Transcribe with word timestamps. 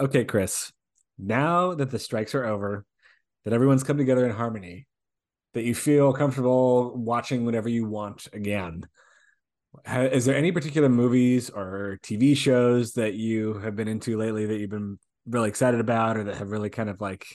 Okay, 0.00 0.24
Kris. 0.24 0.72
Now 1.18 1.74
that 1.74 1.90
the 1.90 1.98
strikes 1.98 2.34
are 2.34 2.44
over, 2.44 2.84
that 3.44 3.52
everyone's 3.52 3.82
come 3.82 3.96
together 3.96 4.24
in 4.24 4.30
harmony, 4.30 4.86
that 5.54 5.64
you 5.64 5.74
feel 5.74 6.12
comfortable 6.12 6.96
watching 6.96 7.44
whatever 7.44 7.68
you 7.68 7.86
want 7.86 8.28
again. 8.32 8.86
Is 9.86 10.24
there 10.24 10.36
any 10.36 10.52
particular 10.52 10.88
movies 10.88 11.50
or 11.50 11.98
TV 12.02 12.36
shows 12.36 12.92
that 12.92 13.14
you 13.14 13.54
have 13.54 13.74
been 13.74 13.88
into 13.88 14.16
lately 14.16 14.46
that 14.46 14.58
you've 14.58 14.70
been 14.70 14.98
really 15.26 15.48
excited 15.48 15.80
about 15.80 16.16
or 16.16 16.24
that 16.24 16.36
have 16.36 16.50
really 16.50 16.70
kind 16.70 16.88
of 16.88 17.00
like, 17.00 17.26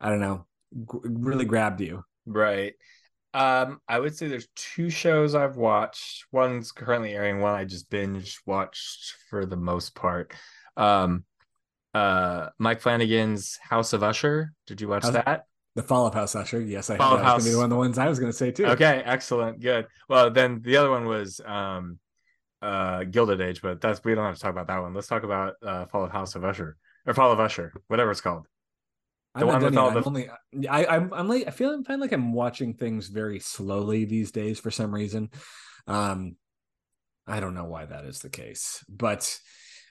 I 0.00 0.08
don't 0.08 0.20
know, 0.20 0.46
really 0.72 1.44
grabbed 1.44 1.80
you? 1.80 2.04
Right. 2.26 2.74
Um, 3.34 3.80
I 3.88 3.98
would 3.98 4.16
say 4.16 4.28
there's 4.28 4.48
two 4.54 4.88
shows 4.88 5.34
I've 5.34 5.56
watched. 5.56 6.26
One's 6.30 6.70
currently 6.72 7.12
airing, 7.12 7.40
one 7.40 7.54
I 7.54 7.64
just 7.64 7.90
binge 7.90 8.38
watched 8.46 9.14
for 9.28 9.46
the 9.46 9.56
most 9.56 9.94
part. 9.94 10.32
Um, 10.76 11.24
uh, 11.94 12.48
Mike 12.58 12.80
Flanagan's 12.80 13.58
House 13.62 13.92
of 13.92 14.02
Usher. 14.02 14.52
Did 14.66 14.80
you 14.80 14.88
watch 14.88 15.04
House- 15.04 15.12
that? 15.14 15.44
The 15.74 15.82
Fall 15.84 16.06
of 16.08 16.14
House 16.14 16.34
Usher. 16.34 16.60
Yes, 16.60 16.90
I 16.90 16.96
Fall 16.96 17.16
That 17.18 17.22
was 17.22 17.22
going 17.22 17.38
to 17.38 17.44
be 17.44 17.50
House. 17.50 17.56
one 17.56 17.64
of 17.64 17.70
the 17.70 17.76
ones 17.76 17.98
I 17.98 18.08
was 18.08 18.18
going 18.18 18.32
to 18.32 18.36
say 18.36 18.50
too. 18.50 18.66
Okay, 18.66 19.00
excellent, 19.04 19.60
good. 19.60 19.86
Well, 20.08 20.30
then 20.30 20.60
the 20.62 20.76
other 20.76 20.90
one 20.90 21.04
was 21.06 21.40
um, 21.46 21.98
uh, 22.60 23.04
Gilded 23.04 23.40
Age, 23.40 23.62
but 23.62 23.80
that's 23.80 24.02
we 24.02 24.14
don't 24.14 24.24
have 24.24 24.34
to 24.34 24.40
talk 24.40 24.50
about 24.50 24.66
that 24.66 24.78
one. 24.82 24.92
Let's 24.92 25.06
talk 25.06 25.22
about 25.22 25.54
uh, 25.64 25.86
Fall 25.86 26.04
of 26.04 26.10
House 26.10 26.34
of 26.34 26.44
Usher 26.44 26.76
or 27.06 27.14
Fall 27.14 27.30
of 27.30 27.38
Usher, 27.38 27.72
whatever 27.86 28.10
it's 28.10 28.20
called. 28.20 28.46
I'm 29.36 29.40
The 29.42 29.46
one 29.46 29.62
with 29.62 29.76
all 29.76 29.88
I'm 29.88 29.94
the- 29.94 30.04
only, 30.04 30.28
I, 30.68 30.86
I'm, 30.86 31.12
I'm 31.14 31.28
like, 31.28 31.46
I 31.46 31.50
feel, 31.50 31.70
I 31.78 31.82
find 31.86 32.00
like 32.00 32.12
I'm 32.12 32.32
watching 32.32 32.74
things 32.74 33.06
very 33.06 33.38
slowly 33.38 34.04
these 34.04 34.32
days 34.32 34.58
for 34.58 34.72
some 34.72 34.92
reason. 34.92 35.30
Um, 35.86 36.34
I 37.24 37.38
don't 37.38 37.54
know 37.54 37.66
why 37.66 37.84
that 37.84 38.04
is 38.04 38.18
the 38.18 38.30
case, 38.30 38.82
but 38.88 39.38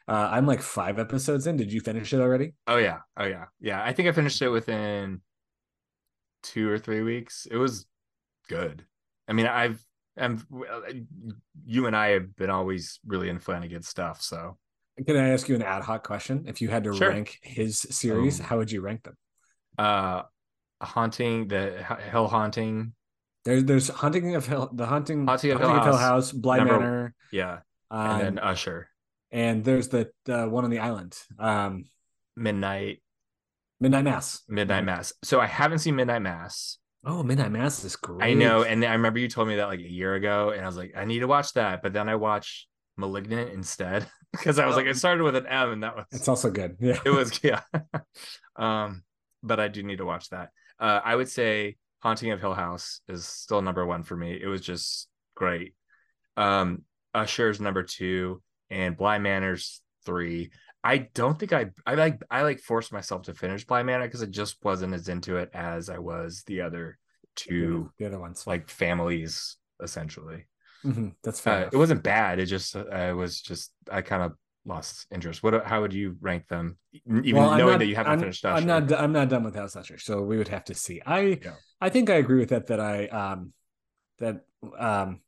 uh, 0.07 0.29
I'm 0.31 0.45
like 0.45 0.61
five 0.61 0.99
episodes 0.99 1.47
in. 1.47 1.57
Did 1.57 1.71
you 1.71 1.81
finish 1.81 2.13
it 2.13 2.19
already? 2.21 2.53
Oh 2.67 2.77
yeah, 2.77 2.99
oh 3.17 3.25
yeah, 3.25 3.45
yeah. 3.59 3.83
I 3.83 3.93
think 3.93 4.07
I 4.07 4.11
finished 4.11 4.41
it 4.41 4.49
within 4.49 5.21
two 6.43 6.69
or 6.69 6.77
three 6.77 7.01
weeks. 7.01 7.47
It 7.49 7.57
was 7.57 7.85
good. 8.49 8.85
I 9.27 9.33
mean, 9.33 9.47
I've 9.47 9.83
and 10.15 10.41
you 11.65 11.85
and 11.87 11.95
I 11.95 12.09
have 12.09 12.35
been 12.35 12.49
always 12.49 12.99
really 13.05 13.29
in 13.29 13.39
Flanagan 13.39 13.83
stuff. 13.83 14.21
So 14.21 14.57
Can 15.05 15.15
I 15.15 15.29
ask 15.29 15.47
you 15.47 15.55
an 15.55 15.61
ad 15.61 15.83
hoc 15.83 16.03
question? 16.03 16.45
If 16.47 16.59
you 16.61 16.69
had 16.69 16.83
to 16.85 16.93
Sure. 16.95 17.09
rank 17.09 17.37
his 17.43 17.79
series, 17.79 18.39
Oh. 18.39 18.43
how 18.43 18.57
would 18.57 18.71
you 18.71 18.81
rank 18.81 19.03
them? 19.03 19.15
uh 19.77 20.23
haunting 20.81 21.47
the 21.49 21.83
hell 21.83 22.27
haunting 22.27 22.93
There's, 23.45 23.63
there's 23.65 23.89
Hunting 23.89 24.35
of 24.35 24.45
Hill, 24.47 24.69
the 24.73 24.85
Hunting, 24.87 25.27
Haunting 25.27 25.51
of 25.51 25.59
Hill 25.59 25.69
Hill 25.69 25.79
House, 25.83 25.99
House, 25.99 26.31
Bly 26.31 26.63
Manor, 26.63 27.13
yeah 27.31 27.59
um, 27.91 28.09
and 28.11 28.21
then 28.21 28.39
usher 28.39 28.89
and 29.31 29.63
there's 29.63 29.89
the 29.89 30.09
the 30.25 30.47
one 30.47 30.63
on 30.63 30.69
the 30.69 30.79
island, 30.79 31.17
um, 31.39 31.85
midnight 32.35 33.01
Midnight 33.79 34.05
Mass. 34.05 34.41
midnight 34.47 34.85
mass 34.85 35.13
so 35.23 35.39
i 35.39 35.45
haven't 35.45 35.79
seen 35.79 35.95
midnight 35.95 36.21
mass 36.23 36.77
Oh, 37.05 37.21
Midnight 37.23 37.51
Mass 37.51 37.83
is 37.85 37.95
great. 37.95 38.23
i 38.27 38.33
know 38.33 38.63
and 38.63 38.83
i 38.83 38.91
remember 38.93 39.19
you 39.19 39.27
told 39.29 39.47
me 39.47 39.57
that 39.57 39.67
like 39.67 39.79
a 39.79 39.89
year 39.89 40.15
ago 40.15 40.49
and 40.49 40.61
i 40.63 40.65
was 40.65 40.75
like 40.77 40.93
i 40.97 41.05
need 41.05 41.19
to 41.19 41.27
watch 41.27 41.53
that 41.53 41.83
but 41.83 41.93
then 41.93 42.09
i 42.09 42.15
watched 42.15 42.67
malignant 42.97 43.51
instead 43.53 44.07
because 44.31 44.57
i 44.57 44.65
was 44.65 44.75
like 44.75 44.87
it 44.87 44.97
started 44.97 45.23
with 45.23 45.35
an 45.35 45.45
m 45.45 45.71
and 45.73 45.83
that 45.83 45.95
was 45.95 46.05
it's 46.11 46.27
also 46.27 46.49
good. 46.49 46.75
Yeah. 46.79 46.97
it 47.05 47.11
was 47.11 47.39
yeah 47.43 47.61
um 48.55 49.03
but 49.43 49.59
i 49.59 49.67
do 49.67 49.83
need 49.83 49.97
to 49.99 50.05
watch 50.05 50.29
that 50.29 50.49
uh 50.79 50.99
i 51.05 51.15
would 51.15 51.29
say 51.29 51.77
haunting 52.01 52.31
of 52.31 52.39
hill 52.39 52.55
house 52.55 53.01
is 53.07 53.25
still 53.25 53.61
number 53.61 53.85
one 53.85 54.01
for 54.03 54.15
me 54.17 54.39
it 54.41 54.47
was 54.47 54.61
just 54.61 55.07
great 55.35 55.75
um 56.35 56.81
usher's 57.13 57.61
number 57.61 57.83
two 57.83 58.41
and 58.69 58.97
bly 58.97 59.17
manor's 59.19 59.81
three 60.05 60.51
i 60.83 60.97
don't 60.97 61.39
think 61.39 61.53
i 61.53 61.65
i 61.85 61.93
like 61.95 62.21
i 62.29 62.41
like 62.43 62.59
forced 62.59 62.91
myself 62.93 63.23
to 63.23 63.33
finish 63.33 63.65
bly 63.65 63.83
manor 63.83 64.05
because 64.05 64.23
i 64.23 64.25
just 64.25 64.57
wasn't 64.63 64.93
as 64.93 65.09
into 65.09 65.37
it 65.37 65.49
as 65.53 65.89
i 65.89 65.97
was 65.97 66.43
the 66.47 66.61
other 66.61 66.97
two 67.35 67.91
the 67.99 68.05
other 68.05 68.19
ones. 68.19 68.45
like 68.47 68.69
families 68.69 69.57
essentially 69.81 70.45
Mhm, 70.85 71.13
That's 71.23 71.39
fair. 71.39 71.65
uh, 71.65 71.69
it 71.73 71.75
wasn't 71.75 72.03
bad. 72.03 72.39
It 72.39 72.45
just 72.45 72.75
I 72.75 73.11
was 73.11 73.41
just 73.41 73.73
I 73.91 74.01
kind 74.03 74.21
of 74.21 74.33
lost 74.63 75.07
interest. 75.11 75.41
What? 75.41 75.65
How 75.65 75.81
would 75.81 75.91
you 75.91 76.15
rank 76.21 76.47
them? 76.47 76.77
Even 76.93 77.35
Well, 77.35 77.57
knowing 77.57 77.71
not- 77.73 77.79
that 77.79 77.87
you 77.87 77.95
haven't 77.95 78.13
I'm, 78.13 78.19
finished. 78.19 78.45
I'm 78.45 78.65
not. 78.67 78.93
I'm 78.93 79.11
not 79.11 79.27
done 79.27 79.43
with 79.43 79.55
House 79.55 79.75
Usher, 79.75 79.97
so 79.97 80.21
we 80.21 80.37
would 80.37 80.49
have 80.49 80.63
to 80.65 80.75
see. 80.75 81.01
I. 81.03 81.39
Yeah. 81.43 81.55
I 81.81 81.89
think 81.89 82.11
I 82.11 82.15
agree 82.15 82.39
with 82.39 82.49
that. 82.49 82.67
That 82.67 82.79
I. 82.79 83.07
Um. 83.07 83.53
That. 84.19 84.45
Um. 84.77 85.21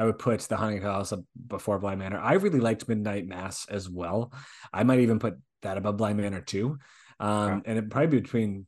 I 0.00 0.04
would 0.06 0.18
put 0.18 0.40
the 0.40 0.56
Haunting 0.56 0.82
House 0.82 1.12
before 1.46 1.78
Bly 1.78 1.94
Manor. 1.94 2.18
I 2.18 2.34
really 2.34 2.60
liked 2.60 2.88
Midnight 2.88 3.26
Mass 3.26 3.66
as 3.68 3.88
well. 3.88 4.32
I 4.72 4.82
might 4.82 5.00
even 5.00 5.18
put 5.18 5.34
that 5.62 5.76
above 5.76 5.98
Bly 5.98 6.14
Manor 6.14 6.40
too. 6.40 6.78
Um. 7.20 7.28
Okay. 7.58 7.60
And 7.66 7.78
it 7.78 7.90
probably 7.90 8.06
be 8.16 8.20
between. 8.22 8.66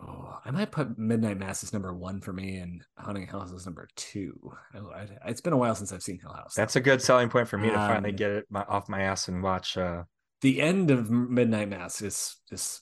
Oh, 0.00 0.38
I 0.44 0.50
might 0.50 0.72
put 0.72 0.98
Midnight 0.98 1.38
Mass 1.38 1.62
as 1.62 1.72
number 1.72 1.92
one 1.94 2.20
for 2.20 2.32
me, 2.32 2.56
and 2.56 2.82
Haunting 2.98 3.26
House 3.26 3.52
as 3.52 3.66
number 3.66 3.86
two. 3.94 4.32
Oh, 4.74 4.90
I, 4.90 5.06
it's 5.26 5.40
been 5.40 5.52
a 5.52 5.56
while 5.56 5.74
since 5.76 5.92
I've 5.92 6.02
seen 6.02 6.18
Hill 6.18 6.32
House. 6.32 6.54
That's 6.54 6.74
a 6.76 6.80
good 6.80 7.00
selling 7.02 7.28
point 7.28 7.46
for 7.48 7.58
me 7.58 7.68
to 7.68 7.74
finally 7.76 8.10
Um, 8.10 8.16
get 8.16 8.30
it 8.30 8.46
my, 8.50 8.62
off 8.62 8.88
my 8.88 9.02
ass 9.02 9.28
and 9.28 9.42
watch. 9.42 9.76
uh 9.76 10.02
the 10.40 10.60
end 10.60 10.90
of 10.90 11.08
Midnight 11.10 11.68
Mass 11.68 12.02
is 12.02 12.36
is 12.50 12.80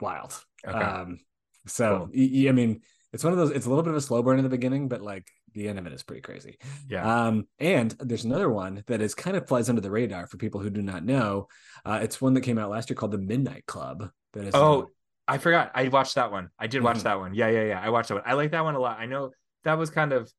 wild. 0.00 0.32
Okay. 0.66 0.78
Um, 0.78 1.18
so 1.66 1.98
Cool. 1.98 2.08
y- 2.14 2.30
y- 2.44 2.48
I 2.48 2.52
mean, 2.52 2.80
it's 3.12 3.24
one 3.24 3.32
of 3.34 3.38
those. 3.38 3.50
It's 3.50 3.66
a 3.66 3.68
little 3.68 3.84
bit 3.84 3.90
of 3.90 3.96
a 3.96 4.00
slow 4.00 4.22
burn 4.22 4.38
in 4.38 4.44
the 4.44 4.48
beginning, 4.48 4.88
but 4.88 5.02
like 5.02 5.26
the 5.54 5.68
end 5.68 5.78
of 5.78 5.86
it 5.86 5.92
is 5.92 6.02
pretty 6.02 6.20
crazy. 6.22 6.58
yeah. 6.88 7.26
Um, 7.26 7.46
and 7.58 7.92
there's 8.00 8.24
another 8.24 8.50
one 8.50 8.82
that 8.86 9.00
is 9.00 9.14
kind 9.14 9.36
of 9.36 9.46
flies 9.48 9.68
under 9.68 9.80
the 9.80 9.90
radar 9.90 10.26
for 10.26 10.36
people 10.36 10.60
who 10.60 10.70
do 10.70 10.82
not 10.82 11.04
know. 11.04 11.48
Uh, 11.84 12.00
it's 12.02 12.20
one 12.20 12.34
that 12.34 12.42
came 12.42 12.58
out 12.58 12.70
last 12.70 12.90
year 12.90 12.96
called 12.96 13.12
the 13.12 13.18
Midnight 13.18 13.64
Club. 13.66 14.10
That 14.34 14.44
is 14.46 14.54
oh, 14.54 14.88
I 15.26 15.38
forgot. 15.38 15.70
I 15.74 15.88
watched 15.88 16.16
that 16.16 16.30
one. 16.32 16.50
I 16.58 16.66
did 16.66 16.82
watch 16.82 16.98
Mhm. 16.98 17.02
that 17.04 17.18
one. 17.18 17.34
Yeah, 17.34 17.48
yeah, 17.48 17.64
yeah. 17.64 17.80
I 17.80 17.88
watched 17.90 18.08
that 18.08 18.14
one. 18.16 18.24
I 18.26 18.34
like 18.34 18.50
that 18.50 18.64
one 18.64 18.74
a 18.74 18.80
lot. 18.80 18.98
I 18.98 19.06
know 19.06 19.30
that 19.64 19.78
was 19.78 19.90
kind 19.90 20.12
of. 20.12 20.30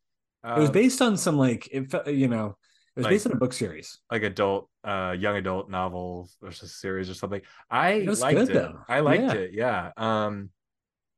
Uh, 0.44 0.56
it 0.58 0.60
was 0.62 0.70
based 0.70 1.02
on 1.02 1.18
some 1.18 1.38
like 1.38 1.68
it, 1.72 1.92
you 2.08 2.28
know 2.28 2.58
it 2.96 3.00
was 3.00 3.04
Like- 3.06 3.12
based 3.12 3.26
on 3.26 3.32
a 3.34 3.38
book 3.38 3.52
series. 3.54 4.00
like 4.12 4.24
adult, 4.24 4.70
uh, 4.84 5.16
young 5.18 5.36
adult 5.38 5.70
novel 5.70 6.30
or 6.42 6.52
series 6.52 7.10
or 7.10 7.14
something. 7.14 7.42
I 7.70 7.92
It 7.94 8.20
liked 8.20 8.38
good, 8.38 8.50
it. 8.50 8.54
though. 8.54 8.80
I 8.88 9.00
liked 9.00 9.24
Yeah. 9.24 9.34
it. 9.34 9.52
Yeah. 9.54 9.92
Um, 9.98 10.50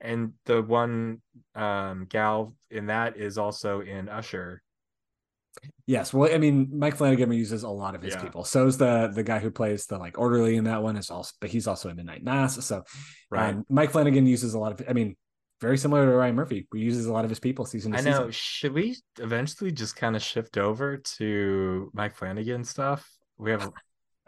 and 0.02 0.34
the 0.46 0.62
one 0.62 1.22
um 1.56 2.06
gal 2.10 2.56
in 2.70 2.88
that 2.88 3.18
is 3.18 3.38
also 3.38 3.82
in 3.82 4.10
Usher. 4.10 4.62
Yes, 5.88 6.14
well, 6.14 6.32
I 6.34 6.38
mean, 6.38 6.70
Mike 6.72 6.96
Flanagan 6.98 7.32
uses 7.32 7.64
a 7.64 7.70
lot 7.70 7.96
of 7.96 8.02
his 8.04 8.14
Yeah. 8.14 8.22
people. 8.22 8.44
So 8.44 8.68
is 8.68 8.78
the 8.78 9.12
the 9.14 9.24
guy 9.24 9.40
who 9.40 9.50
plays 9.50 9.88
the 9.88 9.98
like 9.98 10.20
orderly 10.20 10.56
in 10.56 10.66
that 10.66 10.84
one 10.84 10.98
is 10.98 11.10
also, 11.10 11.32
but 11.42 11.50
he's 11.50 11.66
also 11.66 11.90
in 11.90 11.96
Midnight 11.96 12.24
Mass. 12.24 12.64
So 12.64 12.84
Right. 13.30 13.56
Um, 13.56 13.66
Mike 13.70 13.92
Flanagan 13.92 14.26
uses 14.28 14.54
a 14.54 14.60
lot 14.60 14.72
of, 14.80 14.88
I 14.88 14.94
mean, 14.94 15.18
very 15.60 15.78
similar 15.78 16.06
to 16.06 16.12
Ryan 16.12 16.36
Murphy, 16.36 16.68
who 16.72 16.78
uses 16.78 17.08
a 17.08 17.12
lot 17.12 17.26
of 17.26 17.32
his 17.32 17.40
people 17.40 17.66
season 17.66 17.92
to 17.92 17.98
I 17.98 18.02
know. 18.02 18.12
season. 18.12 18.32
Should 18.32 18.74
we 18.74 18.96
eventually 19.20 19.72
just 19.72 19.96
kind 19.96 20.16
of 20.16 20.22
shift 20.22 20.58
over 20.58 20.98
to 20.98 21.92
Mike 21.94 22.16
Flanagan 22.16 22.64
stuff? 22.64 23.10
We 23.38 23.52
have, 23.52 23.70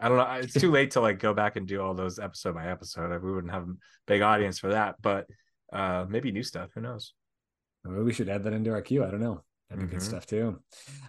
I 0.00 0.08
don't 0.08 0.18
know. 0.18 0.30
It's 0.32 0.54
too 0.54 0.70
late 0.72 0.90
to 0.92 1.00
like 1.00 1.18
go 1.20 1.32
back 1.32 1.54
and 1.56 1.66
do 1.66 1.80
all 1.80 1.94
those 1.94 2.18
episode 2.18 2.54
by 2.56 2.66
episode. 2.68 3.22
We 3.22 3.32
wouldn't 3.32 3.52
have 3.52 3.68
a 3.68 3.74
big 4.06 4.22
audience 4.22 4.58
for 4.58 4.70
that, 4.70 4.96
but 5.00 5.26
uh 5.72 6.06
maybe 6.08 6.32
new 6.32 6.42
stuff. 6.42 6.70
Who 6.74 6.80
knows? 6.80 7.14
Maybe 7.84 8.02
we 8.02 8.12
should 8.12 8.28
add 8.28 8.44
that 8.44 8.52
into 8.52 8.70
our 8.72 8.82
queue. 8.82 9.04
I 9.04 9.10
don't 9.10 9.20
know. 9.20 9.42
That'd 9.68 9.84
be 9.86 9.90
good 9.92 10.00
Mhm. 10.00 10.08
stuff 10.08 10.26
too. 10.26 10.60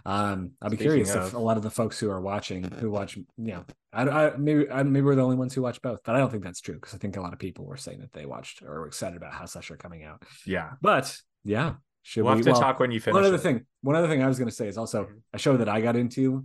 Um, 0.06 0.52
I'll 0.62 0.70
be 0.70 0.76
Speaking 0.76 0.78
curious 0.78 1.14
if 1.14 1.34
a 1.34 1.38
lot 1.38 1.56
of 1.56 1.64
the 1.64 1.70
folks 1.70 1.98
who 1.98 2.08
are 2.10 2.20
watching, 2.20 2.62
who 2.62 2.90
watch, 2.90 3.16
you 3.16 3.24
know, 3.36 3.64
I, 3.92 4.02
I 4.08 4.36
maybe 4.36 4.70
I, 4.70 4.84
maybe 4.84 5.04
we're 5.04 5.16
the 5.16 5.22
only 5.24 5.34
ones 5.36 5.52
who 5.52 5.62
watch 5.62 5.82
both, 5.82 5.98
but 6.04 6.14
I 6.14 6.18
don't 6.18 6.30
think 6.30 6.44
that's 6.44 6.60
true 6.60 6.76
because 6.76 6.94
I 6.94 6.98
think 6.98 7.16
a 7.16 7.20
lot 7.20 7.32
of 7.32 7.40
people 7.40 7.64
were 7.66 7.76
saying 7.76 7.98
that 8.00 8.12
they 8.12 8.24
watched 8.24 8.62
or 8.62 8.80
were 8.80 8.86
excited 8.86 9.16
about 9.16 9.32
House 9.32 9.56
Usher 9.56 9.76
coming 9.76 10.04
out. 10.04 10.22
Yeah. 10.46 10.70
But 10.80 11.16
yeah, 11.42 11.74
should 12.02 12.22
We'll 12.22 12.34
we 12.34 12.38
have 12.38 12.46
to 12.46 12.52
well, 12.52 12.60
talk 12.60 12.78
when 12.78 12.92
you 12.92 13.00
finish. 13.00 13.14
one 13.14 13.24
other 13.24 13.34
it. 13.34 13.40
thing 13.40 13.66
one 13.80 13.96
other 13.96 14.06
thing 14.08 14.22
i 14.22 14.26
was 14.28 14.38
going 14.38 14.48
to 14.48 14.54
say 14.54 14.66
is 14.68 14.78
also 14.78 15.04
Mhm. 15.06 15.20
a 15.32 15.38
show 15.38 15.56
that 15.56 15.68
i 15.68 15.80
got 15.80 15.94
into 15.96 16.44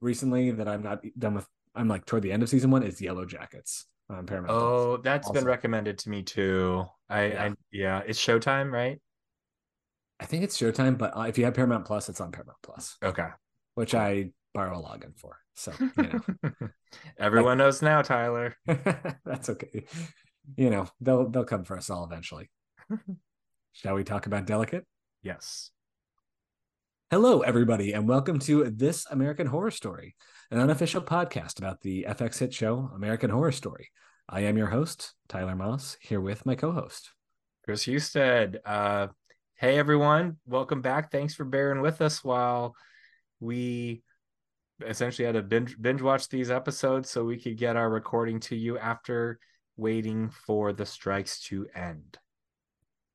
recently 0.00 0.50
that 0.52 0.68
i'm 0.68 0.82
not 0.82 1.00
done 1.18 1.34
with 1.34 1.46
i'm 1.74 1.88
like 1.88 2.06
toward 2.06 2.22
the 2.22 2.30
end 2.32 2.42
of 2.42 2.48
season 2.48 2.70
one 2.70 2.82
is 2.84 3.00
yellow 3.00 3.24
jackets 3.24 3.86
on 4.10 4.26
paramount 4.26 4.52
Oh, 4.52 4.96
that's 4.98 5.28
been 5.30 5.44
recommended 5.44 5.98
to 5.98 6.10
me 6.10 6.22
too. 6.22 6.84
I, 7.12 7.26
Yeah. 7.26 7.44
I 7.44 7.50
yeah, 7.70 8.02
it's 8.06 8.18
Showtime, 8.18 8.72
right? 8.72 8.98
i 10.20 10.24
think 10.24 10.44
it's 10.44 10.56
showtime 10.56 10.96
but 10.96 11.16
uh, 11.16 11.22
if 11.22 11.36
you 11.36 11.44
have 11.44 11.54
paramount 11.54 11.84
plus 11.84 12.08
it's 12.08 12.20
on 12.20 12.30
paramount 12.30 12.58
plus 12.62 12.96
Okay. 13.02 13.26
which 13.74 13.92
i 13.92 14.30
borrow 14.54 14.78
a 14.78 14.82
login 14.82 15.16
for 15.18 15.38
so 15.54 15.72
you 15.80 15.90
know 15.96 16.20
Everyone 17.18 17.58
knows 17.58 17.82
now, 17.82 18.02
Tyler. 18.02 18.54
that's 19.24 19.48
okay 19.50 19.84
you 20.56 20.70
know 20.70 20.86
they'll 21.00 21.28
they'll 21.28 21.44
come 21.44 21.64
for 21.64 21.76
us 21.76 21.90
all 21.90 22.04
eventually 22.04 22.48
shall 23.72 23.94
we 23.94 24.04
talk 24.04 24.26
about 24.26 24.46
delicate 24.46 24.86
Yes. 25.22 25.70
Hello, 27.10 27.42
everybody, 27.42 27.92
and 27.92 28.08
welcome 28.08 28.38
to 28.40 28.70
This 28.70 29.06
American 29.10 29.46
Horror 29.46 29.70
Story, 29.70 30.16
an 30.50 30.58
unofficial 30.58 31.02
podcast 31.02 31.58
about 31.58 31.80
the 31.82 32.06
FX 32.08 32.38
hit 32.38 32.54
show 32.54 32.90
American 32.94 33.28
Horror 33.30 33.52
Story. 33.52 33.90
I 34.28 34.40
am 34.40 34.56
your 34.56 34.68
host, 34.68 35.14
Tyler 35.28 35.56
Moss, 35.56 35.96
here 36.00 36.20
with 36.20 36.46
my 36.46 36.54
co 36.54 36.72
host. 36.72 37.10
Kris 37.64 37.84
Husted. 37.84 38.60
Uh 38.64 39.08
hey 39.56 39.78
everyone, 39.78 40.38
welcome 40.46 40.80
back. 40.80 41.10
Thanks 41.10 41.34
for 41.34 41.44
bearing 41.44 41.80
with 41.80 42.00
us 42.00 42.24
while 42.24 42.74
we 43.40 44.02
essentially 44.86 45.26
had 45.26 45.34
to 45.34 45.42
binge 45.42 45.80
binge 45.80 46.02
watch 46.02 46.28
these 46.28 46.50
episodes 46.50 47.10
so 47.10 47.24
we 47.24 47.38
could 47.38 47.58
get 47.58 47.76
our 47.76 47.90
recording 47.90 48.40
to 48.40 48.56
you 48.56 48.78
after 48.78 49.38
waiting 49.76 50.30
for 50.30 50.72
the 50.72 50.86
strikes 50.86 51.40
to 51.40 51.66
end. 51.74 52.18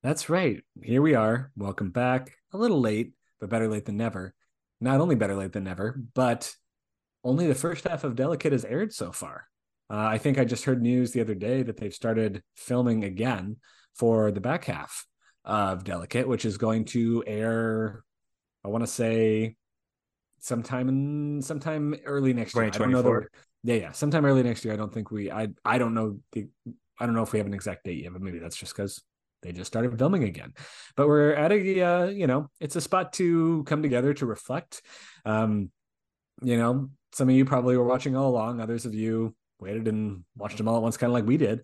That's 0.04 0.30
right. 0.30 0.62
Here 0.82 1.02
we 1.02 1.16
are. 1.16 1.52
Welcome 1.56 1.92
back. 1.92 2.36
A 2.54 2.58
little 2.58 2.80
late, 2.80 3.14
but 3.40 3.50
better 3.50 3.68
late 3.68 3.86
than 3.86 3.98
never. 3.98 4.34
Not 4.80 5.02
only 5.02 5.16
better 5.16 5.36
late 5.36 5.54
than 5.54 5.64
never, 5.64 6.00
but 6.14 6.54
only 7.24 7.48
the 7.48 7.56
first 7.56 7.88
half 7.88 8.04
of 8.04 8.16
Delicate 8.16 8.52
has 8.52 8.66
aired 8.66 8.94
so 8.94 9.12
far. 9.12 9.48
Uh, 9.90 10.08
I 10.08 10.18
think 10.18 10.38
I 10.38 10.46
just 10.46 10.66
heard 10.66 10.82
news 10.82 11.12
the 11.12 11.22
other 11.22 11.36
day 11.36 11.64
that 11.64 11.78
they've 11.78 11.94
started 11.94 12.44
filming 12.56 13.04
again 13.04 13.58
for 13.96 14.32
the 14.32 14.42
back 14.42 14.66
half 14.66 15.06
of 15.46 15.84
Delicate, 15.84 16.28
which 16.28 16.46
is 16.46 16.58
going 16.58 16.86
to 16.86 17.24
air. 17.26 18.04
I 18.66 18.68
want 18.68 18.84
to 18.84 18.88
say 18.88 19.56
sometime 20.40 20.90
in 20.90 21.42
sometime 21.42 21.96
early 22.06 22.34
next 22.34 22.54
year. 22.56 22.66
I 22.66 22.70
don't 22.70 22.92
know 22.92 23.02
the, 23.02 23.28
yeah, 23.64 23.76
yeah, 23.76 23.92
sometime 23.92 24.26
early 24.26 24.44
next 24.44 24.66
year. 24.66 24.74
I 24.74 24.78
don't 24.78 24.94
think 24.94 25.10
we. 25.10 25.32
I 25.32 25.50
I 25.64 25.78
don't 25.78 25.94
know 25.94 26.20
the. 26.34 26.48
I 27.00 27.06
don't 27.06 27.16
know 27.16 27.24
if 27.24 27.32
we 27.32 27.40
have 27.40 27.48
an 27.48 27.54
exact 27.54 27.86
date 27.86 28.04
yet, 28.04 28.12
but 28.12 28.22
maybe 28.22 28.40
that's 28.40 28.58
just 28.58 28.76
because 28.76 29.02
they 29.44 29.52
just 29.52 29.72
started 29.72 29.98
filming 29.98 30.24
again. 30.24 30.54
But 30.96 31.08
we're 31.08 31.34
at 31.34 31.52
a 31.52 31.82
uh, 31.82 32.06
you 32.08 32.28
know 32.28 32.50
it's 32.60 32.76
a 32.76 32.82
spot 32.82 33.14
to 33.14 33.64
come 33.64 33.82
together 33.82 34.14
to 34.16 34.26
reflect. 34.26 34.82
Um, 35.26 35.72
you 36.42 36.58
know, 36.58 36.90
some 37.14 37.30
of 37.30 37.36
you 37.36 37.46
probably 37.46 37.78
were 37.78 37.86
watching 37.86 38.16
all 38.16 38.30
along. 38.30 38.60
Others 38.60 38.86
of 38.86 38.94
you 38.94 39.36
waited 39.60 39.88
and 39.88 40.24
watched 40.36 40.58
them 40.58 40.68
all 40.68 40.78
at 40.78 40.82
once, 40.82 40.98
kind 40.98 41.10
of 41.10 41.14
like 41.14 41.26
we 41.26 41.38
did. 41.38 41.62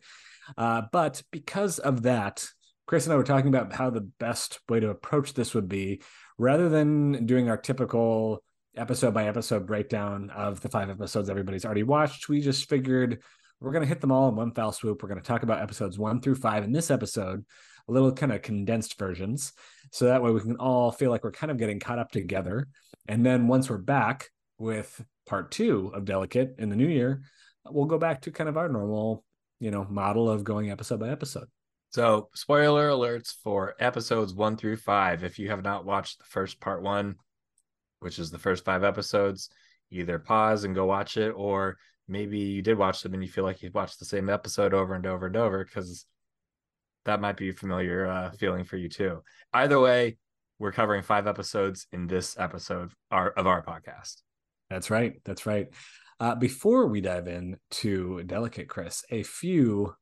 Uh, 0.57 0.83
but 0.91 1.21
because 1.31 1.79
of 1.79 2.03
that, 2.03 2.45
Kris 2.85 3.05
and 3.05 3.13
I 3.13 3.15
were 3.15 3.23
talking 3.23 3.47
about 3.47 3.73
how 3.73 3.89
the 3.89 4.01
best 4.01 4.59
way 4.67 4.79
to 4.79 4.89
approach 4.89 5.33
this 5.33 5.53
would 5.53 5.69
be 5.69 6.01
rather 6.37 6.69
than 6.69 7.25
doing 7.25 7.49
our 7.49 7.57
typical 7.57 8.43
episode 8.75 9.13
by 9.13 9.27
episode 9.27 9.65
breakdown 9.65 10.29
of 10.31 10.59
the 10.61 10.69
five 10.69 10.89
episodes 10.89 11.29
everybody's 11.29 11.65
already 11.65 11.83
watched. 11.83 12.27
We 12.27 12.41
just 12.41 12.67
figured 12.69 13.21
we're 13.59 13.71
going 13.71 13.83
to 13.83 13.87
hit 13.87 14.01
them 14.01 14.11
all 14.11 14.27
in 14.29 14.35
one 14.35 14.53
foul 14.53 14.71
swoop. 14.73 15.01
We're 15.01 15.09
going 15.09 15.21
to 15.21 15.27
talk 15.27 15.43
about 15.43 15.61
episodes 15.61 15.97
one 15.97 16.19
through 16.19 16.35
five 16.35 16.63
in 16.63 16.73
this 16.73 16.91
episode, 16.91 17.45
a 17.87 17.91
little 17.91 18.11
kind 18.11 18.33
of 18.33 18.41
condensed 18.41 18.99
versions. 18.99 19.53
So 19.91 20.05
that 20.05 20.21
way 20.21 20.31
we 20.31 20.41
can 20.41 20.57
all 20.57 20.91
feel 20.91 21.11
like 21.11 21.23
we're 21.23 21.31
kind 21.31 21.51
of 21.51 21.57
getting 21.57 21.79
caught 21.79 21.99
up 21.99 22.11
together. 22.11 22.67
And 23.07 23.25
then 23.25 23.47
once 23.47 23.69
we're 23.69 23.77
back 23.77 24.29
with 24.57 25.01
part 25.25 25.51
two 25.51 25.91
of 25.93 26.03
Delicate 26.03 26.55
in 26.57 26.69
the 26.69 26.75
new 26.75 26.87
year, 26.87 27.21
we'll 27.69 27.85
go 27.85 27.97
back 27.97 28.21
to 28.21 28.31
kind 28.31 28.49
of 28.49 28.57
our 28.57 28.69
normal, 28.69 29.23
you 29.59 29.71
know, 29.71 29.85
model 29.89 30.29
of 30.29 30.43
going 30.43 30.71
episode 30.71 30.99
by 30.99 31.09
episode. 31.09 31.47
So, 31.89 32.29
spoiler 32.33 32.89
alerts 32.89 33.35
for 33.43 33.75
episodes 33.79 34.33
one 34.33 34.57
through 34.57 34.77
five. 34.77 35.23
If 35.23 35.37
you 35.37 35.49
have 35.49 35.63
not 35.63 35.85
watched 35.85 36.19
the 36.19 36.25
first 36.25 36.59
part 36.59 36.81
one, 36.81 37.15
which 37.99 38.19
is 38.19 38.31
the 38.31 38.39
first 38.39 38.65
five 38.65 38.83
episodes, 38.83 39.49
either 39.91 40.17
pause 40.17 40.63
and 40.63 40.73
go 40.73 40.85
watch 40.85 41.17
it, 41.17 41.29
or 41.29 41.77
maybe 42.07 42.39
you 42.39 42.61
did 42.61 42.77
watch 42.77 43.01
them 43.01 43.13
and 43.13 43.23
you 43.23 43.29
feel 43.29 43.43
like 43.43 43.61
you 43.61 43.69
watched 43.73 43.99
the 43.99 44.05
same 44.05 44.29
episode 44.29 44.73
over 44.73 44.95
and 44.95 45.05
over 45.05 45.27
and 45.27 45.35
over 45.35 45.63
because 45.63 46.05
that 47.05 47.21
might 47.21 47.37
be 47.37 47.49
a 47.49 47.53
familiar 47.53 48.07
uh, 48.07 48.31
feeling 48.31 48.63
for 48.63 48.77
you 48.77 48.89
too. 48.89 49.21
Either 49.53 49.79
way, 49.79 50.17
we're 50.59 50.71
covering 50.71 51.03
five 51.03 51.27
episodes 51.27 51.87
in 51.91 52.07
this 52.07 52.37
episode 52.39 52.91
of 53.11 53.47
our 53.47 53.63
podcast. 53.63 54.21
That's 54.69 54.89
right. 54.89 55.13
That's 55.25 55.45
right. 55.45 55.67
Uh, 56.19 56.35
before 56.35 56.87
we 56.87 57.01
dive 57.01 57.27
in 57.27 57.57
to 57.71 58.23
Delicate 58.23 58.67
Kris, 58.67 59.03
a 59.09 59.23
few 59.23 59.95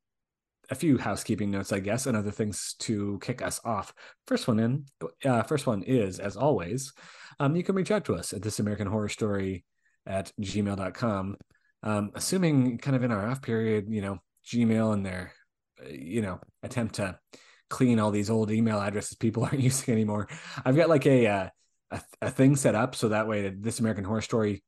a 0.69 0.75
few 0.75 0.97
housekeeping 0.97 1.51
notes, 1.51 1.73
I 1.73 1.79
guess, 1.79 2.05
and 2.05 2.15
other 2.15 2.31
things 2.31 2.75
to 2.79 3.19
kick 3.21 3.41
us 3.41 3.59
off. 3.65 3.93
First 4.25 4.47
one 4.47 4.57
in, 4.57 4.85
uh, 5.25 5.43
first 5.43 5.67
one 5.67 5.83
is, 5.83 6.17
as 6.17 6.37
always, 6.37 6.93
um, 7.41 7.57
you 7.57 7.63
can 7.63 7.75
reach 7.75 7.91
out 7.91 8.05
to 8.05 8.15
us 8.15 8.31
at 8.31 8.41
this 8.41 8.59
American 8.59 8.87
Horror 8.87 9.09
Story 9.09 9.65
at 10.05 10.31
gmail.com. 10.39 11.35
Um, 11.83 12.11
assuming 12.15 12.77
kind 12.77 12.95
of 12.95 13.03
in 13.03 13.11
our 13.11 13.27
off 13.27 13.41
period, 13.41 13.87
you 13.89 14.01
know, 14.01 14.19
Gmail 14.45 14.93
and 14.93 15.05
their, 15.05 15.33
uh, 15.83 15.89
you 15.89 16.21
know, 16.21 16.39
attempt 16.63 16.95
to 16.95 17.19
clean 17.69 17.99
all 17.99 18.11
these 18.11 18.29
old 18.29 18.51
email 18.51 18.79
addresses 18.79 19.17
people 19.17 19.43
aren't 19.45 19.59
using 19.59 19.93
anymore. 19.93 20.27
I've 20.63 20.75
got 20.75 20.89
like 20.89 21.05
a, 21.05 21.27
uh, 21.27 21.49
a, 21.91 22.01
a 22.21 22.29
thing 22.31 22.55
set 22.55 22.75
up 22.75 22.95
so 22.95 23.09
that 23.09 23.27
way 23.27 23.49
this 23.49 23.79
American 23.79 24.05
Horror 24.05 24.21
Story 24.21 24.63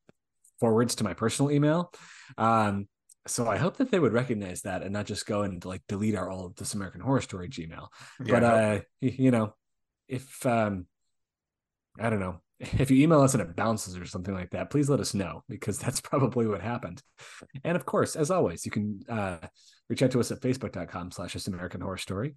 forwards 0.64 0.96
to 0.96 1.04
my 1.04 1.14
personal 1.14 1.52
email. 1.52 1.92
Um, 2.38 2.88
so 3.28 3.50
I 3.50 3.58
hope 3.58 3.76
that 3.78 3.92
they 3.92 4.00
would 4.00 4.14
recognize 4.14 4.62
that 4.62 4.82
and 4.82 4.94
not 4.94 5.06
just 5.06 5.26
go 5.26 5.42
and 5.42 5.64
like 5.66 5.82
delete 5.90 6.16
our 6.16 6.30
old 6.32 6.56
This 6.56 6.74
American 6.74 7.02
Horror 7.02 7.20
Story 7.20 7.50
Gmail. 7.50 7.90
Yeah, 8.24 8.40
but 8.40 8.44
uh, 8.44 8.80
you 9.02 9.30
know, 9.30 9.56
if 10.08 10.46
um, 10.46 10.88
I 12.00 12.10
don't 12.10 12.22
know, 12.22 12.40
if 12.62 12.90
you 12.90 13.04
email 13.04 13.20
us 13.20 13.34
and 13.34 13.44
it 13.44 13.58
bounces 13.58 13.98
or 13.98 14.06
something 14.06 14.34
like 14.34 14.52
that, 14.52 14.70
please 14.70 14.90
let 14.90 15.02
us 15.02 15.14
know 15.14 15.44
because 15.50 15.78
that's 15.84 16.00
probably 16.00 16.48
what 16.48 16.62
happened. 16.62 17.04
And 17.66 17.76
of 17.76 17.86
course, 17.86 18.16
as 18.16 18.32
always, 18.32 18.66
you 18.66 18.72
can 18.72 19.02
uh, 19.10 19.40
reach 19.90 20.02
out 20.02 20.12
to 20.12 20.22
us 20.22 20.32
at 20.32 20.40
facebook.com 20.40 21.12
slash 21.12 21.34
this 21.34 21.48
American 21.48 21.82
horror 21.82 21.98
story. 21.98 22.36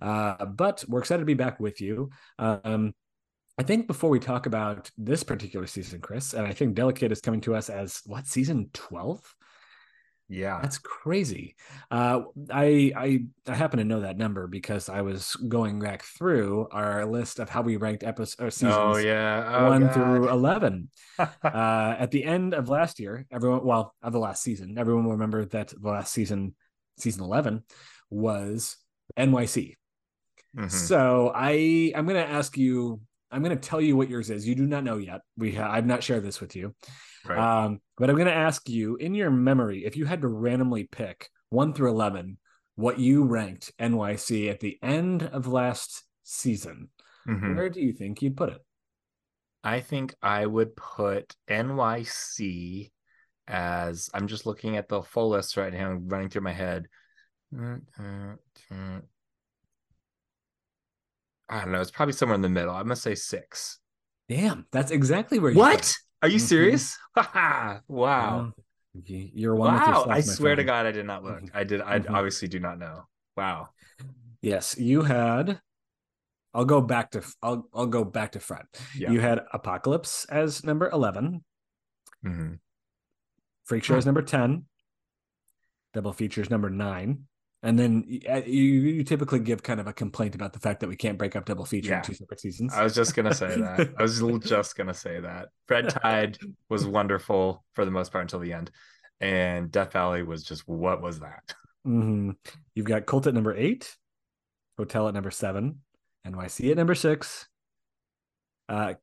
Uh, 0.00 0.42
but 0.46 0.86
we're 0.88 1.00
excited 1.00 1.20
to 1.20 1.26
be 1.26 1.34
back 1.34 1.60
with 1.60 1.82
you. 1.82 2.08
Um, 2.38 2.94
I 3.58 3.64
think 3.64 3.88
before 3.88 4.08
we 4.08 4.20
talk 4.20 4.46
about 4.46 4.90
this 4.96 5.24
particular 5.24 5.66
season, 5.66 6.00
Kris, 6.00 6.32
and 6.32 6.46
I 6.46 6.52
think 6.52 6.74
Delicate 6.74 7.10
is 7.10 7.20
coming 7.20 7.40
to 7.42 7.56
us 7.56 7.68
as 7.68 8.00
what 8.06 8.26
season 8.26 8.70
12? 8.72 9.20
Yeah, 10.30 10.60
that's 10.60 10.76
crazy. 10.76 11.56
Uh, 11.90 12.20
I 12.50 12.92
I 12.94 13.24
I 13.46 13.54
happen 13.54 13.78
to 13.78 13.84
know 13.84 14.00
that 14.00 14.18
number 14.18 14.46
because 14.46 14.90
I 14.90 15.00
was 15.00 15.34
going 15.36 15.80
back 15.80 16.02
through 16.02 16.68
our 16.70 17.06
list 17.06 17.38
of 17.38 17.48
how 17.48 17.62
we 17.62 17.76
ranked 17.76 18.04
episodes 18.04 18.56
seasons. 18.56 18.76
Oh 18.76 18.98
yeah, 18.98 19.56
oh, 19.56 19.70
one 19.70 19.86
God. 19.86 19.94
through 19.94 20.28
eleven. 20.28 20.90
uh, 21.18 21.28
at 21.42 22.10
the 22.10 22.24
end 22.24 22.52
of 22.52 22.68
last 22.68 23.00
year, 23.00 23.26
everyone 23.32 23.64
well 23.64 23.94
of 24.02 24.12
the 24.12 24.18
last 24.18 24.42
season, 24.42 24.76
everyone 24.76 25.04
will 25.04 25.12
remember 25.12 25.46
that 25.46 25.68
the 25.68 25.88
last 25.88 26.12
season, 26.12 26.54
season 26.98 27.22
eleven, 27.22 27.64
was 28.10 28.76
NYC. 29.18 29.76
Mm-hmm. 30.54 30.68
So 30.68 31.32
I 31.34 31.92
I'm 31.96 32.06
gonna 32.06 32.20
ask 32.20 32.56
you. 32.58 33.00
I'm 33.30 33.42
going 33.42 33.56
to 33.56 33.68
tell 33.68 33.80
you 33.80 33.96
what 33.96 34.08
yours 34.08 34.30
is. 34.30 34.46
You 34.46 34.54
do 34.54 34.66
not 34.66 34.84
know 34.84 34.96
yet. 34.96 35.20
We 35.36 35.52
ha- 35.52 35.70
I've 35.70 35.86
not 35.86 36.02
shared 36.02 36.24
this 36.24 36.40
with 36.40 36.56
you. 36.56 36.74
Right. 37.26 37.64
Um, 37.64 37.80
but 37.96 38.08
I'm 38.08 38.16
going 38.16 38.28
to 38.28 38.34
ask 38.34 38.68
you 38.68 38.96
in 38.96 39.14
your 39.14 39.30
memory, 39.30 39.84
if 39.84 39.96
you 39.96 40.06
had 40.06 40.22
to 40.22 40.28
randomly 40.28 40.84
pick 40.84 41.28
one 41.50 41.72
through 41.72 41.90
11, 41.90 42.38
what 42.76 42.98
you 42.98 43.24
ranked 43.24 43.72
NYC 43.78 44.50
at 44.50 44.60
the 44.60 44.78
end 44.82 45.22
of 45.24 45.46
last 45.46 46.04
season, 46.22 46.88
mm-hmm. 47.28 47.56
where 47.56 47.68
do 47.68 47.80
you 47.80 47.92
think 47.92 48.22
you'd 48.22 48.36
put 48.36 48.50
it? 48.50 48.64
I 49.64 49.80
think 49.80 50.14
I 50.22 50.46
would 50.46 50.76
put 50.76 51.34
NYC 51.50 52.90
as 53.46 54.10
I'm 54.14 54.28
just 54.28 54.46
looking 54.46 54.76
at 54.76 54.88
the 54.88 55.02
full 55.02 55.30
list 55.30 55.56
right 55.56 55.72
now, 55.72 55.98
running 56.00 56.28
through 56.28 56.42
my 56.42 56.52
head. 56.52 56.86
I 61.48 61.60
don't 61.60 61.72
know. 61.72 61.80
It's 61.80 61.90
probably 61.90 62.12
somewhere 62.12 62.34
in 62.34 62.42
the 62.42 62.48
middle. 62.48 62.74
I'm 62.74 62.84
gonna 62.84 62.96
say 62.96 63.14
six. 63.14 63.78
Damn, 64.28 64.66
that's 64.70 64.90
exactly 64.90 65.38
where 65.38 65.50
you. 65.50 65.58
What? 65.58 65.94
Are 66.22 66.28
you 66.28 66.36
mm-hmm. 66.36 66.46
serious? 66.46 66.98
wow. 67.88 68.52
You're 69.04 69.54
one. 69.54 69.74
Wow. 69.74 70.06
I 70.08 70.20
swear 70.20 70.54
friend. 70.54 70.58
to 70.58 70.64
God, 70.64 70.86
I 70.86 70.92
did 70.92 71.06
not 71.06 71.24
look. 71.24 71.42
I 71.54 71.64
did. 71.64 71.80
I 71.80 72.00
mm-hmm. 72.00 72.14
obviously 72.14 72.48
do 72.48 72.58
not 72.58 72.78
know. 72.78 73.04
Wow. 73.36 73.68
Yes, 74.42 74.76
you 74.78 75.02
had. 75.02 75.60
I'll 76.52 76.64
go 76.64 76.80
back 76.80 77.12
to. 77.12 77.22
I'll 77.42 77.68
I'll 77.72 77.86
go 77.86 78.04
back 78.04 78.32
to 78.32 78.40
front. 78.40 78.66
Yeah. 78.96 79.10
You 79.10 79.20
had 79.20 79.40
Apocalypse 79.52 80.24
as 80.26 80.64
number 80.64 80.90
11 80.90 81.44
mm-hmm. 82.24 82.54
Freak 83.64 83.84
Show 83.84 83.96
is 83.96 84.06
number 84.06 84.22
ten. 84.22 84.64
Double 85.94 86.12
features 86.12 86.50
number 86.50 86.68
nine 86.68 87.24
and 87.62 87.78
then 87.78 88.20
uh, 88.30 88.42
you, 88.46 88.62
you 88.62 89.04
typically 89.04 89.40
give 89.40 89.62
kind 89.62 89.80
of 89.80 89.86
a 89.86 89.92
complaint 89.92 90.34
about 90.34 90.52
the 90.52 90.60
fact 90.60 90.80
that 90.80 90.88
we 90.88 90.96
can't 90.96 91.18
break 91.18 91.34
up 91.34 91.44
double 91.44 91.64
feature 91.64 91.90
yeah. 91.90 91.98
in 91.98 92.04
two 92.04 92.14
separate 92.14 92.40
seasons. 92.40 92.72
I 92.72 92.84
was 92.84 92.94
just 92.94 93.16
gonna 93.16 93.34
say 93.34 93.48
that. 93.60 93.94
I 93.98 94.02
was 94.02 94.20
just 94.44 94.76
gonna 94.76 94.94
say 94.94 95.20
that. 95.20 95.48
Red 95.68 95.88
Tide 95.88 96.38
was 96.68 96.86
wonderful 96.86 97.64
for 97.74 97.84
the 97.84 97.90
most 97.90 98.12
part 98.12 98.22
until 98.22 98.40
the 98.40 98.52
end, 98.52 98.70
and 99.20 99.70
Death 99.70 99.92
Valley 99.92 100.22
was 100.22 100.44
just 100.44 100.68
what 100.68 101.02
was 101.02 101.20
that? 101.20 101.54
Mm-hmm. 101.86 102.30
You've 102.74 102.86
got 102.86 103.06
Cult 103.06 103.26
at 103.26 103.34
number 103.34 103.56
eight, 103.56 103.96
Hotel 104.76 105.08
at 105.08 105.14
number 105.14 105.30
seven, 105.30 105.80
NYC 106.26 106.70
at 106.70 106.76
number 106.76 106.94
six. 106.94 107.48
Uh, 108.68 108.94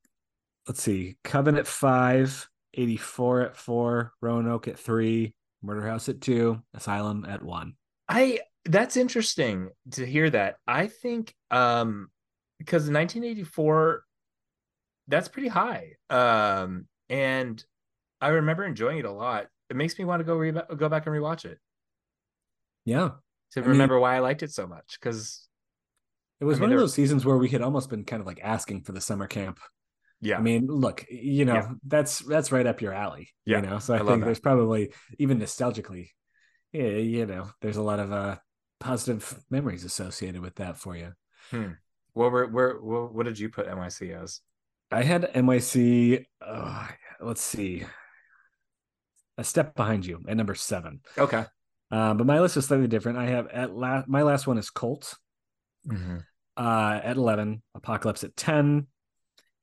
let's 0.67 0.81
see, 0.81 1.17
Coven 1.23 1.57
at 1.57 1.67
five, 1.67 2.47
84 2.73 3.41
at 3.41 3.57
four, 3.57 4.13
Roanoke 4.21 4.67
at 4.67 4.79
three, 4.79 5.33
Murder 5.61 5.87
House 5.87 6.07
at 6.07 6.21
two, 6.21 6.61
Asylum 6.73 7.25
at 7.27 7.43
one. 7.43 7.73
I 8.07 8.39
that's 8.65 8.97
interesting 8.97 9.69
to 9.91 10.05
hear 10.05 10.29
that. 10.29 10.57
I 10.67 10.87
think 10.87 11.33
um 11.51 12.09
because 12.59 12.83
1984 12.89 14.03
that's 15.07 15.27
pretty 15.27 15.47
high. 15.49 15.93
Um 16.09 16.87
and 17.09 17.63
I 18.21 18.29
remember 18.29 18.63
enjoying 18.65 18.99
it 18.99 19.05
a 19.05 19.11
lot. 19.11 19.47
It 19.69 19.75
makes 19.75 19.97
me 19.99 20.05
want 20.05 20.19
to 20.19 20.23
go 20.23 20.35
re- 20.35 20.51
go 20.51 20.89
back 20.89 21.05
and 21.05 21.15
rewatch 21.15 21.45
it. 21.45 21.59
Yeah. 22.85 23.11
To 23.53 23.61
I 23.61 23.63
remember 23.63 23.95
mean, 23.95 24.01
why 24.01 24.15
I 24.15 24.19
liked 24.19 24.43
it 24.43 24.51
so 24.51 24.67
much 24.67 24.99
cuz 25.01 25.47
it 26.39 26.45
was 26.45 26.57
I 26.57 26.61
mean, 26.61 26.69
one 26.69 26.73
of 26.73 26.79
those 26.79 26.93
seasons 26.93 27.25
where 27.25 27.37
we 27.37 27.49
had 27.49 27.61
almost 27.61 27.89
been 27.89 28.03
kind 28.03 28.19
of 28.19 28.27
like 28.27 28.39
asking 28.43 28.83
for 28.83 28.91
the 28.91 29.01
summer 29.01 29.27
camp 29.27 29.59
Yeah. 30.21 30.37
I 30.37 30.41
mean, 30.41 30.67
look, 30.67 31.05
you 31.09 31.45
know, 31.45 31.55
Yeah. 31.55 31.69
that's 31.85 32.19
that's 32.19 32.51
right 32.51 32.65
up 32.65 32.81
your 32.81 32.93
alley. 32.93 33.29
Yeah, 33.45 33.61
You 33.61 33.67
know, 33.67 33.79
so 33.79 33.93
I, 33.93 33.99
I 33.99 34.05
think 34.05 34.23
there's 34.23 34.39
probably 34.39 34.91
even 35.19 35.39
nostalgically, 35.39 36.09
yeah, 36.75 36.97
you 36.97 37.25
know, 37.25 37.49
there's 37.61 37.77
a 37.77 37.81
lot 37.81 37.99
of 37.99 38.11
uh, 38.11 38.37
positive 38.79 39.39
memories 39.49 39.85
associated 39.85 40.41
with 40.41 40.55
that 40.55 40.77
for 40.77 40.95
you. 40.95 41.13
Hmm. 41.51 41.71
What 42.13 42.31
were 42.31 42.47
where 42.47 42.73
what 42.75 43.25
did 43.25 43.39
you 43.39 43.49
put 43.49 43.67
NYC 43.67 44.21
as? 44.21 44.41
I 44.91 45.03
had 45.03 45.33
NYC. 45.33 46.25
Oh, 46.41 46.87
let's 47.21 47.41
see, 47.41 47.83
a 49.37 49.43
step 49.43 49.75
behind 49.75 50.05
you 50.05 50.23
at 50.27 50.37
number 50.37 50.55
seven. 50.55 51.01
Okay, 51.17 51.45
uh, 51.91 52.13
but 52.13 52.27
my 52.27 52.39
list 52.39 52.57
is 52.57 52.65
slightly 52.65 52.87
different. 52.87 53.17
I 53.17 53.27
have 53.27 53.47
at 53.47 53.75
last 53.75 54.07
my 54.07 54.21
last 54.21 54.47
one 54.47 54.57
is 54.57 54.69
Cult. 54.69 55.15
Mm-hmm. 55.87 56.17
Uh, 56.57 57.01
at 57.03 57.17
11, 57.17 57.61
Apocalypse 57.75 58.23
at 58.23 58.33
10, 58.37 58.87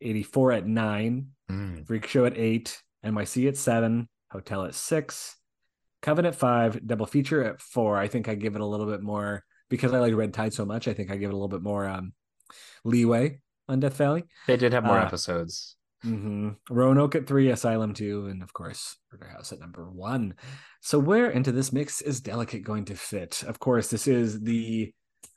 84 0.02 0.52
at 0.52 0.66
9, 0.66 1.26
mm. 1.50 1.86
Freak 1.86 2.06
Show 2.06 2.26
at 2.26 2.36
8, 2.36 2.82
NYC 3.02 3.48
at 3.48 3.56
7, 3.56 4.06
Hotel 4.30 4.64
at 4.66 4.74
6, 4.74 5.36
Covenant 6.02 6.34
five, 6.34 6.86
double 6.86 7.06
feature 7.06 7.42
at 7.44 7.60
four. 7.60 7.96
I 7.96 8.08
think 8.08 8.28
I 8.28 8.34
give 8.34 8.54
it 8.54 8.60
a 8.60 8.66
little 8.66 8.86
bit 8.86 9.02
more 9.02 9.44
because 9.70 9.94
I 9.94 10.00
like 10.00 10.14
Red 10.14 10.34
Tide 10.34 10.52
so 10.52 10.66
much. 10.66 10.88
I 10.88 10.94
think 10.94 11.10
I 11.10 11.16
give 11.16 11.30
it 11.30 11.34
a 11.34 11.36
little 11.36 11.48
bit 11.48 11.62
more 11.62 11.86
um, 11.86 12.12
leeway 12.84 13.38
on 13.68 13.80
Death 13.80 13.96
Valley. 13.96 14.24
They 14.46 14.56
did 14.56 14.72
have 14.72 14.84
more 14.84 14.98
uh, 14.98 15.06
episodes. 15.06 15.76
Mm-hmm. 16.04 16.50
Roanoke 16.68 17.14
at 17.14 17.26
three, 17.26 17.50
Asylum 17.50 17.94
two, 17.94 18.26
and 18.26 18.42
of 18.42 18.52
course 18.52 18.96
Murder 19.12 19.28
House 19.28 19.52
at 19.52 19.60
number 19.60 19.88
one. 19.88 20.34
So 20.80 20.98
where 20.98 21.30
into 21.30 21.52
this 21.52 21.72
mix 21.72 22.00
is 22.00 22.20
Delicate 22.20 22.64
going 22.64 22.86
to 22.86 22.96
fit? 22.96 23.44
Of 23.46 23.60
course, 23.60 23.88
this 23.88 24.08
is 24.08 24.40
the 24.40 24.92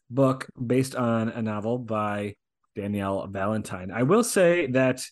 book 0.09 0.47
based 0.65 0.95
on 0.95 1.29
a 1.29 1.41
novel 1.41 1.77
by 1.77 2.35
Danielle 2.75 3.27
Valentine. 3.27 3.91
I 3.91 4.03
will 4.03 4.23
say 4.23 4.67
that 4.67 5.05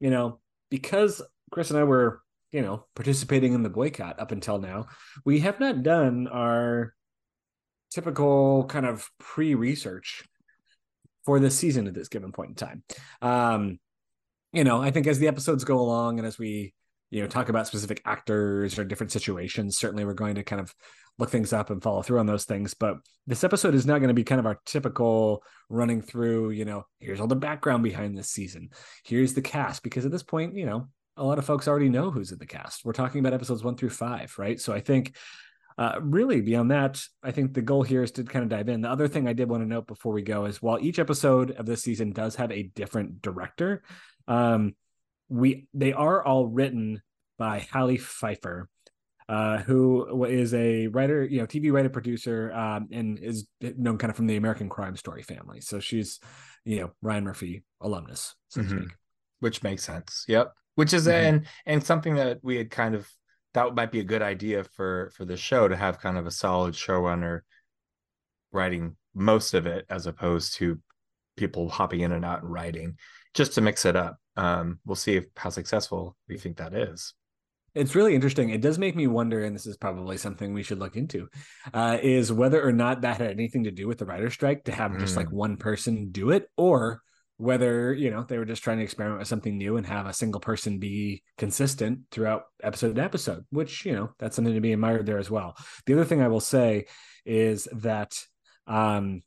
you 0.00 0.10
know 0.10 0.40
because 0.70 1.22
Kris 1.50 1.70
and 1.70 1.78
I 1.78 1.84
were 1.84 2.20
you 2.52 2.62
know, 2.62 2.86
participating 2.94 3.52
in 3.52 3.62
the 3.62 3.70
boycott 3.70 4.18
up 4.18 4.32
until 4.32 4.58
now, 4.58 4.86
we 5.24 5.40
have 5.40 5.60
not 5.60 5.82
done 5.82 6.28
our 6.28 6.94
typical 7.90 8.64
kind 8.64 8.86
of 8.86 9.08
pre-research 9.18 10.24
for 11.24 11.38
this 11.38 11.56
season 11.56 11.86
at 11.86 11.94
this 11.94 12.08
given 12.08 12.32
point 12.32 12.50
in 12.50 12.54
time. 12.54 12.82
Um, 13.20 13.78
you 14.52 14.64
know, 14.64 14.82
I 14.82 14.90
think 14.90 15.06
as 15.06 15.18
the 15.18 15.28
episodes 15.28 15.64
go 15.64 15.78
along 15.78 16.18
and 16.18 16.26
as 16.26 16.38
we, 16.38 16.74
you 17.10 17.20
know, 17.20 17.28
talk 17.28 17.48
about 17.48 17.66
specific 17.66 18.02
actors 18.04 18.78
or 18.78 18.84
different 18.84 19.12
situations, 19.12 19.76
certainly 19.76 20.04
we're 20.04 20.14
going 20.14 20.36
to 20.36 20.42
kind 20.42 20.60
of 20.60 20.74
look 21.18 21.30
things 21.30 21.52
up 21.52 21.70
and 21.70 21.82
follow 21.82 22.02
through 22.02 22.18
on 22.18 22.26
those 22.26 22.44
things. 22.44 22.74
But 22.74 22.96
this 23.26 23.44
episode 23.44 23.74
is 23.74 23.86
not 23.86 23.98
going 23.98 24.08
to 24.08 24.14
be 24.14 24.24
kind 24.24 24.38
of 24.38 24.46
our 24.46 24.58
typical 24.64 25.42
running 25.68 26.02
through, 26.02 26.50
you 26.50 26.64
know, 26.64 26.86
here's 26.98 27.20
all 27.20 27.26
the 27.26 27.36
background 27.36 27.82
behind 27.82 28.16
this 28.16 28.30
season. 28.30 28.70
Here's 29.04 29.34
the 29.34 29.42
cast, 29.42 29.82
because 29.82 30.04
at 30.06 30.12
this 30.12 30.22
point, 30.22 30.56
you 30.56 30.66
know, 30.66 30.88
a 31.16 31.24
lot 31.24 31.38
of 31.38 31.44
folks 31.44 31.68
already 31.68 31.88
know 31.88 32.10
who's 32.10 32.32
in 32.32 32.38
the 32.38 32.46
cast. 32.46 32.84
We're 32.84 32.92
talking 32.92 33.20
about 33.20 33.34
episodes 33.34 33.62
one 33.64 33.76
through 33.76 33.90
five, 33.90 34.34
right? 34.38 34.60
So 34.60 34.72
I 34.72 34.80
think 34.80 35.16
uh, 35.78 35.98
really 36.02 36.40
beyond 36.40 36.70
that, 36.70 37.02
I 37.22 37.30
think 37.30 37.54
the 37.54 37.62
goal 37.62 37.82
here 37.82 38.02
is 38.02 38.10
to 38.12 38.24
kind 38.24 38.42
of 38.42 38.48
dive 38.48 38.68
in. 38.68 38.80
The 38.82 38.90
other 38.90 39.08
thing 39.08 39.26
I 39.26 39.32
did 39.32 39.48
want 39.48 39.62
to 39.62 39.68
note 39.68 39.86
before 39.86 40.12
we 40.12 40.22
go 40.22 40.44
is 40.44 40.60
while 40.60 40.78
each 40.80 40.98
episode 40.98 41.52
of 41.52 41.66
this 41.66 41.82
season 41.82 42.12
does 42.12 42.36
have 42.36 42.50
a 42.52 42.64
different 42.64 43.22
director, 43.22 43.82
um, 44.28 44.74
we 45.28 45.66
they 45.74 45.92
are 45.92 46.22
all 46.24 46.46
written 46.46 47.00
by 47.38 47.60
Halley 47.72 47.96
Feiffer, 47.98 48.64
uh, 49.28 49.58
who 49.58 50.24
is 50.24 50.52
a 50.54 50.88
writer, 50.88 51.24
you 51.24 51.38
know, 51.40 51.46
TV 51.46 51.72
writer 51.72 51.88
producer, 51.88 52.52
um, 52.52 52.88
and 52.90 53.18
is 53.18 53.46
known 53.60 53.96
kind 53.96 54.10
of 54.10 54.16
from 54.16 54.26
the 54.26 54.36
American 54.36 54.68
Crime 54.68 54.96
Story 54.96 55.22
family. 55.22 55.60
So 55.60 55.80
she's, 55.80 56.18
you 56.64 56.80
know, 56.80 56.90
Ryan 57.00 57.24
Murphy 57.24 57.62
alumnus, 57.80 58.34
so 58.48 58.62
to 58.62 58.66
Mhm. 58.68 58.80
speak. 58.82 58.96
which 59.38 59.62
makes 59.62 59.82
sense. 59.84 60.26
Yep. 60.28 60.52
Which 60.74 60.92
is 60.92 61.06
Mhm. 61.06 61.12
and 61.12 61.46
and 61.66 61.84
something 61.84 62.14
that 62.16 62.38
we 62.42 62.56
had 62.56 62.70
kind 62.70 62.94
of 62.94 63.08
thought 63.52 63.74
might 63.74 63.92
be 63.92 64.00
a 64.00 64.04
good 64.04 64.22
idea 64.22 64.64
for 64.64 65.10
for 65.14 65.24
the 65.24 65.36
show 65.36 65.68
to 65.68 65.76
have 65.76 66.00
kind 66.00 66.16
of 66.16 66.26
a 66.26 66.30
solid 66.30 66.74
showrunner 66.74 67.40
writing 68.52 68.96
most 69.14 69.54
of 69.54 69.66
it 69.66 69.84
as 69.88 70.06
opposed 70.06 70.54
to 70.56 70.80
people 71.36 71.68
hopping 71.68 72.00
in 72.00 72.12
and 72.12 72.24
out 72.24 72.42
and 72.42 72.52
writing 72.52 72.96
just 73.34 73.54
to 73.54 73.60
mix 73.60 73.84
it 73.84 73.96
up. 73.96 74.18
Um, 74.36 74.78
we'll 74.84 74.96
see 74.96 75.16
if 75.16 75.26
how 75.36 75.50
successful 75.50 76.16
we 76.28 76.38
think 76.38 76.56
that 76.58 76.74
is. 76.74 77.14
It's 77.74 77.94
really 77.94 78.16
interesting. 78.16 78.50
It 78.50 78.60
does 78.60 78.78
make 78.78 78.96
me 78.96 79.06
wonder, 79.06 79.44
and 79.44 79.54
this 79.54 79.66
is 79.66 79.76
probably 79.76 80.16
something 80.16 80.52
we 80.52 80.64
should 80.64 80.80
look 80.80 80.96
into, 80.96 81.28
uh, 81.72 81.98
is 82.02 82.32
whether 82.32 82.60
or 82.60 82.72
not 82.72 83.02
that 83.02 83.18
had 83.18 83.30
anything 83.30 83.64
to 83.64 83.70
do 83.70 83.86
with 83.86 83.98
the 83.98 84.06
writer 84.06 84.28
strike 84.30 84.64
to 84.64 84.72
have 84.72 84.98
just 84.98 85.16
like 85.16 85.30
one 85.30 85.56
person 85.56 86.10
do 86.10 86.30
it, 86.30 86.48
or 86.56 87.00
whether 87.40 87.92
you 87.94 88.10
know 88.10 88.22
they 88.22 88.38
were 88.38 88.44
just 88.44 88.62
trying 88.62 88.78
to 88.78 88.84
experiment 88.84 89.18
with 89.18 89.28
something 89.28 89.56
new 89.56 89.76
and 89.76 89.86
have 89.86 90.06
a 90.06 90.12
single 90.12 90.40
person 90.40 90.78
be 90.78 91.22
consistent 91.38 92.00
throughout 92.10 92.44
episode 92.62 92.94
to 92.94 93.02
episode. 93.02 93.44
Which 93.50 93.86
you 93.86 93.92
know 93.92 94.10
that's 94.18 94.36
something 94.36 94.54
to 94.54 94.60
be 94.60 94.72
admired 94.72 95.06
there 95.06 95.18
as 95.18 95.30
well. 95.30 95.56
The 95.86 95.94
other 95.94 96.04
thing 96.04 96.22
I 96.22 96.28
will 96.28 96.40
say 96.40 96.86
is 97.24 97.66
that 97.72 98.22
um, 98.66 99.22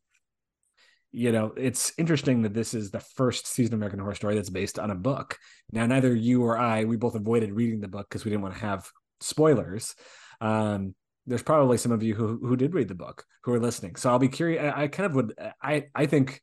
you 1.12 1.32
know, 1.32 1.54
it's 1.56 1.94
interesting 1.98 2.42
that 2.42 2.56
this 2.56 2.74
is 2.74 2.90
the 2.90 3.00
first 3.00 3.46
season 3.46 3.76
of 3.76 3.78
American 3.78 4.00
Horror 4.00 4.16
Story 4.16 4.36
that's 4.36 4.50
based 4.50 4.80
on 4.80 4.90
a 4.90 4.96
book. 4.96 5.38
Now, 5.72 5.86
neither 5.86 6.14
you 6.14 6.44
or 6.44 6.58
I, 6.58 6.86
we 6.86 6.98
both 6.98 7.14
avoided 7.14 7.54
reading 7.54 7.82
the 7.82 7.88
book 7.88 8.08
because 8.10 8.26
we 8.26 8.32
didn't 8.32 8.42
want 8.42 8.56
to 8.56 8.62
have 8.62 8.90
spoilers. 9.22 9.94
Um, 10.42 10.96
there's 11.28 11.44
probably 11.44 11.78
some 11.78 11.92
of 11.92 12.04
you 12.04 12.16
who 12.16 12.40
who 12.46 12.56
did 12.56 12.74
read 12.74 12.88
the 12.88 12.96
book 12.96 13.26
who 13.44 13.54
are 13.54 13.60
listening. 13.60 13.96
So 13.96 14.10
I'll 14.10 14.20
be 14.20 14.28
curious. 14.28 14.74
I, 14.76 14.84
I 14.84 14.88
kind 14.88 15.06
of 15.06 15.16
would. 15.16 15.34
I 15.62 15.86
I 15.96 16.08
think 16.08 16.42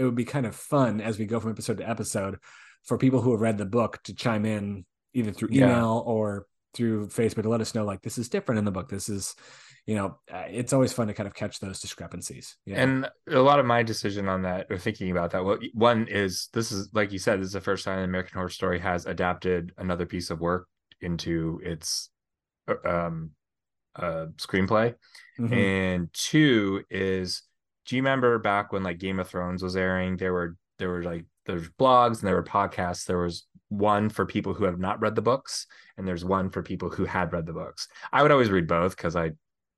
it 0.00 0.04
would 0.04 0.14
be 0.14 0.24
kind 0.24 0.46
of 0.46 0.56
fun 0.56 1.00
as 1.00 1.18
we 1.18 1.26
go 1.26 1.38
from 1.40 1.50
episode 1.50 1.78
to 1.78 1.88
episode 1.88 2.38
for 2.84 2.96
people 2.96 3.20
who 3.20 3.32
have 3.32 3.40
read 3.40 3.58
the 3.58 3.66
book 3.66 4.00
to 4.04 4.14
chime 4.14 4.44
in 4.46 4.84
either 5.12 5.30
through 5.32 5.50
Yeah. 5.52 5.64
email 5.66 6.02
or 6.06 6.46
through 6.74 7.08
Facebook 7.08 7.42
to 7.42 7.48
let 7.48 7.60
us 7.60 7.74
know 7.74 7.84
like 7.84 8.00
this 8.00 8.16
is 8.16 8.28
different 8.28 8.58
in 8.58 8.64
the 8.64 8.70
book. 8.70 8.88
This 8.88 9.08
is, 9.08 9.34
you 9.86 9.96
know, 9.96 10.18
uh, 10.32 10.44
it's 10.48 10.72
always 10.72 10.92
fun 10.92 11.08
to 11.08 11.14
kind 11.14 11.26
of 11.26 11.34
catch 11.34 11.58
those 11.60 11.80
discrepancies. 11.80 12.56
Yeah. 12.64 12.82
And 12.82 13.10
a 13.28 13.40
lot 13.40 13.58
of 13.58 13.66
my 13.66 13.82
decision 13.82 14.28
on 14.28 14.42
that, 14.42 14.68
or 14.70 14.78
thinking 14.78 15.10
about 15.10 15.32
that, 15.32 15.44
what 15.44 15.60
one 15.74 16.06
is 16.08 16.48
this 16.54 16.72
is 16.72 16.88
like 16.94 17.12
you 17.12 17.18
said, 17.18 17.40
this 17.40 17.48
is 17.48 17.52
the 17.52 17.60
first 17.60 17.84
time 17.84 17.98
an 17.98 18.04
American 18.04 18.34
Horror 18.38 18.48
Story 18.50 18.78
has 18.78 19.04
adapted 19.04 19.72
another 19.76 20.06
piece 20.06 20.30
of 20.30 20.40
work 20.40 20.66
into 21.00 21.60
its 21.62 22.08
uh, 22.68 22.88
um 22.88 23.30
uh 23.96 24.26
screenplay. 24.36 24.94
Mhm. 25.40 25.52
And 25.52 26.08
two 26.12 26.84
is 26.88 27.42
do 27.90 27.96
you 27.96 28.02
remember 28.02 28.38
back 28.38 28.72
when 28.72 28.84
like 28.84 28.98
Game 28.98 29.18
of 29.18 29.26
Thrones 29.26 29.64
was 29.64 29.74
airing? 29.74 30.16
There 30.16 30.32
were 30.32 30.56
there 30.78 30.88
were 30.88 31.02
like 31.02 31.24
there's 31.44 31.68
blogs 31.70 32.20
and 32.20 32.28
there 32.28 32.36
were 32.36 32.44
podcasts. 32.44 33.04
There 33.04 33.18
was 33.18 33.48
one 33.68 34.10
for 34.10 34.24
people 34.24 34.54
who 34.54 34.62
have 34.62 34.78
not 34.78 35.00
read 35.00 35.16
the 35.16 35.22
books, 35.22 35.66
and 35.96 36.06
there's 36.06 36.24
one 36.24 36.50
for 36.50 36.62
people 36.62 36.88
who 36.88 37.04
had 37.04 37.32
read 37.32 37.46
the 37.46 37.52
books. 37.52 37.88
I 38.12 38.22
would 38.22 38.30
always 38.30 38.48
read 38.48 38.68
both 38.68 38.96
because 38.96 39.16
I 39.16 39.32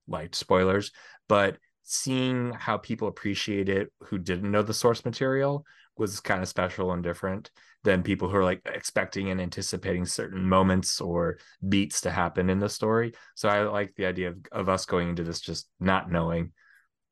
liked 0.06 0.34
spoilers, 0.34 0.90
but 1.26 1.56
seeing 1.84 2.52
how 2.52 2.76
people 2.76 3.08
appreciate 3.08 3.70
it 3.70 3.90
who 4.02 4.18
didn't 4.18 4.50
know 4.50 4.62
the 4.62 4.74
source 4.74 5.06
material 5.06 5.64
was 5.96 6.20
kind 6.20 6.42
of 6.42 6.48
special 6.48 6.92
and 6.92 7.02
different 7.02 7.50
than 7.82 8.02
people 8.02 8.28
who 8.28 8.36
are 8.36 8.44
like 8.44 8.60
expecting 8.66 9.30
and 9.30 9.40
anticipating 9.40 10.04
certain 10.04 10.46
moments 10.46 11.00
or 11.00 11.38
beats 11.66 12.02
to 12.02 12.10
happen 12.10 12.50
in 12.50 12.58
the 12.58 12.68
story. 12.68 13.14
So 13.36 13.48
I 13.48 13.62
like 13.62 13.94
the 13.96 14.04
idea 14.04 14.28
of, 14.28 14.36
of 14.52 14.68
us 14.68 14.84
going 14.84 15.08
into 15.08 15.24
this 15.24 15.40
just 15.40 15.66
not 15.80 16.10
knowing, 16.12 16.52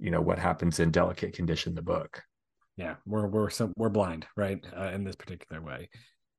you 0.00 0.10
know, 0.10 0.20
what 0.20 0.38
happens 0.38 0.80
in 0.80 0.90
delicate 0.90 1.34
condition 1.34 1.74
the 1.74 1.82
book. 1.82 2.22
yeah 2.76 2.94
we're 3.06 3.26
we're 3.26 3.50
we're 3.76 3.88
blind 3.88 4.26
right 4.36 4.64
uh, 4.76 4.90
in 4.94 5.04
this 5.04 5.16
particular 5.16 5.60
way 5.60 5.88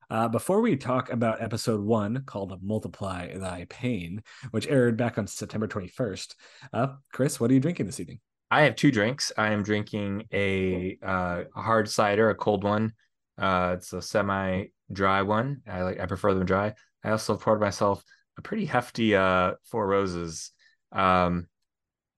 uh, 0.09 0.27
before 0.27 0.61
we 0.61 0.75
talk 0.75 1.11
about 1.11 1.41
episode 1.41 1.81
one 1.81 2.23
called 2.25 2.57
multiply 2.63 3.31
thy 3.37 3.65
pain 3.69 4.21
which 4.51 4.67
aired 4.67 4.97
back 4.97 5.17
on 5.17 5.27
september 5.27 5.67
21st 5.67 6.35
uh, 6.73 6.87
kris 7.13 7.39
what 7.39 7.51
are 7.51 7.53
you 7.53 7.59
drinking 7.59 7.85
this 7.85 7.99
evening 7.99 8.19
I 8.51 8.63
have 8.63 8.75
two 8.75 8.91
drinks. 8.91 9.31
I 9.37 9.53
am 9.53 9.63
drinking 9.63 10.25
a 10.33 10.97
uh, 11.01 11.43
hard 11.55 11.89
cider, 11.89 12.29
a 12.29 12.35
cold 12.35 12.65
one. 12.65 12.91
Uh, 13.37 13.75
it's 13.77 13.93
a 13.93 14.01
semi-dry 14.01 15.21
one. 15.21 15.61
I 15.65 15.83
like 15.83 16.01
I 16.01 16.05
prefer 16.05 16.33
them 16.33 16.45
dry. 16.45 16.73
I 17.01 17.11
also 17.11 17.37
poured 17.37 17.61
myself 17.61 18.03
a 18.37 18.41
pretty 18.41 18.65
hefty 18.65 19.15
uh, 19.15 19.53
Four 19.69 19.87
Roses. 19.87 20.51
Um, 20.91 21.47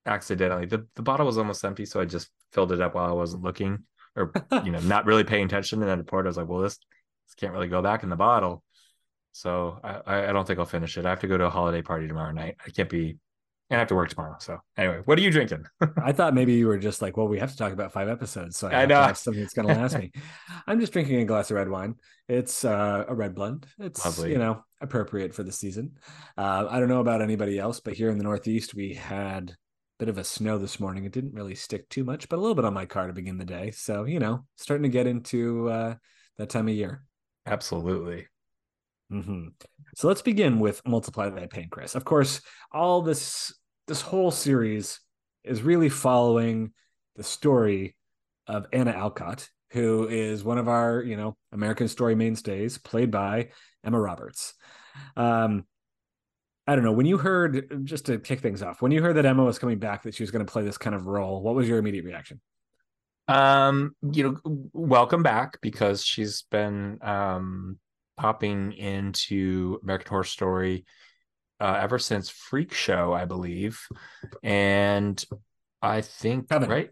accidentally, 0.05 0.65
the 0.65 0.85
the 0.95 1.01
bottle 1.01 1.25
was 1.25 1.37
almost 1.37 1.63
empty, 1.63 1.85
so 1.85 1.99
I 1.99 2.05
just 2.05 2.29
filled 2.51 2.71
it 2.71 2.81
up 2.81 2.95
while 2.95 3.09
I 3.09 3.13
wasn't 3.13 3.43
looking, 3.43 3.83
or 4.15 4.31
you 4.63 4.71
know, 4.71 4.79
not 4.81 5.05
really 5.05 5.23
paying 5.23 5.45
attention. 5.45 5.81
And 5.81 5.89
then 5.89 5.99
I 5.99 6.03
poured. 6.03 6.25
I 6.25 6.29
was 6.29 6.37
like, 6.37 6.47
well, 6.47 6.61
this 6.61 6.77
this 7.27 7.35
can't 7.35 7.53
really 7.53 7.67
go 7.67 7.81
back 7.81 8.03
in 8.03 8.09
the 8.09 8.15
bottle. 8.15 8.63
So 9.31 9.79
I 9.83 10.29
I 10.29 10.33
don't 10.33 10.45
think 10.45 10.59
I'll 10.59 10.65
finish 10.65 10.97
it. 10.97 11.05
I 11.05 11.09
have 11.09 11.21
to 11.21 11.27
go 11.27 11.37
to 11.37 11.45
a 11.45 11.49
holiday 11.49 11.81
party 11.81 12.07
tomorrow 12.07 12.31
night. 12.31 12.57
I 12.65 12.69
can't 12.69 12.89
be. 12.89 13.17
And 13.69 13.77
I 13.77 13.79
have 13.79 13.87
to 13.87 13.95
work 13.95 14.09
tomorrow. 14.09 14.35
So 14.39 14.59
anyway, 14.77 15.01
what 15.05 15.17
are 15.17 15.21
you 15.21 15.31
drinking? 15.31 15.65
i 16.03 16.11
thought 16.11 16.33
maybe 16.33 16.53
you 16.53 16.67
were 16.67 16.77
just 16.77 17.01
like 17.01 17.17
well 17.17 17.27
we 17.27 17.39
have 17.39 17.51
to 17.51 17.57
talk 17.57 17.71
about 17.71 17.91
five 17.91 18.09
episodes 18.09 18.57
so 18.57 18.67
i, 18.67 18.75
I 18.75 18.79
have 18.81 18.89
know. 18.89 18.99
to 18.99 19.07
have 19.07 19.17
something 19.17 19.41
that's 19.41 19.53
going 19.53 19.67
to 19.67 19.73
last 19.73 19.97
me 19.97 20.11
i'm 20.67 20.79
just 20.79 20.93
drinking 20.93 21.21
a 21.21 21.25
glass 21.25 21.49
of 21.49 21.55
red 21.55 21.69
wine 21.69 21.95
it's 22.27 22.65
uh, 22.65 23.05
a 23.07 23.15
red 23.15 23.33
blend 23.33 23.65
it's 23.79 24.03
Lovely. 24.03 24.31
you 24.31 24.37
know 24.37 24.63
appropriate 24.81 25.33
for 25.33 25.43
the 25.43 25.51
season 25.51 25.97
uh, 26.37 26.67
i 26.69 26.79
don't 26.79 26.89
know 26.89 26.99
about 26.99 27.21
anybody 27.21 27.57
else 27.57 27.79
but 27.79 27.93
here 27.93 28.09
in 28.09 28.17
the 28.17 28.23
northeast 28.23 28.75
we 28.75 28.93
had 28.93 29.55
bit 30.03 30.09
of 30.09 30.17
a 30.17 30.23
snow 30.23 30.57
this 30.57 30.79
morning 30.79 31.05
it 31.05 31.13
didn't 31.13 31.33
really 31.33 31.55
stick 31.55 31.87
too 31.89 32.03
much 32.03 32.27
but 32.27 32.37
a 32.37 32.41
little 32.41 32.55
bit 32.55 32.65
on 32.65 32.73
my 32.73 32.85
car 32.85 33.07
to 33.07 33.13
begin 33.13 33.37
the 33.37 33.45
day 33.45 33.71
so 33.71 34.03
you 34.03 34.19
know 34.19 34.45
starting 34.57 34.83
to 34.83 34.89
get 34.89 35.07
into 35.07 35.69
uh, 35.69 35.95
that 36.37 36.49
time 36.49 36.67
of 36.67 36.75
year 36.75 37.03
Absolutely. 37.45 38.27
Mm-hmm. 39.11 39.47
So 39.95 40.07
let's 40.07 40.21
begin 40.21 40.59
with 40.59 40.81
Multiply 40.87 41.29
Thy 41.29 41.45
Pancreas. 41.45 41.95
Of 41.95 42.05
course, 42.05 42.41
all 42.71 43.01
this 43.01 43.53
this 43.87 44.01
whole 44.01 44.31
series 44.31 44.99
is 45.43 45.61
really 45.61 45.89
following 45.89 46.71
the 47.15 47.23
story 47.23 47.95
of 48.47 48.65
Anna 48.71 48.91
Alcott, 48.91 49.49
who 49.71 50.07
is 50.07 50.43
one 50.43 50.57
of 50.57 50.69
our, 50.69 51.03
you 51.03 51.17
know, 51.17 51.35
American 51.51 51.89
story 51.89 52.15
mainstays, 52.15 52.77
played 52.77 53.11
by 53.11 53.49
Emma 53.83 53.99
Roberts. 53.99 54.53
Um, 55.17 55.65
I 56.65 56.75
don't 56.75 56.83
know. 56.83 56.93
When 56.93 57.05
you 57.05 57.17
heard, 57.17 57.83
just 57.83 58.05
to 58.05 58.19
kick 58.19 58.39
things 58.39 58.63
off, 58.63 58.81
when 58.81 58.91
you 58.91 59.01
heard 59.01 59.17
that 59.17 59.25
Emma 59.25 59.43
was 59.43 59.59
coming 59.59 59.79
back, 59.79 60.03
that 60.03 60.15
she 60.15 60.23
was 60.23 60.31
going 60.31 60.45
to 60.45 60.51
play 60.51 60.63
this 60.63 60.77
kind 60.77 60.95
of 60.95 61.07
role, 61.07 61.41
what 61.41 61.55
was 61.55 61.67
your 61.67 61.77
immediate 61.77 62.05
reaction? 62.05 62.39
Um, 63.27 63.95
you 64.01 64.23
know, 64.43 64.69
welcome 64.73 65.23
back 65.23 65.59
because 65.61 66.03
she's 66.05 66.43
been 66.51 66.99
um 67.01 67.79
popping 68.17 68.73
into 68.73 69.79
American 69.83 70.09
Horror 70.09 70.23
Story 70.23 70.85
uh, 71.59 71.79
ever 71.81 71.99
since 71.99 72.29
Freak 72.29 72.73
Show, 72.73 73.13
I 73.13 73.25
believe, 73.25 73.79
and 74.41 75.23
I 75.81 76.01
think 76.01 76.49
Coven. 76.49 76.69
right. 76.69 76.89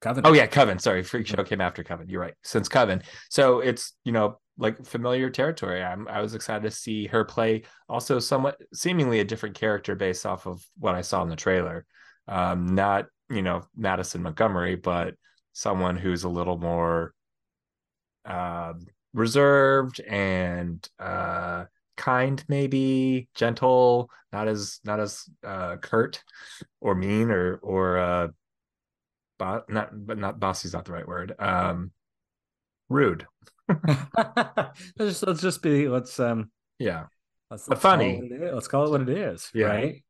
Coven. 0.00 0.26
Oh 0.26 0.32
yeah, 0.32 0.46
Coven. 0.46 0.78
Sorry, 0.78 1.02
Freak 1.02 1.26
Show 1.26 1.42
came 1.44 1.60
after 1.60 1.82
Coven. 1.82 2.08
You're 2.08 2.20
right. 2.20 2.34
Since 2.42 2.68
Coven, 2.68 3.02
so 3.28 3.60
it's 3.60 3.94
you 4.04 4.12
know 4.12 4.38
like 4.60 4.84
familiar 4.84 5.30
territory. 5.30 5.82
I'm 5.82 6.06
I 6.06 6.20
was 6.20 6.34
excited 6.34 6.62
to 6.62 6.70
see 6.70 7.06
her 7.06 7.24
play 7.24 7.62
also 7.88 8.18
somewhat 8.18 8.60
seemingly 8.72 9.20
a 9.20 9.24
different 9.24 9.56
character 9.56 9.96
based 9.96 10.26
off 10.26 10.46
of 10.46 10.62
what 10.78 10.94
I 10.94 11.00
saw 11.00 11.22
in 11.22 11.30
the 11.30 11.36
trailer. 11.36 11.86
Um, 12.28 12.74
not 12.74 13.06
you 13.30 13.42
know 13.42 13.62
Madison 13.76 14.22
Montgomery, 14.22 14.76
but 14.76 15.14
someone 15.52 15.96
who's 15.96 16.24
a 16.24 16.28
little 16.28 16.58
more 16.58 17.14
uh, 18.26 18.74
reserved 19.14 20.00
and 20.00 20.86
uh, 20.98 21.64
kind, 21.96 22.44
maybe 22.46 23.28
gentle, 23.34 24.10
not 24.30 24.46
as 24.46 24.78
not 24.84 25.00
as 25.00 25.24
uh, 25.42 25.76
curt 25.78 26.22
or 26.82 26.94
mean 26.94 27.30
or 27.30 27.56
or 27.56 27.98
uh, 27.98 28.28
not 29.68 29.88
but 29.92 30.18
not 30.18 30.38
bossy's 30.38 30.74
not 30.74 30.84
the 30.84 30.92
right 30.92 31.08
word. 31.08 31.34
Um, 31.38 31.92
rude. 32.90 33.26
let's 34.16 34.72
just 34.98 35.26
let's 35.26 35.40
just 35.42 35.62
be 35.62 35.88
let's 35.88 36.18
um 36.20 36.50
Yeah, 36.78 37.06
let's, 37.50 37.68
let's 37.68 37.80
funny. 37.80 38.18
it 38.18 38.32
it 38.32 38.42
is. 38.42 38.54
Let's 38.54 38.68
call 38.68 38.86
it 38.86 38.90
what 38.90 39.08
it 39.08 39.16
is. 39.16 39.50
Yeah. 39.54 39.66
Right. 39.66 40.04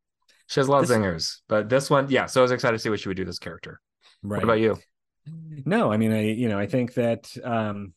she 0.46 0.60
has 0.60 0.68
a 0.68 0.70
lot 0.70 0.80
This- 0.82 0.90
of 0.90 0.96
zingers, 0.98 1.36
but 1.48 1.68
this 1.68 1.90
one, 1.90 2.10
yeah. 2.10 2.26
So 2.26 2.40
I 2.40 2.42
was 2.42 2.52
excited 2.52 2.76
to 2.76 2.82
see 2.82 2.88
what 2.90 3.00
she 3.00 3.08
would 3.08 3.16
do 3.16 3.24
this 3.24 3.38
character. 3.38 3.80
Right. 4.22 4.38
What 4.38 4.44
about 4.44 4.60
you? 4.60 4.76
No, 5.64 5.92
I 5.92 5.96
mean, 5.96 6.12
I 6.12 6.22
you 6.32 6.48
know, 6.48 6.58
I 6.58 6.66
think 6.66 6.94
that 6.94 7.30
um, 7.44 7.92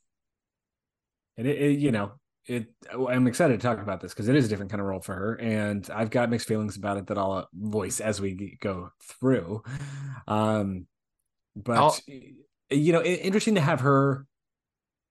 it, 1.37 1.45
it 1.45 1.79
you 1.79 1.91
know, 1.91 2.11
it. 2.45 2.67
I'm 2.91 3.27
excited 3.27 3.59
to 3.59 3.65
talk 3.65 3.79
about 3.81 4.01
this 4.01 4.13
because 4.13 4.27
it 4.29 4.35
is 4.35 4.45
a 4.45 4.49
different 4.49 4.71
kind 4.71 4.81
of 4.81 4.87
role 4.87 5.01
for 5.01 5.15
her, 5.15 5.33
and 5.35 5.89
I've 5.93 6.09
got 6.09 6.29
mixed 6.29 6.47
feelings 6.47 6.75
about 6.77 6.97
it 6.97 7.07
that 7.07 7.17
I'll 7.17 7.47
voice 7.53 7.99
as 8.01 8.19
we 8.21 8.57
go 8.61 8.89
through. 9.19 9.63
Um, 10.27 10.85
but 11.55 11.77
I'll- 11.77 11.97
you 12.69 12.91
know, 12.93 12.99
i- 13.01 13.03
interesting 13.05 13.55
to 13.55 13.61
have 13.61 13.81
her 13.81 14.25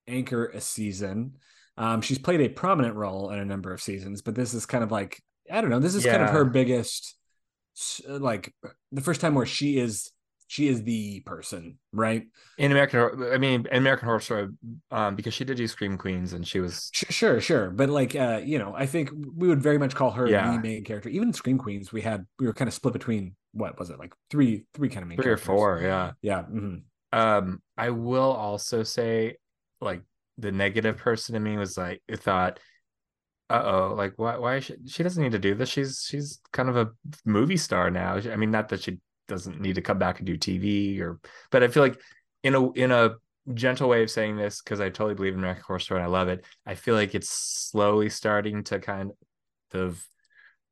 anchor 0.07 0.47
a 0.47 0.61
season. 0.61 1.35
Um, 1.77 2.01
she's 2.03 2.19
played 2.19 2.41
a 2.41 2.49
prominent 2.49 2.97
role 2.97 3.31
in 3.31 3.39
a 3.39 3.45
number 3.45 3.73
of 3.73 3.81
seasons, 3.81 4.23
but 4.23 4.35
this 4.35 4.55
is 4.55 4.67
kind 4.67 4.85
of 4.85 4.91
like 4.91 5.21
I 5.51 5.61
don't 5.61 5.71
know. 5.71 5.81
This 5.81 5.95
is 5.95 6.05
kind 6.05 6.23
of 6.23 6.31
her 6.31 6.45
biggest, 6.45 7.17
like 8.09 8.55
the 8.93 9.01
first 9.01 9.21
time 9.21 9.35
where 9.35 9.47
she 9.47 9.79
is 9.79 10.11
she 10.47 10.69
is 10.69 10.83
the 10.83 11.21
person, 11.21 11.79
right? 11.93 12.25
In 12.59 12.73
American, 12.73 13.33
I 13.33 13.39
mean, 13.39 13.67
in 13.71 13.79
American 13.79 14.05
Horror 14.05 14.21
Story, 14.21 14.49
um, 14.91 15.17
because 15.17 15.33
she 15.33 15.45
did 15.47 15.57
do 15.57 15.67
Scream 15.67 15.97
Queens, 15.97 16.35
and 16.35 16.47
she 16.47 16.61
was 16.61 16.91
Sure, 16.93 17.41
sure. 17.41 17.71
But 17.71 17.89
like, 17.89 18.15
uh, 18.15 18.43
you 18.45 18.59
know, 18.59 18.75
I 18.77 18.85
think 18.85 19.11
we 19.35 19.49
would 19.49 19.63
very 19.63 19.79
much 19.79 19.95
call 19.95 20.11
her 20.11 20.29
Yeah. 20.29 20.53
the 20.53 20.59
main 20.61 20.85
character. 20.85 21.09
Even 21.09 21.29
in 21.29 21.35
Scream 21.35 21.57
Queens, 21.57 21.91
we 21.91 22.03
had 22.03 22.27
we 22.39 22.47
were 22.47 22.53
kind 22.53 22.69
of 22.69 22.75
split 22.75 22.93
between 22.93 23.35
what 23.53 23.79
was 23.79 23.89
it 23.89 23.99
like 23.99 24.13
three, 24.31 24.67
three 24.75 24.91
kind 24.91 25.03
of 25.03 25.09
main 25.09 25.17
three 25.23 25.33
or 25.33 25.39
four. 25.39 25.81
Yeah. 25.83 26.13
Yeah. 26.21 26.43
mhm. 26.43 26.83
Um, 27.15 27.63
I 27.79 27.91
will 27.91 28.33
also 28.33 28.83
say, 28.83 29.37
like, 29.83 30.03
the 30.39 30.53
negative 30.53 30.97
person 30.97 31.35
in 31.35 31.43
me 31.43 31.57
was 31.57 31.77
like, 31.77 32.03
thought, 32.17 32.59
uh 33.51 33.63
oh, 33.65 33.95
like, 33.95 34.15
why, 34.17 34.39
why 34.39 34.61
she, 34.61 34.75
she 34.87 35.03
doesn't 35.03 35.23
need 35.23 35.33
to 35.33 35.39
do 35.39 35.55
this. 35.55 35.69
She's, 35.69 36.07
she's 36.09 36.41
kind 36.53 36.69
of 36.69 36.77
a 36.77 36.89
movie 37.25 37.59
star 37.59 37.91
now. 37.91 38.15
I 38.15 38.37
mean, 38.37 38.51
not 38.51 38.71
that 38.71 38.83
she 38.83 38.99
doesn't 39.29 39.61
need 39.61 39.75
to 39.75 39.83
come 39.83 39.99
back 39.99 40.19
and 40.19 40.27
do 40.27 40.39
TV 40.39 41.01
or, 41.01 41.21
but 41.51 41.63
I 41.63 41.69
feel 41.69 41.83
like 41.83 42.01
in 42.43 42.55
a, 42.55 42.71
in 42.73 42.91
a 42.93 43.17
gentle 43.53 43.89
way 43.89 44.03
of 44.03 44.11
saying 44.11 44.37
this, 44.37 44.63
because 44.63 44.81
I 44.81 44.89
totally 44.89 45.15
believe 45.15 45.35
in 45.35 45.41
American 45.41 45.65
Horror 45.67 45.81
Story 45.81 46.01
and 46.01 46.07
I 46.07 46.11
love 46.11 46.29
it. 46.29 46.45
I 46.65 46.75
feel 46.75 46.95
like 46.95 47.15
it's 47.15 47.29
slowly 47.29 48.09
starting 48.09 48.65
to 48.65 48.79
kind 48.79 49.13
of, 49.75 50.03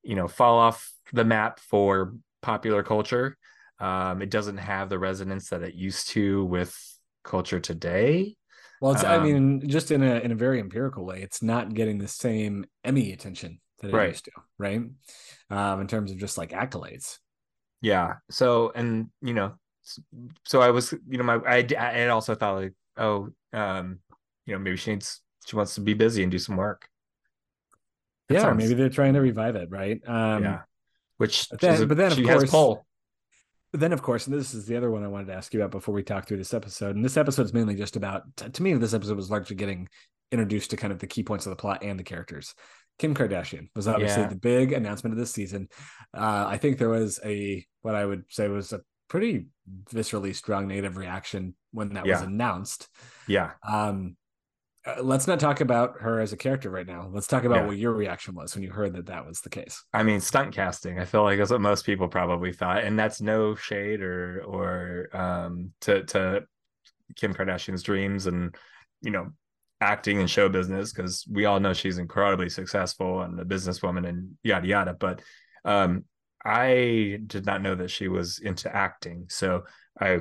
you 0.02 0.14
know, 0.16 0.28
fall 0.28 0.58
off 0.58 0.90
the 1.12 1.24
map 1.24 1.60
for 1.60 2.14
popular 2.40 2.82
culture. 2.82 3.36
Um, 3.78 4.22
it 4.22 4.30
doesn't 4.30 4.58
have 4.58 4.88
the 4.88 4.98
resonance 4.98 5.50
that 5.50 5.62
it 5.62 5.74
used 5.74 6.08
to 6.10 6.44
with 6.44 6.76
culture 7.24 7.60
today. 7.60 8.36
Well, 8.80 8.92
it's 8.92 9.04
I 9.04 9.16
Um, 9.16 9.24
mean, 9.24 9.68
just 9.68 9.90
in 9.90 10.02
a 10.02 10.16
in 10.20 10.32
a 10.32 10.34
very 10.34 10.58
empirical 10.58 11.04
way, 11.04 11.22
it's 11.22 11.42
not 11.42 11.74
getting 11.74 11.98
the 11.98 12.08
same 12.08 12.64
Emmy 12.82 13.12
attention 13.12 13.60
that 13.80 13.88
it 13.88 13.94
Right. 13.94 14.08
used 14.10 14.24
to, 14.26 14.32
right? 14.58 14.80
Um, 15.50 15.80
in 15.80 15.86
terms 15.86 16.10
of 16.10 16.18
just 16.18 16.38
like 16.38 16.50
accolades. 16.50 17.18
Yeah. 17.82 18.14
So, 18.30 18.72
and 18.74 19.10
you 19.20 19.34
know, 19.34 19.54
so 20.46 20.60
I 20.62 20.70
was, 20.70 20.92
you 21.08 21.18
know, 21.18 21.24
my 21.24 21.36
I 21.46 21.66
I 21.78 22.08
also 22.08 22.34
thought 22.34 22.54
like, 22.56 22.74
oh, 22.96 23.28
um, 23.52 24.00
you 24.46 24.54
know, 24.54 24.58
maybe 24.58 24.76
she 24.76 24.92
needs 24.92 25.20
she 25.46 25.56
wants 25.56 25.74
to 25.74 25.80
be 25.82 25.94
busy 25.94 26.22
and 26.22 26.32
do 26.32 26.38
some 26.38 26.56
work. 26.56 26.88
That 28.28 28.34
yeah, 28.36 28.40
sounds- 28.42 28.58
maybe 28.58 28.74
they're 28.74 28.88
trying 28.88 29.14
to 29.14 29.20
revive 29.20 29.56
it, 29.56 29.70
right? 29.70 30.00
Um, 30.06 30.42
yeah. 30.44 30.62
Which 31.18 31.48
but 31.50 31.60
then- 31.60 31.82
a- 31.82 31.86
but 31.86 31.96
then, 31.98 32.12
of 32.12 32.18
she 32.18 32.24
course- 32.24 32.42
has 32.42 32.50
pull. 32.50 32.86
Then, 33.72 33.92
of 33.92 34.02
course, 34.02 34.26
and 34.26 34.36
this 34.36 34.52
is 34.52 34.66
the 34.66 34.76
other 34.76 34.90
one 34.90 35.04
I 35.04 35.08
wanted 35.08 35.26
to 35.28 35.34
ask 35.34 35.54
you 35.54 35.60
about 35.60 35.70
before 35.70 35.94
we 35.94 36.02
talk 36.02 36.26
through 36.26 36.38
this 36.38 36.54
episode. 36.54 36.96
And 36.96 37.04
this 37.04 37.16
episode 37.16 37.44
is 37.44 37.54
mainly 37.54 37.76
just 37.76 37.94
about, 37.96 38.22
to 38.36 38.62
me, 38.62 38.74
this 38.74 38.94
episode 38.94 39.16
was 39.16 39.30
largely 39.30 39.54
getting 39.54 39.88
introduced 40.32 40.70
to 40.70 40.76
kind 40.76 40.92
of 40.92 40.98
the 40.98 41.06
key 41.06 41.22
points 41.22 41.46
of 41.46 41.50
the 41.50 41.56
plot 41.56 41.82
and 41.82 41.98
the 41.98 42.02
characters. 42.04 42.54
Kim 42.98 43.14
Kardashian 43.14 43.68
was 43.76 43.86
obviously 43.88 44.22
Yeah. 44.22 44.28
the 44.28 44.36
big 44.36 44.72
announcement 44.72 45.12
of 45.12 45.18
this 45.18 45.30
season. 45.32 45.68
Uh, 46.12 46.46
I 46.48 46.58
think 46.58 46.78
there 46.78 46.88
was 46.88 47.20
a, 47.24 47.64
what 47.82 47.94
I 47.94 48.04
would 48.04 48.24
say 48.28 48.48
was 48.48 48.72
a 48.72 48.80
pretty 49.08 49.46
viscerally 49.92 50.34
strong 50.34 50.68
negative 50.68 50.96
reaction 50.96 51.54
when 51.72 51.94
that 51.94 52.06
was 52.06 52.22
announced. 52.22 52.88
Yeah. 53.28 53.52
Um, 53.66 54.16
uh, 54.86 55.02
let's 55.02 55.26
not 55.26 55.38
talk 55.40 55.60
about 55.60 56.00
her 56.00 56.20
as 56.20 56.32
a 56.32 56.36
character 56.36 56.70
right 56.70 56.86
now. 56.86 57.08
Let's 57.12 57.26
talk 57.26 57.44
about 57.44 57.58
Yeah. 57.62 57.66
what 57.66 57.76
your 57.76 57.92
reaction 57.92 58.34
was 58.34 58.54
when 58.54 58.64
you 58.64 58.70
heard 58.70 58.94
that 58.94 59.06
that 59.06 59.26
was 59.26 59.40
the 59.42 59.50
case. 59.50 59.84
I 59.92 60.02
mean, 60.02 60.20
stunt 60.20 60.54
casting. 60.54 60.98
I 60.98 61.04
feel 61.04 61.22
like 61.22 61.38
that's 61.38 61.50
what 61.50 61.60
most 61.60 61.84
people 61.84 62.08
probably 62.08 62.52
thought, 62.52 62.84
and 62.84 62.98
that's 62.98 63.20
no 63.20 63.54
shade 63.54 64.00
or 64.00 64.42
or 64.44 65.08
um 65.16 65.72
to 65.82 66.04
to 66.04 66.44
Kim 67.16 67.34
Kardashian's 67.34 67.82
dreams 67.82 68.26
and 68.26 68.54
you 69.02 69.10
know 69.10 69.30
acting 69.82 70.18
and 70.20 70.30
show 70.30 70.48
business 70.48 70.92
because 70.92 71.26
we 71.30 71.46
all 71.46 71.58
know 71.58 71.72
she's 71.72 71.98
incredibly 71.98 72.48
successful 72.50 73.22
and 73.22 73.38
a 73.40 73.44
businesswoman 73.44 74.06
and 74.08 74.32
yada 74.42 74.66
yada. 74.66 74.94
But 74.94 75.22
um, 75.64 76.04
I 76.44 77.18
did 77.26 77.44
not 77.46 77.62
know 77.62 77.74
that 77.74 77.90
she 77.90 78.08
was 78.08 78.38
into 78.38 78.74
acting, 78.74 79.26
so 79.28 79.64
I 80.00 80.20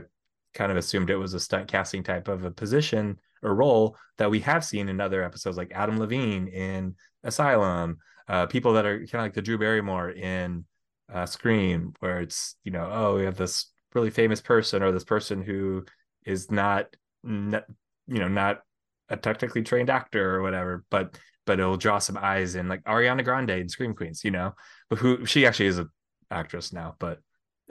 kind 0.53 0.71
of 0.71 0.77
assumed 0.77 1.09
it 1.09 1.15
was 1.15 1.33
a 1.33 1.39
stunt 1.39 1.67
casting 1.69 2.03
type 2.03 2.27
of 2.27 2.43
a 2.43 2.51
position 2.51 3.19
or 3.41 3.55
role 3.55 3.97
that 4.17 4.31
we 4.31 4.39
have 4.41 4.63
seen 4.63 4.89
in 4.89 4.99
other 4.99 5.23
episodes, 5.23 5.57
like 5.57 5.71
Adam 5.73 5.97
Levine 5.99 6.47
in 6.47 6.95
Asylum, 7.23 7.97
uh, 8.27 8.45
people 8.45 8.73
that 8.73 8.85
are 8.85 8.97
kind 8.99 9.15
of 9.15 9.21
like 9.21 9.33
the 9.33 9.41
Drew 9.41 9.57
Barrymore 9.57 10.09
in 10.09 10.65
uh, 11.11 11.25
Scream, 11.25 11.93
where 11.99 12.19
it's 12.21 12.55
you 12.63 12.71
know, 12.71 12.89
oh, 12.91 13.17
we 13.17 13.25
have 13.25 13.37
this 13.37 13.71
really 13.93 14.11
famous 14.11 14.41
person 14.41 14.83
or 14.83 14.91
this 14.91 15.03
person 15.03 15.41
who 15.41 15.85
is 16.25 16.51
not, 16.51 16.95
not 17.23 17.65
you 18.07 18.19
know, 18.19 18.27
not 18.27 18.61
a 19.09 19.17
technically 19.17 19.63
trained 19.63 19.89
actor 19.89 20.35
or 20.35 20.41
whatever, 20.41 20.85
but 20.89 21.17
but 21.45 21.59
it'll 21.59 21.77
draw 21.77 21.97
some 21.97 22.17
eyes 22.17 22.53
in, 22.53 22.67
like 22.67 22.83
Ariana 22.83 23.23
Grande 23.23 23.49
in 23.51 23.69
Scream 23.69 23.95
Queens, 23.95 24.23
you 24.23 24.29
know, 24.29 24.53
but 24.89 24.99
who 24.99 25.25
she 25.25 25.47
actually 25.47 25.65
is 25.65 25.79
an 25.79 25.89
actress 26.29 26.71
now, 26.71 26.95
but 26.99 27.19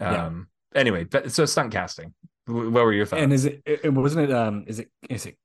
um, 0.00 0.48
anyway, 0.74 1.04
but 1.04 1.31
so 1.33 1.44
stunt 1.44 1.72
casting. 1.72 2.14
What 2.46 2.72
were 2.72 2.92
your 2.92 3.07
thoughts? 3.07 3.22
And 3.22 3.33
is 3.33 3.44
it, 3.44 3.62
it 3.66 3.92
wasn't 3.92 4.31
it 4.31 4.35
um 4.35 4.64
is 4.66 4.78
it 4.78 4.90
is 5.11 5.26
it 5.26 5.37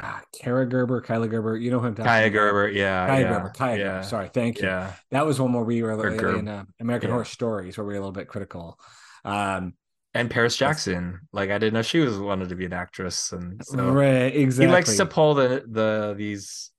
ah, 0.00 0.22
Kara 0.32 0.66
Gerber, 0.66 1.00
Kyla 1.00 1.28
Gerber, 1.28 1.56
you 1.56 1.70
know 1.70 1.80
who 1.80 1.86
I'm 1.88 1.94
talking 1.94 2.10
Kaia 2.10 2.28
about? 2.28 2.32
Gerber, 2.32 2.68
yeah, 2.70 3.06
Kaia 3.06 3.22
yeah, 3.22 3.28
Gerber, 3.28 3.50
Kaia 3.56 3.78
yeah, 3.78 3.84
Gerber. 3.84 4.02
Sorry, 4.02 4.28
thank 4.32 4.60
you. 4.60 4.68
yeah, 4.68 4.94
That 5.10 5.26
was 5.26 5.40
one 5.40 5.52
where 5.52 5.64
we 5.64 5.82
were 5.82 5.92
Or 5.92 6.12
Gerb. 6.12 6.38
in 6.38 6.48
uh, 6.48 6.64
American 6.80 7.10
Yeah. 7.10 7.10
Horror 7.10 7.24
Stories 7.24 7.76
where 7.78 7.86
we 7.86 7.94
were 7.94 7.98
a 7.98 8.00
little 8.00 8.12
bit 8.12 8.28
critical. 8.28 8.78
Um, 9.24 9.74
and 10.14 10.30
Paris 10.30 10.56
Jackson. 10.56 11.20
Like 11.32 11.50
I 11.50 11.58
didn't 11.58 11.74
know 11.74 11.82
she 11.82 12.00
was 12.00 12.18
wanted 12.18 12.48
to 12.48 12.56
be 12.56 12.64
an 12.66 12.72
actress, 12.72 13.32
and 13.32 13.64
so 13.64 13.90
right, 13.90 14.34
exactly. 14.34 14.66
he 14.66 14.72
likes 14.72 14.96
to 14.96 15.06
pull 15.06 15.34
the 15.34 15.64
the 15.68 16.14
these. 16.16 16.70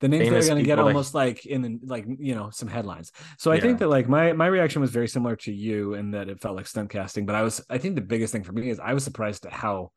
the 0.00 0.08
names 0.08 0.28
that 0.30 0.36
are 0.36 0.46
going 0.46 0.58
to 0.58 0.64
get 0.64 0.76
people 0.76 0.88
almost 0.88 1.14
like 1.14 1.46
in 1.46 1.62
the, 1.62 1.78
like 1.84 2.06
you 2.18 2.34
know 2.34 2.50
some 2.50 2.68
headlines. 2.68 3.12
So 3.38 3.52
I 3.52 3.60
think 3.60 3.78
that 3.78 3.88
like 3.88 4.08
my 4.08 4.32
my 4.32 4.46
reaction 4.48 4.80
was 4.80 4.90
very 4.90 5.06
similar 5.08 5.36
to 5.36 5.52
you 5.52 5.94
in 5.94 6.10
that 6.10 6.28
it 6.28 6.40
felt 6.40 6.56
like 6.56 6.66
stunt 6.66 6.90
casting, 6.90 7.24
but 7.24 7.36
I 7.36 7.42
was 7.42 7.64
I 7.70 7.78
think 7.78 7.94
the 7.94 8.00
biggest 8.02 8.32
thing 8.32 8.42
for 8.42 8.52
me 8.52 8.68
is 8.70 8.80
I 8.80 8.94
was 8.94 9.04
surprised 9.04 9.46
at 9.46 9.52
how 9.52 9.92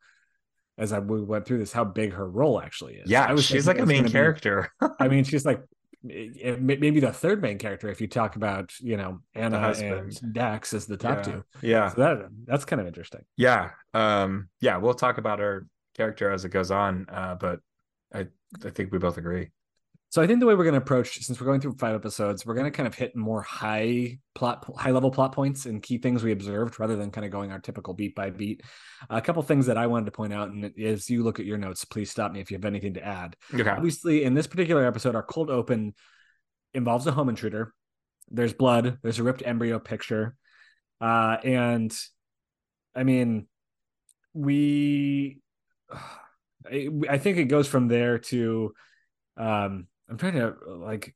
as 0.80 0.92
I 0.92 0.98
we 0.98 1.22
went 1.22 1.46
through 1.46 1.58
this 1.58 1.72
how 1.72 1.84
big 1.84 2.14
her 2.14 2.28
role 2.28 2.60
actually 2.60 2.94
is. 2.94 3.08
Yeah, 3.08 3.24
I 3.24 3.32
was 3.32 3.44
she's 3.44 3.66
like 3.66 3.78
a 3.78 3.86
main 3.86 3.98
gonna 3.98 4.08
be- 4.08 4.12
character. 4.12 4.72
I 4.98 5.08
mean, 5.08 5.24
she's 5.30 5.44
like 5.44 5.62
maybe 6.02 6.98
the 6.98 7.12
third 7.12 7.42
main 7.42 7.58
character 7.58 7.90
if 7.90 8.00
you 8.00 8.08
talk 8.08 8.36
about 8.36 8.72
you 8.80 8.96
know 8.96 9.20
Anna 9.34 9.74
and. 9.78 10.32
Dax 10.32 10.72
as 10.72 10.86
the 10.86 10.96
top 10.96 11.18
yeah. 11.18 11.22
two. 11.22 11.44
Yeah. 11.62 11.88
So 11.90 12.00
that 12.00 12.28
that's 12.46 12.64
kind 12.64 12.80
of 12.80 12.88
interesting. 12.88 13.24
Yeah. 13.36 13.70
Um, 13.92 14.48
yeah, 14.60 14.78
we'll 14.78 14.94
talk 14.94 15.18
about 15.18 15.38
her 15.38 15.66
character 15.94 16.30
as 16.30 16.44
it 16.44 16.48
goes 16.48 16.70
on. 16.70 17.06
Uh, 17.08 17.36
but 17.38 17.60
I 18.12 18.26
I 18.64 18.70
think 18.70 18.90
we 18.90 18.98
both 18.98 19.18
agree. 19.18 19.50
So 20.10 20.20
I 20.20 20.26
think 20.26 20.40
the 20.40 20.46
way 20.46 20.56
we're 20.56 20.64
going 20.64 20.74
to 20.74 20.80
approach, 20.80 21.20
since 21.20 21.40
we're 21.40 21.46
going 21.46 21.60
through 21.60 21.76
five 21.76 21.94
episodes, 21.94 22.44
we're 22.44 22.54
going 22.54 22.64
to 22.64 22.72
kind 22.72 22.88
of 22.88 22.96
hit 22.96 23.14
more 23.14 23.42
high 23.42 24.18
plot, 24.34 24.68
high 24.76 24.90
level 24.90 25.12
plot 25.12 25.30
points 25.30 25.66
and 25.66 25.80
key 25.80 25.98
things 25.98 26.24
we 26.24 26.32
observed, 26.32 26.80
rather 26.80 26.96
than 26.96 27.12
kind 27.12 27.24
of 27.24 27.30
going 27.30 27.52
our 27.52 27.60
typical 27.60 27.94
beat 27.94 28.16
by 28.16 28.30
beat. 28.30 28.60
a 29.08 29.20
couple 29.20 29.40
things 29.44 29.66
that 29.66 29.78
I 29.78 29.86
wanted 29.86 30.06
to 30.06 30.10
point 30.10 30.32
out, 30.32 30.50
and 30.50 30.72
as 30.80 31.08
you 31.08 31.22
look 31.22 31.38
at 31.38 31.46
your 31.46 31.58
notes, 31.58 31.84
please 31.84 32.10
stop 32.10 32.32
me 32.32 32.40
if 32.40 32.50
you 32.50 32.56
have 32.56 32.64
anything 32.64 32.94
to 32.94 33.06
add. 33.06 33.36
Okay. 33.54 33.70
Obviously, 33.70 34.24
in 34.24 34.34
this 34.34 34.48
particular 34.48 34.84
episode, 34.84 35.14
our 35.14 35.22
cold 35.22 35.48
open 35.48 35.94
involves 36.74 37.06
a 37.06 37.12
home 37.12 37.28
intruder. 37.28 37.72
There's 38.32 38.52
blood. 38.52 38.98
There's 39.04 39.20
a 39.20 39.22
ripped 39.22 39.44
embryo 39.46 39.78
picture, 39.78 40.34
uh, 41.00 41.36
and 41.44 41.96
I 42.96 43.04
mean, 43.04 43.46
we. 44.34 45.40
I, 46.68 47.16
think 47.16 47.38
it 47.38 47.44
goes 47.44 47.68
from 47.68 47.86
there 47.86 48.18
to. 48.18 48.74
Um, 49.36 49.86
I'm 50.10 50.16
trying 50.18 50.34
to 50.34 50.54
like 50.66 51.14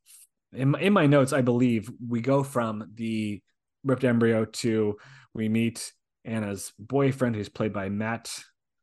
in 0.52 0.70
my, 0.70 0.80
in 0.80 0.92
my 0.92 1.06
notes. 1.06 1.32
I 1.32 1.40
believe 1.42 1.90
we 2.06 2.20
go 2.20 2.42
from 2.42 2.90
the 2.94 3.42
ripped 3.82 4.04
embryo 4.04 4.44
to 4.44 4.96
we 5.34 5.48
meet 5.48 5.92
Anna's 6.24 6.72
boyfriend, 6.78 7.34
who's 7.34 7.48
played 7.48 7.72
by 7.72 7.88
Matt. 7.88 8.32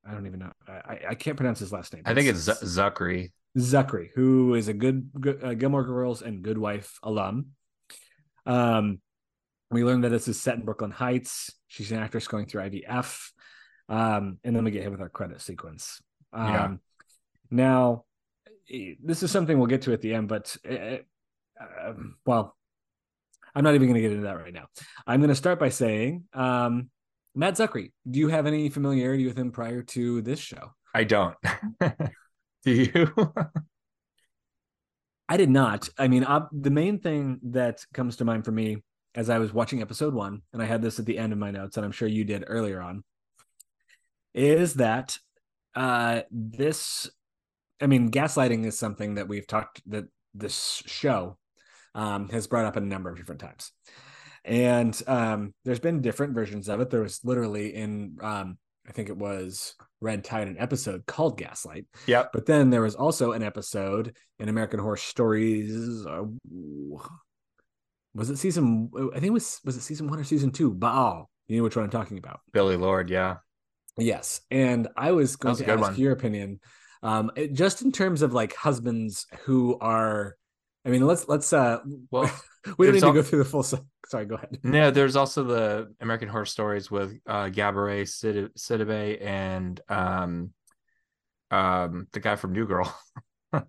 I 0.06 0.14
don't 0.14 0.28
even 0.28 0.40
know. 0.40 0.52
I, 0.68 1.00
I 1.10 1.16
can't 1.16 1.38
pronounce 1.38 1.60
his 1.60 1.72
last 1.72 1.94
name. 1.94 2.04
I 2.06 2.14
think 2.14 2.28
it's 2.28 2.40
Z- 2.40 2.54
Czuchry. 2.64 3.32
Czuchry, 3.58 4.10
who 4.16 4.56
is 4.56 4.68
a 4.68 4.74
good, 4.74 5.10
good 5.20 5.44
uh, 5.44 5.54
Gilmore 5.54 5.84
Girls 5.84 6.22
and 6.22 6.42
Good 6.42 6.58
Wife 6.58 6.98
alum. 7.04 7.48
Um, 8.46 9.00
we 9.70 9.84
learn 9.84 10.02
that 10.02 10.10
this 10.10 10.28
is 10.28 10.42
set 10.42 10.56
in 10.56 10.66
Brooklyn 10.66 10.92
Heights. 10.92 11.52
She's 11.68 11.92
an 11.92 12.00
actress 12.00 12.28
going 12.28 12.48
through 12.48 12.64
IVF. 12.64 13.30
Um, 13.88 14.40
and 14.44 14.56
then 14.56 14.64
we 14.64 14.72
get 14.72 14.84
hit 14.84 14.92
with 14.92 15.02
our 15.02 15.10
credit 15.10 15.42
sequence. 15.42 16.02
Um, 16.34 16.48
Yeah. 16.48 16.74
Now, 17.52 18.06
this 19.04 19.24
is 19.24 19.32
something 19.32 19.58
we'll 19.58 19.68
get 19.68 19.84
to 19.84 19.94
at 19.94 20.02
the 20.02 20.14
end, 20.14 20.28
but 20.28 20.56
uh, 20.70 20.98
uh, 21.60 21.94
well, 22.26 22.56
I'm 23.54 23.64
not 23.64 23.76
even 23.76 23.88
going 23.88 23.96
to 23.96 24.02
get 24.02 24.12
into 24.12 24.24
that 24.24 24.38
right 24.38 24.54
now. 24.54 24.66
I'm 25.06 25.20
going 25.20 25.30
to 25.30 25.36
start 25.36 25.60
by 25.60 25.70
saying, 25.70 26.24
um, 26.34 26.90
Matt 27.36 27.56
Czuchry, 27.56 27.92
do 28.10 28.20
you 28.20 28.30
have 28.30 28.48
any 28.48 28.70
familiarity 28.70 29.26
with 29.26 29.38
him 29.38 29.52
prior 29.52 29.84
to 29.84 30.22
this 30.22 30.40
show? 30.40 30.74
I 30.94 31.04
don't. 31.04 31.36
Do 32.64 32.72
you? 32.72 33.34
I 35.30 35.38
did 35.38 35.50
not. 35.50 35.90
I 35.98 36.08
mean, 36.08 36.24
uh, 36.26 36.48
the 36.52 36.70
main 36.70 37.00
thing 37.00 37.40
that 37.44 37.86
comes 37.94 38.18
to 38.18 38.26
mind 38.26 38.46
for 38.46 38.52
me 38.52 38.84
as 39.16 39.30
I 39.30 39.40
was 39.40 39.54
watching 39.54 39.82
episode 39.82 40.14
one, 40.14 40.42
and 40.54 40.62
I 40.62 40.66
had 40.66 40.82
this 40.82 41.00
at 41.00 41.06
the 41.06 41.18
end 41.18 41.34
of 41.34 41.40
my 41.40 41.52
notes, 41.52 41.78
and 41.78 41.86
I'm 41.86 41.92
sure 41.92 42.08
you 42.08 42.24
did 42.24 42.44
earlier 42.48 42.82
on, 42.82 43.04
is 44.34 44.76
that 44.76 45.18
uh, 45.74 46.22
this, 46.30 47.10
I 47.82 47.88
mean, 47.88 48.12
gaslighting 48.12 48.66
is 48.66 48.78
something 48.78 49.16
that 49.16 49.28
we've 49.28 49.48
talked 49.48 49.82
that 49.90 50.06
this 50.34 50.84
show 50.86 51.38
um, 51.96 52.30
has 52.30 52.48
brought 52.48 52.66
up 52.66 52.76
a 52.76 52.82
number 52.82 53.10
of 53.10 53.18
different 53.18 53.42
times. 53.42 53.72
And 54.44 55.00
um, 55.08 55.54
there's 55.66 55.80
been 55.80 56.02
different 56.02 56.34
versions 56.34 56.70
of 56.70 56.80
it. 56.80 56.90
There 56.90 57.02
was 57.02 57.20
literally 57.24 57.76
in, 57.76 58.18
um, 58.22 58.58
I 58.88 58.92
think 58.92 59.10
it 59.10 59.18
was 59.18 59.76
Red 60.00 60.24
Tide, 60.24 60.48
an 60.48 60.58
episode 60.58 61.06
called 61.06 61.38
Gaslight. 61.38 61.86
Yeah. 62.08 62.26
But 62.34 62.46
then 62.46 62.70
there 62.70 62.82
was 62.82 62.96
also 62.96 63.34
an 63.34 63.44
episode 63.44 64.16
in 64.40 64.50
American 64.50 64.80
Horror 64.80 64.98
Stories. 64.98 66.06
Uh, 66.06 66.24
was 68.14 68.30
it 68.30 68.38
season? 68.38 68.90
I 68.96 69.20
think 69.20 69.28
it 69.28 69.34
was 69.34 69.60
was 69.64 69.78
it 69.78 69.82
season 69.82 70.08
one 70.08 70.20
or 70.20 70.24
season 70.24 70.52
two? 70.52 70.74
Baal. 70.74 71.30
You 71.48 71.58
know 71.58 71.64
which 71.64 71.76
one 71.76 71.86
I'm 71.86 71.92
talking 71.92 72.18
about? 72.18 72.40
Billie 72.52 72.78
Lourd. 72.78 73.10
Yeah. 73.10 73.38
Yes. 73.98 74.42
And 74.50 74.88
I 74.98 75.12
was 75.12 75.36
going 75.36 75.52
was 75.52 75.60
to 75.60 75.70
ask 75.70 75.82
one. 75.82 75.96
your 75.98 76.14
opinion, 76.14 76.60
um, 77.04 77.32
it- 77.36 77.54
just 77.54 77.82
in 77.82 77.92
terms 77.92 78.22
of 78.22 78.34
like 78.34 78.56
husbands 78.56 79.26
who 79.46 79.78
are. 79.80 80.36
I 80.86 80.90
mean, 80.90 81.06
let's 81.06 81.28
let's. 81.28 81.52
uh 81.54 81.80
Well, 82.10 82.30
We 82.78 82.86
don't 82.86 82.96
need 82.96 83.04
al- 83.04 83.14
to 83.14 83.22
go 83.22 83.24
through 83.24 83.40
the 83.40 83.46
full. 83.46 83.64
Sorry, 83.64 84.26
go 84.26 84.36
ahead. 84.36 84.60
no, 84.64 84.92
there's 84.92 85.16
also 85.16 85.44
the 85.44 85.94
American 86.00 86.28
Horror 86.28 86.46
Stories 86.46 86.92
with 86.92 87.18
uh, 87.28 87.46
Gabourey 87.46 88.08
Sid- 88.08 88.54
Sidibe 88.56 89.24
and 89.24 89.80
um, 89.90 90.52
um, 91.50 92.08
the 92.12 92.20
guy 92.20 92.36
from 92.36 92.54
New 92.54 92.66
Girl. 92.68 92.94
uh, 93.54 93.62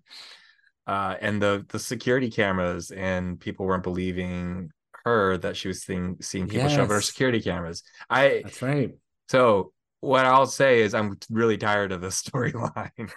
and 0.87 1.41
the 1.41 1.65
the 1.69 1.79
security 1.79 2.29
cameras 2.29 2.91
and 2.91 3.39
people 3.39 3.65
weren't 3.65 3.83
believing 3.83 4.69
her 5.05 5.37
that 5.37 5.57
she 5.57 5.67
was 5.67 5.83
seeing 5.83 6.17
seeing 6.21 6.47
people 6.47 6.69
show 6.69 6.83
up 6.83 6.89
on 6.89 6.95
her 6.95 7.01
security 7.01 7.41
cameras. 7.41 7.83
I 8.09 8.41
That's 8.43 8.61
right. 8.61 8.91
so 9.29 9.73
what 10.03 10.25
I'll 10.25 10.45
say 10.45 10.81
is 10.81 10.93
I'm 10.93 11.17
really 11.29 11.57
tired 11.57 11.93
of 11.93 12.01
this 12.01 12.21
storyline. 12.23 13.09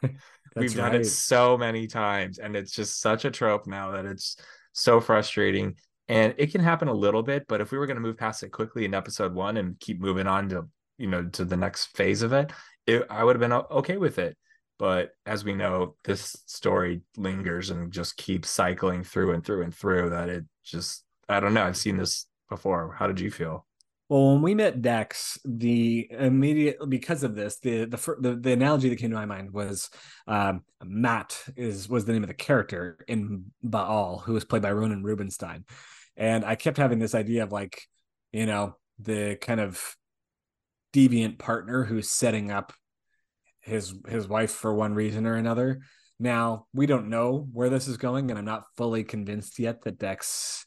We've 0.54 0.74
done 0.74 0.92
right. 0.92 1.00
it 1.00 1.06
so 1.06 1.58
many 1.58 1.86
times, 1.86 2.38
and 2.38 2.56
it's 2.56 2.70
just 2.70 3.00
such 3.00 3.24
a 3.24 3.30
trope 3.30 3.66
now 3.66 3.90
that 3.90 4.06
it's 4.06 4.36
so 4.72 5.00
frustrating. 5.00 5.74
And 6.08 6.34
it 6.38 6.52
can 6.52 6.60
happen 6.60 6.86
a 6.86 6.94
little 6.94 7.24
bit, 7.24 7.46
but 7.48 7.60
if 7.60 7.72
we 7.72 7.78
were 7.78 7.86
going 7.86 7.96
to 7.96 8.02
move 8.02 8.16
past 8.16 8.44
it 8.44 8.50
quickly 8.50 8.84
in 8.84 8.94
episode 8.94 9.34
one 9.34 9.56
and 9.56 9.78
keep 9.80 10.00
moving 10.00 10.28
on 10.28 10.48
to 10.50 10.68
you 10.98 11.08
know 11.08 11.24
to 11.30 11.44
the 11.44 11.56
next 11.56 11.96
phase 11.96 12.22
of 12.22 12.32
it, 12.32 12.52
it 12.86 13.04
I 13.10 13.24
would 13.24 13.34
have 13.34 13.40
been 13.40 13.52
okay 13.52 13.96
with 13.96 14.20
it. 14.20 14.36
But 14.78 15.10
as 15.26 15.44
we 15.44 15.54
know, 15.54 15.96
this 16.04 16.36
story 16.46 17.02
lingers 17.16 17.70
and 17.70 17.90
just 17.90 18.16
keeps 18.16 18.48
cycling 18.48 19.02
through 19.02 19.32
and 19.32 19.44
through 19.44 19.62
and 19.62 19.74
through. 19.74 20.10
That 20.10 20.28
it 20.28 20.44
just 20.64 21.04
I 21.28 21.40
don't 21.40 21.54
know. 21.54 21.64
I've 21.64 21.76
seen 21.76 21.96
this 21.96 22.26
before. 22.48 22.94
How 22.96 23.08
did 23.08 23.18
you 23.18 23.32
feel? 23.32 23.66
Well, 24.08 24.34
when 24.34 24.42
we 24.42 24.54
met 24.54 24.82
Dex, 24.82 25.36
the 25.44 26.08
immediate 26.10 26.78
because 26.88 27.24
of 27.24 27.34
this, 27.34 27.58
the 27.58 27.86
the 27.86 28.16
the, 28.20 28.36
the 28.36 28.52
analogy 28.52 28.88
that 28.88 28.96
came 28.96 29.10
to 29.10 29.16
my 29.16 29.26
mind 29.26 29.52
was 29.52 29.90
um, 30.28 30.62
Matt 30.84 31.42
is 31.56 31.88
was 31.88 32.04
the 32.04 32.12
name 32.12 32.22
of 32.22 32.28
the 32.28 32.34
character 32.34 32.98
in 33.08 33.46
Baal, 33.64 34.18
who 34.18 34.34
was 34.34 34.44
played 34.44 34.62
by 34.62 34.70
Ronen 34.70 35.02
Rubinstein, 35.02 35.64
and 36.16 36.44
I 36.44 36.54
kept 36.54 36.78
having 36.78 37.00
this 37.00 37.16
idea 37.16 37.42
of 37.42 37.50
like, 37.50 37.82
you 38.30 38.46
know, 38.46 38.76
the 39.00 39.36
kind 39.40 39.60
of 39.60 39.96
deviant 40.92 41.38
partner 41.38 41.82
who's 41.82 42.08
setting 42.08 42.52
up 42.52 42.72
his 43.60 43.92
his 44.08 44.28
wife 44.28 44.52
for 44.52 44.72
one 44.72 44.94
reason 44.94 45.26
or 45.26 45.34
another. 45.34 45.80
Now 46.20 46.66
we 46.72 46.86
don't 46.86 47.10
know 47.10 47.48
where 47.52 47.70
this 47.70 47.88
is 47.88 47.96
going, 47.96 48.30
and 48.30 48.38
I'm 48.38 48.44
not 48.44 48.66
fully 48.76 49.02
convinced 49.02 49.58
yet 49.58 49.82
that 49.82 49.98
Dex 49.98 50.64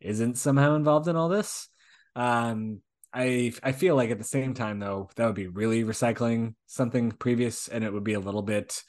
isn't 0.00 0.38
somehow 0.38 0.74
involved 0.74 1.06
in 1.06 1.16
all 1.16 1.28
this. 1.28 1.68
Um, 2.16 2.80
I 3.12 3.52
I 3.62 3.72
feel 3.72 3.94
like 3.94 4.10
at 4.10 4.18
the 4.18 4.24
same 4.24 4.54
time 4.54 4.78
though 4.78 5.10
that 5.16 5.26
would 5.26 5.34
be 5.34 5.46
really 5.48 5.84
recycling 5.84 6.54
something 6.66 7.12
previous, 7.12 7.68
and 7.68 7.84
it 7.84 7.92
would 7.92 8.04
be 8.04 8.14
a 8.14 8.20
little 8.20 8.42
bit. 8.42 8.82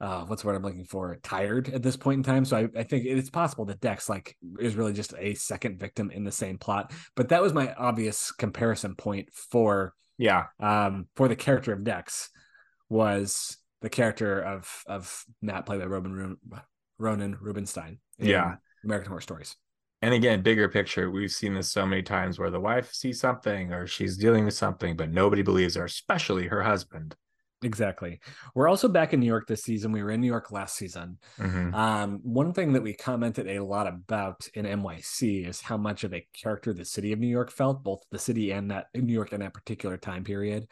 Uh, 0.00 0.24
what's 0.24 0.40
the 0.40 0.48
word 0.48 0.56
I'm 0.56 0.62
looking 0.62 0.86
for? 0.86 1.18
Tired 1.22 1.68
at 1.68 1.82
this 1.82 1.98
point 1.98 2.18
in 2.18 2.22
time. 2.22 2.46
So 2.46 2.56
I, 2.56 2.68
I 2.74 2.84
think 2.84 3.04
it's 3.04 3.28
possible 3.28 3.66
that 3.66 3.80
Dex 3.80 4.08
like 4.08 4.34
is 4.58 4.74
really 4.74 4.94
just 4.94 5.12
a 5.18 5.34
second 5.34 5.78
victim 5.78 6.10
in 6.10 6.24
the 6.24 6.32
same 6.32 6.56
plot. 6.56 6.92
But 7.16 7.28
that 7.28 7.42
was 7.42 7.52
my 7.52 7.74
obvious 7.74 8.32
comparison 8.32 8.94
point 8.94 9.28
for 9.32 9.92
Yeah, 10.16 10.46
um 10.58 11.08
for 11.16 11.28
the 11.28 11.36
character 11.36 11.74
of 11.74 11.84
Dex 11.84 12.30
was 12.88 13.58
the 13.82 13.90
character 13.90 14.40
of 14.40 14.82
of 14.86 15.24
Matt 15.42 15.66
played 15.66 15.80
by 15.80 15.86
Robin 15.86 16.36
Ronen 16.98 17.36
Rubinstein. 17.38 17.98
in 18.18 18.26
Yeah. 18.28 18.54
American 18.84 19.10
Horror 19.10 19.20
Stories. 19.20 19.56
And 20.02 20.14
again 20.14 20.42
bigger 20.42 20.68
picture 20.68 21.10
we've 21.10 21.30
seen 21.30 21.54
this 21.54 21.70
so 21.70 21.84
many 21.86 22.02
times 22.02 22.38
where 22.38 22.50
the 22.50 22.60
wife 22.60 22.92
sees 22.92 23.20
something 23.20 23.72
or 23.72 23.86
she's 23.86 24.16
dealing 24.16 24.44
with 24.44 24.54
something 24.54 24.96
but 24.96 25.10
nobody 25.10 25.42
believes 25.42 25.74
her 25.74 25.84
especially 25.84 26.46
her 26.46 26.62
husband 26.62 27.14
Exactly. 27.62 28.20
We're 28.54 28.68
also 28.68 28.88
back 28.88 29.12
in 29.12 29.20
New 29.20 29.26
York 29.26 29.46
this 29.46 29.62
season. 29.64 29.92
We 29.92 30.02
were 30.02 30.12
in 30.12 30.22
New 30.22 30.26
York 30.26 30.50
last 30.50 30.76
season. 30.76 31.18
Mhm. 31.38 31.74
Um, 31.74 32.20
one 32.22 32.54
thing 32.54 32.72
that 32.72 32.82
we 32.82 32.94
commented 32.94 33.48
a 33.48 33.62
lot 33.62 33.86
about 33.86 34.48
in 34.54 34.64
NYC 34.64 35.44
is 35.46 35.60
how 35.60 35.76
much 35.76 36.02
of 36.02 36.14
a 36.14 36.26
character 36.32 36.72
the 36.72 36.86
city 36.86 37.12
of 37.12 37.18
New 37.18 37.26
York 37.28 37.50
felt, 37.50 37.84
both 37.84 38.02
the 38.10 38.18
city 38.18 38.52
and 38.52 38.70
that 38.70 38.86
New 38.94 39.12
York 39.12 39.34
in 39.34 39.40
that 39.40 39.52
particular 39.52 39.98
time 39.98 40.24
period. 40.24 40.68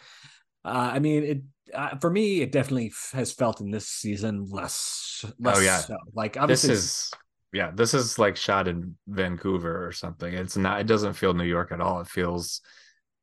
Uh, 0.64 0.90
I 0.94 0.98
mean, 0.98 1.24
it 1.24 1.42
uh, 1.74 1.98
for 1.98 2.08
me, 2.08 2.40
it 2.40 2.52
definitely 2.52 2.86
f- 2.86 3.10
has 3.12 3.32
felt 3.32 3.60
in 3.60 3.70
this 3.70 3.86
season 3.86 4.46
less. 4.46 5.26
less 5.38 5.58
Oh, 5.58 5.60
yeah. 5.60 5.78
so. 5.80 5.94
like 6.14 6.32
this 6.34 6.42
obviously, 6.42 6.72
is 6.72 7.10
yeah 7.52 7.70
this 7.74 7.94
is 7.94 8.18
like 8.18 8.36
shot 8.36 8.68
in 8.68 8.96
vancouver 9.06 9.86
or 9.86 9.92
something 9.92 10.32
it's 10.34 10.56
not 10.56 10.80
it 10.80 10.86
doesn't 10.86 11.14
feel 11.14 11.34
new 11.34 11.44
york 11.44 11.72
at 11.72 11.80
all 11.80 12.00
it 12.00 12.06
feels 12.08 12.60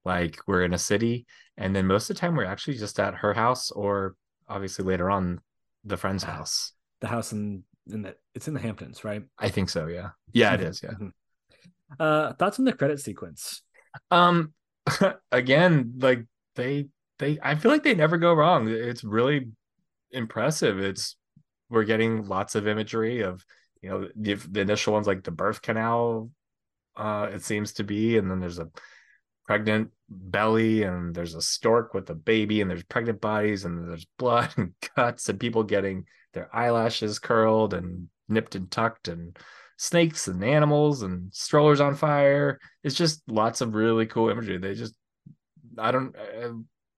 like 0.03 0.37
we're 0.47 0.63
in 0.63 0.73
a 0.73 0.77
city 0.77 1.25
and 1.57 1.75
then 1.75 1.85
most 1.87 2.09
of 2.09 2.15
the 2.15 2.19
time 2.19 2.35
we're 2.35 2.43
actually 2.45 2.77
just 2.77 2.99
at 2.99 3.13
her 3.15 3.33
house 3.33 3.71
or 3.71 4.15
obviously 4.47 4.83
later 4.85 5.09
on 5.09 5.39
the 5.83 5.97
friend's 5.97 6.23
Ah. 6.23 6.31
house 6.31 6.73
the 7.01 7.07
house 7.07 7.31
in 7.33 7.63
in 7.87 8.01
the 8.01 8.15
it's 8.33 8.47
in 8.47 8.53
the 8.55 8.59
Hamptons, 8.59 9.03
right? 9.03 9.23
i 9.37 9.47
think 9.49 9.69
so 9.69 9.87
yeah 9.87 10.09
yeah 10.33 10.53
it 10.53 10.61
is 10.61 10.81
yeah 10.83 10.91
Mhm. 10.99 11.11
Uh, 11.99 12.33
thoughts 12.33 12.57
on 12.57 12.65
the 12.65 12.73
credit 12.73 12.99
sequence? 12.99 13.61
Um, 14.09 14.53
again, 15.31 15.93
like 15.99 16.25
they 16.55 16.87
they 17.19 17.37
I 17.43 17.53
feel 17.55 17.71
like 17.71 17.83
they 17.83 17.93
never 17.93 18.17
go 18.17 18.33
wrong. 18.33 18.67
It's 18.67 19.03
really 19.03 19.49
impressive. 20.09 20.79
It's 20.79 21.15
we're 21.69 21.83
getting 21.83 22.25
lots 22.27 22.55
of 22.55 22.67
imagery 22.67 23.21
of 23.21 23.45
you 23.85 23.91
know 23.91 24.07
the, 24.15 24.33
the 24.33 24.61
initial 24.61 24.93
ones 24.93 25.05
like 25.05 25.23
the 25.23 25.31
birth 25.31 25.61
canal 25.61 26.29
uh 26.97 27.29
it 27.31 27.43
seems 27.43 27.73
to 27.73 27.83
be 27.83 28.17
and 28.17 28.29
then 28.29 28.39
there's 28.39 28.59
a 28.59 28.67
pregnant 29.45 29.91
belly 30.09 30.83
and 30.83 31.13
there's 31.13 31.35
a 31.35 31.41
stork 31.41 31.93
with 31.93 32.09
a 32.09 32.15
baby 32.15 32.61
and 32.61 32.69
there's 32.69 32.83
pregnant 32.83 33.21
bodies 33.21 33.63
and 33.63 33.87
there's 33.87 34.07
blood 34.17 34.49
and 34.57 34.73
guts 34.95 35.29
and 35.29 35.39
people 35.39 35.63
getting 35.63 36.03
their 36.33 36.53
eyelashes 36.53 37.19
curled 37.19 37.75
and 37.75 38.07
nipped 38.27 38.55
and 38.55 38.71
tucked 38.71 39.07
and 39.07 39.37
snakes 39.77 40.27
and 40.27 40.43
animals 40.43 41.03
and 41.03 41.31
strollers 41.33 41.81
on 41.81 41.95
fire. 41.95 42.59
It's 42.83 42.95
just 42.95 43.21
lots 43.27 43.61
of 43.61 43.75
really 43.75 44.07
cool 44.07 44.29
imagery. 44.29 44.57
They 44.57 44.73
just 44.73 44.95
i 45.77 45.91
don't 45.91 46.15
I 46.17 46.49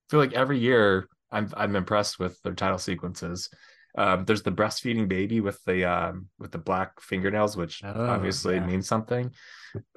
feel 0.10 0.20
like 0.20 0.34
every 0.34 0.60
year 0.60 1.08
i'm 1.32 1.52
i'm 1.56 1.76
impressed 1.76 2.20
with 2.20 2.42
their 2.42 2.54
title 2.54 2.78
sequences 2.78 3.50
um, 3.98 4.26
there's 4.26 4.44
the 4.44 4.52
breastfeeding 4.52 5.08
baby 5.08 5.42
with 5.42 5.62
the 5.66 5.84
um, 5.84 6.28
with 6.38 6.52
the 6.52 6.60
black 6.60 7.02
fingernails, 7.02 7.58
which 7.58 7.82
oh, 7.84 8.06
obviously 8.06 8.56
yeah. 8.56 8.66
means 8.66 8.88
something. 8.88 9.32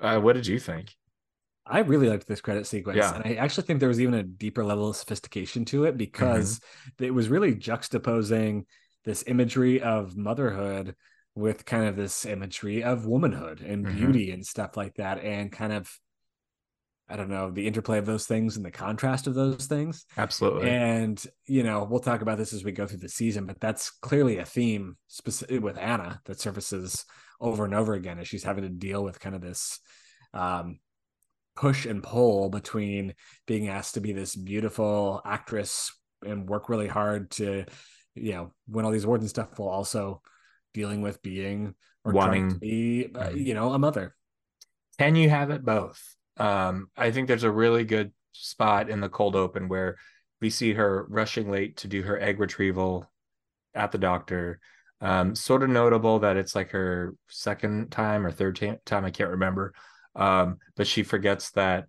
Uh, 0.01 0.19
what 0.19 0.33
did 0.33 0.47
you 0.47 0.59
think? 0.59 0.95
I 1.67 1.81
really 1.81 2.09
liked 2.09 2.27
this 2.27 2.41
credit 2.41 2.67
sequence, 2.67 2.97
yeah. 2.97 3.15
and 3.15 3.25
I 3.25 3.35
actually 3.35 3.65
think 3.65 3.79
there 3.79 3.89
was 3.89 4.01
even 4.01 4.15
a 4.15 4.23
deeper 4.23 4.65
level 4.65 4.89
of 4.89 4.97
sophistication 4.97 5.65
to 5.67 5.85
it 5.85 5.97
because 5.97 6.59
mm-hmm. 6.59 7.05
it 7.05 7.15
was 7.15 7.29
really 7.29 7.55
juxtaposing 7.55 8.65
this 9.05 9.23
imagery 9.27 9.81
of 9.81 10.17
motherhood 10.17 10.97
with 11.35 11.65
kind 11.65 11.85
of 11.85 11.95
this 11.95 12.25
imagery 12.27 12.83
of 12.83 13.07
womanhood 13.07 13.61
and 13.61 13.87
mm-hmm. 13.87 13.97
beauty 13.97 14.33
and 14.33 14.45
stuff 14.45 14.77
like 14.77 14.95
that, 14.95 15.23
and 15.23 15.53
kind 15.53 15.75
of 15.75 15.95
I 17.11 17.17
don't 17.17 17.29
know, 17.29 17.51
the 17.51 17.67
interplay 17.67 17.99
of 17.99 18.07
those 18.07 18.27
things 18.27 18.57
and 18.57 18.65
the 18.65 18.71
contrast 18.71 19.27
of 19.27 19.35
those 19.35 19.67
things. 19.67 20.07
Absolutely. 20.17 20.71
And, 20.71 21.21
you 21.47 21.65
know, 21.65 21.85
we'll 21.85 22.01
talk 22.01 22.23
about 22.23 22.39
this 22.39 22.53
as 22.53 22.63
we 22.63 22.73
go 22.73 22.87
through 22.87 22.99
the 22.99 23.09
season, 23.09 23.47
but 23.47 23.61
that's 23.61 23.91
clearly 23.91 24.39
a 24.39 24.45
theme 24.45 24.97
specific 25.09 25.63
with 25.63 25.77
Anna 25.77 26.21
that 26.27 26.41
surfaces 26.41 27.05
over 27.41 27.65
and 27.65 27.75
over 27.75 27.95
again 27.95 28.19
as 28.19 28.29
she's 28.29 28.45
having 28.45 28.63
to 28.63 28.71
deal 28.71 29.03
with 29.03 29.19
kind 29.19 29.35
of 29.35 29.41
this 29.41 29.81
um, 30.35 30.79
push 31.57 31.85
and 31.85 32.03
pull 32.03 32.49
between 32.49 33.15
being 33.47 33.69
asked 33.69 33.95
to 33.95 34.01
be 34.01 34.13
this 34.13 34.37
beautiful 34.37 35.21
actress 35.25 35.93
and 36.25 36.49
work 36.49 36.69
really 36.69 36.89
hard 36.89 37.31
to, 37.33 37.65
you 38.15 38.33
know, 38.33 38.53
win 38.69 38.85
all 38.85 38.93
these 38.93 39.05
awards 39.05 39.23
and 39.23 39.31
stuff 39.31 39.59
while 39.59 39.71
also 39.71 40.23
dealing 40.75 41.03
with 41.03 41.21
being 41.23 41.75
or 42.05 42.13
wanting 42.13 42.51
to 42.51 42.59
be, 42.59 43.11
uh, 43.15 43.25
mm-hmm. 43.25 43.37
you 43.39 43.55
know, 43.55 43.73
a 43.73 43.79
mother. 43.79 44.15
Can 44.99 45.17
you 45.17 45.29
have 45.29 45.51
it 45.51 45.65
both? 45.65 46.01
Um, 46.41 46.89
I 46.97 47.11
think 47.11 47.29
there's 47.29 47.45
a 47.45 47.51
really 47.51 47.85
good 47.85 48.13
spot 48.33 48.89
in 48.89 49.01
the 49.01 49.09
cold 49.11 49.37
open 49.37 49.69
where 49.69 49.97
we 50.41 50.49
see 50.49 50.73
her 50.73 51.07
rushing 51.09 51.51
late 51.51 51.77
to 51.79 51.89
do 51.89 52.03
her 52.03 52.19
egg 52.19 52.41
retrieval 52.41 53.09
at 53.75 53.93
the 53.93 53.99
doctor. 53.99 54.59
Um, 55.03 55.35
sort 55.35 55.63
of 55.63 55.69
notable 55.69 56.19
that 56.21 56.37
it's 56.37 56.55
like 56.55 56.71
her 56.71 57.15
second 57.29 57.91
time 57.91 58.27
or 58.27 58.33
third 58.33 58.61
time, 58.85 59.05
I 59.05 59.11
can't 59.11 59.31
remember. 59.31 59.75
Um, 60.17 60.59
but 60.77 60.87
she 60.87 61.03
forgets 61.03 61.51
that 61.53 61.87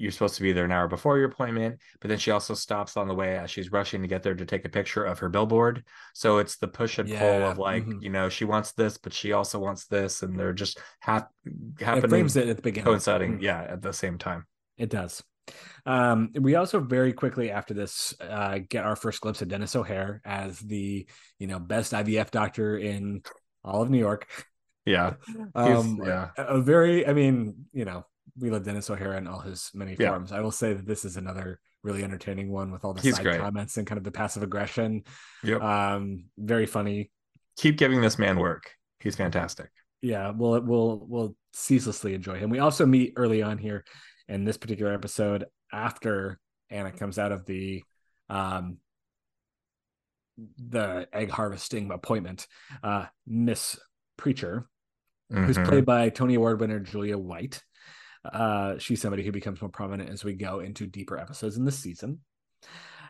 you're 0.00 0.10
supposed 0.10 0.34
to 0.34 0.42
be 0.42 0.52
there 0.52 0.64
an 0.64 0.72
hour 0.72 0.88
before 0.88 1.18
your 1.18 1.28
appointment 1.28 1.78
but 2.00 2.08
then 2.08 2.18
she 2.18 2.30
also 2.30 2.54
stops 2.54 2.96
on 2.96 3.06
the 3.06 3.14
way 3.14 3.36
as 3.36 3.50
she's 3.50 3.70
rushing 3.70 4.02
to 4.02 4.08
get 4.08 4.22
there 4.22 4.34
to 4.34 4.46
take 4.46 4.64
a 4.64 4.68
picture 4.68 5.04
of 5.04 5.18
her 5.18 5.28
billboard 5.28 5.84
so 6.14 6.38
it's 6.38 6.56
the 6.56 6.68
push 6.68 6.98
and 6.98 7.08
yeah. 7.08 7.18
pull 7.18 7.48
of 7.48 7.58
like 7.58 7.84
mm-hmm. 7.84 8.02
you 8.02 8.10
know 8.10 8.28
she 8.28 8.44
wants 8.44 8.72
this 8.72 8.96
but 8.98 9.12
she 9.12 9.32
also 9.32 9.58
wants 9.58 9.86
this 9.86 10.22
and 10.22 10.38
they're 10.38 10.52
just 10.52 10.80
hap- 11.00 11.30
happening 11.78 12.04
it 12.04 12.08
frames 12.08 12.36
it 12.36 12.48
at 12.48 12.56
the 12.56 12.62
beginning 12.62 12.86
coinciding 12.86 13.32
mm-hmm. 13.34 13.44
yeah 13.44 13.62
at 13.62 13.82
the 13.82 13.92
same 13.92 14.18
time 14.18 14.46
it 14.78 14.88
does 14.88 15.22
um, 15.86 16.30
we 16.38 16.54
also 16.54 16.80
very 16.80 17.12
quickly 17.12 17.50
after 17.50 17.74
this 17.74 18.14
uh, 18.20 18.60
get 18.68 18.84
our 18.84 18.94
first 18.94 19.20
glimpse 19.20 19.42
of 19.42 19.48
Denis 19.48 19.74
O'Hare 19.74 20.20
as 20.24 20.60
the 20.60 21.06
you 21.38 21.46
know 21.48 21.58
best 21.58 21.92
IVF 21.92 22.30
doctor 22.30 22.78
in 22.78 23.22
all 23.64 23.82
of 23.82 23.90
New 23.90 23.98
York. 23.98 24.28
Yeah, 24.84 25.14
um, 25.54 26.00
yeah. 26.04 26.30
A, 26.36 26.42
a 26.44 26.60
very, 26.60 27.06
I 27.06 27.12
mean, 27.12 27.66
you 27.72 27.84
know, 27.84 28.06
we 28.38 28.50
love 28.50 28.64
Denis 28.64 28.90
O'Hara 28.90 29.18
in 29.18 29.26
all 29.26 29.40
his 29.40 29.70
many 29.74 29.96
yeah. 29.98 30.10
forms. 30.10 30.32
I 30.32 30.40
will 30.40 30.50
say 30.50 30.72
that 30.74 30.86
this 30.86 31.04
is 31.04 31.16
another 31.16 31.60
really 31.82 32.04
entertaining 32.04 32.50
one 32.50 32.70
with 32.70 32.84
all 32.84 32.92
the 32.92 33.00
He's 33.00 33.16
side 33.16 33.24
great. 33.24 33.40
comments 33.40 33.76
and 33.76 33.86
kind 33.86 33.98
of 33.98 34.04
the 34.04 34.10
passive 34.10 34.42
aggression. 34.42 35.04
Yep. 35.42 35.62
Um, 35.62 36.24
very 36.38 36.66
funny. 36.66 37.10
Keep 37.56 37.78
giving 37.78 38.00
this 38.00 38.18
man 38.18 38.38
work. 38.38 38.70
He's 39.00 39.16
fantastic. 39.16 39.70
Yeah, 40.02 40.30
we'll 40.30 40.60
we'll 40.60 41.04
we'll 41.08 41.36
ceaselessly 41.52 42.14
enjoy 42.14 42.38
him. 42.38 42.50
We 42.50 42.58
also 42.58 42.86
meet 42.86 43.14
early 43.16 43.42
on 43.42 43.58
here 43.58 43.84
in 44.28 44.44
this 44.44 44.56
particular 44.56 44.92
episode 44.92 45.46
after 45.72 46.38
Anna 46.70 46.92
comes 46.92 47.18
out 47.18 47.32
of 47.32 47.44
the 47.46 47.82
um 48.28 48.78
the 50.68 51.06
egg 51.12 51.30
harvesting 51.30 51.90
appointment. 51.90 52.46
Uh 52.82 53.06
Miss 53.26 53.78
Preacher, 54.16 54.68
mm-hmm. 55.32 55.44
who's 55.44 55.58
played 55.58 55.84
by 55.84 56.08
Tony 56.08 56.34
Award 56.34 56.60
winner 56.60 56.80
Julie 56.80 57.14
White. 57.14 57.62
Uh, 58.24 58.78
she's 58.78 59.00
somebody 59.00 59.24
who 59.24 59.32
becomes 59.32 59.60
more 59.60 59.70
prominent 59.70 60.10
as 60.10 60.24
we 60.24 60.34
go 60.34 60.60
into 60.60 60.86
deeper 60.86 61.18
episodes 61.18 61.56
in 61.56 61.64
the 61.64 61.72
season. 61.72 62.20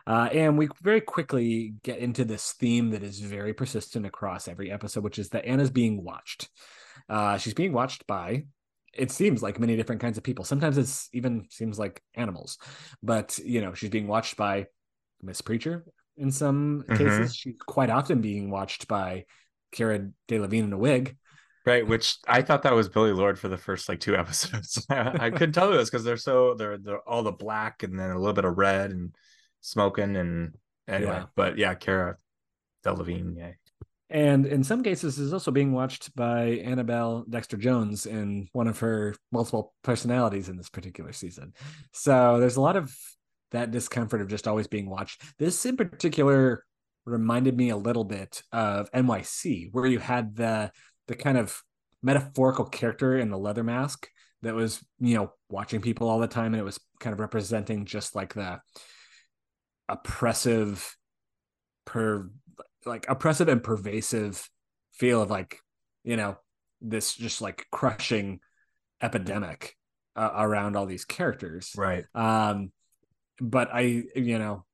Uh, 0.06 0.28
and 0.32 0.56
we 0.56 0.68
very 0.82 1.00
quickly 1.00 1.74
get 1.82 1.98
into 1.98 2.24
this 2.24 2.52
theme 2.52 2.90
that 2.90 3.02
is 3.02 3.20
very 3.20 3.52
persistent 3.52 4.06
across 4.06 4.48
every 4.48 4.70
episode, 4.70 5.04
which 5.04 5.18
is 5.18 5.28
that 5.30 5.44
Anna's 5.44 5.70
being 5.70 6.02
watched. 6.02 6.48
Uh, 7.08 7.36
she's 7.36 7.54
being 7.54 7.72
watched 7.72 8.06
by, 8.06 8.44
it 8.94 9.10
seems 9.10 9.42
like 9.42 9.60
many 9.60 9.76
different 9.76 10.00
kinds 10.00 10.16
of 10.16 10.24
people. 10.24 10.44
Sometimes 10.44 10.78
it's 10.78 11.08
even 11.12 11.46
seems 11.50 11.78
like 11.78 12.02
animals, 12.14 12.58
but 13.02 13.38
you 13.38 13.60
know, 13.60 13.74
she's 13.74 13.90
being 13.90 14.08
watched 14.08 14.36
by 14.36 14.66
Miss 15.22 15.40
Preacher 15.40 15.84
in 16.16 16.30
some 16.30 16.84
mm-hmm. 16.88 16.96
cases. 16.96 17.34
She's 17.34 17.56
quite 17.66 17.90
often 17.90 18.20
being 18.20 18.50
watched 18.50 18.88
by 18.88 19.26
Cara 19.72 20.08
Delevingne 20.28 20.64
in 20.64 20.72
a 20.72 20.78
wig. 20.78 21.16
Right, 21.66 21.86
which 21.86 22.16
I 22.26 22.40
thought 22.40 22.62
that 22.62 22.74
was 22.74 22.88
Billie 22.88 23.12
Lourd 23.12 23.38
for 23.38 23.48
the 23.48 23.58
first 23.58 23.88
like 23.88 24.00
two 24.00 24.16
episodes. 24.18 24.84
I 24.88 25.30
couldn't 25.30 25.52
tell 25.52 25.72
it 25.72 25.76
was 25.76 25.90
because 25.90 26.04
they're 26.04 26.16
so 26.16 26.54
they're 26.54 26.78
they're 26.78 27.08
all 27.08 27.22
the 27.22 27.32
black 27.32 27.82
and 27.82 27.98
then 27.98 28.10
a 28.10 28.18
little 28.18 28.32
bit 28.32 28.44
of 28.44 28.56
red 28.56 28.90
and 28.90 29.14
smoking 29.60 30.16
and 30.16 30.54
anyway. 30.88 31.12
Yeah. 31.12 31.26
But 31.36 31.58
yeah, 31.58 31.74
Cara 31.74 32.16
Delevingne, 32.84 33.36
yeah. 33.36 33.52
And 34.08 34.44
in 34.44 34.64
some 34.64 34.82
cases, 34.82 35.20
is 35.20 35.32
also 35.32 35.52
being 35.52 35.72
watched 35.72 36.14
by 36.16 36.46
Annabelle 36.64 37.24
Dexter 37.30 37.56
Jones 37.56 38.06
in 38.06 38.48
one 38.52 38.66
of 38.66 38.80
her 38.80 39.14
multiple 39.30 39.72
personalities 39.84 40.48
in 40.48 40.56
this 40.56 40.68
particular 40.68 41.12
season. 41.12 41.54
So 41.92 42.40
there's 42.40 42.56
a 42.56 42.60
lot 42.60 42.76
of 42.76 42.92
that 43.52 43.70
discomfort 43.70 44.20
of 44.20 44.28
just 44.28 44.48
always 44.48 44.66
being 44.66 44.90
watched. 44.90 45.22
This 45.38 45.64
in 45.64 45.76
particular 45.76 46.64
reminded 47.04 47.56
me 47.56 47.70
a 47.70 47.76
little 47.76 48.04
bit 48.04 48.42
of 48.50 48.90
NYC, 48.90 49.68
where 49.72 49.86
you 49.86 50.00
had 50.00 50.34
the 50.34 50.72
the 51.10 51.16
kind 51.16 51.36
of 51.36 51.60
metaphorical 52.02 52.64
character 52.64 53.18
in 53.18 53.30
the 53.30 53.36
leather 53.36 53.64
mask 53.64 54.08
that 54.42 54.54
was 54.54 54.82
you 55.00 55.16
know 55.16 55.32
watching 55.50 55.80
people 55.80 56.08
all 56.08 56.20
the 56.20 56.28
time 56.28 56.54
and 56.54 56.60
it 56.60 56.64
was 56.64 56.78
kind 57.00 57.12
of 57.12 57.18
representing 57.18 57.84
just 57.84 58.14
like 58.14 58.32
the 58.32 58.60
oppressive 59.88 60.96
per 61.84 62.30
like 62.86 63.06
oppressive 63.08 63.48
and 63.48 63.64
pervasive 63.64 64.48
feel 64.92 65.20
of 65.20 65.30
like 65.30 65.58
you 66.04 66.16
know 66.16 66.38
this 66.80 67.16
just 67.16 67.42
like 67.42 67.66
crushing 67.72 68.38
epidemic 69.02 69.74
uh, 70.14 70.30
around 70.36 70.76
all 70.76 70.86
these 70.86 71.04
characters. 71.04 71.72
Right. 71.76 72.04
Um 72.14 72.70
but 73.42 73.70
i 73.72 74.04
you 74.14 74.38
know 74.38 74.64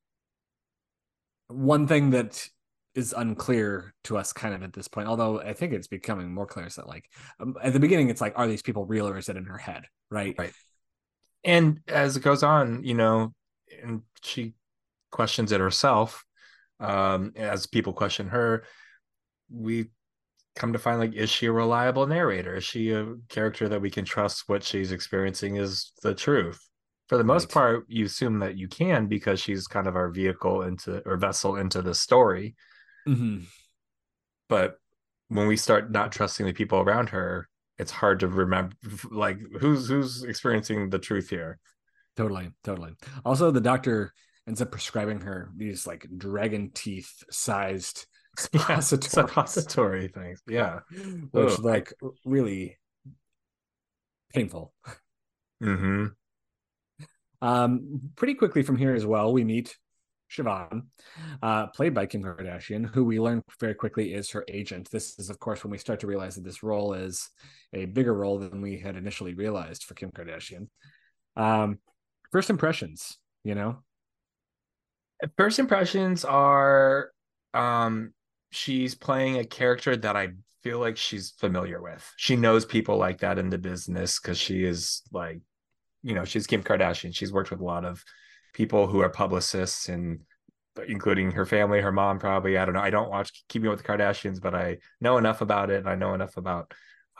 one 1.47 1.87
thing 1.87 2.11
that 2.11 2.49
is 2.97 3.15
unclear 3.17 3.93
to 4.05 4.17
us 4.17 4.33
kind 4.33 4.55
of 4.55 4.63
at 4.63 4.73
this 4.73 4.89
point 4.89 5.07
although 5.07 5.41
i 5.41 5.53
think 5.53 5.73
it's 5.73 5.87
becoming 5.87 6.33
more 6.33 6.47
clear 6.47 6.69
so 6.71 6.81
that 6.81 6.89
like 6.89 7.05
um, 7.41 7.55
at 7.63 7.73
the 7.73 7.81
beginning 7.81 8.09
it's 8.09 8.21
like 8.21 8.33
are 8.37 8.49
these 8.49 8.63
people 8.63 8.87
real 8.87 9.07
or 9.07 9.19
is 9.19 9.29
it 9.29 9.37
in 9.37 9.45
her 9.45 9.59
head? 9.59 9.85
Right? 10.11 10.35
Right. 10.39 10.53
And 11.45 11.81
as 11.87 12.17
it 12.17 12.23
goes 12.23 12.43
on 12.43 12.83
you 12.85 12.95
know 12.95 13.33
and 13.83 14.03
she 14.23 14.55
questions 15.11 15.53
it 15.53 15.61
herself 15.61 16.25
um 16.81 17.33
as 17.37 17.67
people 17.67 17.93
question 17.93 18.29
her 18.29 18.65
we 19.51 19.87
come 20.57 20.73
to 20.73 20.79
find 20.79 20.99
like 20.99 21.15
is 21.15 21.31
she 21.31 21.47
a 21.47 21.53
reliable 21.53 22.07
narrator? 22.07 22.57
Is 22.57 22.65
she 22.65 22.91
a 22.91 23.15
character 23.29 23.69
that 23.69 23.81
we 23.81 23.91
can 23.91 24.05
trust? 24.05 24.45
What 24.49 24.65
she's 24.65 24.91
experiencing 24.91 25.57
is 25.57 25.93
the 26.03 26.15
truth. 26.15 26.59
For 27.09 27.19
the 27.19 27.25
most 27.25 27.45
right. 27.45 27.53
part 27.53 27.85
you 27.89 28.07
assume 28.07 28.41
that 28.41 28.57
you 28.57 28.67
can 28.67 29.07
because 29.07 29.39
she's 29.39 29.67
kind 29.69 29.87
of 29.87 29.95
our 29.95 30.09
vehicle 30.09 30.63
into 30.63 31.03
or 31.07 31.17
vessel 31.19 31.57
into 31.57 31.83
the 31.83 31.95
story 31.95 32.57
Mm-hmm. 33.07 33.45
But 34.49 34.77
when 35.29 35.47
we 35.47 35.57
start 35.57 35.91
not 35.91 36.13
trusting 36.13 36.47
the 36.47 36.53
people 36.53 36.81
around 36.81 37.11
her, 37.11 37.49
it's 37.79 37.91
hard 37.91 38.21
to 38.21 38.29
remember 38.29 38.75
like 39.11 39.39
who's 39.61 39.89
who's 39.89 40.23
experiencing 40.23 40.91
the 40.91 40.99
truth 40.99 41.29
here. 41.29 41.59
Totally, 42.17 42.51
totally. 42.65 42.93
Also, 43.25 43.51
the 43.51 43.61
doctor 43.61 44.13
ends 44.47 44.63
up 44.63 44.71
prescribing 44.71 45.21
her 45.21 45.51
these 45.57 45.87
like 45.87 46.07
dragon 46.17 46.71
teeth 46.73 47.23
sized 47.31 48.07
suppository, 48.39 48.69
yeah, 48.69 48.81
suppository 48.81 50.09
things. 50.09 50.43
Yeah. 50.49 50.81
Which 51.31 51.53
Ugh. 51.53 51.65
like 51.65 51.93
really 52.25 52.79
painful. 54.33 54.73
Mm-hmm. 55.63 56.07
Um, 57.43 58.01
pretty 58.17 58.35
quickly 58.35 58.63
from 58.63 58.77
here 58.77 58.95
as 58.95 59.05
well, 59.05 59.33
we 59.33 59.45
meet 59.45 59.77
Siobhan, 60.31 60.83
uh, 61.43 61.69
played 61.69 61.95
by 61.95 62.07
Kim 62.07 62.23
Kardashian, 62.23 62.87
who 62.87 63.05
we 63.05 63.21
learn 63.21 63.43
very 63.61 63.75
quickly 63.75 64.13
is 64.15 64.31
her 64.31 64.45
agent. 64.49 64.91
This 64.91 65.19
is, 65.19 65.31
of 65.31 65.39
course, 65.39 65.63
when 65.63 65.71
we 65.71 65.79
start 65.79 66.01
to 66.01 66.07
realize 66.07 66.35
that 66.35 66.45
this 66.45 66.63
role 66.63 66.95
is 66.95 67.29
a 67.73 67.85
bigger 67.87 68.15
role 68.15 68.39
than 68.39 68.61
we 68.61 68.79
had 68.79 68.97
initially 68.97 69.35
realized 69.35 69.85
for 69.85 69.95
Kim 69.95 70.11
Kardashian. 70.11 70.69
Um, 71.37 71.79
first 72.33 72.51
impressions, 72.51 73.19
you 73.45 73.55
know, 73.55 73.85
First 75.37 75.59
impressions 75.59 76.25
are 76.25 77.11
um 77.55 78.13
she's 78.51 78.95
playing 78.95 79.39
a 79.39 79.45
character 79.45 79.97
that 79.97 80.17
I 80.17 80.29
feel 80.63 80.79
like 80.79 80.97
she's 80.97 81.31
familiar 81.39 81.81
with. 81.81 82.13
She 82.17 82.37
knows 82.37 82.65
people 82.65 82.99
like 82.99 83.21
that 83.21 83.39
in 83.39 83.49
the 83.49 83.59
business 83.59 84.21
because 84.21 84.39
she 84.39 84.65
is 84.65 85.03
like, 85.13 85.41
you 86.03 86.15
know, 86.15 86.25
she's 86.25 86.47
Kim 86.47 86.63
Kardashian. 86.63 87.15
She's 87.15 87.33
worked 87.33 87.51
with 87.51 87.61
a 87.61 87.65
lot 87.65 87.85
of 87.85 88.03
people 88.57 88.87
who 88.87 89.01
are 89.01 89.11
publicists 89.11 89.91
and 89.91 90.21
including 90.89 91.31
her 91.31 91.45
family, 91.45 91.83
her 91.83 91.93
mom 91.93 92.19
probably. 92.19 92.57
I 92.57 92.65
don't 92.65 92.73
know. 92.73 92.81
I 92.81 92.89
don't 92.89 93.11
watch 93.11 93.45
Keeping 93.51 93.69
Up 93.69 93.77
with 93.77 93.85
the 93.85 93.93
Kardashians, 93.93 94.41
but 94.41 94.55
I 94.55 94.79
know 94.99 95.19
enough 95.19 95.43
about 95.43 95.69
it 95.69 95.81
and 95.81 95.89
I 95.89 95.95
know 95.95 96.15
enough 96.15 96.39
about 96.39 96.73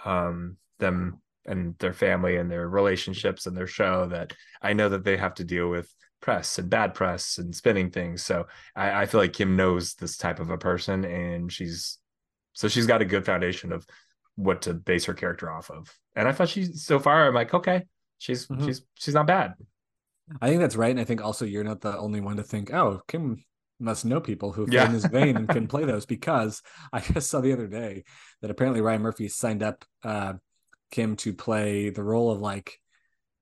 um 0.07 0.57
them 0.79 1.21
and 1.45 1.77
their 1.79 1.93
family 1.93 2.37
and 2.37 2.51
their 2.51 2.67
relationships 2.67 3.47
and 3.47 3.55
their 3.55 3.67
show 3.67 4.07
that 4.07 4.33
I 4.63 4.73
know 4.73 4.89
that 4.89 5.05
they 5.05 5.19
have 5.19 5.35
to 5.35 5.45
deal 5.45 5.69
with 5.69 5.95
press 6.23 6.59
and 6.59 6.71
bad 6.71 6.95
press 6.95 7.37
and 7.37 7.55
spinning 7.55 7.91
things. 7.91 8.25
So 8.25 8.47
I, 8.75 9.03
I 9.03 9.07
feel 9.07 9.21
like 9.21 9.35
Kim 9.35 9.57
knows 9.57 9.93
this 9.95 10.17
type 10.17 10.41
of 10.41 10.49
a 10.49 10.57
person 10.57 11.05
and 11.05 11.53
she's 11.53 11.99
so 12.55 12.67
she's 12.67 12.87
got 12.87 13.03
a 13.03 13.05
good 13.05 13.27
foundation 13.27 13.73
of 13.73 13.87
what 14.37 14.63
to 14.63 14.73
base 14.73 15.05
her 15.05 15.15
character 15.15 15.51
off 15.51 15.71
of. 15.71 15.95
And 16.15 16.27
I 16.27 16.33
thought 16.33 16.49
she 16.49 16.65
so 16.65 16.99
far 16.99 17.29
I'm 17.29 17.35
like, 17.35 17.53
okay, 17.53 17.83
she's 18.17 18.47
mm-hmm. 18.47 18.65
she's 18.65 18.83
she's 18.95 19.15
not 19.15 19.27
bad. 19.27 19.53
I 20.41 20.49
think 20.49 20.61
that's 20.61 20.77
right. 20.77 20.91
And 20.91 21.01
I 21.01 21.05
think 21.05 21.23
also 21.23 21.45
you're 21.45 21.65
not 21.65 21.81
the 21.81 21.97
only 21.97 22.21
one 22.21 22.37
to 22.37 22.43
think, 22.43 22.73
oh, 22.73 23.01
Kim 23.09 23.45
must 23.79 24.05
know 24.05 24.21
people 24.21 24.53
who 24.53 24.67
yeah. 24.71 24.87
in 24.87 24.93
this 24.93 25.05
vein 25.07 25.37
and 25.37 25.49
can 25.49 25.67
play 25.69 25.85
those 25.85 26.07
because 26.07 26.63
I 26.93 27.01
just 27.01 27.31
saw 27.31 27.41
the 27.41 27.53
other 27.53 27.67
day 27.67 28.05
that 28.41 28.51
apparently 28.51 28.81
Ryan 28.81 29.03
Murphy 29.03 29.29
signed 29.29 29.63
up 29.63 29.85
uh, 30.03 30.35
Kim 30.91 31.17
to 31.17 31.35
play 31.35 31.91
the 31.91 32.03
role 32.03 32.31
of 32.31 32.41
like 32.41 32.79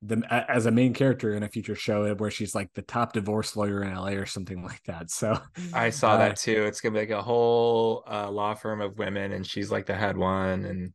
the 0.02 0.22
as 0.48 0.66
a 0.66 0.70
main 0.70 0.92
character 0.92 1.34
in 1.34 1.42
a 1.42 1.48
future 1.48 1.74
show 1.74 2.12
where 2.14 2.30
she's 2.30 2.54
like 2.54 2.72
the 2.74 2.82
top 2.82 3.14
divorce 3.14 3.56
lawyer 3.56 3.82
in 3.82 3.94
LA 3.94 4.10
or 4.10 4.26
something 4.26 4.62
like 4.62 4.82
that. 4.84 5.10
So 5.10 5.38
I 5.72 5.90
saw 5.90 6.12
uh, 6.12 6.18
that 6.18 6.36
too. 6.36 6.64
It's 6.64 6.80
gonna 6.80 6.92
be 6.92 7.00
like 7.00 7.10
a 7.10 7.22
whole 7.22 8.04
uh, 8.10 8.30
law 8.30 8.54
firm 8.54 8.80
of 8.80 8.98
women, 8.98 9.32
and 9.32 9.46
she's 9.46 9.70
like 9.70 9.86
the 9.86 9.94
head 9.94 10.16
one. 10.16 10.64
And 10.64 10.92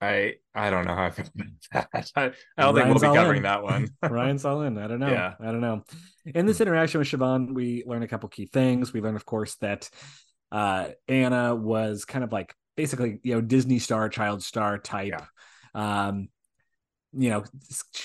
I 0.00 0.34
I 0.54 0.70
don't 0.70 0.84
know 0.84 0.94
how 0.94 1.04
I 1.04 1.10
feel 1.10 1.26
about 1.34 1.90
that. 1.92 2.10
I, 2.14 2.24
I 2.24 2.62
don't 2.62 2.74
Ryan's 2.74 2.76
think 2.76 3.02
we'll 3.02 3.12
be 3.12 3.18
covering 3.18 3.36
in. 3.38 3.42
that 3.44 3.62
one. 3.62 3.88
Ryan's 4.02 4.44
all 4.44 4.62
in. 4.62 4.78
I 4.78 4.86
don't 4.86 5.00
know. 5.00 5.10
Yeah. 5.10 5.34
I 5.40 5.46
don't 5.46 5.60
know. 5.60 5.84
In 6.26 6.46
this 6.46 6.60
interaction 6.60 6.98
with 6.98 7.08
Siobhan, 7.08 7.54
we 7.54 7.82
learn 7.86 8.02
a 8.02 8.08
couple 8.08 8.28
key 8.28 8.46
things. 8.46 8.92
We 8.92 9.00
learn, 9.00 9.16
of 9.16 9.24
course, 9.24 9.54
that 9.56 9.88
uh, 10.52 10.88
Anna 11.08 11.54
was 11.54 12.04
kind 12.04 12.24
of 12.24 12.32
like 12.32 12.54
basically 12.76 13.20
you 13.22 13.34
know 13.34 13.40
Disney 13.40 13.78
star, 13.78 14.08
child 14.08 14.42
star 14.42 14.78
type. 14.78 15.14
Yeah. 15.74 16.06
Um, 16.08 16.28
you 17.18 17.30
know, 17.30 17.44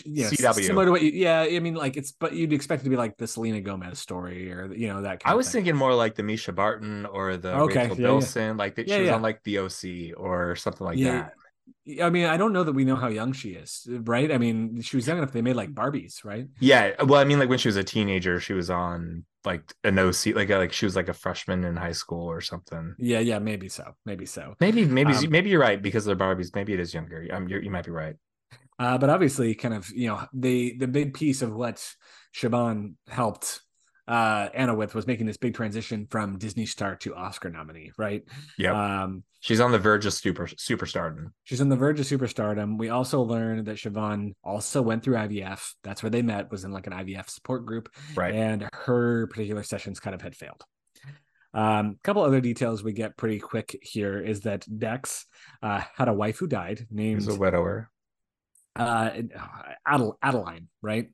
you 0.06 0.23
know 0.23 0.30
CW. 0.30 0.65
similar 0.65 0.86
to 0.86 0.91
what 0.91 1.01
you, 1.01 1.12
yeah, 1.12 1.41
I 1.41 1.60
mean, 1.60 1.73
like 1.73 1.97
it's, 1.97 2.13
but 2.13 2.34
you'd 2.34 2.54
expect 2.54 2.82
it 2.82 2.84
to 2.86 2.89
be 2.89 2.95
like 2.95 3.17
the 3.17 3.27
Selena 3.27 3.60
Gomez 3.60 3.99
story 3.99 4.49
or, 4.54 4.73
you 4.73 4.88
know, 4.88 5.01
that 5.01 5.23
I 5.25 5.34
was 5.34 5.51
thinking 5.51 5.75
more 5.75 5.93
like 5.93 6.15
the 6.15 6.23
Mischa 6.23 6.56
Barton 6.56 7.06
or 7.06 7.36
the 7.36 7.54
okay, 7.54 7.82
Rachel 7.82 7.99
yeah, 7.99 8.08
Bilson, 8.08 8.43
yeah. 8.43 8.51
like 8.54 8.75
that 8.75 8.88
yeah, 8.88 8.95
she 8.97 9.01
was 9.01 9.12
on 9.12 9.21
like 9.21 9.43
the 9.43 9.58
OC 9.58 10.17
or 10.17 10.56
something 10.56 10.86
like 10.86 10.97
that. 10.99 11.34
I 12.02 12.10
mean, 12.12 12.26
I 12.26 12.38
don't 12.38 12.54
know 12.54 12.63
that 12.63 12.74
we 12.74 12.86
know 12.86 12.96
how 12.96 13.08
young 13.08 13.34
she 13.34 13.52
is, 13.52 13.88
right? 13.89 14.32
I 14.32 14.38
mean, 14.38 14.82
she 14.82 14.98
was 14.98 15.08
young 15.08 15.17
enough 15.17 15.32
they 15.32 15.41
made 15.41 15.56
like 15.56 15.74
Barbies, 15.74 16.24
right? 16.24 16.48
Yeah. 16.60 16.91
Well, 17.04 17.20
I 17.20 17.24
mean, 17.24 17.39
like 17.39 17.50
when 17.50 17.58
she 17.58 17.70
was 17.70 17.76
a 17.76 17.84
teenager, 17.84 18.39
she 18.39 18.54
was 18.54 18.70
on 18.70 19.26
like 19.46 19.74
an 19.84 19.98
OC, 19.98 20.28
like 20.36 20.52
a, 20.52 20.58
like 20.58 20.74
she 20.74 20.86
was 20.86 20.96
like 20.96 21.10
a 21.10 21.13
freshman 21.13 21.63
in 21.63 21.76
high 21.76 21.91
school 21.94 22.30
or 22.30 22.39
something. 22.39 22.94
Yeah, 23.00 23.20
yeah, 23.20 23.39
maybe 23.39 23.67
so, 23.67 23.96
maybe 24.06 24.28
so. 24.28 24.54
Maybe, 24.60 24.86
maybe, 24.86 25.13
um, 25.13 25.30
maybe 25.30 25.50
you're 25.50 25.60
right 25.60 25.82
because 25.82 26.06
they're 26.06 26.15
Barbies. 26.15 26.54
Maybe 26.54 26.74
it 26.74 26.80
is 26.80 26.94
younger. 26.94 27.28
Um, 27.32 27.48
you 27.48 27.72
might 27.72 27.86
be 27.86 27.91
right. 27.91 28.15
Uh, 28.78 28.98
but 28.98 29.10
obviously, 29.10 29.56
kind 29.56 29.74
of, 29.74 29.89
you 29.89 30.08
know, 30.08 30.24
the 30.34 30.78
the 30.78 30.88
big 30.88 31.13
piece 31.13 31.41
of 31.41 31.54
what 31.54 31.84
Siobhan 32.36 32.94
helped 33.08 33.62
uh, 34.12 34.50
Anna 34.54 34.76
with 34.76 34.93
was 34.93 35.08
making 35.08 35.26
this 35.26 35.38
big 35.38 35.54
transition 35.54 36.06
from 36.10 36.38
Disney 36.38 36.65
star 36.65 36.97
to 36.97 37.15
Oscar 37.15 37.50
nominee, 37.50 37.93
right? 37.97 38.24
Yeah. 38.58 39.04
Um, 39.04 39.24
she's 39.39 39.62
on 39.62 39.71
the 39.71 39.80
verge 39.80 40.06
of 40.06 40.13
super 40.13 40.47
superstardom. 40.47 41.32
She's 41.45 41.62
on 41.62 41.69
the 41.69 41.78
verge 41.78 41.97
of 42.02 42.06
superstardom. 42.06 42.78
We 42.78 42.89
also 42.89 43.21
learned 43.21 43.67
that 43.67 43.78
Siobhan 43.78 44.34
also 44.43 44.82
went 44.82 45.04
through 45.04 45.15
IVF. 45.15 45.74
That's 45.82 46.04
where 46.04 46.10
they 46.10 46.21
met, 46.21 46.52
was 46.52 46.65
in 46.65 46.74
like 46.74 46.88
an 46.88 46.93
IVF 46.93 47.30
support 47.30 47.65
group. 47.65 47.88
Right. 48.13 48.36
And 48.36 48.67
her 48.74 49.28
particular 49.28 49.63
sessions 49.63 50.02
kind 50.02 50.13
of 50.13 50.21
had 50.21 50.36
failed. 50.36 50.62
A 51.54 51.62
um, 51.62 51.97
couple 52.04 52.24
other 52.24 52.41
details 52.41 52.84
we 52.84 52.91
get 52.91 53.15
pretty 53.15 53.39
quick 53.39 53.80
here 53.82 54.19
is 54.19 54.41
that 54.41 54.65
Dex 54.78 55.26
uh, 55.63 55.82
had 55.95 56.10
a 56.10 56.13
wife 56.13 56.38
who 56.38 56.47
died 56.47 56.86
named 56.91 57.21
He's 57.21 57.34
a 57.34 57.39
widower 57.39 57.89
uh, 58.76 59.12
Adel- 59.88 60.17
Adeline, 60.21 60.67
right? 60.82 61.10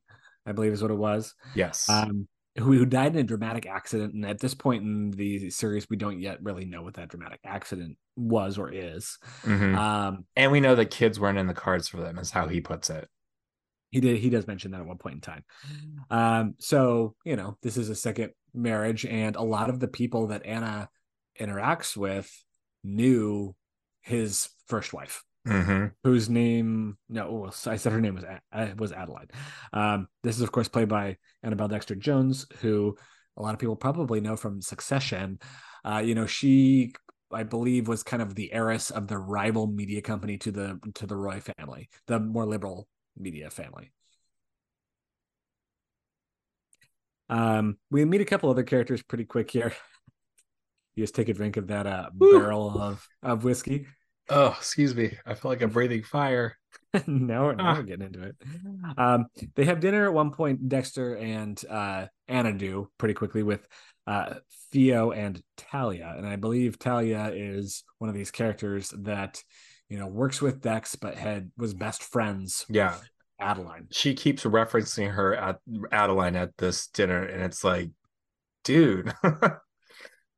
I 0.46 0.54
believe 0.54 0.74
is 0.74 0.82
what 0.82 0.92
it 0.92 0.96
was. 0.96 1.36
Yes. 1.56 1.90
Um, 1.90 2.28
who, 2.60 2.74
who 2.74 2.86
died 2.86 3.14
in 3.14 3.20
a 3.20 3.24
dramatic 3.24 3.66
accident, 3.66 4.14
and 4.14 4.26
at 4.26 4.40
this 4.40 4.54
point 4.54 4.84
in 4.84 5.12
the 5.12 5.50
series, 5.50 5.90
we 5.90 5.98
don't 5.98 6.20
yet 6.20 6.42
really 6.42 6.66
know 6.66 6.82
what 6.82 6.96
that 6.96 7.10
dramatic 7.10 7.40
accident 7.46 7.98
was 8.16 8.58
or 8.58 8.72
is. 8.72 9.18
Mm-hmm. 9.44 9.76
Um, 9.76 10.26
and 10.36 10.52
we 10.52 10.60
know 10.60 10.76
that 10.76 10.92
kids 10.92 11.20
weren't 11.20 11.38
in 11.38 11.48
the 11.48 11.54
cards 11.54 11.88
for 11.88 11.98
them, 11.98 12.18
is 12.18 12.32
how 12.32 12.48
he 12.48 12.62
puts 12.62 12.90
it. 12.90 13.08
He 13.92 14.02
did. 14.02 14.18
He 14.18 14.30
does 14.30 14.48
mention 14.48 14.72
that 14.72 14.82
at 14.82 14.88
one 14.88 14.98
point 14.98 15.16
in 15.16 15.22
time. 15.22 15.44
Um, 16.10 16.56
so 16.60 17.16
you 17.24 17.36
know, 17.36 17.58
this 17.62 17.78
is 17.78 17.90
a 17.90 17.96
second 17.96 18.32
marriage, 18.54 19.06
and 19.06 19.36
a 19.36 19.44
lot 19.44 19.70
of 19.70 19.80
the 19.80 19.88
people 19.88 20.28
that 20.28 20.46
Anna 20.46 20.90
interacts 21.40 21.96
with 21.96 22.32
knew 22.84 23.56
his 24.02 24.50
first 24.68 24.94
wife 24.94 25.24
mm-hmm. 25.48 25.86
whose 26.04 26.30
name 26.30 26.98
no, 27.10 27.50
I 27.66 27.78
said 27.78 27.92
her 27.92 28.02
name 28.02 28.16
was 28.16 28.26
was 28.78 28.92
Adeline. 28.92 29.28
Um, 29.74 30.08
this 30.24 30.36
is 30.36 30.42
of 30.42 30.52
course 30.52 30.68
played 30.68 30.90
by 30.90 31.18
Annabelle 31.44 31.68
Dexter 31.68 31.96
Jones, 31.96 32.46
who 32.62 32.96
a 33.38 33.42
lot 33.42 33.54
of 33.54 33.60
people 33.60 33.76
probably 33.76 34.20
know 34.20 34.36
from 34.36 34.62
Succession. 34.62 35.40
Uh, 35.86 36.02
you 36.04 36.16
know, 36.16 36.26
she 36.26 36.94
I 37.32 37.44
believe 37.44 37.88
was 37.88 38.04
kind 38.04 38.22
of 38.22 38.36
the 38.36 38.52
heiress 38.54 38.90
of 38.90 39.08
the 39.08 39.18
rival 39.18 39.68
media 39.68 40.02
company 40.02 40.38
to 40.40 40.52
the 40.52 40.80
to 40.96 41.08
the 41.08 41.16
Roy 41.16 41.40
family, 41.40 41.90
the 42.08 42.20
more 42.20 42.46
liberal 42.46 42.88
media 43.18 43.50
family. 43.50 43.92
Um, 47.30 47.78
we 47.92 48.06
meet 48.06 48.22
a 48.22 48.26
couple 48.26 48.50
other 48.50 48.64
characters 48.64 49.04
pretty 49.04 49.26
quick 49.26 49.52
here. 49.52 49.74
You 50.96 51.04
just 51.04 51.14
take 51.14 51.30
a 51.30 51.34
drink 51.34 51.58
of 51.58 51.68
that 51.68 51.86
uh, 51.86 52.10
barrel 52.12 52.82
of 52.82 53.08
of 53.22 53.44
whiskey. 53.44 53.86
Oh, 54.30 54.56
excuse 54.58 54.96
me. 54.96 55.18
I 55.26 55.34
feel 55.34 55.52
like 55.52 55.62
I'm 55.62 55.70
breathing 55.70 56.04
fire. 56.04 56.58
no, 57.08 57.52
now 57.52 57.64
ah. 57.64 57.74
we're 57.74 57.78
not 57.78 57.86
getting 57.86 58.08
into 58.08 58.24
it. 58.24 58.36
Um, 58.98 59.28
they 59.56 59.66
have 59.66 59.80
dinner 59.80 60.06
at 60.06 60.14
one 60.14 60.32
point. 60.32 60.68
Dexter 60.68 61.16
and 61.16 61.62
uh, 61.70 62.08
Anna 62.28 62.54
do 62.54 62.90
pretty 62.98 63.14
quickly 63.14 63.44
with 63.44 63.68
uh, 64.06 64.36
Theo 64.72 65.12
and 65.12 65.42
Talia, 65.58 66.14
and 66.18 66.26
I 66.26 66.38
believe 66.38 66.80
Talia 66.80 67.32
is 67.34 67.84
one 68.00 68.10
of 68.10 68.16
these 68.16 68.32
characters 68.32 68.94
that 69.00 69.42
you 69.90 70.00
know 70.00 70.08
works 70.08 70.42
with 70.42 70.62
Dex, 70.62 70.96
but 70.96 71.16
had 71.16 71.52
was 71.58 71.74
best 71.74 72.04
friends. 72.04 72.66
Yeah, 72.70 72.96
Adeline. 73.40 73.88
She 73.92 74.14
keeps 74.14 74.44
referencing 74.44 75.14
her 75.14 75.36
at 75.36 75.60
Adeline 75.92 76.36
at 76.36 76.56
this 76.58 76.88
dinner, 76.88 77.24
and 77.24 77.44
it's 77.44 77.64
like, 77.64 77.90
dude. 78.64 79.14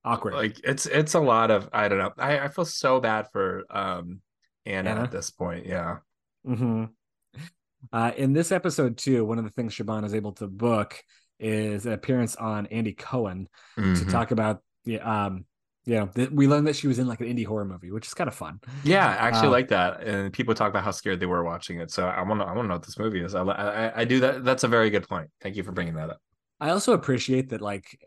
awkward. 0.10 0.34
Like 0.34 0.60
it's 0.64 0.86
it's 0.86 1.14
a 1.14 1.20
lot 1.20 1.52
of 1.52 1.70
I 1.74 1.88
don't 1.88 2.00
know. 2.00 2.12
I, 2.18 2.40
I 2.40 2.48
feel 2.48 2.66
so 2.66 3.00
bad 3.00 3.28
for 3.32 3.66
um 3.70 4.22
Anna, 4.66 4.92
Anna? 4.92 5.02
at 5.04 5.12
this 5.12 5.30
point. 5.32 5.66
Yeah. 5.66 5.98
Mm-hmm. 6.48 6.86
Uh, 7.94 8.12
in 8.18 8.34
this 8.34 8.52
episode 8.52 8.98
too, 8.98 9.24
one 9.26 9.38
of 9.38 9.46
the 9.46 9.52
things 9.52 9.76
Siobhan 9.76 10.06
is 10.06 10.14
able 10.14 10.34
to 10.34 10.48
book 10.48 11.02
is 11.40 11.86
an 11.86 11.94
appearance 11.94 12.36
on 12.36 12.66
Andy 12.68 12.94
Cohen 12.94 13.48
mm-hmm. 13.78 13.94
to 13.94 14.12
talk 14.12 14.32
about 14.32 14.62
the 14.86 15.00
um 15.00 15.46
yeah, 15.86 16.06
th- 16.06 16.30
we 16.30 16.48
learned 16.48 16.68
that 16.68 16.76
she 16.76 16.88
was 16.88 17.00
in 17.00 17.08
like 17.08 17.20
an 17.20 17.26
indie 17.26 17.46
horror 17.46 17.66
movie, 17.66 17.90
which 17.90 18.06
is 18.06 18.14
kind 18.14 18.28
of 18.28 18.36
fun. 18.36 18.60
Yeah, 18.84 19.08
I 19.08 19.28
actually 19.28 19.48
um, 19.48 19.54
like 19.54 19.70
that. 19.70 20.04
And 20.04 20.32
people 20.32 20.54
talk 20.54 20.70
about 20.70 20.84
how 20.84 20.92
scared 20.92 21.20
they 21.20 21.26
were 21.26 21.44
watching 21.44 21.80
it. 21.80 21.90
So 21.90 22.06
I 22.06 22.22
want 22.22 22.42
to, 22.42 22.46
I 22.46 22.52
want 22.54 22.66
to 22.66 22.68
know 22.68 22.76
what 22.76 22.86
this 22.86 23.00
movie 23.00 23.22
is. 23.22 23.34
I, 23.34 23.42
I, 23.42 24.02
I 24.02 24.06
do 24.06 24.20
that. 24.20 24.44
That's 24.44 24.64
a 24.64 24.68
very 24.68 24.92
good 24.92 25.08
point. 25.08 25.30
Thank 25.42 25.56
you 25.56 25.64
for 25.64 25.72
bringing 25.72 25.96
that 25.96 26.12
up. 26.12 26.22
I 26.62 26.72
also 26.72 26.94
appreciate 26.94 27.50
that, 27.50 27.62
like 27.62 27.98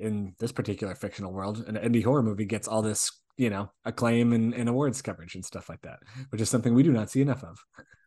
in 0.00 0.34
this 0.38 0.52
particular 0.52 0.94
fictional 0.94 1.32
world, 1.32 1.64
an 1.66 1.76
indie 1.76 2.04
horror 2.04 2.22
movie 2.22 2.44
gets 2.44 2.68
all 2.68 2.82
this, 2.82 3.10
you 3.36 3.48
know, 3.48 3.70
acclaim 3.84 4.32
and, 4.32 4.54
and 4.54 4.68
awards 4.68 5.00
coverage 5.00 5.34
and 5.34 5.44
stuff 5.44 5.68
like 5.68 5.80
that, 5.82 6.00
which 6.30 6.40
is 6.40 6.50
something 6.50 6.74
we 6.74 6.82
do 6.82 6.92
not 6.92 7.10
see 7.10 7.22
enough 7.22 7.42
of. 7.42 7.58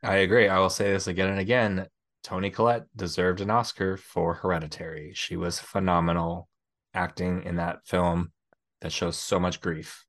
I 0.03 0.17
agree. 0.17 0.47
I 0.47 0.59
will 0.59 0.69
say 0.69 0.91
this 0.91 1.07
again 1.07 1.29
and 1.29 1.39
again. 1.39 1.87
Toni 2.23 2.49
Collette 2.49 2.85
deserved 2.95 3.41
an 3.41 3.49
Oscar 3.49 3.97
for 3.97 4.35
Hereditary. 4.35 5.11
She 5.15 5.35
was 5.35 5.59
phenomenal 5.59 6.49
acting 6.93 7.43
in 7.43 7.57
that 7.57 7.85
film 7.85 8.31
that 8.81 8.91
shows 8.91 9.17
so 9.17 9.39
much 9.39 9.61
grief. 9.61 10.05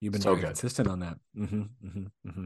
You've 0.00 0.12
been 0.12 0.22
so 0.22 0.30
very 0.30 0.42
good. 0.42 0.46
consistent 0.48 0.88
on 0.88 1.00
that. 1.00 1.16
Mm-hmm, 1.36 1.62
mm-hmm, 1.62 2.28
mm-hmm. 2.28 2.44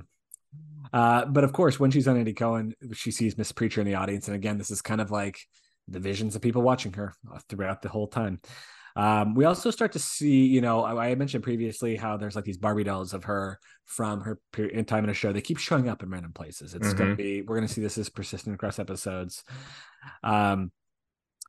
Uh, 0.93 1.25
but 1.27 1.45
of 1.45 1.53
course, 1.53 1.81
when 1.81 1.91
she's 1.91 2.07
on 2.09 2.17
Andy 2.17 2.33
Cohen, 2.33 2.75
she 2.93 3.11
sees 3.11 3.39
Miss 3.39 3.53
Preacher 3.53 3.81
in 3.81 3.87
the 3.87 3.95
audience, 3.95 4.29
and 4.29 4.35
again, 4.35 4.59
this 4.59 4.71
is 4.71 4.83
kind 4.83 5.01
of 5.01 5.11
like 5.11 5.39
the 5.89 6.01
visions 6.01 6.35
of 6.35 6.43
people 6.43 6.63
watching 6.63 6.93
her 6.95 7.15
throughout 7.49 7.83
the 7.83 7.89
whole 7.89 8.07
time. 8.07 8.41
Um, 8.97 9.35
we 9.35 9.45
also 9.45 9.71
start 9.73 9.93
to 9.93 9.99
see, 9.99 10.47
you 10.47 10.61
know, 10.61 10.85
I, 10.85 11.11
I, 11.11 11.15
mentioned 11.17 11.43
previously 11.43 11.97
how 11.97 12.17
there's 12.17 12.37
like 12.37 12.45
these 12.45 12.59
Barbie 12.59 12.85
dolls 12.85 13.13
of 13.13 13.25
her 13.25 13.59
from 13.87 14.21
her 14.21 14.39
period, 14.53 14.77
in 14.77 14.85
time 14.85 15.03
in 15.03 15.11
a 15.11 15.15
show. 15.15 15.33
They 15.33 15.41
keep 15.41 15.59
showing 15.59 15.89
up 15.89 16.05
in 16.05 16.11
random 16.11 16.33
places. 16.33 16.75
It's 16.75 16.89
mm-hmm. 16.89 16.97
going 16.97 17.11
to 17.11 17.17
be, 17.17 17.43
we're 17.43 17.57
going 17.57 17.67
to 17.67 17.73
see 17.73 17.81
this 17.81 17.99
as 17.99 18.09
persistent 18.09 18.55
across 18.55 18.79
episodes. 18.79 19.43
Um, 20.23 20.71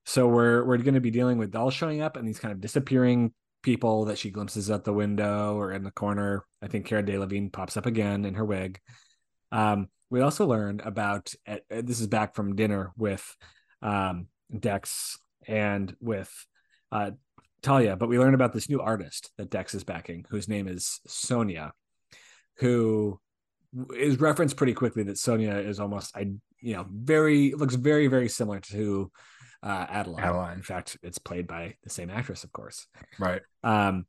so 0.06 0.28
we're 0.28 0.64
we're 0.64 0.78
going 0.78 0.96
to 0.96 1.02
be 1.02 1.12
dealing 1.12 1.38
with 1.38 1.52
dolls 1.52 1.74
showing 1.74 2.02
up 2.02 2.16
and 2.16 2.28
these 2.28 2.40
kind 2.40 2.52
of 2.52 2.62
disappearing 2.62 3.34
people 3.64 4.06
that 4.06 4.18
she 4.18 4.30
glimpses 4.30 4.70
out 4.70 4.84
the 4.84 4.94
window 4.94 5.56
or 5.56 5.72
in 5.72 5.84
the 5.84 5.92
corner. 5.92 6.46
I 6.62 6.68
think 6.68 6.86
Cara 6.86 7.04
Delevingne 7.04 7.52
pops 7.52 7.78
up 7.78 7.88
again 7.88 8.26
in 8.26 8.36
her 8.36 8.46
wig. 8.46 8.80
Um, 9.52 9.90
we 10.12 10.22
also 10.22 10.46
learned 10.46 10.82
about 10.82 11.34
uh, 11.48 11.58
this 11.70 12.00
is 12.00 12.08
back 12.08 12.36
from 12.36 12.56
dinner 12.56 12.92
with 12.96 13.36
um, 13.86 14.28
Dex 14.58 15.18
and 15.48 15.96
with 16.02 16.32
uh, 16.92 17.12
Talia, 17.62 17.96
but 17.96 18.10
we 18.10 18.20
learn 18.20 18.34
about 18.34 18.52
this 18.52 18.70
new 18.70 18.82
artist 18.82 19.32
that 19.38 19.50
Dex 19.50 19.74
is 19.74 19.84
backing, 19.84 20.26
whose 20.30 20.48
name 20.48 20.68
is 20.68 21.00
Sonia, 21.08 21.72
who 22.58 23.20
is 23.96 24.20
referenced 24.20 24.58
pretty 24.58 24.74
quickly 24.74 25.04
that 25.04 25.18
Sonia 25.18 25.58
is 25.58 25.80
almost 25.80 26.16
I 26.16 26.32
you 26.62 26.76
know 26.76 26.86
very 26.90 27.54
looks 27.54 27.76
very 27.76 28.08
very 28.08 28.30
similar 28.30 28.60
to 28.72 29.12
uh, 29.62 29.86
Adeline. 29.90 30.24
Adeline. 30.24 30.58
In 30.58 30.64
fact, 30.64 30.98
it's 31.02 31.18
played 31.18 31.48
by 31.48 31.76
the 31.84 31.90
same 31.90 32.10
actress, 32.10 32.44
of 32.44 32.52
course. 32.52 32.88
Right. 33.18 33.42
Um, 33.64 34.06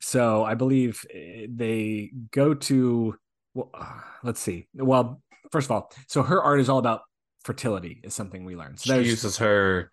so 0.00 0.42
I 0.44 0.54
believe 0.54 1.04
eh, 1.12 1.46
they 1.48 2.10
go 2.30 2.54
to. 2.54 3.14
Well, 3.54 3.70
uh, 3.74 4.00
let's 4.22 4.40
see. 4.40 4.68
Well, 4.74 5.20
first 5.52 5.66
of 5.66 5.72
all, 5.72 5.92
so 6.06 6.22
her 6.22 6.42
art 6.42 6.60
is 6.60 6.68
all 6.68 6.78
about 6.78 7.02
fertility, 7.44 8.00
is 8.02 8.14
something 8.14 8.44
we 8.44 8.56
learned. 8.56 8.80
So 8.80 9.02
she 9.02 9.08
uses 9.08 9.38
her 9.38 9.90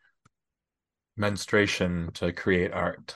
menstruation 1.16 2.12
to 2.16 2.32
create 2.32 2.72
art. 2.74 3.16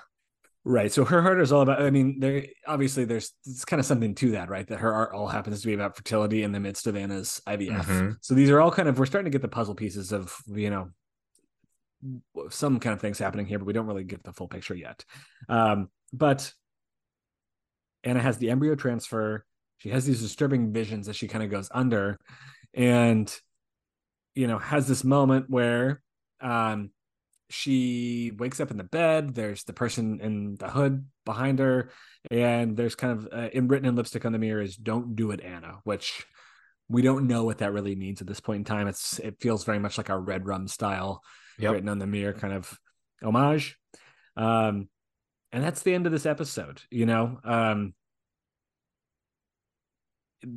Right. 0.63 0.91
So 0.91 1.05
her 1.05 1.21
art 1.21 1.41
is 1.41 1.51
all 1.51 1.61
about. 1.61 1.81
I 1.81 1.89
mean, 1.89 2.19
there 2.19 2.45
obviously 2.67 3.03
there's 3.03 3.33
it's 3.45 3.65
kind 3.65 3.79
of 3.79 3.85
something 3.85 4.13
to 4.15 4.31
that, 4.31 4.49
right? 4.49 4.67
That 4.67 4.79
her 4.79 4.93
art 4.93 5.13
all 5.13 5.27
happens 5.27 5.61
to 5.61 5.67
be 5.67 5.73
about 5.73 5.95
fertility 5.95 6.43
in 6.43 6.51
the 6.51 6.59
midst 6.59 6.85
of 6.85 6.95
Anna's 6.95 7.41
IVF. 7.47 7.85
Mm-hmm. 7.85 8.11
So 8.21 8.35
these 8.35 8.51
are 8.51 8.61
all 8.61 8.71
kind 8.71 8.87
of 8.87 8.99
we're 8.99 9.07
starting 9.07 9.31
to 9.31 9.35
get 9.35 9.41
the 9.41 9.47
puzzle 9.47 9.73
pieces 9.73 10.11
of 10.11 10.35
you 10.47 10.69
know 10.69 10.89
some 12.49 12.79
kind 12.79 12.93
of 12.93 13.01
things 13.01 13.17
happening 13.17 13.47
here, 13.47 13.57
but 13.57 13.65
we 13.65 13.73
don't 13.73 13.87
really 13.87 14.03
get 14.03 14.23
the 14.23 14.33
full 14.33 14.47
picture 14.47 14.75
yet. 14.75 15.03
Um, 15.49 15.89
but 16.13 16.53
Anna 18.03 18.19
has 18.19 18.37
the 18.37 18.51
embryo 18.51 18.75
transfer. 18.75 19.45
She 19.77 19.89
has 19.89 20.05
these 20.05 20.21
disturbing 20.21 20.73
visions 20.73 21.09
as 21.09 21.15
she 21.15 21.27
kind 21.27 21.43
of 21.43 21.49
goes 21.49 21.69
under, 21.73 22.19
and 22.75 23.35
you 24.35 24.47
know 24.47 24.57
has 24.57 24.87
this 24.87 25.03
moment 25.03 25.49
where 25.49 26.01
um, 26.39 26.91
she 27.49 28.31
wakes 28.37 28.59
up 28.59 28.71
in 28.71 28.77
the 28.77 28.83
bed. 28.83 29.35
There's 29.35 29.63
the 29.63 29.73
person 29.73 30.19
in 30.21 30.55
the 30.55 30.69
hood 30.69 31.05
behind 31.25 31.59
her, 31.59 31.91
and 32.29 32.75
there's 32.75 32.95
kind 32.95 33.13
of 33.13 33.27
uh, 33.31 33.49
in 33.53 33.67
written 33.67 33.87
in 33.87 33.95
lipstick 33.95 34.25
on 34.25 34.31
the 34.31 34.39
mirror 34.39 34.61
is 34.61 34.75
"Don't 34.75 35.15
do 35.15 35.31
it, 35.31 35.41
Anna," 35.41 35.79
which 35.83 36.25
we 36.87 37.01
don't 37.01 37.27
know 37.27 37.43
what 37.43 37.59
that 37.59 37.73
really 37.73 37.95
means 37.95 38.21
at 38.21 38.27
this 38.27 38.39
point 38.39 38.59
in 38.59 38.65
time. 38.65 38.87
It's 38.87 39.19
it 39.19 39.37
feels 39.39 39.63
very 39.63 39.79
much 39.79 39.97
like 39.97 40.09
a 40.09 40.17
red 40.17 40.45
rum 40.45 40.67
style 40.67 41.21
yep. 41.57 41.73
written 41.73 41.89
on 41.89 41.99
the 41.99 42.07
mirror 42.07 42.33
kind 42.33 42.53
of 42.53 42.77
homage. 43.23 43.77
Um, 44.35 44.89
and 45.51 45.63
that's 45.63 45.83
the 45.83 45.93
end 45.93 46.05
of 46.05 46.11
this 46.11 46.25
episode. 46.25 46.81
You 46.89 47.05
know, 47.05 47.39
um, 47.43 47.93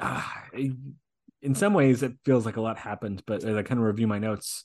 uh, 0.00 0.22
in 1.42 1.54
some 1.54 1.74
ways 1.74 2.02
it 2.02 2.12
feels 2.24 2.46
like 2.46 2.56
a 2.56 2.60
lot 2.60 2.78
happened, 2.78 3.22
but 3.26 3.44
as 3.44 3.56
I 3.56 3.62
kind 3.62 3.80
of 3.80 3.86
review 3.86 4.06
my 4.06 4.18
notes, 4.18 4.64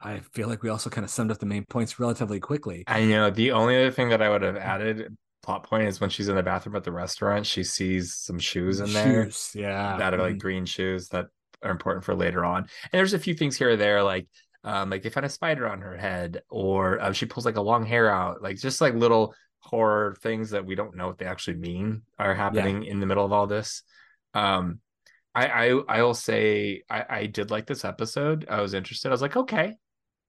I 0.00 0.20
feel 0.32 0.48
like 0.48 0.62
we 0.62 0.68
also 0.68 0.90
kind 0.90 1.04
of 1.04 1.10
summed 1.10 1.30
up 1.30 1.38
the 1.38 1.46
main 1.46 1.64
points 1.64 1.98
relatively 1.98 2.40
quickly. 2.40 2.84
I 2.86 3.04
know 3.04 3.30
the 3.30 3.52
only 3.52 3.76
other 3.76 3.90
thing 3.90 4.08
that 4.10 4.20
I 4.20 4.28
would 4.28 4.42
have 4.42 4.56
added 4.56 5.16
plot 5.42 5.64
point 5.64 5.86
is 5.86 6.00
when 6.00 6.10
she's 6.10 6.28
in 6.28 6.36
the 6.36 6.42
bathroom 6.42 6.74
at 6.76 6.84
the 6.84 6.92
restaurant, 6.92 7.46
she 7.46 7.64
sees 7.64 8.14
some 8.14 8.38
shoes 8.38 8.80
in 8.80 8.92
there. 8.92 9.24
Shoes, 9.24 9.52
yeah. 9.54 9.96
That 9.98 10.14
are 10.14 10.18
like 10.18 10.32
mm-hmm. 10.32 10.38
green 10.38 10.66
shoes 10.66 11.08
that 11.08 11.26
are 11.62 11.70
important 11.70 12.04
for 12.04 12.14
later 12.14 12.44
on. 12.44 12.58
And 12.58 12.68
there's 12.92 13.14
a 13.14 13.18
few 13.18 13.34
things 13.34 13.56
here 13.56 13.70
or 13.70 13.76
there, 13.76 14.02
like 14.02 14.26
um, 14.64 14.90
like 14.90 15.02
they 15.02 15.10
find 15.10 15.26
a 15.26 15.30
spider 15.30 15.68
on 15.68 15.80
her 15.80 15.96
head, 15.96 16.42
or 16.48 17.00
uh, 17.00 17.12
she 17.12 17.26
pulls 17.26 17.44
like 17.44 17.56
a 17.56 17.62
long 17.62 17.84
hair 17.84 18.10
out, 18.10 18.42
like 18.42 18.56
just 18.56 18.80
like 18.80 18.94
little 18.94 19.34
horror 19.58 20.16
things 20.20 20.50
that 20.50 20.64
we 20.64 20.74
don't 20.74 20.96
know 20.96 21.06
what 21.06 21.18
they 21.18 21.26
actually 21.26 21.56
mean 21.56 22.02
are 22.18 22.34
happening 22.34 22.82
yeah. 22.82 22.90
in 22.90 23.00
the 23.00 23.06
middle 23.06 23.24
of 23.24 23.32
all 23.32 23.46
this. 23.46 23.82
Um, 24.32 24.80
I 25.34 25.46
I 25.46 25.80
I 25.88 26.02
will 26.02 26.14
say 26.14 26.82
I 26.88 27.04
I 27.08 27.26
did 27.26 27.50
like 27.50 27.66
this 27.66 27.84
episode. 27.84 28.46
I 28.48 28.60
was 28.60 28.74
interested. 28.74 29.08
I 29.08 29.12
was 29.12 29.22
like, 29.22 29.36
okay, 29.36 29.74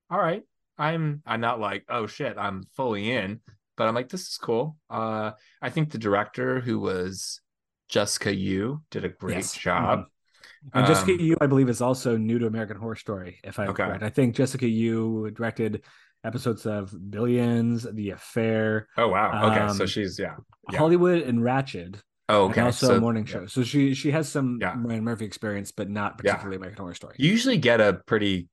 all 0.10 0.20
right. 0.20 0.44
I'm 0.78 1.22
I'm 1.26 1.42
not 1.42 1.60
like 1.60 1.86
oh 1.90 2.08
shit, 2.08 2.38
I'm 2.38 2.64
fully 2.76 3.12
in, 3.12 3.40
but 3.78 3.88
I'm 3.88 3.96
like 3.96 4.10
this 4.10 4.28
is 4.28 4.38
cool. 4.38 4.78
Uh, 4.90 5.32
I 5.62 5.70
think 5.70 5.92
the 5.92 5.98
director 5.98 6.60
who 6.60 6.80
was 6.80 7.42
Jessica 7.90 8.34
Yu 8.34 8.82
did 8.92 9.06
a 9.06 9.10
great 9.10 9.38
yes. 9.38 9.54
job. 9.54 10.00
Mm-hmm. 10.00 10.78
And 10.78 10.88
Jessica 10.88 11.14
um, 11.14 11.20
Yu, 11.20 11.38
I 11.40 11.46
believe, 11.46 11.70
is 11.70 11.82
also 11.82 12.18
new 12.18 12.40
to 12.40 12.48
American 12.48 12.78
Horror 12.78 12.96
Story. 12.96 13.40
If 13.44 13.60
I'm 13.60 13.70
okay. 13.70 13.84
correct, 13.84 14.04
I 14.04 14.10
think 14.10 14.36
Jessica 14.36 14.68
Yu 14.68 15.32
directed 15.32 15.84
episodes 16.24 16.66
of 16.66 16.94
Billions, 17.12 17.84
The 17.84 18.12
Affair. 18.12 18.88
Oh 18.98 19.10
wow! 19.10 19.52
Okay, 19.52 19.60
um, 19.60 19.78
so 19.78 19.86
she's 19.86 20.18
yeah, 20.18 20.36
yeah, 20.72 20.80
Hollywood 20.80 21.22
and 21.22 21.40
Ratched. 21.40 22.02
Oh, 22.28 22.46
okay. 22.46 22.60
And 22.60 22.68
also 22.68 22.88
so, 22.88 23.00
morning 23.00 23.26
show. 23.26 23.42
Yeah. 23.42 23.48
So 23.48 23.64
she 23.64 23.94
she 23.94 24.12
has 24.12 24.30
some 24.30 24.60
yeah. 24.62 24.76
Ryan 24.78 25.04
Murphy 25.04 25.26
experience, 25.26 25.72
but 25.72 25.90
not 25.90 26.18
particularly 26.18 26.58
American 26.58 26.82
Horror 26.82 26.96
Story. 26.96 27.16
You 27.20 27.30
usually 27.30 27.58
get 27.58 27.82
a 27.82 28.02
pretty 28.06 28.50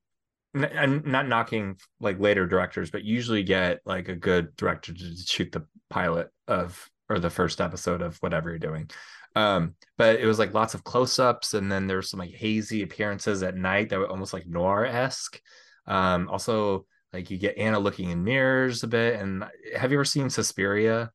and 0.54 1.06
not 1.06 1.28
knocking 1.28 1.78
like 2.00 2.20
later 2.20 2.46
directors, 2.46 2.90
but 2.90 3.04
usually 3.04 3.42
get 3.42 3.80
like 3.86 4.08
a 4.08 4.16
good 4.16 4.54
director 4.56 4.92
to 4.92 5.16
shoot 5.16 5.50
the 5.52 5.64
pilot 5.88 6.28
of 6.46 6.90
or 7.08 7.18
the 7.18 7.30
first 7.30 7.60
episode 7.60 8.02
of 8.02 8.16
whatever 8.18 8.50
you're 8.50 8.58
doing. 8.58 8.90
Um, 9.34 9.74
but 9.96 10.20
it 10.20 10.26
was 10.26 10.38
like 10.38 10.52
lots 10.52 10.74
of 10.74 10.84
close-ups, 10.84 11.54
and 11.54 11.72
then 11.72 11.86
there's 11.86 12.10
some 12.10 12.20
like 12.20 12.32
hazy 12.32 12.82
appearances 12.82 13.42
at 13.42 13.56
night 13.56 13.88
that 13.88 13.98
were 13.98 14.08
almost 14.08 14.34
like 14.34 14.46
noir-esque. 14.46 15.40
Um, 15.86 16.28
also 16.28 16.86
like 17.12 17.30
you 17.30 17.38
get 17.38 17.58
Anna 17.58 17.78
looking 17.78 18.10
in 18.10 18.24
mirrors 18.24 18.82
a 18.82 18.88
bit. 18.88 19.20
And 19.20 19.44
have 19.76 19.90
you 19.90 19.98
ever 19.98 20.04
seen 20.04 20.30
Suspiria? 20.30 21.10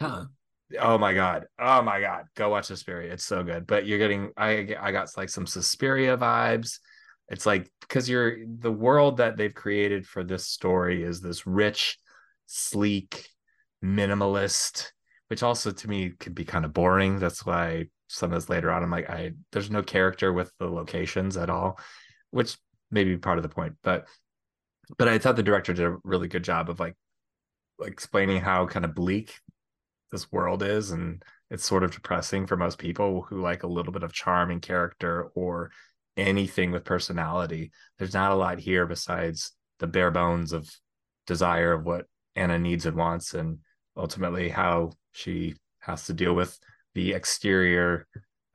Huh. 0.00 0.26
Oh 0.80 0.98
my 0.98 1.14
god. 1.14 1.46
Oh 1.58 1.82
my 1.82 2.00
god. 2.00 2.24
Go 2.34 2.50
watch 2.50 2.66
Suspiria. 2.66 3.12
It's 3.12 3.24
so 3.24 3.42
good. 3.42 3.66
But 3.66 3.86
you're 3.86 3.98
getting 3.98 4.32
I 4.36 4.74
I 4.80 4.92
got 4.92 5.08
like 5.16 5.28
some 5.28 5.46
Suspiria 5.46 6.16
vibes. 6.16 6.80
It's 7.28 7.46
like 7.46 7.70
because 7.80 8.08
you're 8.08 8.38
the 8.46 8.72
world 8.72 9.18
that 9.18 9.36
they've 9.36 9.54
created 9.54 10.06
for 10.06 10.24
this 10.24 10.46
story 10.46 11.02
is 11.02 11.20
this 11.20 11.46
rich, 11.46 11.98
sleek, 12.46 13.28
minimalist 13.84 14.90
which 15.28 15.42
also 15.42 15.70
to 15.70 15.88
me 15.88 16.10
could 16.10 16.34
be 16.34 16.44
kind 16.44 16.64
of 16.64 16.72
boring. 16.72 17.18
That's 17.18 17.44
why 17.44 17.86
some 18.08 18.32
of 18.32 18.40
this 18.40 18.48
later 18.48 18.70
on, 18.70 18.82
I'm 18.82 18.90
like, 18.90 19.10
I 19.10 19.32
there's 19.52 19.70
no 19.70 19.82
character 19.82 20.32
with 20.32 20.52
the 20.58 20.66
locations 20.66 21.36
at 21.36 21.50
all, 21.50 21.78
which 22.30 22.56
may 22.90 23.04
be 23.04 23.16
part 23.16 23.38
of 23.38 23.42
the 23.42 23.48
point. 23.48 23.74
But 23.82 24.06
but 24.98 25.08
I 25.08 25.18
thought 25.18 25.36
the 25.36 25.42
director 25.42 25.72
did 25.72 25.86
a 25.86 25.96
really 26.04 26.28
good 26.28 26.44
job 26.44 26.70
of 26.70 26.78
like 26.78 26.94
explaining 27.82 28.40
how 28.40 28.66
kind 28.66 28.84
of 28.84 28.94
bleak 28.94 29.34
this 30.16 30.32
world 30.32 30.62
is 30.62 30.90
and 30.90 31.22
it's 31.50 31.64
sort 31.64 31.84
of 31.84 31.92
depressing 31.92 32.46
for 32.46 32.56
most 32.56 32.78
people 32.78 33.22
who 33.28 33.40
like 33.40 33.62
a 33.62 33.68
little 33.68 33.92
bit 33.92 34.02
of 34.02 34.12
charm 34.12 34.50
and 34.50 34.62
character 34.62 35.30
or 35.34 35.70
anything 36.16 36.72
with 36.72 36.84
personality. 36.84 37.70
There's 37.98 38.14
not 38.14 38.32
a 38.32 38.36
lot 38.36 38.58
here 38.58 38.86
besides 38.86 39.52
the 39.78 39.86
bare 39.86 40.10
bones 40.10 40.52
of 40.52 40.68
desire 41.26 41.72
of 41.72 41.84
what 41.84 42.06
Anna 42.34 42.58
needs 42.58 42.86
and 42.86 42.96
wants 42.96 43.34
and 43.34 43.58
ultimately 43.96 44.48
how 44.48 44.92
she 45.12 45.54
has 45.80 46.06
to 46.06 46.14
deal 46.14 46.34
with 46.34 46.58
the 46.94 47.12
exterior 47.12 48.06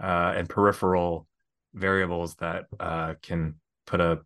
uh, 0.02 0.34
and 0.36 0.50
peripheral 0.50 1.28
variables 1.76 2.36
that 2.38 2.66
uh, 2.80 3.14
can 3.22 3.56
put 3.86 4.02
a 4.02 4.20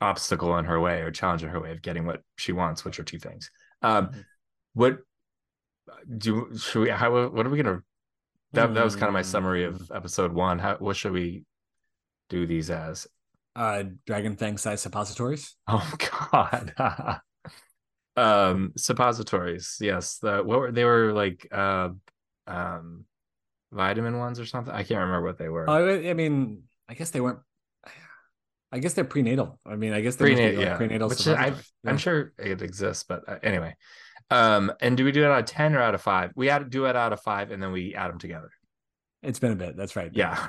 obstacle 0.00 0.58
in 0.58 0.64
her 0.64 0.80
way 0.80 1.02
or 1.02 1.10
challenge 1.12 1.44
in 1.44 1.48
her 1.48 1.60
way 1.60 1.70
of 1.70 1.82
getting 1.82 2.06
what 2.06 2.22
she 2.36 2.52
wants, 2.52 2.84
which 2.84 2.98
are 2.98 3.04
two 3.04 3.18
things. 3.18 3.50
Um, 3.82 4.06
mm-hmm. 4.06 4.20
what 4.74 4.98
do 6.18 6.50
should 6.56 6.82
we? 6.82 6.90
How 6.90 7.28
what 7.28 7.46
are 7.46 7.50
we 7.50 7.62
gonna? 7.62 7.82
That 8.52 8.74
that 8.74 8.84
was 8.84 8.96
kind 8.96 9.06
of 9.06 9.12
my 9.12 9.22
summary 9.22 9.64
of 9.64 9.76
mm. 9.76 9.96
episode 9.96 10.32
one. 10.32 10.58
How 10.58 10.76
what 10.76 10.96
should 10.96 11.12
we 11.12 11.44
do 12.28 12.46
these 12.46 12.70
as? 12.70 13.06
Uh, 13.56 13.84
dragon 14.06 14.36
fang 14.36 14.58
size 14.58 14.80
suppositories. 14.80 15.56
Oh 15.68 15.92
God. 15.98 16.74
um 18.16 18.72
suppositories 18.76 19.78
yes 19.80 20.18
the 20.18 20.42
what 20.42 20.58
were 20.58 20.72
they 20.72 20.84
were 20.84 21.12
like 21.12 21.46
uh 21.52 21.88
um 22.46 23.04
vitamin 23.72 24.18
ones 24.18 24.40
or 24.40 24.46
something 24.46 24.74
i 24.74 24.82
can't 24.82 25.00
remember 25.00 25.26
what 25.26 25.38
they 25.38 25.48
were 25.48 25.68
i 25.70 26.12
mean 26.12 26.62
i 26.88 26.94
guess 26.94 27.10
they 27.10 27.20
weren't 27.20 27.38
i 28.72 28.78
guess 28.78 28.94
they're 28.94 29.04
prenatal 29.04 29.60
i 29.64 29.76
mean 29.76 29.92
i 29.92 30.00
guess 30.00 30.16
they're 30.16 30.26
prenatal, 30.26 30.56
like 30.56 30.66
yeah. 30.66 30.76
prenatal 30.76 31.08
Which 31.08 31.26
I, 31.28 31.54
i'm 31.86 31.98
sure 31.98 32.32
it 32.38 32.62
exists 32.62 33.04
but 33.04 33.28
uh, 33.28 33.38
anyway 33.44 33.76
um 34.30 34.72
and 34.80 34.96
do 34.96 35.04
we 35.04 35.12
do 35.12 35.22
it 35.22 35.30
out 35.30 35.40
of 35.40 35.46
10 35.46 35.74
or 35.74 35.80
out 35.80 35.94
of 35.94 36.02
5 36.02 36.32
we 36.34 36.50
add 36.50 36.70
do 36.70 36.86
it 36.86 36.96
out 36.96 37.12
of 37.12 37.20
5 37.20 37.50
and 37.50 37.62
then 37.62 37.72
we 37.72 37.94
add 37.94 38.10
them 38.10 38.18
together 38.18 38.50
it's 39.22 39.38
been 39.38 39.52
a 39.52 39.56
bit 39.56 39.76
that's 39.76 39.96
right 39.96 40.10
yeah 40.14 40.48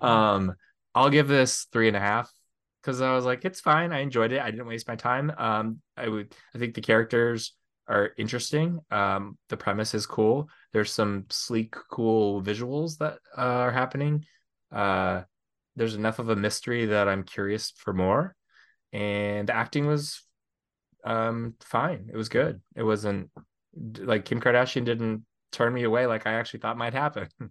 um 0.00 0.54
i'll 0.94 1.10
give 1.10 1.28
this 1.28 1.66
three 1.72 1.88
and 1.88 1.96
a 1.96 2.00
half 2.00 2.32
because 2.88 3.02
I 3.02 3.14
was 3.14 3.26
like, 3.26 3.44
it's 3.44 3.60
fine. 3.60 3.92
I 3.92 4.00
enjoyed 4.00 4.32
it. 4.32 4.40
I 4.40 4.50
didn't 4.50 4.66
waste 4.66 4.88
my 4.88 4.96
time. 4.96 5.30
Um, 5.36 5.80
I 5.96 6.08
would. 6.08 6.34
I 6.54 6.58
think 6.58 6.74
the 6.74 6.80
characters 6.80 7.52
are 7.86 8.12
interesting. 8.16 8.80
Um, 8.90 9.36
the 9.48 9.56
premise 9.56 9.94
is 9.94 10.06
cool. 10.06 10.48
There's 10.72 10.90
some 10.92 11.26
sleek, 11.28 11.74
cool 11.90 12.42
visuals 12.42 12.98
that 12.98 13.18
uh, 13.36 13.40
are 13.40 13.72
happening. 13.72 14.24
Uh, 14.72 15.22
there's 15.76 15.94
enough 15.94 16.18
of 16.18 16.28
a 16.28 16.36
mystery 16.36 16.86
that 16.86 17.08
I'm 17.08 17.24
curious 17.24 17.72
for 17.76 17.92
more. 17.92 18.34
And 18.92 19.48
the 19.48 19.54
acting 19.54 19.86
was 19.86 20.22
um 21.04 21.54
fine. 21.60 22.10
It 22.12 22.16
was 22.16 22.28
good. 22.28 22.60
It 22.76 22.82
wasn't 22.82 23.30
like 23.74 24.24
Kim 24.24 24.40
Kardashian 24.40 24.84
didn't 24.84 25.24
turn 25.52 25.72
me 25.72 25.84
away 25.84 26.06
like 26.06 26.26
I 26.26 26.34
actually 26.34 26.60
thought 26.60 26.76
might 26.76 26.94
happen. 26.94 27.28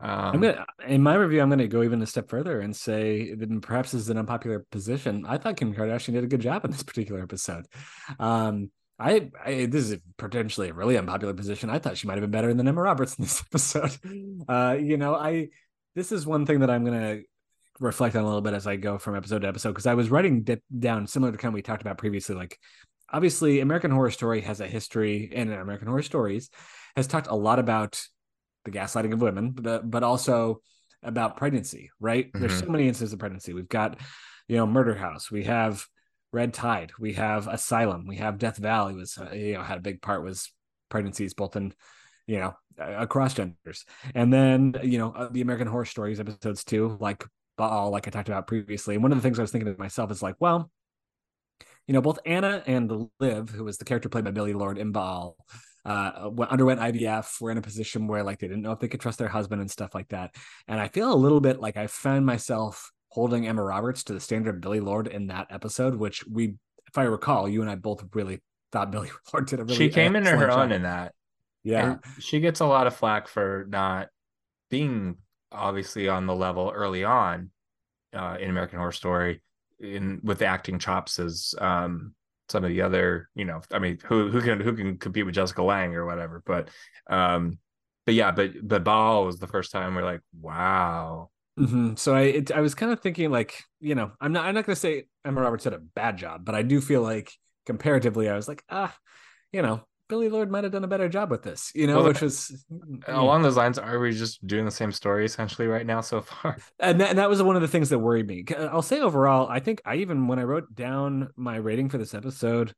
I'm 0.00 0.40
gonna 0.40 0.66
in 0.86 1.02
my 1.02 1.14
review, 1.14 1.40
I'm 1.40 1.48
gonna 1.48 1.68
go 1.68 1.82
even 1.82 2.02
a 2.02 2.06
step 2.06 2.28
further 2.28 2.60
and 2.60 2.74
say 2.74 3.34
that 3.34 3.62
perhaps 3.62 3.92
this 3.92 4.02
is 4.02 4.10
an 4.10 4.18
unpopular 4.18 4.66
position. 4.70 5.24
I 5.26 5.38
thought 5.38 5.56
Kim 5.56 5.74
Kardashian 5.74 6.12
did 6.12 6.24
a 6.24 6.28
good 6.28 6.40
job 6.40 6.64
in 6.64 6.70
this 6.70 6.82
particular 6.84 7.22
episode. 7.22 7.66
Um, 8.18 8.70
I, 8.98 9.30
I, 9.44 9.66
this 9.66 9.90
is 9.90 9.98
potentially 10.18 10.68
a 10.68 10.74
really 10.74 10.96
unpopular 10.96 11.34
position. 11.34 11.68
I 11.68 11.78
thought 11.78 11.96
she 11.96 12.06
might 12.06 12.14
have 12.14 12.22
been 12.22 12.30
better 12.30 12.54
than 12.54 12.68
Emma 12.68 12.82
Roberts 12.82 13.16
in 13.16 13.24
this 13.24 13.40
episode. 13.50 13.96
Uh, 14.48 14.76
you 14.78 14.96
know, 14.96 15.14
I 15.14 15.48
this 15.94 16.12
is 16.12 16.26
one 16.26 16.44
thing 16.44 16.60
that 16.60 16.70
I'm 16.70 16.84
gonna 16.84 17.20
reflect 17.80 18.16
on 18.16 18.22
a 18.22 18.26
little 18.26 18.40
bit 18.40 18.54
as 18.54 18.66
I 18.66 18.76
go 18.76 18.98
from 18.98 19.16
episode 19.16 19.42
to 19.42 19.48
episode 19.48 19.70
because 19.70 19.86
I 19.86 19.94
was 19.94 20.10
writing 20.10 20.46
down 20.78 21.06
similar 21.06 21.32
to 21.32 21.38
kind 21.38 21.50
of 21.50 21.54
we 21.54 21.62
talked 21.62 21.82
about 21.82 21.98
previously. 21.98 22.34
Like, 22.34 22.58
obviously, 23.12 23.60
American 23.60 23.90
Horror 23.90 24.10
Story 24.10 24.40
has 24.42 24.60
a 24.60 24.66
history, 24.66 25.30
and 25.34 25.52
American 25.52 25.88
Horror 25.88 26.02
Stories 26.02 26.50
has 26.96 27.06
talked 27.06 27.26
a 27.26 27.34
lot 27.34 27.58
about 27.58 28.00
the 28.64 28.70
gaslighting 28.70 29.12
of 29.12 29.20
women, 29.20 29.50
but, 29.50 29.88
but 29.90 30.02
also 30.02 30.60
about 31.02 31.36
pregnancy. 31.36 31.90
Right? 32.00 32.28
Mm-hmm. 32.28 32.40
There's 32.40 32.58
so 32.58 32.66
many 32.66 32.88
instances 32.88 33.12
of 33.12 33.18
pregnancy. 33.18 33.52
We've 33.52 33.68
got, 33.68 33.98
you 34.48 34.56
know, 34.56 34.66
Murder 34.66 34.94
House. 34.94 35.30
We 35.30 35.44
have 35.44 35.84
Red 36.34 36.52
Tide. 36.52 36.92
We 36.98 37.14
have 37.14 37.46
Asylum. 37.46 38.06
We 38.06 38.16
have 38.16 38.38
Death 38.38 38.56
Valley. 38.56 38.94
Was 38.94 39.16
uh, 39.16 39.32
you 39.32 39.54
know 39.54 39.62
had 39.62 39.78
a 39.78 39.82
big 39.82 40.02
part 40.02 40.24
was 40.24 40.52
pregnancies 40.90 41.32
both 41.32 41.56
in 41.56 41.72
you 42.26 42.38
know 42.38 42.54
across 42.76 43.34
genders, 43.34 43.84
and 44.14 44.32
then 44.32 44.74
you 44.82 44.98
know 44.98 45.12
uh, 45.12 45.28
the 45.30 45.40
American 45.40 45.68
Horror 45.68 45.84
Stories 45.84 46.18
episodes 46.18 46.64
too, 46.64 46.98
like 47.00 47.24
Baal, 47.56 47.90
like 47.90 48.06
I 48.06 48.10
talked 48.10 48.28
about 48.28 48.46
previously. 48.46 48.94
And 48.94 49.02
one 49.02 49.12
of 49.12 49.18
the 49.18 49.22
things 49.22 49.38
I 49.38 49.42
was 49.42 49.50
thinking 49.50 49.72
to 49.72 49.78
myself 49.78 50.10
is 50.10 50.22
like, 50.22 50.36
well, 50.40 50.70
you 51.86 51.94
know, 51.94 52.00
both 52.00 52.18
Anna 52.24 52.62
and 52.66 53.08
Liv, 53.20 53.50
who 53.50 53.64
was 53.64 53.78
the 53.78 53.84
character 53.84 54.08
played 54.08 54.24
by 54.24 54.30
Billie 54.30 54.54
Lourd 54.54 54.78
in 54.78 54.92
Baal, 54.92 55.36
uh, 55.84 56.30
underwent 56.48 56.80
IVF, 56.80 57.40
were 57.40 57.50
in 57.50 57.58
a 57.58 57.62
position 57.62 58.06
where 58.06 58.22
like 58.22 58.38
they 58.38 58.48
didn't 58.48 58.62
know 58.62 58.72
if 58.72 58.80
they 58.80 58.88
could 58.88 59.00
trust 59.00 59.18
their 59.18 59.28
husband 59.28 59.60
and 59.60 59.70
stuff 59.70 59.94
like 59.94 60.08
that. 60.08 60.34
And 60.66 60.80
I 60.80 60.88
feel 60.88 61.12
a 61.12 61.14
little 61.14 61.40
bit 61.40 61.60
like 61.60 61.76
I 61.76 61.86
found 61.86 62.24
myself 62.24 62.90
holding 63.08 63.46
Emma 63.46 63.62
Roberts 63.62 64.02
to 64.04 64.14
the 64.14 64.20
standard 64.20 64.56
of 64.56 64.60
Billie 64.60 64.80
Lourd 64.80 65.08
in 65.08 65.28
that 65.28 65.48
episode, 65.50 65.94
which 65.94 66.26
we, 66.26 66.54
if 66.88 66.96
I 66.96 67.04
recall, 67.04 67.48
you 67.48 67.60
and 67.60 67.70
I 67.70 67.74
both 67.74 68.02
really 68.14 68.40
thought 68.72 68.90
Billie 68.90 69.10
Lourd 69.32 69.46
did 69.46 69.60
a 69.60 69.64
really. 69.64 69.76
She 69.76 69.90
came 69.90 70.16
into 70.16 70.30
her 70.30 70.50
own 70.50 70.72
in 70.72 70.82
that. 70.82 71.14
Yeah, 71.62 71.92
and 71.92 72.00
she 72.18 72.40
gets 72.40 72.60
a 72.60 72.66
lot 72.66 72.86
of 72.86 72.94
flack 72.94 73.26
for 73.26 73.66
not 73.68 74.08
being 74.70 75.16
obviously 75.54 76.08
on 76.08 76.26
the 76.26 76.34
level 76.34 76.72
early 76.74 77.04
on 77.04 77.50
uh, 78.12 78.36
in 78.40 78.50
American 78.50 78.78
Horror 78.78 78.92
Story, 78.92 79.42
in 79.80 80.20
with 80.22 80.42
acting 80.42 80.78
chops 80.78 81.18
as 81.18 81.54
um, 81.58 82.14
some 82.48 82.64
of 82.64 82.70
the 82.70 82.82
other, 82.82 83.28
you 83.34 83.44
know, 83.44 83.60
I 83.72 83.78
mean, 83.78 83.98
who 84.04 84.30
who 84.30 84.40
can 84.40 84.60
who 84.60 84.74
can 84.74 84.98
compete 84.98 85.26
with 85.26 85.34
Jessica 85.34 85.62
Lange 85.62 85.94
or 85.94 86.06
whatever, 86.06 86.42
but 86.44 86.68
um, 87.08 87.58
but 88.06 88.14
yeah, 88.14 88.30
but 88.30 88.52
but 88.66 88.84
Baal 88.84 89.24
was 89.24 89.38
the 89.38 89.46
first 89.46 89.72
time 89.72 89.94
we're 89.94 90.04
like, 90.04 90.20
wow, 90.40 91.30
Mm-hmm. 91.58 91.94
So 91.96 92.14
I 92.14 92.22
it, 92.22 92.50
I 92.50 92.60
was 92.60 92.74
kind 92.74 92.90
of 92.90 93.00
thinking 93.00 93.30
like 93.30 93.62
you 93.80 93.94
know 93.94 94.12
I'm 94.20 94.32
not 94.32 94.44
I'm 94.44 94.54
not 94.54 94.66
gonna 94.66 94.74
say 94.74 95.04
Emma 95.24 95.40
Roberts 95.40 95.64
did 95.64 95.72
a 95.72 95.78
bad 95.78 96.16
job, 96.16 96.44
but 96.44 96.54
I 96.54 96.62
do 96.62 96.80
feel 96.80 97.00
like 97.00 97.32
comparatively 97.64 98.28
I 98.28 98.34
was 98.34 98.48
like 98.48 98.62
ah 98.68 98.94
you 99.52 99.62
know 99.62 99.86
Billie 100.14 100.28
Lourd 100.28 100.48
might 100.48 100.62
have 100.62 100.72
done 100.72 100.84
a 100.84 100.88
better 100.88 101.08
job 101.08 101.28
with 101.28 101.42
this 101.42 101.72
you 101.74 101.88
know 101.88 101.96
well, 101.96 102.04
which 102.04 102.20
was 102.20 102.64
along 103.08 103.42
those 103.42 103.56
lines 103.56 103.78
are 103.78 103.98
we 103.98 104.12
just 104.12 104.46
doing 104.46 104.64
the 104.64 104.70
same 104.70 104.92
story 104.92 105.24
essentially 105.24 105.66
right 105.66 105.84
now 105.84 106.00
so 106.00 106.20
far 106.20 106.56
and 106.78 107.00
that, 107.00 107.10
and 107.10 107.18
that 107.18 107.28
was 107.28 107.42
one 107.42 107.56
of 107.56 107.62
the 107.62 107.68
things 107.68 107.88
that 107.88 107.98
worried 107.98 108.28
me 108.28 108.44
I'll 108.56 108.80
say 108.80 109.00
overall 109.00 109.48
I 109.48 109.58
think 109.58 109.82
I 109.84 109.96
even 109.96 110.28
when 110.28 110.38
I 110.38 110.44
wrote 110.44 110.72
down 110.72 111.30
my 111.34 111.56
rating 111.56 111.88
for 111.88 111.98
this 111.98 112.14
episode 112.14 112.74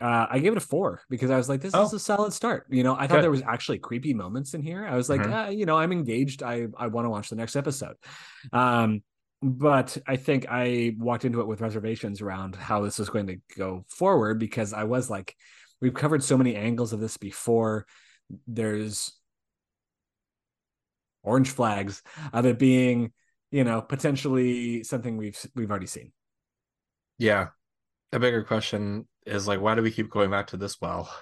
uh, 0.00 0.26
I 0.28 0.38
gave 0.38 0.52
it 0.52 0.58
a 0.58 0.60
four 0.60 1.00
because 1.08 1.30
I 1.30 1.36
was 1.36 1.48
like, 1.48 1.60
this 1.60 1.72
oh. 1.72 1.84
is 1.84 1.92
a 1.92 2.00
solid 2.00 2.32
start. 2.32 2.66
You 2.68 2.82
know, 2.82 2.94
I 2.94 3.06
thought 3.06 3.16
Good. 3.16 3.22
there 3.22 3.30
was 3.30 3.42
actually 3.42 3.78
creepy 3.78 4.12
moments 4.12 4.52
in 4.52 4.60
here. 4.60 4.84
I 4.84 4.96
was 4.96 5.08
like, 5.08 5.20
mm-hmm. 5.20 5.32
ah, 5.32 5.48
you 5.48 5.66
know, 5.66 5.78
I'm 5.78 5.92
engaged. 5.92 6.42
I 6.42 6.66
I 6.76 6.88
want 6.88 7.06
to 7.06 7.10
watch 7.10 7.30
the 7.30 7.36
next 7.36 7.54
episode. 7.54 7.94
Um, 8.52 9.02
but 9.44 9.98
I 10.06 10.16
think 10.16 10.46
I 10.48 10.96
walked 10.98 11.26
into 11.26 11.40
it 11.42 11.46
with 11.46 11.60
reservations 11.60 12.22
around 12.22 12.56
how 12.56 12.80
this 12.80 12.98
was 12.98 13.10
going 13.10 13.26
to 13.26 13.36
go 13.58 13.84
forward 13.88 14.38
because 14.38 14.72
I 14.72 14.84
was 14.84 15.10
like, 15.10 15.36
we've 15.80 15.94
covered 15.94 16.22
so 16.22 16.36
many 16.36 16.56
angles 16.56 16.92
of 16.92 17.00
this 17.00 17.16
before. 17.16 17.86
There's 18.46 19.12
orange 21.22 21.50
flags 21.50 22.02
of 22.32 22.46
it 22.46 22.58
being, 22.58 23.12
you 23.50 23.64
know, 23.64 23.80
potentially 23.80 24.84
something 24.84 25.16
we've 25.16 25.38
we've 25.54 25.70
already 25.70 25.86
seen. 25.86 26.12
Yeah. 27.18 27.48
A 28.12 28.18
bigger 28.18 28.44
question 28.44 29.08
is 29.26 29.48
like, 29.48 29.60
why 29.60 29.74
do 29.74 29.82
we 29.82 29.90
keep 29.90 30.10
going 30.10 30.30
back 30.30 30.48
to 30.48 30.56
this 30.56 30.80
well? 30.80 31.12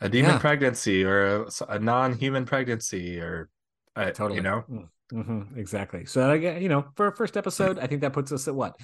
A 0.00 0.08
demon 0.08 0.32
yeah. 0.32 0.38
pregnancy 0.38 1.04
or 1.04 1.44
a, 1.44 1.46
a, 1.68 1.78
non-human 1.78 2.44
pregnancy 2.44 3.20
or 3.20 3.48
uh, 3.94 4.10
totally, 4.10 4.36
you 4.36 4.42
know. 4.42 4.64
Mm, 4.68 4.88
mm-hmm, 5.12 5.58
exactly. 5.58 6.06
So 6.06 6.30
I 6.30 6.38
get 6.38 6.62
you 6.62 6.68
know 6.68 6.86
for 6.96 7.08
a 7.08 7.12
first 7.14 7.36
episode, 7.36 7.78
I 7.78 7.86
think 7.86 8.00
that 8.00 8.12
puts 8.12 8.32
us 8.32 8.48
at 8.48 8.54
what? 8.54 8.78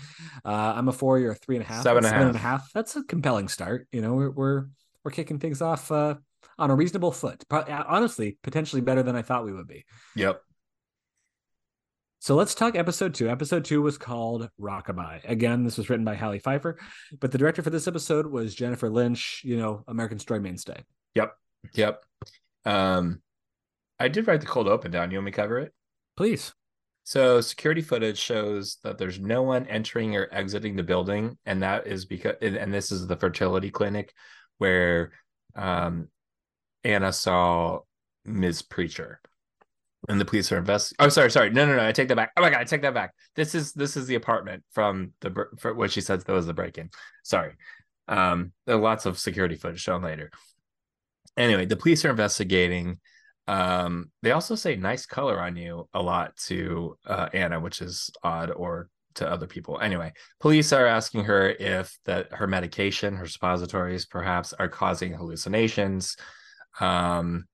Uh, 0.45 0.75
I'm 0.77 0.89
a 0.89 0.93
four, 0.93 1.19
you're 1.19 1.33
a 1.33 1.35
three 1.35 1.57
and 1.57 1.65
a 1.65 1.69
half, 1.69 1.83
seven, 1.83 2.05
and, 2.05 2.11
seven 2.11 2.29
and 2.29 2.37
a 2.37 2.41
half. 2.41 2.71
That's 2.73 2.97
a 2.97 3.03
compelling 3.03 3.49
start. 3.49 3.89
You 3.93 4.03
know, 4.03 4.15
we're 4.15 4.31
we're 4.31 4.65
we're 5.05 5.11
kicking 5.11 5.39
things 5.39 5.63
off 5.63 5.91
uh, 5.91 6.17
on 6.59 6.71
a 6.71 6.75
reasonable 6.75 7.13
foot. 7.13 7.45
honestly, 7.51 8.39
potentially 8.43 8.83
better 8.83 9.03
than 9.03 9.17
I 9.17 9.23
thought 9.23 9.45
we 9.45 9.53
would 9.53 9.69
be. 9.69 9.85
Yep. 10.17 10.43
So 12.21 12.35
let's 12.35 12.55
talk 12.55 12.75
episode 12.75 13.15
two. 13.15 13.31
Episode 13.31 13.65
two 13.65 13.81
was 13.81 13.97
called 13.97 14.51
Rockabye. 14.61 15.21
Again, 15.31 15.65
this 15.65 15.79
was 15.79 15.89
written 15.89 16.05
by 16.05 16.17
Halley 16.17 16.41
Feiffer, 16.41 16.75
but 17.21 17.31
the 17.31 17.39
director 17.39 17.63
for 17.63 17.71
this 17.71 17.87
episode 17.87 18.27
was 18.27 18.57
Jennifer 18.57 18.91
Lynch, 18.91 19.43
you 19.45 19.57
know, 19.57 19.85
American 19.87 20.19
Story 20.19 20.41
mainstay. 20.41 20.83
Yep. 21.15 21.33
Yep. 21.75 22.05
Um, 22.65 23.23
I 24.01 24.09
did 24.09 24.27
write 24.27 24.41
the 24.41 24.47
cold 24.47 24.67
open 24.67 24.91
down. 24.91 25.13
You 25.13 25.19
want 25.19 25.27
me 25.27 25.31
to 25.31 25.37
cover 25.37 25.59
it? 25.59 25.73
Please. 26.19 26.53
So 27.05 27.41
security 27.41 27.81
footage 27.81 28.19
shows 28.19 28.79
that 28.83 28.99
there's 28.99 29.21
no 29.21 29.45
one 29.45 29.69
entering 29.69 30.17
or 30.17 30.27
exiting 30.33 30.75
the 30.75 30.83
building, 30.83 31.39
and 31.47 31.63
that 31.63 31.87
is 31.87 32.07
because 32.07 32.35
and 32.43 32.75
this 32.75 32.91
is 32.91 33.07
the 33.07 33.15
fertility 33.15 33.71
clinic 33.71 34.13
where 34.57 35.13
um 35.55 36.09
Anna 36.83 37.13
saw 37.13 37.79
Ms. 38.25 38.63
Preacher 38.63 39.21
and 40.09 40.21
the 40.21 40.25
police 40.25 40.51
are 40.51 40.59
investigating. 40.59 41.07
Oh, 41.07 41.09
sorry, 41.09 41.31
sorry. 41.31 41.51
No, 41.51 41.65
no, 41.65 41.77
no. 41.77 41.87
I 41.87 41.93
take 41.93 42.09
that 42.09 42.17
back. 42.17 42.33
Oh 42.37 42.43
my 42.43 42.51
god, 42.51 42.63
I 42.63 42.65
take 42.65 42.83
that 42.83 42.95
back. 42.95 43.15
This 43.37 43.55
is 43.55 43.73
this 43.75 43.97
is 43.97 44.09
the 44.09 44.17
apartment 44.17 44.65
from 44.73 45.13
the 45.21 45.47
for 45.61 45.73
what 45.73 45.93
she 45.93 46.01
says 46.01 46.25
that 46.25 46.33
was 46.33 46.47
the 46.47 46.53
break-in. 46.53 46.91
Sorry. 47.23 47.53
Um, 48.09 48.51
there 48.67 48.75
are 48.75 48.81
lots 48.81 49.07
of 49.07 49.21
security 49.21 49.55
footage 49.55 49.81
shown 49.81 50.03
later. 50.03 50.33
Anyway, 51.37 51.67
the 51.67 51.77
police 51.77 52.05
are 52.05 52.11
investigating. 52.11 52.99
Um, 53.49 54.11
they 54.23 54.33
also 54.33 54.55
say 54.55 54.77
nice 54.77 55.07
color 55.07 55.41
on 55.41 55.57
you 55.57 55.89
a 55.95 56.03
lot 56.03 56.37
to 56.47 56.97
uh, 57.07 57.31
Anna, 57.33 57.59
which 57.59 57.81
is 57.81 58.11
odd, 58.23 58.51
or 58.51 58.91
to 59.15 59.29
other 59.29 59.47
people. 59.47 59.81
Anyway, 59.81 60.13
police 60.39 60.73
are 60.73 60.87
asking 60.87 61.25
her 61.25 61.49
if 61.49 61.99
that 62.05 62.33
her 62.35 62.47
medication, 62.47 63.17
her 63.17 63.27
suppositories, 63.27 64.05
perhaps, 64.05 64.53
are 64.53 64.69
causing 64.69 65.15
hallucinations. 65.15 66.15
Um, 66.79 67.47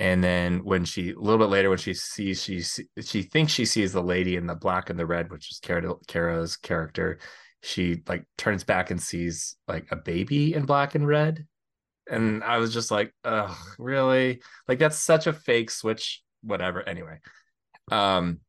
and 0.00 0.24
then 0.24 0.64
when 0.64 0.86
she 0.86 1.10
a 1.10 1.18
little 1.18 1.38
bit 1.38 1.50
later 1.50 1.68
when 1.68 1.78
she 1.78 1.94
sees 1.94 2.42
she 2.42 2.62
she 3.02 3.22
thinks 3.22 3.52
she 3.52 3.66
sees 3.66 3.92
the 3.92 4.02
lady 4.02 4.34
in 4.36 4.46
the 4.46 4.54
black 4.54 4.90
and 4.90 4.98
the 4.98 5.06
red 5.06 5.30
which 5.30 5.50
is 5.50 5.60
Cara, 5.60 5.94
Cara's 6.08 6.56
character 6.56 7.18
she 7.62 8.02
like 8.08 8.24
turns 8.36 8.64
back 8.64 8.90
and 8.90 9.00
sees 9.00 9.54
like 9.68 9.86
a 9.92 9.96
baby 9.96 10.54
in 10.54 10.64
black 10.64 10.96
and 10.96 11.06
red 11.06 11.46
and 12.10 12.42
I 12.42 12.58
was 12.58 12.72
just 12.72 12.90
like 12.90 13.14
oh 13.24 13.56
really? 13.78 14.42
Like 14.68 14.78
that's 14.78 14.98
such 14.98 15.26
a 15.26 15.32
fake 15.32 15.70
switch 15.70 16.22
whatever 16.42 16.86
anyway. 16.86 17.18
Um 17.90 18.40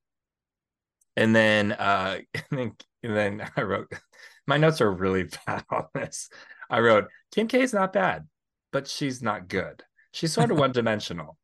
and 1.16 1.36
then 1.36 1.72
uh 1.72 2.20
and 2.52 2.60
then, 2.60 2.76
and 3.04 3.16
then 3.16 3.50
I 3.56 3.62
wrote 3.62 3.92
my 4.48 4.58
notes 4.58 4.82
are 4.82 4.92
really 4.92 5.24
bad 5.46 5.64
on 5.70 5.86
this. 5.94 6.30
I 6.70 6.80
wrote 6.80 7.08
Kim 7.34 7.48
K 7.48 7.62
is 7.62 7.74
not 7.74 7.94
bad 7.94 8.28
but 8.72 8.88
she's 8.88 9.22
not 9.22 9.48
good. 9.48 9.84
She's 10.12 10.34
sort 10.34 10.52
of 10.52 10.58
one 10.58 10.72
dimensional 10.72 11.38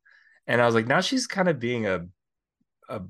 and 0.46 0.60
I 0.60 0.66
was 0.66 0.74
like, 0.74 0.86
now 0.86 1.00
she's 1.00 1.26
kind 1.26 1.48
of 1.48 1.60
being 1.60 1.86
a 1.86 2.06
a 2.88 3.02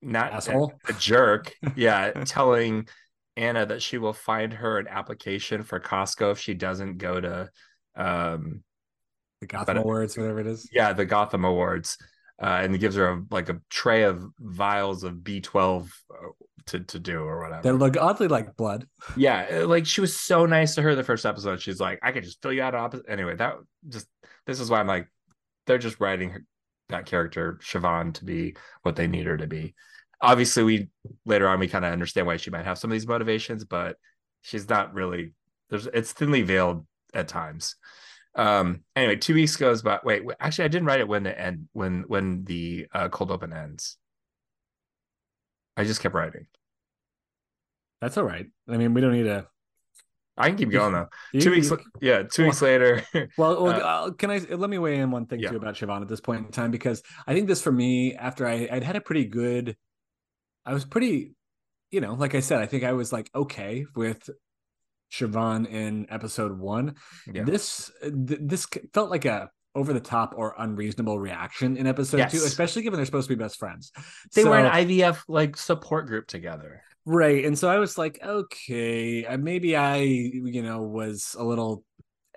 not 0.00 0.32
asshole, 0.32 0.72
a, 0.88 0.92
a 0.92 0.94
jerk. 0.94 1.54
Yeah, 1.76 2.10
telling 2.24 2.88
Anna 3.36 3.66
that 3.66 3.82
she 3.82 3.98
will 3.98 4.12
find 4.12 4.52
her 4.52 4.78
an 4.78 4.88
application 4.88 5.62
for 5.62 5.78
Costco 5.78 6.32
if 6.32 6.38
she 6.38 6.54
doesn't 6.54 6.98
go 6.98 7.20
to 7.20 7.50
um 7.98 8.62
the 9.40 9.46
Gotham 9.46 9.76
but, 9.76 9.82
Awards, 9.82 10.16
whatever 10.16 10.40
it 10.40 10.46
is. 10.46 10.68
Yeah, 10.72 10.92
the 10.92 11.04
Gotham 11.04 11.44
Awards. 11.44 11.96
Uh, 12.40 12.60
and 12.62 12.78
gives 12.78 12.94
her 12.94 13.08
a, 13.08 13.22
like 13.32 13.48
a 13.48 13.60
tray 13.68 14.04
of 14.04 14.24
vials 14.38 15.02
of 15.02 15.14
B12 15.14 15.88
uh, 16.10 16.28
to 16.66 16.80
to 16.80 16.98
do 17.00 17.18
or 17.20 17.40
whatever. 17.40 17.62
They 17.62 17.72
look 17.72 17.96
oddly 17.96 18.28
like 18.28 18.56
blood. 18.56 18.86
Yeah, 19.16 19.46
uh, 19.52 19.66
like 19.66 19.86
she 19.86 20.00
was 20.00 20.18
so 20.20 20.46
nice 20.46 20.76
to 20.76 20.82
her 20.82 20.94
the 20.94 21.02
first 21.02 21.26
episode. 21.26 21.60
She's 21.60 21.80
like, 21.80 21.98
I 22.02 22.12
could 22.12 22.22
just 22.22 22.40
fill 22.40 22.52
you 22.52 22.62
out 22.62 22.76
opposite. 22.76 23.06
Anyway, 23.08 23.34
that 23.36 23.56
just 23.88 24.06
this 24.46 24.60
is 24.60 24.70
why 24.70 24.78
I'm 24.78 24.86
like, 24.86 25.08
they're 25.66 25.78
just 25.78 25.98
writing 25.98 26.30
her, 26.30 26.44
that 26.90 27.06
character 27.06 27.58
Siobhan 27.60 28.14
to 28.14 28.24
be 28.24 28.54
what 28.82 28.94
they 28.94 29.08
need 29.08 29.26
her 29.26 29.36
to 29.36 29.46
be. 29.48 29.74
Obviously, 30.20 30.62
we 30.62 30.88
later 31.26 31.48
on 31.48 31.58
we 31.58 31.68
kind 31.68 31.84
of 31.84 31.92
understand 31.92 32.26
why 32.26 32.36
she 32.36 32.50
might 32.50 32.64
have 32.64 32.78
some 32.78 32.90
of 32.90 32.92
these 32.92 33.06
motivations, 33.06 33.64
but 33.64 33.96
she's 34.42 34.68
not 34.68 34.94
really. 34.94 35.32
There's 35.70 35.86
it's 35.86 36.12
thinly 36.12 36.42
veiled 36.42 36.86
at 37.14 37.28
times. 37.28 37.76
Um. 38.34 38.84
Anyway, 38.94 39.16
two 39.16 39.34
weeks 39.34 39.56
goes 39.56 39.82
by. 39.82 39.98
Wait, 40.04 40.22
actually, 40.38 40.66
I 40.66 40.68
didn't 40.68 40.86
write 40.86 41.00
it 41.00 41.08
when 41.08 41.22
the 41.24 41.38
end 41.38 41.68
when 41.72 42.04
when 42.06 42.44
the 42.44 42.86
uh, 42.92 43.08
cold 43.08 43.30
open 43.30 43.52
ends. 43.52 43.96
I 45.76 45.84
just 45.84 46.00
kept 46.00 46.14
writing. 46.14 46.46
That's 48.00 48.16
all 48.16 48.24
right. 48.24 48.46
I 48.68 48.76
mean, 48.76 48.94
we 48.94 49.00
don't 49.00 49.12
need 49.12 49.24
to. 49.24 49.46
I 50.36 50.48
can 50.48 50.56
keep 50.56 50.70
going 50.70 50.92
though. 50.92 51.08
You- 51.32 51.40
two 51.40 51.50
weeks, 51.50 51.70
you- 51.70 51.78
yeah, 52.00 52.22
two 52.22 52.44
weeks 52.44 52.62
later. 52.62 53.02
Well, 53.36 53.64
well 53.64 53.74
Uh, 53.74 54.06
uh, 54.06 54.10
can 54.12 54.30
I 54.30 54.38
let 54.38 54.70
me 54.70 54.78
weigh 54.78 54.98
in 54.98 55.10
one 55.10 55.26
thing 55.26 55.40
yeah. 55.40 55.50
too 55.50 55.56
about 55.56 55.74
Siobhan 55.74 56.02
at 56.02 56.08
this 56.08 56.20
point 56.20 56.46
in 56.46 56.52
time 56.52 56.70
because 56.70 57.02
I 57.26 57.34
think 57.34 57.48
this 57.48 57.60
for 57.60 57.72
me 57.72 58.14
after 58.14 58.46
I 58.46 58.68
I'd 58.70 58.84
had 58.84 58.94
a 58.94 59.00
pretty 59.00 59.24
good, 59.24 59.76
I 60.64 60.74
was 60.74 60.84
pretty, 60.84 61.32
you 61.90 62.00
know, 62.00 62.14
like 62.14 62.36
I 62.36 62.40
said, 62.40 62.60
I 62.60 62.66
think 62.66 62.84
I 62.84 62.92
was 62.92 63.12
like 63.12 63.30
okay 63.34 63.84
with 63.96 64.30
Siobhan 65.12 65.66
in 65.70 66.06
episode 66.10 66.58
one. 66.58 66.94
yeah. 67.32 67.44
This 67.44 67.90
th- 68.02 68.40
this 68.42 68.66
felt 68.92 69.10
like 69.10 69.24
a 69.24 69.50
over 69.74 69.92
the 69.92 70.00
top 70.00 70.34
or 70.36 70.54
unreasonable 70.58 71.18
reaction 71.18 71.76
in 71.76 71.86
episode 71.86 72.28
two, 72.30 72.38
especially 72.38 72.82
given 72.82 72.96
they're 72.96 73.06
supposed 73.06 73.28
to 73.28 73.36
be 73.36 73.42
best 73.42 73.58
friends. 73.58 73.92
they 74.34 74.44
were 74.44 74.58
an 74.58 74.72
IVF 74.86 75.18
like 75.28 75.56
support 75.56 76.06
group 76.06 76.26
together. 76.26 76.82
Right. 77.04 77.44
And 77.44 77.58
so 77.58 77.68
I 77.70 77.78
was 77.78 77.96
like, 77.96 78.18
okay, 78.22 79.24
uh, 79.24 79.38
maybe 79.38 79.76
I, 79.76 79.96
you 79.98 80.62
know, 80.62 80.82
was 80.82 81.36
a 81.38 81.44
little 81.44 81.84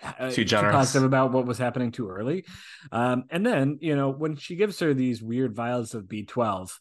uh, 0.01 0.29
Too 0.31 0.45
generous. 0.45 0.73
positive 0.73 1.03
about 1.03 1.31
what 1.31 1.45
was 1.45 1.57
happening 1.57 1.91
too 1.91 2.09
early. 2.09 2.45
Um, 2.91 3.25
and 3.29 3.45
then, 3.45 3.79
you 3.81 3.95
know, 3.95 4.09
when 4.11 4.35
she 4.35 4.55
gives 4.55 4.79
her 4.79 4.93
these 4.93 5.21
weird 5.21 5.55
vials 5.55 5.93
of 5.93 6.05
B12, 6.05 6.71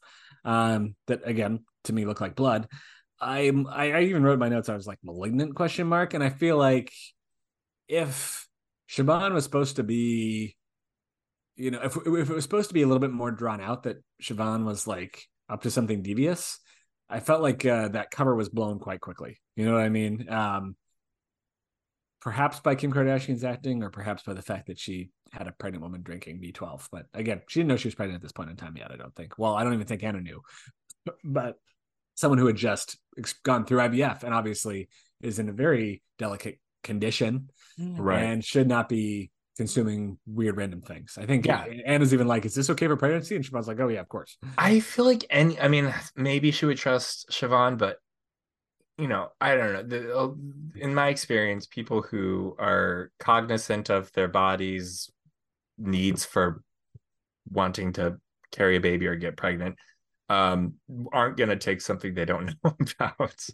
um, 0.45 0.95
that 1.07 1.21
again, 1.25 1.61
to 1.85 1.93
me 1.93 2.05
look 2.05 2.21
like 2.21 2.35
blood. 2.37 2.69
I, 3.21 3.51
I 3.71 4.03
even 4.03 4.23
wrote 4.23 4.39
my 4.39 4.49
notes, 4.49 4.69
I 4.69 4.77
was 4.77 4.87
like 4.87 4.99
malignant 5.03 5.55
question 5.55 5.87
mark. 5.87 6.15
And 6.15 6.25
I 6.25 6.31
feel 6.31 6.57
like 6.57 6.93
if 7.89 8.49
Siobhan 8.91 9.33
was 9.33 9.45
supposed 9.45 9.77
to 9.77 9.83
be, 9.83 10.57
you 11.57 11.71
know, 11.71 11.81
if, 11.83 11.97
if 11.97 12.31
it 12.31 12.35
was 12.35 12.45
supposed 12.45 12.69
to 12.69 12.75
be 12.75 12.83
a 12.83 12.87
little 12.87 13.01
bit 13.01 13.13
more 13.13 13.31
drawn 13.31 13.61
out 13.61 13.83
that 13.83 13.97
Siobhan 14.23 14.65
was 14.65 14.87
like 14.87 15.23
up 15.49 15.63
to 15.63 15.71
something 15.71 16.03
devious, 16.03 16.59
I 17.09 17.21
felt 17.21 17.43
like 17.43 17.67
uh, 17.67 17.89
that 17.89 18.11
cover 18.11 18.35
was 18.35 18.49
blown 18.49 18.79
quite 18.79 19.01
quickly. 19.01 19.41
You 19.57 19.67
know 19.67 19.75
what 19.75 19.83
I 19.83 19.89
mean? 19.89 20.31
Um, 20.31 20.77
perhaps 22.21 22.61
by 22.61 22.77
Kim 22.77 22.93
Kardashian's 22.93 23.45
acting, 23.45 23.83
or 23.83 23.91
perhaps 23.91 24.23
by 24.23 24.35
the 24.35 24.43
fact 24.43 24.69
that 24.69 24.79
she 24.79 25.11
had 25.33 25.49
a 25.49 25.53
pregnant 25.53 25.83
woman 25.83 26.03
drinking 26.03 26.41
B12. 26.41 26.87
But 26.93 27.07
again, 27.13 27.43
she 27.49 27.61
didn't 27.61 27.69
know 27.69 27.77
she 27.77 27.89
was 27.89 27.95
pregnant 27.95 28.17
at 28.17 28.23
this 28.23 28.33
point 28.33 28.51
in 28.51 28.57
time 28.57 28.77
yet. 28.77 28.93
I 28.93 28.97
don't 28.97 29.15
think. 29.15 29.39
Well, 29.39 29.55
I 29.55 29.65
don't 29.65 29.75
even 29.75 29.87
think 29.87 30.05
Anna 30.05 30.21
knew, 30.21 30.41
but 31.25 31.57
someone 32.21 32.39
who 32.39 32.47
had 32.47 32.57
just 32.57 32.99
gone 33.43 33.65
through 33.65 33.79
IVF 33.79 34.23
and 34.23 34.35
obviously 34.35 34.89
is 35.23 35.39
in 35.39 35.49
a 35.49 35.53
very 35.53 36.03
delicate 36.19 36.59
condition 36.85 37.49
Right. 37.79 38.23
and 38.23 38.45
should 38.45 38.69
not 38.69 38.89
be 38.91 39.31
consuming 39.57 40.19
weird 40.27 40.57
random 40.59 40.83
things. 40.83 41.17
I 41.19 41.25
think 41.27 41.47
Yeah. 41.47 41.65
Anna's 41.87 42.13
even 42.13 42.27
like, 42.29 42.45
"Is 42.45 42.55
this 42.55 42.69
okay 42.71 42.87
for 42.87 42.97
pregnancy?" 42.97 43.37
And 43.37 43.45
Siobhan's 43.45 43.69
like, 43.69 43.81
"Oh 43.81 43.89
yeah, 43.89 44.01
of 44.01 44.09
course." 44.09 44.37
I 44.59 44.81
feel 44.81 45.07
like 45.07 45.25
any. 45.31 45.59
I 45.59 45.69
mean, 45.69 45.93
maybe 46.15 46.51
she 46.51 46.67
would 46.67 46.77
trust 46.79 47.29
Siobhan, 47.31 47.79
but 47.79 47.97
you 48.99 49.09
know, 49.09 49.29
I 49.41 49.55
don't 49.57 49.73
know. 49.73 49.83
The, 49.83 50.15
uh, 50.17 50.31
in 50.77 50.95
my 50.95 51.09
experience, 51.09 51.67
people 51.67 52.03
who 52.03 52.55
are 52.59 53.11
cognizant 53.19 53.89
of 53.89 54.13
their 54.13 54.29
body's 54.29 55.11
needs 55.79 56.25
for 56.27 56.63
wanting 57.51 57.95
to 57.95 58.19
carry 58.53 58.77
a 58.77 58.81
baby 58.81 59.07
or 59.07 59.17
get 59.17 59.37
pregnant 59.39 59.77
um, 60.31 60.75
aren't 61.13 61.37
going 61.37 61.51
to 61.51 61.57
take 61.57 61.81
something 61.81 62.15
they 62.15 62.25
don't 62.25 62.47
know 62.65 62.77
about 62.99 63.47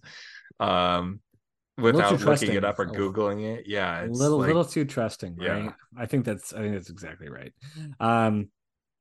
um, 0.61 1.20
without 1.79 2.12
looking 2.12 2.24
trusting. 2.27 2.53
it 2.55 2.64
up 2.64 2.79
or 2.79 2.87
googling 2.87 3.45
it. 3.45 3.64
Yeah, 3.66 4.01
a 4.01 4.05
it's 4.07 4.18
little 4.18 4.39
like- 4.39 4.47
little 4.49 4.64
too 4.64 4.85
trusting, 4.85 5.37
right? 5.37 5.64
Yeah. 5.64 5.72
I 5.97 6.07
think 6.07 6.24
that's 6.24 6.53
I 6.53 6.59
think 6.59 6.74
that's 6.74 6.91
exactly 6.91 7.29
right. 7.29 7.53
Um, 8.01 8.51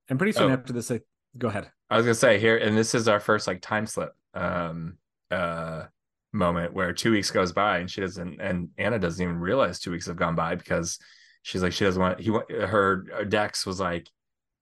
and 0.10 0.18
pretty 0.20 0.32
soon 0.34 0.52
Oh. 0.52 0.54
after 0.54 0.72
this, 0.74 0.90
I, 0.92 1.02
go 1.38 1.48
ahead. 1.50 1.70
I 1.90 1.98
was 1.98 2.06
gonna 2.06 2.16
say 2.16 2.40
here, 2.40 2.58
and 2.58 2.78
this 2.78 2.96
is 2.96 3.08
our 3.08 3.20
first 3.20 3.48
like 3.48 3.62
time 3.62 3.86
slip 3.86 4.14
um 4.34 4.98
uh 5.32 5.84
moment 6.34 6.74
where 6.74 6.92
two 6.92 7.12
weeks 7.12 7.32
goes 7.32 7.54
by 7.54 7.78
and 7.78 7.90
she 7.90 8.02
doesn't 8.02 8.42
and 8.42 8.68
Anna 8.78 9.00
doesn't 9.00 9.24
even 9.24 9.40
realize 9.40 9.80
two 9.80 9.92
weeks 9.92 10.08
have 10.08 10.18
gone 10.18 10.36
by 10.36 10.56
because 10.56 11.00
she's 11.44 11.64
like 11.64 11.72
she 11.72 11.86
doesn't 11.86 12.02
want 12.02 12.20
he 12.20 12.30
her 12.30 13.06
her 13.16 13.24
Dex 13.26 13.66
was 13.66 13.80
like 13.80 14.10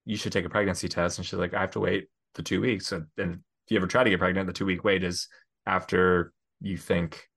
you 0.05 0.15
should 0.15 0.31
take 0.31 0.45
a 0.45 0.49
pregnancy 0.49 0.87
test 0.87 1.17
and 1.17 1.25
she's 1.25 1.39
like 1.39 1.53
I 1.55 1.61
have 1.61 1.71
to 1.71 1.79
wait 1.79 2.09
the 2.35 2.43
two 2.43 2.61
weeks 2.61 2.91
and, 2.91 3.05
and 3.17 3.33
if 3.33 3.71
you 3.71 3.77
ever 3.77 3.87
try 3.87 4.03
to 4.03 4.09
get 4.09 4.19
pregnant 4.19 4.47
the 4.47 4.53
two 4.53 4.65
week 4.65 4.83
wait 4.83 5.03
is 5.03 5.27
after 5.65 6.33
you 6.61 6.77
think 6.77 7.27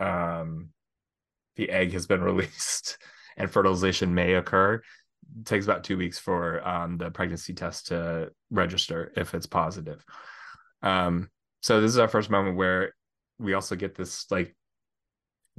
um 0.00 0.68
the 1.56 1.70
egg 1.70 1.92
has 1.92 2.06
been 2.06 2.20
released 2.22 2.98
and 3.36 3.50
fertilization 3.50 4.14
may 4.14 4.34
occur 4.34 4.80
it 5.36 5.46
takes 5.46 5.64
about 5.64 5.84
two 5.84 5.96
weeks 5.96 6.18
for 6.18 6.66
um, 6.66 6.96
the 6.96 7.10
pregnancy 7.10 7.52
test 7.52 7.88
to 7.88 8.30
register 8.50 9.12
if 9.16 9.34
it's 9.34 9.46
positive. 9.46 10.04
Um, 10.82 11.28
so 11.62 11.80
this 11.80 11.90
is 11.90 11.98
our 11.98 12.08
first 12.08 12.30
moment 12.30 12.56
where 12.56 12.94
we 13.38 13.54
also 13.54 13.76
get 13.76 13.94
this 13.94 14.30
like 14.30 14.54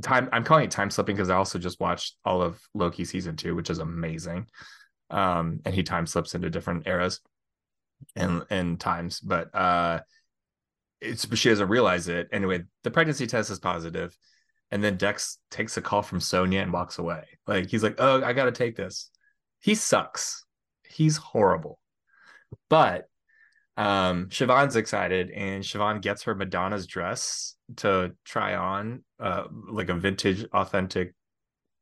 time. 0.02 0.30
I'm 0.32 0.44
calling 0.44 0.66
it 0.66 0.72
time 0.72 0.90
slipping 0.90 1.16
because 1.16 1.30
I 1.30 1.36
also 1.36 1.60
just 1.60 1.80
watched 1.80 2.16
all 2.26 2.42
of 2.42 2.60
Loki 2.74 3.06
season 3.06 3.36
two, 3.36 3.56
which 3.56 3.70
is 3.70 3.80
amazing. 3.80 4.48
Um, 5.10 5.60
and 5.66 5.74
he 5.74 5.84
time 5.84 6.06
slips 6.06 6.36
into 6.36 6.50
different 6.50 6.88
eras 6.88 7.20
and 8.16 8.44
and 8.50 8.80
times, 8.80 9.20
but 9.20 9.54
uh, 9.56 10.00
it's 11.02 11.28
she 11.38 11.50
doesn't 11.50 11.70
realize 11.70 12.08
it 12.08 12.28
anyway. 12.32 12.64
The 12.84 12.92
pregnancy 12.92 13.28
test 13.28 13.50
is 13.50 13.60
positive, 13.60 14.16
and 14.72 14.84
then 14.84 14.98
Dex 14.98 15.38
takes 15.52 15.78
a 15.78 15.82
call 15.82 16.02
from 16.02 16.20
Sonia 16.20 16.62
and 16.62 16.74
walks 16.74 16.98
away. 16.98 17.24
Like 17.48 17.70
he's 17.70 17.84
like, 17.84 17.96
"Oh, 18.00 18.24
I 18.24 18.34
got 18.34 18.46
to 18.46 18.52
take 18.52 18.76
this." 18.76 19.10
He 19.62 19.76
sucks. 19.76 20.46
He's 20.88 21.18
horrible. 21.18 21.80
But 22.70 23.06
um 23.78 24.28
Siobhan's 24.28 24.76
excited 24.76 25.32
and 25.32 25.64
Siobhan 25.64 26.02
gets 26.02 26.24
her 26.24 26.36
Madonna's 26.36 26.86
dress 26.86 27.56
to 27.78 28.12
try 28.26 28.56
on 28.56 29.04
uh 29.22 29.44
like 29.70 29.88
a 29.90 29.94
vintage 29.94 30.46
authentic 30.52 31.14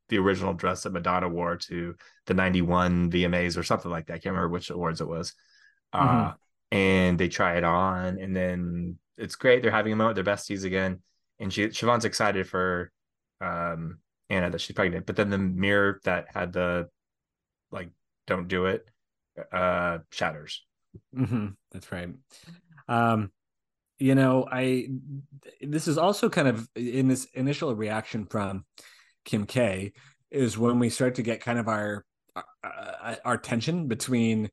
the 0.09 0.18
original 0.18 0.53
dress 0.53 0.84
that 0.84 0.93
Madonna 0.93 1.28
wore 1.28 1.57
to 1.57 1.95
the 2.26 2.34
91 2.34 3.11
VMAs 3.11 3.57
or 3.57 3.63
something 3.63 3.91
like 3.91 4.07
that. 4.07 4.13
I 4.13 4.18
can't 4.18 4.36
remember 4.36 4.49
which 4.49 4.70
awards 4.70 5.01
it 5.01 5.07
was. 5.07 5.34
Uh 5.97 6.33
and 6.71 7.17
they 7.19 7.29
try 7.29 7.57
it 7.57 7.63
on 7.63 8.19
and 8.19 8.35
then 8.35 8.97
it's 9.17 9.35
great. 9.35 9.61
They're 9.61 9.71
having 9.71 9.93
a 9.93 9.95
moment, 9.95 10.15
they're 10.15 10.35
besties 10.35 10.65
again. 10.65 11.01
And 11.39 11.51
she 11.53 11.67
Siobhan's 11.67 12.05
excited 12.05 12.47
for 12.47 12.91
um 13.41 13.99
Anna 14.29 14.49
that 14.49 14.61
she's 14.61 14.75
pregnant. 14.75 15.05
But 15.05 15.15
then 15.15 15.29
the 15.29 15.37
mirror 15.37 15.99
that 16.03 16.27
had 16.33 16.53
the 16.53 16.89
like 17.71 17.89
don't 18.27 18.47
do 18.47 18.65
it 18.65 18.87
uh 19.51 19.99
shatters 20.11 20.65
hmm 21.15 21.47
That's 21.71 21.91
right. 21.91 22.09
Um, 22.87 23.31
you 23.99 24.15
know, 24.15 24.47
I 24.51 24.89
this 25.61 25.87
is 25.87 25.97
also 25.97 26.29
kind 26.29 26.47
of 26.47 26.67
in 26.75 27.07
this 27.07 27.25
initial 27.33 27.75
reaction 27.75 28.25
from 28.25 28.65
Kim 29.25 29.45
K 29.45 29.93
is 30.31 30.57
when 30.57 30.79
we 30.79 30.89
start 30.89 31.15
to 31.15 31.23
get 31.23 31.41
kind 31.41 31.59
of 31.59 31.67
our 31.67 32.05
uh, 32.35 33.15
our 33.25 33.37
tension 33.37 33.87
between 33.87 34.49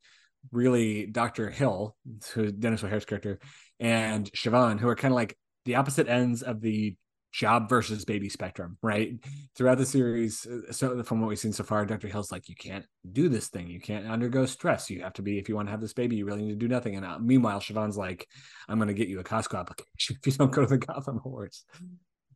really 0.52 1.06
Dr. 1.06 1.50
Hill, 1.50 1.96
who 2.34 2.52
Denis 2.52 2.84
O'Hare's 2.84 3.04
character, 3.04 3.38
and 3.80 4.30
Siobhan, 4.32 4.78
who 4.78 4.88
are 4.88 4.96
kind 4.96 5.12
of 5.12 5.16
like 5.16 5.36
the 5.64 5.76
opposite 5.76 6.08
ends 6.08 6.42
of 6.42 6.60
the 6.60 6.96
job 7.32 7.68
versus 7.68 8.04
baby 8.04 8.28
spectrum, 8.28 8.78
right? 8.80 9.14
Throughout 9.56 9.78
the 9.78 9.86
series, 9.86 10.46
uh, 10.46 10.70
so 10.72 11.02
from 11.02 11.20
what 11.20 11.28
we've 11.28 11.38
seen 11.38 11.52
so 11.52 11.64
far, 11.64 11.84
Dr. 11.84 12.06
Hill's 12.06 12.30
like, 12.30 12.48
you 12.48 12.54
can't 12.54 12.86
do 13.10 13.28
this 13.28 13.48
thing, 13.48 13.68
you 13.68 13.80
can't 13.80 14.06
undergo 14.06 14.46
stress. 14.46 14.88
You 14.88 15.02
have 15.02 15.14
to 15.14 15.22
be, 15.22 15.38
if 15.38 15.48
you 15.48 15.56
want 15.56 15.66
to 15.66 15.72
have 15.72 15.80
this 15.80 15.94
baby, 15.94 16.14
you 16.14 16.26
really 16.26 16.42
need 16.42 16.50
to 16.50 16.56
do 16.56 16.68
nothing. 16.68 16.94
And 16.94 17.04
uh, 17.04 17.18
meanwhile, 17.18 17.58
Siobhan's 17.58 17.96
like, 17.96 18.28
I'm 18.68 18.78
going 18.78 18.86
to 18.86 18.94
get 18.94 19.08
you 19.08 19.18
a 19.18 19.24
Costco 19.24 19.58
application 19.58 20.16
if 20.20 20.26
you 20.26 20.32
don't 20.32 20.52
go 20.52 20.62
to 20.62 20.68
the 20.68 20.78
Gotham 20.78 21.20
Awards. 21.24 21.64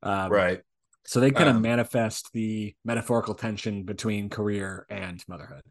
Um, 0.02 0.32
right 0.32 0.60
So 1.06 1.20
they 1.20 1.30
kind 1.30 1.48
of 1.48 1.56
Um, 1.56 1.62
manifest 1.62 2.30
the 2.32 2.74
metaphorical 2.84 3.34
tension 3.34 3.84
between 3.84 4.28
career 4.28 4.84
and 4.90 5.22
motherhood. 5.28 5.62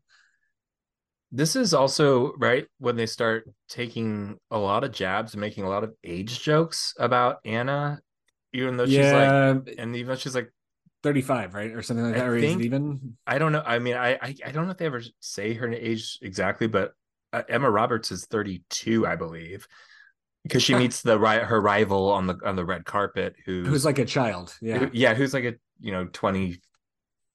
This 1.32 1.56
is 1.56 1.74
also 1.74 2.34
right 2.38 2.68
when 2.80 2.96
they 2.96 3.06
start 3.06 3.50
taking 3.70 4.38
a 4.52 4.58
lot 4.58 4.84
of 4.84 4.92
jabs 4.92 5.34
and 5.34 5.42
making 5.42 5.64
a 5.66 5.70
lot 5.70 5.84
of 5.84 5.94
age 6.04 6.42
jokes 6.42 6.94
about 7.00 7.38
anna 7.46 8.00
even 8.54 8.78
though 8.78 8.86
she's 8.86 9.12
like 9.12 9.76
and 9.78 9.96
even 9.96 10.08
though 10.08 10.16
she's 10.16 10.36
like 10.36 10.52
35, 11.04 11.54
right? 11.54 11.72
Or 11.72 11.84
something 11.84 12.06
like 12.06 12.16
I 12.16 12.20
that. 12.20 12.28
Or 12.28 12.36
is 12.38 12.44
think- 12.44 12.62
it 12.62 12.66
even? 12.66 13.18
i 13.28 13.38
don't 13.38 13.52
know 13.52 13.64
i 13.66 13.80
mean 13.80 13.96
i 13.96 14.14
i, 14.16 14.36
I 14.46 14.52
don't 14.52 14.66
know 14.66 14.72
if 14.72 14.78
they 14.78 14.86
ever 14.86 15.02
say 15.20 15.54
her 15.54 15.72
age 15.72 16.18
exactly 16.22 16.68
but 16.68 16.94
uh, 17.34 17.44
emma 17.50 17.70
roberts 17.70 18.12
is 18.12 18.26
32 18.26 19.06
i 19.06 19.16
believe 19.16 19.68
because 20.44 20.64
she 20.64 20.76
meets 20.76 21.02
the 21.02 21.18
her 21.20 21.60
rival 21.62 22.10
on 22.12 22.26
the 22.28 22.38
on 22.46 22.56
the 22.56 22.64
red 22.66 22.86
carpet 22.86 23.36
who's, 23.46 23.68
who's 23.68 23.86
like 23.86 24.00
a 24.00 24.06
child. 24.06 24.56
Yeah. 24.62 24.78
who- 24.80 24.90
yeah, 24.94 25.14
who's 25.14 25.34
like 25.34 25.44
a 25.44 25.56
you 25.80 25.92
know 25.92 26.06
20 26.06 26.60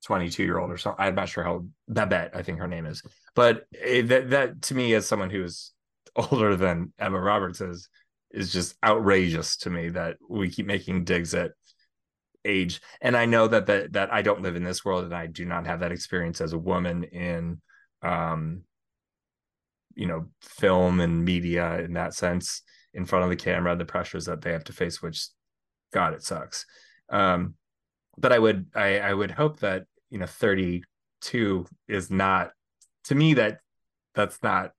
22 0.05 0.43
year 0.43 0.59
old 0.59 0.71
or 0.71 0.77
something. 0.77 1.05
I'm 1.05 1.15
not 1.15 1.29
sure 1.29 1.45
how 1.45 1.65
Babette, 1.89 2.33
I 2.35 2.43
think 2.43 2.59
her 2.59 2.69
name 2.69 2.87
is. 2.87 3.03
But 3.35 3.67
eh, 3.81 4.03
that 4.03 4.31
that 4.31 4.63
to 4.63 4.75
me 4.75 4.95
as 4.95 5.07
someone 5.07 5.31
who's 5.31 5.73
older 6.17 6.57
than 6.57 6.93
Emma 6.99 7.21
Roberts 7.21 7.61
is 7.61 7.89
is 8.31 8.53
just 8.53 8.77
outrageous 8.85 9.57
to 9.59 9.71
me 9.71 9.91
that 9.91 10.17
we 10.29 10.51
keep 10.51 10.67
making 10.67 11.05
digs 11.05 11.35
at 11.35 11.53
age. 12.45 12.81
And 13.01 13.17
I 13.17 13.27
know 13.27 13.47
that 13.49 13.67
that 13.67 13.93
that 13.93 14.13
I 14.13 14.23
don't 14.23 14.43
live 14.43 14.57
in 14.57 14.65
this 14.65 14.85
world 14.85 15.05
and 15.05 15.15
I 15.15 15.27
do 15.27 15.45
not 15.45 15.67
have 15.67 15.81
that 15.81 15.93
experience 15.93 16.41
as 16.41 16.53
a 16.53 16.59
woman 16.59 17.05
in 17.05 17.61
um 18.03 18.63
you 19.95 20.07
know 20.07 20.27
film 20.41 21.01
and 21.01 21.25
media 21.25 21.79
in 21.81 21.93
that 21.95 22.15
sense 22.15 22.63
in 22.95 23.05
front 23.05 23.25
of 23.25 23.31
the 23.31 23.37
camera 23.37 23.77
the 23.77 23.85
pressures 23.85 24.25
that 24.27 24.41
they 24.43 24.53
have 24.53 24.65
to 24.65 24.73
face 24.73 25.03
which 25.03 25.29
god 25.93 26.15
it 26.15 26.23
sucks 26.23 26.67
um 27.11 27.55
but 28.19 28.33
i 28.33 28.39
would 28.39 28.67
i 28.75 28.99
i 28.99 29.13
would 29.13 29.31
hope 29.31 29.61
that 29.61 29.85
you 30.13 30.19
know 30.19 30.27
32 30.27 31.67
is 31.89 32.11
not 32.11 32.51
to 33.05 33.15
me 33.15 33.35
that 33.35 33.59
that's 34.15 34.41
not 34.43 34.73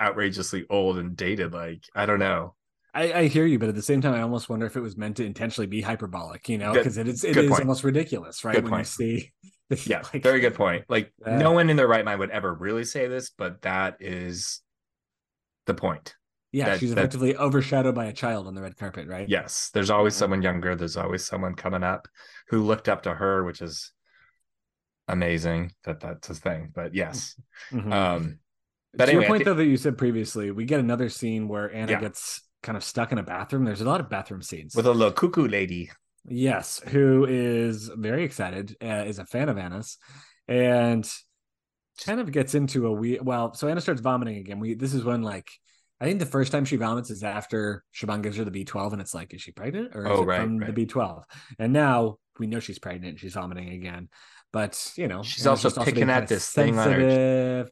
outrageously 0.00 0.64
old 0.70 0.98
and 0.98 1.16
dated 1.16 1.52
like 1.52 1.82
i 1.94 2.06
don't 2.06 2.20
know 2.20 2.54
I, 2.94 3.12
I 3.12 3.26
hear 3.26 3.44
you, 3.44 3.58
but 3.58 3.68
at 3.68 3.74
the 3.74 3.82
same 3.82 4.00
time, 4.00 4.14
I 4.14 4.22
almost 4.22 4.48
wonder 4.48 4.64
if 4.64 4.74
it 4.74 4.80
was 4.80 4.96
meant 4.96 5.18
to 5.18 5.24
intentionally 5.24 5.66
be 5.66 5.82
hyperbolic, 5.82 6.48
you 6.48 6.56
know, 6.56 6.72
because 6.72 6.96
it 6.96 7.06
is 7.06 7.22
it 7.22 7.34
point. 7.36 7.60
almost 7.60 7.84
ridiculous, 7.84 8.44
right? 8.44 8.54
Good 8.54 8.64
when 8.64 8.72
point. 8.72 8.80
you 8.98 9.30
see, 9.70 9.86
yeah 9.90 10.02
like, 10.12 10.22
very 10.22 10.40
good 10.40 10.54
point 10.54 10.86
like 10.88 11.12
Yeah. 11.24 11.36
no 11.36 11.52
one 11.52 11.68
in 11.68 11.76
their 11.76 11.86
right 11.86 12.02
mind 12.04 12.18
would 12.18 12.30
ever 12.30 12.52
really 12.54 12.84
say 12.86 13.06
this 13.06 13.30
but 13.36 13.60
that 13.62 13.98
is 14.00 14.62
the 15.66 15.74
point 15.74 16.16
Yeah, 16.50 16.70
that- 16.70 16.80
she's 16.80 16.94
that- 16.94 16.98
effectively 16.98 17.36
overshadowed 17.36 17.94
by 17.94 18.06
a 18.06 18.12
child 18.12 18.46
on 18.46 18.54
the 18.54 18.62
red 18.62 18.76
carpet, 18.78 19.06
right? 19.06 19.28
yes 19.28 19.70
there's 19.74 19.90
always 19.90 20.14
someone 20.16 20.40
younger 20.40 20.74
there's 20.74 20.96
always 20.96 21.24
someone 21.26 21.54
coming 21.54 21.84
up 21.84 22.08
who 22.48 22.62
looked 22.62 22.88
up 22.88 23.02
to 23.02 23.14
her 23.14 23.44
which 23.44 23.60
is 23.60 23.92
amazing 25.08 25.72
that 25.84 26.00
that's 26.00 26.30
a 26.30 26.34
thing 26.34 26.70
but 26.74 26.94
yes 26.94 27.34
Mhm. 27.72 27.92
um 27.92 28.38
but 28.94 29.04
to 29.04 29.10
anyway, 29.12 29.24
your 29.24 29.28
point, 29.28 29.44
though, 29.44 29.54
that 29.54 29.66
you 29.66 29.76
said 29.76 29.98
previously, 29.98 30.50
we 30.50 30.64
get 30.64 30.80
another 30.80 31.08
scene 31.10 31.46
where 31.46 31.72
Anna 31.72 31.92
Yeah. 31.92 32.00
gets 32.00 32.40
kind 32.62 32.74
of 32.76 32.82
stuck 32.82 33.12
in 33.12 33.18
a 33.18 33.22
bathroom. 33.22 33.64
There's 33.66 33.82
a 33.82 33.84
lot 33.84 34.00
of 34.00 34.08
bathroom 34.08 34.40
scenes. 34.42 34.74
with 34.74 34.86
a 34.86 34.92
little 34.92 35.12
cuckoo 35.12 35.46
lady 35.46 35.90
Yes, 36.26 36.80
who 36.88 37.26
is 37.28 37.90
very 37.94 38.24
excited, 38.24 38.76
uh, 38.82 39.04
is 39.06 39.18
a 39.18 39.26
fan 39.26 39.48
of 39.50 39.58
Anna's, 39.58 39.98
and 40.48 41.08
kind 42.04 42.20
of 42.20 42.32
gets 42.32 42.54
into 42.54 42.86
a 42.86 42.92
we 42.92 43.18
well. 43.20 43.52
So 43.54 43.68
Anna 43.68 43.80
starts 43.80 44.00
vomiting 44.00 44.36
again. 44.38 44.58
We 44.58 44.74
this 44.74 44.94
is 44.94 45.04
when 45.04 45.22
like 45.22 45.48
I 46.00 46.04
think 46.06 46.18
the 46.20 46.26
first 46.26 46.50
time 46.52 46.64
she 46.64 46.76
vomits 46.76 47.10
is 47.10 47.22
after 47.22 47.84
Siobhan 47.94 48.22
gives 48.22 48.36
her 48.38 48.44
the 48.44 48.50
B12, 48.64 48.92
and 48.92 49.00
it's 49.02 49.14
like, 49.14 49.34
is 49.34 49.42
she 49.42 49.52
pregnant 49.52 49.94
or 49.96 50.04
is 50.06 50.10
Oh, 50.12 50.22
it 50.22 50.26
right, 50.26 50.40
from 50.40 50.58
right. 50.58 50.74
the 50.74 50.86
B12? 50.86 51.24
And 51.58 51.72
now 51.72 52.18
we 52.38 52.46
know 52.46 52.60
she's 52.60 52.78
pregnant. 52.78 53.10
and 53.12 53.20
She's 53.20 53.34
vomiting 53.34 53.70
again, 53.70 54.08
but 54.52 54.92
you 54.96 55.08
know 55.08 55.22
She's 55.22 55.46
also 55.46 55.68
just 55.68 55.78
picking 55.78 56.06
being 56.06 56.10
at 56.10 56.28
this 56.28 56.50
thing 56.50 56.78
on 56.78 56.92
her- 56.92 57.68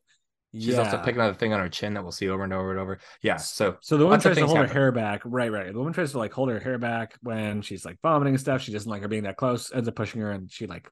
she's 0.55 0.69
yeah. 0.69 0.79
also 0.79 0.99
picking 0.99 1.21
on 1.21 1.29
the 1.33 1.39
thing 1.39 1.53
on 1.53 1.61
her 1.61 1.69
chin 1.69 1.95
that 1.95 2.03
we'll 2.03 2.13
see 2.13 2.29
over 2.29 2.45
and 2.45 2.53
over 2.53 2.71
and 2.71 2.81
over 2.81 2.99
yeah 3.23 3.37
so 3.37 3.77
So 3.81 3.97
the 3.97 4.05
woman 4.05 4.21
tries 4.21 4.37
to 4.37 4.47
hold 4.47 4.59
her 4.59 4.67
hair 4.67 4.93
back. 4.93 5.21
Right, 5.25 5.53
right. 5.53 5.73
The 5.73 5.79
woman 5.79 5.93
tries 5.93 6.13
to 6.13 6.19
like 6.19 6.33
hold 6.33 6.51
her 6.51 6.61
hair 6.61 6.79
back 6.79 7.15
when 7.23 7.63
she's 7.63 7.85
like 7.85 7.99
vomiting 8.03 8.35
and 8.35 8.41
stuff. 8.41 8.63
She 8.63 8.73
doesn't 8.73 8.91
like 8.91 9.03
her 9.03 9.09
being 9.09 9.25
that 9.25 9.37
close, 9.37 9.73
ends 9.73 9.89
up 9.89 9.95
pushing 9.95 10.21
her, 10.23 10.31
and 10.31 10.51
she 10.51 10.67
like 10.67 10.89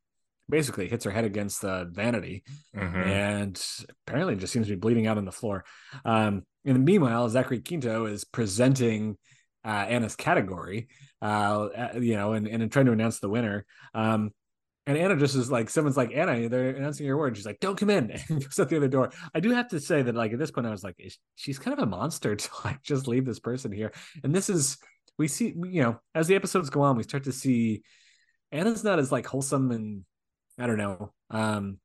basically 0.49 0.89
hits 0.89 1.05
her 1.05 1.11
head 1.11 1.25
against 1.25 1.63
the 1.63 1.89
vanity 1.91 2.45
mhm. 2.77 3.07
and 3.07 3.67
apparently 4.07 4.37
just 4.37 4.53
seems 4.53 4.67
to 4.67 4.75
be 4.75 4.79
bleeding 4.79 5.07
out 5.07 5.19
on 5.19 5.25
the 5.25 5.33
floor. 5.33 5.65
Um, 6.05 6.45
and 6.65 6.85
meanwhile, 6.85 7.29
Zachary 7.29 7.61
Quinto 7.61 8.07
is 8.07 8.25
presenting 8.25 9.17
uh, 9.65 9.87
Anna's 9.89 10.17
category, 10.17 10.89
uh, 11.23 11.69
you 11.99 12.17
know, 12.17 12.33
and, 12.35 12.47
and 12.47 12.71
trying 12.71 12.87
to 12.87 12.93
announce 12.93 13.21
the 13.21 13.31
winner. 13.31 13.65
Um, 13.95 14.33
and 14.87 14.99
Anna 14.99 15.17
just 15.17 15.35
is 15.35 15.51
like, 15.51 15.71
someone's 15.71 15.97
like, 15.97 16.13
Anna, 16.15 16.49
they're 16.49 16.71
announcing 16.71 17.07
your 17.07 17.15
award. 17.15 17.37
She's 17.37 17.47
like, 17.47 17.61
don't 17.61 17.79
come 17.79 17.91
in. 17.91 18.11
And 18.29 18.43
goes 18.43 18.59
out 18.59 18.69
the 18.69 18.77
other 18.77 18.89
door. 18.89 19.11
I 19.35 19.41
do 19.41 19.51
have 19.51 19.69
to 19.69 19.81
say 19.81 20.03
that, 20.03 20.15
like, 20.15 20.33
at 20.33 20.39
this 20.39 20.51
point, 20.51 20.67
I 20.67 20.71
was 20.71 20.85
like, 20.85 20.97
she's 21.37 21.59
kind 21.59 21.77
of 21.77 21.83
a 21.83 21.87
monster 21.87 22.37
to 22.37 22.51
like 22.65 22.83
just 22.83 23.09
leave 23.09 23.25
this 23.25 23.41
person 23.41 23.73
here. 23.73 23.93
And 24.23 24.35
this 24.35 24.51
is, 24.51 24.77
we 25.19 25.29
see, 25.29 25.55
you 25.57 25.83
know, 25.83 26.01
as 26.15 26.27
the 26.27 26.35
episodes 26.35 26.71
go 26.71 26.83
on, 26.83 26.97
we 26.97 27.03
start 27.03 27.25
to 27.25 27.33
see 27.33 27.83
Anna's 28.53 28.85
not 28.85 28.99
as 28.99 29.11
like 29.11 29.27
wholesome 29.27 29.71
and 29.71 30.05
I 30.59 30.67
don't 30.67 30.79
know, 30.79 31.13
um, 31.31 31.79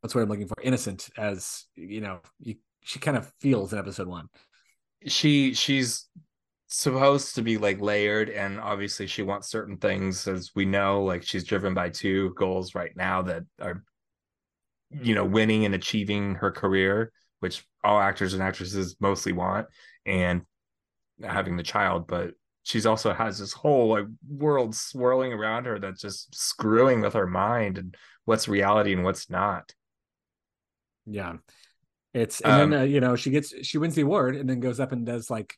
what's 0.00 0.14
what 0.14 0.22
I'm 0.22 0.28
looking 0.28 0.48
for, 0.48 0.56
innocent 0.62 1.08
as, 1.16 1.64
you 1.76 2.00
know, 2.00 2.20
you, 2.40 2.56
she 2.82 2.98
kind 2.98 3.16
of 3.16 3.30
feels 3.40 3.72
in 3.72 3.78
episode 3.78 4.08
one. 4.08 4.28
she 5.06 5.54
she's 5.54 6.08
supposed 6.68 7.34
to 7.34 7.42
be 7.42 7.56
like 7.56 7.80
layered 7.80 8.28
and 8.28 8.60
obviously 8.60 9.06
she 9.06 9.22
wants 9.22 9.48
certain 9.48 9.78
things 9.78 10.28
as 10.28 10.50
we 10.54 10.66
know 10.66 11.02
like 11.02 11.22
she's 11.22 11.44
driven 11.44 11.72
by 11.72 11.88
two 11.88 12.34
goals 12.34 12.74
right 12.74 12.92
now 12.94 13.22
that 13.22 13.42
are 13.60 13.82
you 14.90 15.14
know 15.14 15.24
winning 15.24 15.64
and 15.64 15.74
achieving 15.74 16.34
her 16.34 16.50
career 16.50 17.10
which 17.40 17.64
all 17.84 17.98
actors 17.98 18.34
and 18.34 18.42
actresses 18.42 18.96
mostly 19.00 19.32
want 19.32 19.66
and 20.04 20.42
having 21.22 21.56
the 21.56 21.62
child 21.62 22.06
but 22.06 22.32
she's 22.64 22.86
also 22.86 23.12
has 23.12 23.38
this 23.38 23.52
whole 23.52 23.88
like 23.88 24.06
world 24.28 24.74
swirling 24.74 25.32
around 25.32 25.64
her 25.66 25.78
that's 25.78 26.00
just 26.02 26.34
screwing 26.34 27.00
with 27.00 27.14
her 27.14 27.26
mind 27.26 27.78
and 27.78 27.96
what's 28.26 28.48
reality 28.48 28.92
and 28.92 29.04
what's 29.04 29.30
not 29.30 29.72
Yeah. 31.06 31.36
It's, 32.14 32.40
and 32.40 32.52
Um, 32.52 32.70
then, 32.70 32.80
uh, 32.80 32.84
you 32.84 33.00
know, 33.00 33.16
she 33.16 33.30
gets, 33.30 33.54
she 33.66 33.78
wins 33.78 33.94
the 33.94 34.02
award 34.02 34.36
and 34.36 34.48
then 34.48 34.60
goes 34.60 34.80
up 34.80 34.92
and 34.92 35.06
does 35.06 35.30
like 35.30 35.56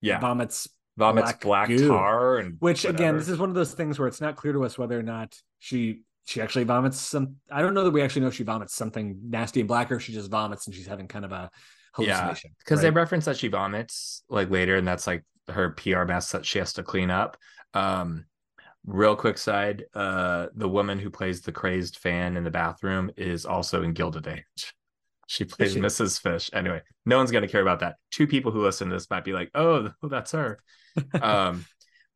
yeah 0.00 0.20
vomits 0.20 0.68
vomits 0.96 1.32
black 1.32 1.40
black, 1.40 1.68
goo. 1.68 1.88
tar 1.88 2.38
and 2.38 2.56
which 2.58 2.84
again 2.84 3.16
this 3.16 3.28
is 3.28 3.38
one 3.38 3.48
of 3.48 3.54
those 3.54 3.72
things 3.72 3.98
where 3.98 4.08
it's 4.08 4.20
not 4.20 4.36
clear 4.36 4.52
to 4.52 4.64
us 4.64 4.76
whether 4.76 4.98
or 4.98 5.02
not 5.02 5.34
she 5.58 6.02
she 6.26 6.40
actually 6.40 6.64
vomits 6.64 6.98
some 6.98 7.36
i 7.50 7.62
don't 7.62 7.74
know 7.74 7.84
that 7.84 7.90
we 7.90 8.02
actually 8.02 8.20
know 8.20 8.28
if 8.28 8.34
she 8.34 8.42
vomits 8.42 8.74
something 8.74 9.18
nasty 9.28 9.60
and 9.60 9.68
black 9.68 9.90
or 9.90 10.00
she 10.00 10.12
just 10.12 10.30
vomits 10.30 10.66
and 10.66 10.74
she's 10.74 10.86
having 10.86 11.08
kind 11.08 11.24
of 11.24 11.32
a 11.32 11.50
hallucination 11.94 12.50
because 12.58 12.80
they 12.80 12.88
right? 12.88 12.96
reference 12.96 13.24
that 13.24 13.36
she 13.36 13.48
vomits 13.48 14.22
like 14.28 14.50
later 14.50 14.76
and 14.76 14.86
that's 14.86 15.06
like 15.06 15.24
her 15.48 15.70
pr 15.70 16.04
mess 16.04 16.30
that 16.32 16.44
she 16.44 16.58
has 16.58 16.72
to 16.72 16.82
clean 16.82 17.10
up 17.10 17.36
um 17.74 18.24
real 18.86 19.16
quick 19.16 19.38
side 19.38 19.84
uh 19.94 20.46
the 20.54 20.68
woman 20.68 20.98
who 20.98 21.10
plays 21.10 21.40
the 21.40 21.52
crazed 21.52 21.96
fan 21.96 22.36
in 22.36 22.44
the 22.44 22.50
bathroom 22.50 23.10
is 23.16 23.46
also 23.46 23.82
in 23.82 23.92
gilded 23.92 24.26
age 24.26 24.74
she 25.28 25.44
plays 25.44 25.74
she? 25.74 25.78
mrs 25.80 26.20
fish 26.20 26.48
anyway 26.52 26.80
no 27.06 27.16
one's 27.18 27.30
going 27.30 27.42
to 27.42 27.48
care 27.48 27.60
about 27.62 27.80
that 27.80 27.96
two 28.10 28.26
people 28.26 28.50
who 28.50 28.62
listen 28.62 28.88
to 28.88 28.94
this 28.96 29.08
might 29.10 29.24
be 29.24 29.32
like 29.32 29.50
oh 29.54 29.88
that's 30.10 30.32
her 30.32 30.58
um 31.22 31.64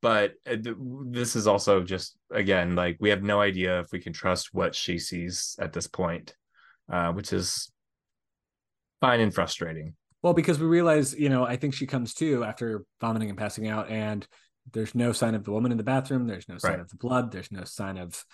but 0.00 0.32
uh, 0.46 0.56
th- 0.56 0.76
this 1.10 1.36
is 1.36 1.46
also 1.46 1.82
just 1.82 2.16
again 2.32 2.74
like 2.74 2.96
we 3.00 3.10
have 3.10 3.22
no 3.22 3.40
idea 3.40 3.78
if 3.80 3.92
we 3.92 4.00
can 4.00 4.12
trust 4.12 4.48
what 4.52 4.74
she 4.74 4.98
sees 4.98 5.54
at 5.60 5.72
this 5.72 5.86
point 5.86 6.34
uh 6.90 7.12
which 7.12 7.32
is 7.32 7.70
fine 9.00 9.20
and 9.20 9.34
frustrating 9.34 9.94
well 10.22 10.32
because 10.32 10.58
we 10.58 10.66
realize 10.66 11.14
you 11.14 11.28
know 11.28 11.44
i 11.44 11.56
think 11.56 11.74
she 11.74 11.86
comes 11.86 12.14
to 12.14 12.42
after 12.44 12.84
vomiting 13.00 13.28
and 13.28 13.38
passing 13.38 13.68
out 13.68 13.88
and 13.90 14.26
there's 14.72 14.94
no 14.94 15.12
sign 15.12 15.34
of 15.34 15.44
the 15.44 15.52
woman 15.52 15.70
in 15.72 15.76
the 15.78 15.84
bathroom 15.84 16.26
there's 16.26 16.48
no 16.48 16.56
sign 16.56 16.72
Right. 16.72 16.80
of 16.80 16.88
the 16.88 16.96
blood 16.96 17.30
there's 17.30 17.52
no 17.52 17.64
sign 17.64 17.98
of 17.98 18.24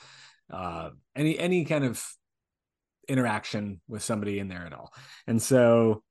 uh 0.52 0.90
any 1.16 1.38
any 1.38 1.64
kind 1.64 1.84
of 1.84 2.02
interaction 3.08 3.80
with 3.88 4.02
somebody 4.02 4.38
in 4.38 4.48
there 4.48 4.64
at 4.66 4.72
all 4.72 4.92
and 5.26 5.40
so 5.40 6.02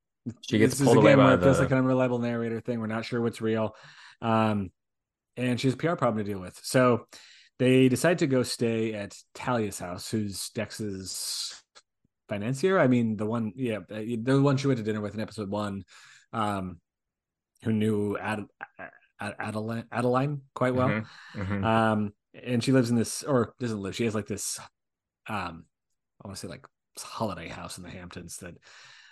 She 0.41 0.57
gets 0.57 0.73
this 0.73 0.81
is 0.81 0.85
pulled 0.85 0.97
away 0.97 1.13
again 1.13 1.19
by 1.19 1.25
where 1.25 1.35
it 1.35 1.41
feels 1.43 1.57
the- 1.57 1.63
like 1.63 1.71
an 1.71 1.77
unreliable 1.77 2.19
narrator 2.19 2.59
thing. 2.59 2.79
We're 2.81 2.87
not 2.87 3.05
sure 3.05 3.21
what's 3.21 3.39
real. 3.39 3.75
Um, 4.21 4.71
and 5.37 5.57
she 5.59 5.67
has 5.67 5.75
a 5.75 5.77
PR 5.77 5.95
problem 5.95 6.17
to 6.17 6.29
deal 6.29 6.39
with. 6.41 6.59
So 6.63 7.07
they 7.59 7.87
decide 7.87 8.17
to 8.19 8.27
go 8.27 8.43
stay 8.43 8.93
at 8.93 9.15
Talia's 9.33 9.79
house, 9.79 10.09
who's 10.11 10.49
Dex's 10.49 11.55
financier. 12.27 12.77
I 12.77 12.87
mean, 12.87 13.15
the 13.15 13.25
one, 13.25 13.53
yeah, 13.55 13.77
uh, 13.89 14.01
the 14.21 14.41
one 14.41 14.57
she 14.57 14.67
went 14.67 14.79
to 14.79 14.83
dinner 14.83 14.99
with 14.99 15.13
in 15.13 15.21
episode 15.21 15.49
one, 15.49 15.83
um, 16.33 16.81
who 17.63 17.71
knew 17.71 18.17
Ad, 18.17 18.45
Ad, 19.21 19.35
Adeline, 19.39 19.85
Adeline 19.91 20.41
quite 20.53 20.75
well. 20.75 20.89
Mhm, 20.89 21.05
mhm. 21.35 21.63
Um, 21.63 22.13
and 22.33 22.61
she 22.63 22.71
lives 22.73 22.89
in 22.89 22.97
this, 22.97 23.23
or 23.23 23.53
doesn't 23.59 23.79
live. 23.79 23.95
She 23.95 24.03
has 24.05 24.13
like 24.15 24.27
this, 24.27 24.59
um, 25.27 25.65
I 26.21 26.27
want 26.27 26.35
to 26.35 26.41
say 26.41 26.47
like 26.49 26.65
holiday 27.03 27.47
house 27.47 27.77
in 27.77 27.83
the 27.83 27.89
Hamptons 27.89 28.37
that, 28.37 28.55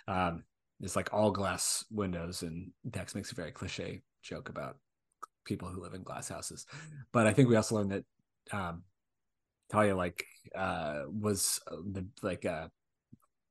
um, 0.08 0.44
is 0.80 0.96
like 0.96 1.12
all 1.12 1.30
glass 1.30 1.84
windows. 1.90 2.42
And 2.42 2.70
Dex 2.88 3.14
makes 3.14 3.32
a 3.32 3.34
very 3.34 3.52
cliche 3.52 4.02
joke 4.22 4.48
about 4.48 4.76
people 5.44 5.68
who 5.68 5.82
live 5.82 5.94
in 5.94 6.02
glass 6.02 6.28
houses. 6.28 6.66
But 7.12 7.26
I 7.26 7.32
think 7.32 7.48
we 7.48 7.56
also 7.56 7.76
learned 7.76 7.92
that, 7.92 8.04
um, 8.52 8.82
Talia 9.68 9.96
like 9.96 10.24
uh 10.54 11.02
was 11.08 11.58
uh, 11.68 11.74
the 11.90 12.06
like 12.22 12.44
uh 12.46 12.68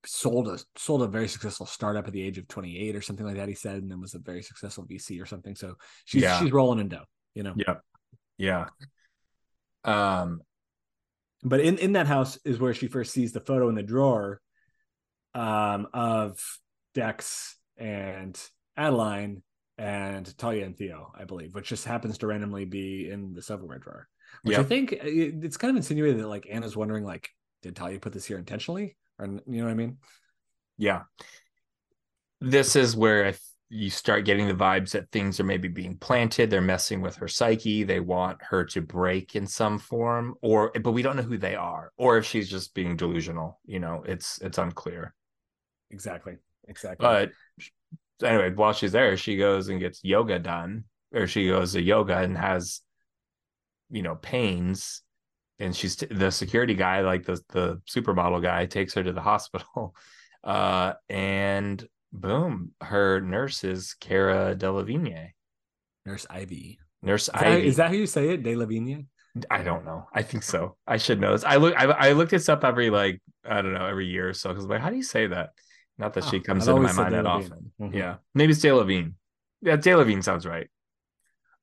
sold 0.06 0.48
a 0.48 0.58
sold 0.76 1.02
a 1.02 1.06
very 1.06 1.28
successful 1.28 1.66
startup 1.66 2.06
at 2.06 2.12
the 2.14 2.22
age 2.22 2.38
of 2.38 2.48
28 2.48 2.96
or 2.96 3.02
something 3.02 3.26
like 3.26 3.36
that 3.36 3.48
he 3.50 3.54
said 3.54 3.82
and 3.82 3.90
then 3.90 4.00
was 4.00 4.14
a 4.14 4.18
very 4.18 4.42
successful 4.42 4.86
VC 4.86 5.20
or 5.20 5.26
something 5.26 5.54
so 5.54 5.74
she's 6.06 6.22
Yeah. 6.22 6.38
she's 6.40 6.52
rolling 6.52 6.78
in 6.78 6.88
dough 6.88 7.04
you 7.34 7.42
know 7.42 7.52
yeah 7.56 7.74
yeah 8.38 8.66
um 9.84 10.40
but 11.42 11.60
in 11.60 11.78
in 11.78 11.92
that 11.92 12.06
house 12.06 12.38
is 12.44 12.58
where 12.58 12.74
she 12.74 12.88
first 12.88 13.12
sees 13.12 13.32
the 13.32 13.40
photo 13.40 13.68
in 13.68 13.74
the 13.74 13.82
drawer 13.82 14.40
um 15.34 15.86
of 15.92 16.40
Dex 16.94 17.56
and 17.76 18.40
Adeline 18.76 19.42
and 19.78 20.36
Talia 20.38 20.64
and 20.64 20.76
Theo, 20.76 21.12
I 21.14 21.24
believe, 21.24 21.54
which 21.54 21.68
just 21.68 21.84
happens 21.84 22.18
to 22.18 22.26
randomly 22.26 22.64
be 22.64 23.10
in 23.10 23.34
the 23.34 23.42
silverware 23.42 23.78
drawer. 23.78 24.08
Which 24.42 24.56
Yep. 24.56 24.64
I 24.64 24.68
think 24.68 24.92
uh, 24.94 24.96
it- 25.02 25.44
it's 25.44 25.58
kind 25.58 25.70
of 25.70 25.76
insinuated 25.76 26.20
that 26.20 26.28
like 26.28 26.46
Anna's 26.50 26.76
wondering, 26.76 27.04
like, 27.04 27.28
did 27.62 27.76
Talia 27.76 28.00
put 28.00 28.12
this 28.14 28.24
here 28.24 28.38
intentionally, 28.38 28.96
or 29.18 29.26
you 29.26 29.42
know 29.46 29.64
what 29.64 29.70
I 29.70 29.74
mean? 29.74 29.98
Yeah. 30.78 31.02
This 32.40 32.76
is 32.76 32.96
where 32.96 33.26
if 33.26 33.42
you 33.68 33.90
start 33.90 34.24
getting 34.24 34.46
the 34.46 34.54
vibes 34.54 34.92
that 34.92 35.10
things 35.10 35.40
are 35.40 35.44
maybe 35.44 35.68
being 35.68 35.96
planted, 35.96 36.50
they're 36.50 36.60
messing 36.60 37.00
with 37.00 37.16
her 37.16 37.26
psyche, 37.26 37.82
they 37.82 38.00
want 38.00 38.38
her 38.42 38.64
to 38.64 38.80
break 38.80 39.34
in 39.34 39.46
some 39.46 39.78
form, 39.78 40.36
or 40.40 40.70
but 40.82 40.92
we 40.92 41.02
don't 41.02 41.16
know 41.16 41.22
who 41.22 41.38
they 41.38 41.56
are, 41.56 41.92
or 41.96 42.16
if 42.18 42.24
she's 42.24 42.48
just 42.48 42.74
being 42.74 42.96
delusional. 42.96 43.58
You 43.64 43.80
know, 43.80 44.04
it's 44.06 44.38
it's 44.40 44.58
unclear. 44.58 45.14
Exactly. 45.90 46.36
Exactly. 46.68 47.04
But 47.04 47.32
anyway, 48.22 48.52
while 48.54 48.72
she's 48.72 48.92
there, 48.92 49.16
she 49.16 49.36
goes 49.36 49.68
and 49.68 49.80
gets 49.80 50.02
yoga 50.04 50.38
done, 50.38 50.84
or 51.12 51.26
she 51.26 51.48
goes 51.48 51.72
to 51.72 51.82
yoga 51.82 52.18
and 52.18 52.36
has, 52.36 52.80
you 53.90 54.02
know, 54.02 54.16
pains. 54.16 55.02
And 55.58 55.74
she's 55.74 55.96
the 55.96 56.30
security 56.30 56.74
guy, 56.74 57.00
like 57.00 57.24
the 57.24 57.40
the 57.48 57.80
supermodel 57.88 58.42
guy, 58.42 58.66
takes 58.66 58.94
her 58.94 59.02
to 59.02 59.12
the 59.12 59.22
hospital, 59.22 59.96
uh, 60.44 60.92
and 61.08 61.84
boom, 62.20 62.72
her 62.80 63.20
nurse 63.20 63.64
is 63.64 63.94
Cara 64.00 64.54
Delevingne, 64.56 65.30
Nurse 66.04 66.26
Ivy. 66.30 66.78
Nurse 67.02 67.28
Is 67.28 67.32
that, 67.34 67.42
Ivy. 67.46 67.66
is 67.66 67.76
that 67.76 67.88
how 67.88 67.94
you 67.94 68.06
say 68.06 68.30
it? 68.30 68.42
De 68.42 68.56
Lavigne? 68.56 69.02
I 69.50 69.62
don't 69.62 69.84
know. 69.84 70.06
I 70.14 70.22
think 70.22 70.42
so. 70.42 70.76
I 70.86 70.96
should 70.96 71.20
know 71.20 71.32
this. 71.32 71.44
I 71.44 71.56
look. 71.56 71.74
I, 71.76 71.84
I 71.84 72.12
looked 72.12 72.30
this 72.30 72.48
up 72.48 72.64
every 72.64 72.88
like 72.90 73.20
I 73.44 73.60
don't 73.62 73.74
know 73.74 73.84
every 73.86 74.06
year 74.06 74.30
or 74.30 74.32
so 74.32 74.48
because 74.48 74.64
like 74.66 74.80
how 74.80 74.88
do 74.90 74.96
you 74.96 75.02
say 75.02 75.26
that? 75.26 75.50
Not 75.98 76.14
that 76.14 76.24
she 76.24 76.38
Oh, 76.38 76.40
comes 76.40 76.68
I've 76.68 76.76
into 76.76 76.88
my 76.88 76.92
mind 76.92 77.14
that 77.14 77.24
Delavigne. 77.24 77.44
often. 77.44 77.72
Mhm. 77.80 77.94
Yeah, 77.94 78.16
maybe 78.34 78.52
it's 78.52 78.62
Delavigne. 78.62 79.12
Yeah, 79.62 79.76
Delavigne 79.76 80.22
sounds 80.24 80.46
right. 80.46 80.68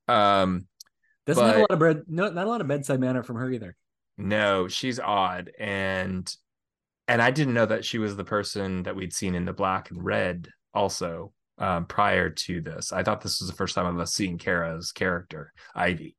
Um, 0.08 0.68
Doesn't 1.26 1.46
have 1.46 1.56
a 1.58 1.60
lot 1.62 1.72
of 1.72 1.80
bread. 1.80 2.02
No, 2.08 2.30
not 2.30 2.46
a 2.46 2.50
lot 2.50 2.62
of 2.62 2.68
bedside 2.68 3.00
manner 3.00 3.24
from 3.24 3.38
her 3.38 3.50
either. 3.52 3.76
no, 4.18 4.68
she's 4.68 5.00
odd, 5.00 5.52
and 5.58 6.32
and 7.08 7.22
I 7.22 7.32
didn't 7.32 7.54
know 7.54 7.66
that 7.66 7.86
she 7.86 7.98
was 7.98 8.16
the 8.16 8.24
person 8.24 8.84
that 8.84 8.96
we'd 8.96 9.14
seen 9.14 9.36
in 9.36 9.46
the 9.46 9.54
black 9.54 9.92
and 9.92 10.04
red 10.04 10.48
also 10.74 11.34
um, 11.58 11.86
prior 11.86 12.30
to 12.30 12.62
this. 12.62 12.92
I 12.92 13.04
thought 13.04 13.22
this 13.22 13.42
was 13.42 13.50
the 13.50 13.56
first 13.56 13.76
time 13.76 13.86
of 13.86 14.00
us 14.00 14.14
seeing 14.14 14.38
Cara's 14.38 14.92
character, 14.92 15.52
Ivy. 15.76 16.16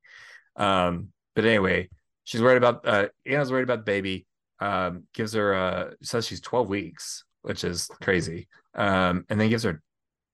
Um, 0.57 1.09
but 1.35 1.45
anyway, 1.45 1.89
she's 2.25 2.43
worried 2.43 2.59
about 2.59 2.87
uh, 2.87 3.09
Anna's 3.27 3.51
worried 3.51 3.65
about 3.65 3.81
the 3.81 3.91
baby. 3.91 4.27
Um, 4.61 5.05
gives 5.13 5.33
her 5.33 5.55
uh, 5.55 5.91
says 6.03 6.27
she's 6.27 6.41
twelve 6.41 6.69
weeks, 6.69 7.25
which 7.43 7.65
is 7.65 7.89
crazy. 8.03 8.49
Um, 8.75 9.25
and 9.29 9.41
then 9.41 9.49
gives 9.49 9.65
her 9.65 9.83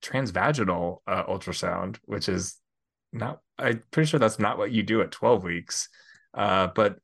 transvaginal 0.02 0.98
uh, 1.06 1.24
ultrasound, 1.24 1.98
which 2.04 2.28
is 2.28 2.56
not. 3.12 3.40
I'm 3.58 3.82
pretty 3.90 4.08
sure 4.08 4.20
that's 4.20 4.38
not 4.38 4.58
what 4.58 4.72
you 4.72 4.82
do 4.82 5.00
at 5.00 5.10
twelve 5.10 5.42
weeks. 5.42 5.88
Uh, 6.34 6.68
but 6.68 6.98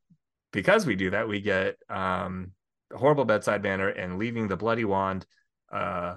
because 0.53 0.85
we 0.85 0.95
do 0.95 1.09
that, 1.09 1.27
we 1.27 1.41
get 1.41 1.77
um, 1.89 2.51
horrible 2.93 3.25
bedside 3.25 3.63
manner 3.63 3.89
and 3.89 4.17
leaving 4.17 4.47
the 4.47 4.57
bloody 4.57 4.85
wand, 4.85 5.25
uh, 5.71 6.15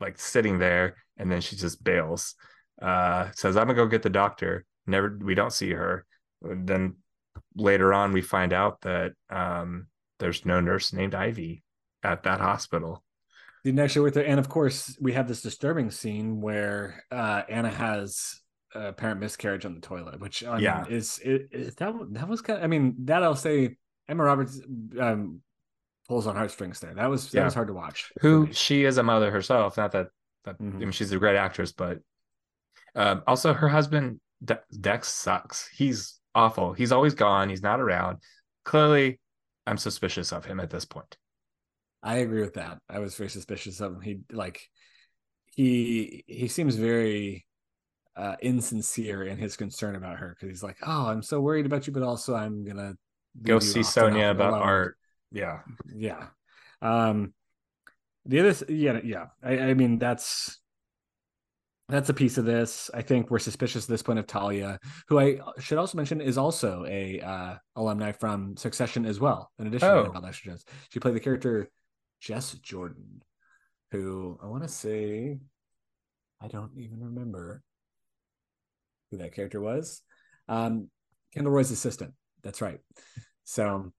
like 0.00 0.18
sitting 0.18 0.58
there, 0.58 0.96
and 1.16 1.30
then 1.30 1.40
she 1.40 1.56
just 1.56 1.82
bails. 1.82 2.34
Uh, 2.80 3.30
says, 3.34 3.56
"I'm 3.56 3.66
gonna 3.66 3.74
go 3.74 3.86
get 3.86 4.02
the 4.02 4.10
doctor." 4.10 4.64
Never, 4.86 5.16
we 5.22 5.34
don't 5.34 5.52
see 5.52 5.72
her. 5.72 6.04
Then 6.42 6.96
later 7.56 7.94
on, 7.94 8.12
we 8.12 8.20
find 8.20 8.52
out 8.52 8.80
that 8.82 9.12
um, 9.30 9.86
there's 10.18 10.44
no 10.44 10.60
nurse 10.60 10.92
named 10.92 11.14
Ivy 11.14 11.62
at 12.02 12.24
that 12.24 12.40
hospital. 12.40 13.02
Didn't 13.64 13.80
actually 13.80 14.02
work 14.02 14.14
there. 14.14 14.26
And 14.26 14.38
of 14.38 14.50
course, 14.50 14.94
we 15.00 15.14
have 15.14 15.26
this 15.26 15.40
disturbing 15.40 15.90
scene 15.90 16.42
where 16.42 17.02
uh, 17.10 17.42
Anna 17.48 17.70
has 17.70 18.40
a 18.74 18.88
apparent 18.88 19.20
miscarriage 19.20 19.64
on 19.64 19.74
the 19.74 19.80
toilet, 19.80 20.20
which 20.20 20.44
I 20.44 20.58
Yeah. 20.58 20.82
mean, 20.82 20.92
is, 20.92 21.18
is, 21.20 21.48
is 21.50 21.74
that 21.76 21.94
that 22.10 22.28
was 22.28 22.42
kind 22.42 22.58
of, 22.58 22.64
I 22.64 22.66
mean, 22.66 22.94
that 23.04 23.22
I'll 23.22 23.36
say 23.36 23.76
Emma 24.06 24.24
Roberts 24.24 24.60
um, 25.00 25.40
pulls 26.08 26.26
on 26.26 26.36
heartstrings 26.36 26.80
there. 26.80 26.94
That 26.94 27.06
was 27.10 27.30
that 27.30 27.38
Yeah. 27.38 27.44
was 27.44 27.54
hard 27.54 27.68
to 27.68 27.74
watch. 27.74 28.12
Who 28.20 28.52
she 28.52 28.84
is 28.84 28.98
a 28.98 29.02
mother 29.02 29.30
herself. 29.30 29.76
Not 29.76 29.92
that, 29.92 30.08
that 30.44 30.58
Mhm. 30.58 30.74
I 30.74 30.78
mean, 30.78 30.90
she's 30.92 31.12
a 31.12 31.18
great 31.18 31.36
actress, 31.36 31.72
but 31.72 32.00
um, 32.94 33.22
also 33.26 33.52
her 33.54 33.68
husband 33.68 34.20
De- 34.44 34.62
Dex 34.80 35.08
sucks. 35.08 35.68
He's 35.68 36.20
awful. 36.34 36.72
He's 36.74 36.92
always 36.92 37.14
gone. 37.14 37.48
He's 37.48 37.62
not 37.62 37.80
around. 37.80 38.18
Clearly, 38.64 39.20
I'm 39.66 39.78
suspicious 39.78 40.32
of 40.32 40.44
him 40.44 40.60
at 40.60 40.70
this 40.70 40.84
point. 40.84 41.16
I 42.02 42.16
agree 42.18 42.42
with 42.42 42.54
that. 42.54 42.78
I 42.88 42.98
was 42.98 43.16
very 43.16 43.30
suspicious 43.30 43.80
of 43.80 43.94
him. 43.94 44.00
He 44.02 44.20
like 44.30 44.68
he 45.46 46.24
he 46.26 46.48
seems 46.48 46.76
very 46.76 47.46
uh 48.16 48.36
insincere 48.42 49.24
in 49.24 49.38
his 49.38 49.56
concern 49.56 49.96
about 49.96 50.18
her 50.18 50.30
because 50.34 50.50
he's 50.50 50.62
like, 50.62 50.76
Oh, 50.86 51.06
I'm 51.06 51.22
so 51.22 51.40
worried 51.40 51.66
about 51.66 51.86
you, 51.86 51.92
but 51.92 52.02
also 52.02 52.34
I'm 52.34 52.64
gonna 52.64 52.94
Go 53.42 53.58
see 53.58 53.82
Sonia 53.82 54.30
about 54.30 54.52
art. 54.54 54.98
Yeah. 55.34 55.60
Yeah. 55.94 56.26
Um 56.80 57.34
the 58.26 58.40
other 58.40 58.64
yeah, 58.72 59.00
yeah. 59.04 59.26
I, 59.42 59.58
I 59.58 59.74
mean 59.74 59.98
that's 59.98 60.58
that's 61.88 62.08
a 62.08 62.14
piece 62.14 62.38
of 62.38 62.46
this. 62.46 62.90
I 62.94 63.02
think 63.02 63.30
we're 63.30 63.38
suspicious 63.38 63.84
at 63.84 63.90
this 63.90 64.02
point 64.02 64.18
of 64.18 64.26
Talia, 64.26 64.78
who 65.08 65.18
I 65.18 65.40
should 65.58 65.76
also 65.76 65.98
mention 65.98 66.22
is 66.22 66.38
also 66.38 66.86
a 66.88 67.20
uh, 67.20 67.56
alumni 67.76 68.12
from 68.12 68.56
Succession 68.56 69.04
as 69.04 69.20
well. 69.20 69.50
In 69.58 69.66
addition 69.66 69.90
Oh. 69.90 70.04
to 70.10 70.20
Dexter 70.20 70.44
Jones, 70.48 70.64
she 70.88 70.98
played 70.98 71.14
the 71.14 71.20
character 71.20 71.68
Jess 72.20 72.52
Jordan, 72.54 73.22
who 73.90 74.38
I 74.42 74.46
want 74.46 74.62
to 74.62 74.68
say 74.70 75.40
I 76.40 76.48
don't 76.48 76.72
even 76.78 77.00
remember 77.00 77.62
who 79.10 79.18
that 79.18 79.34
character 79.34 79.60
was. 79.60 80.00
Um, 80.48 80.88
Kendall 81.34 81.52
Roy's 81.52 81.70
assistant. 81.70 82.14
That's 82.42 82.62
right. 82.62 82.80
So, 83.44 83.92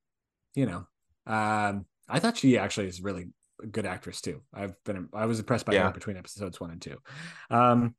you 0.55 0.65
know, 0.65 0.87
um, 1.25 1.85
I 2.07 2.19
thought 2.19 2.37
she 2.37 2.57
actually 2.57 2.87
is 2.87 3.01
really 3.01 3.27
a 3.61 3.67
good 3.67 3.85
actress 3.85 4.21
too. 4.21 4.41
I've 4.53 4.75
been 4.83 5.09
I 5.13 5.25
was 5.25 5.39
impressed 5.39 5.65
by 5.65 5.73
Yeah. 5.73 5.87
her 5.87 5.91
between 5.91 6.17
episodes 6.17 6.59
one 6.59 6.71
and 6.71 6.81
two. 6.81 6.97
Um, 7.49 7.95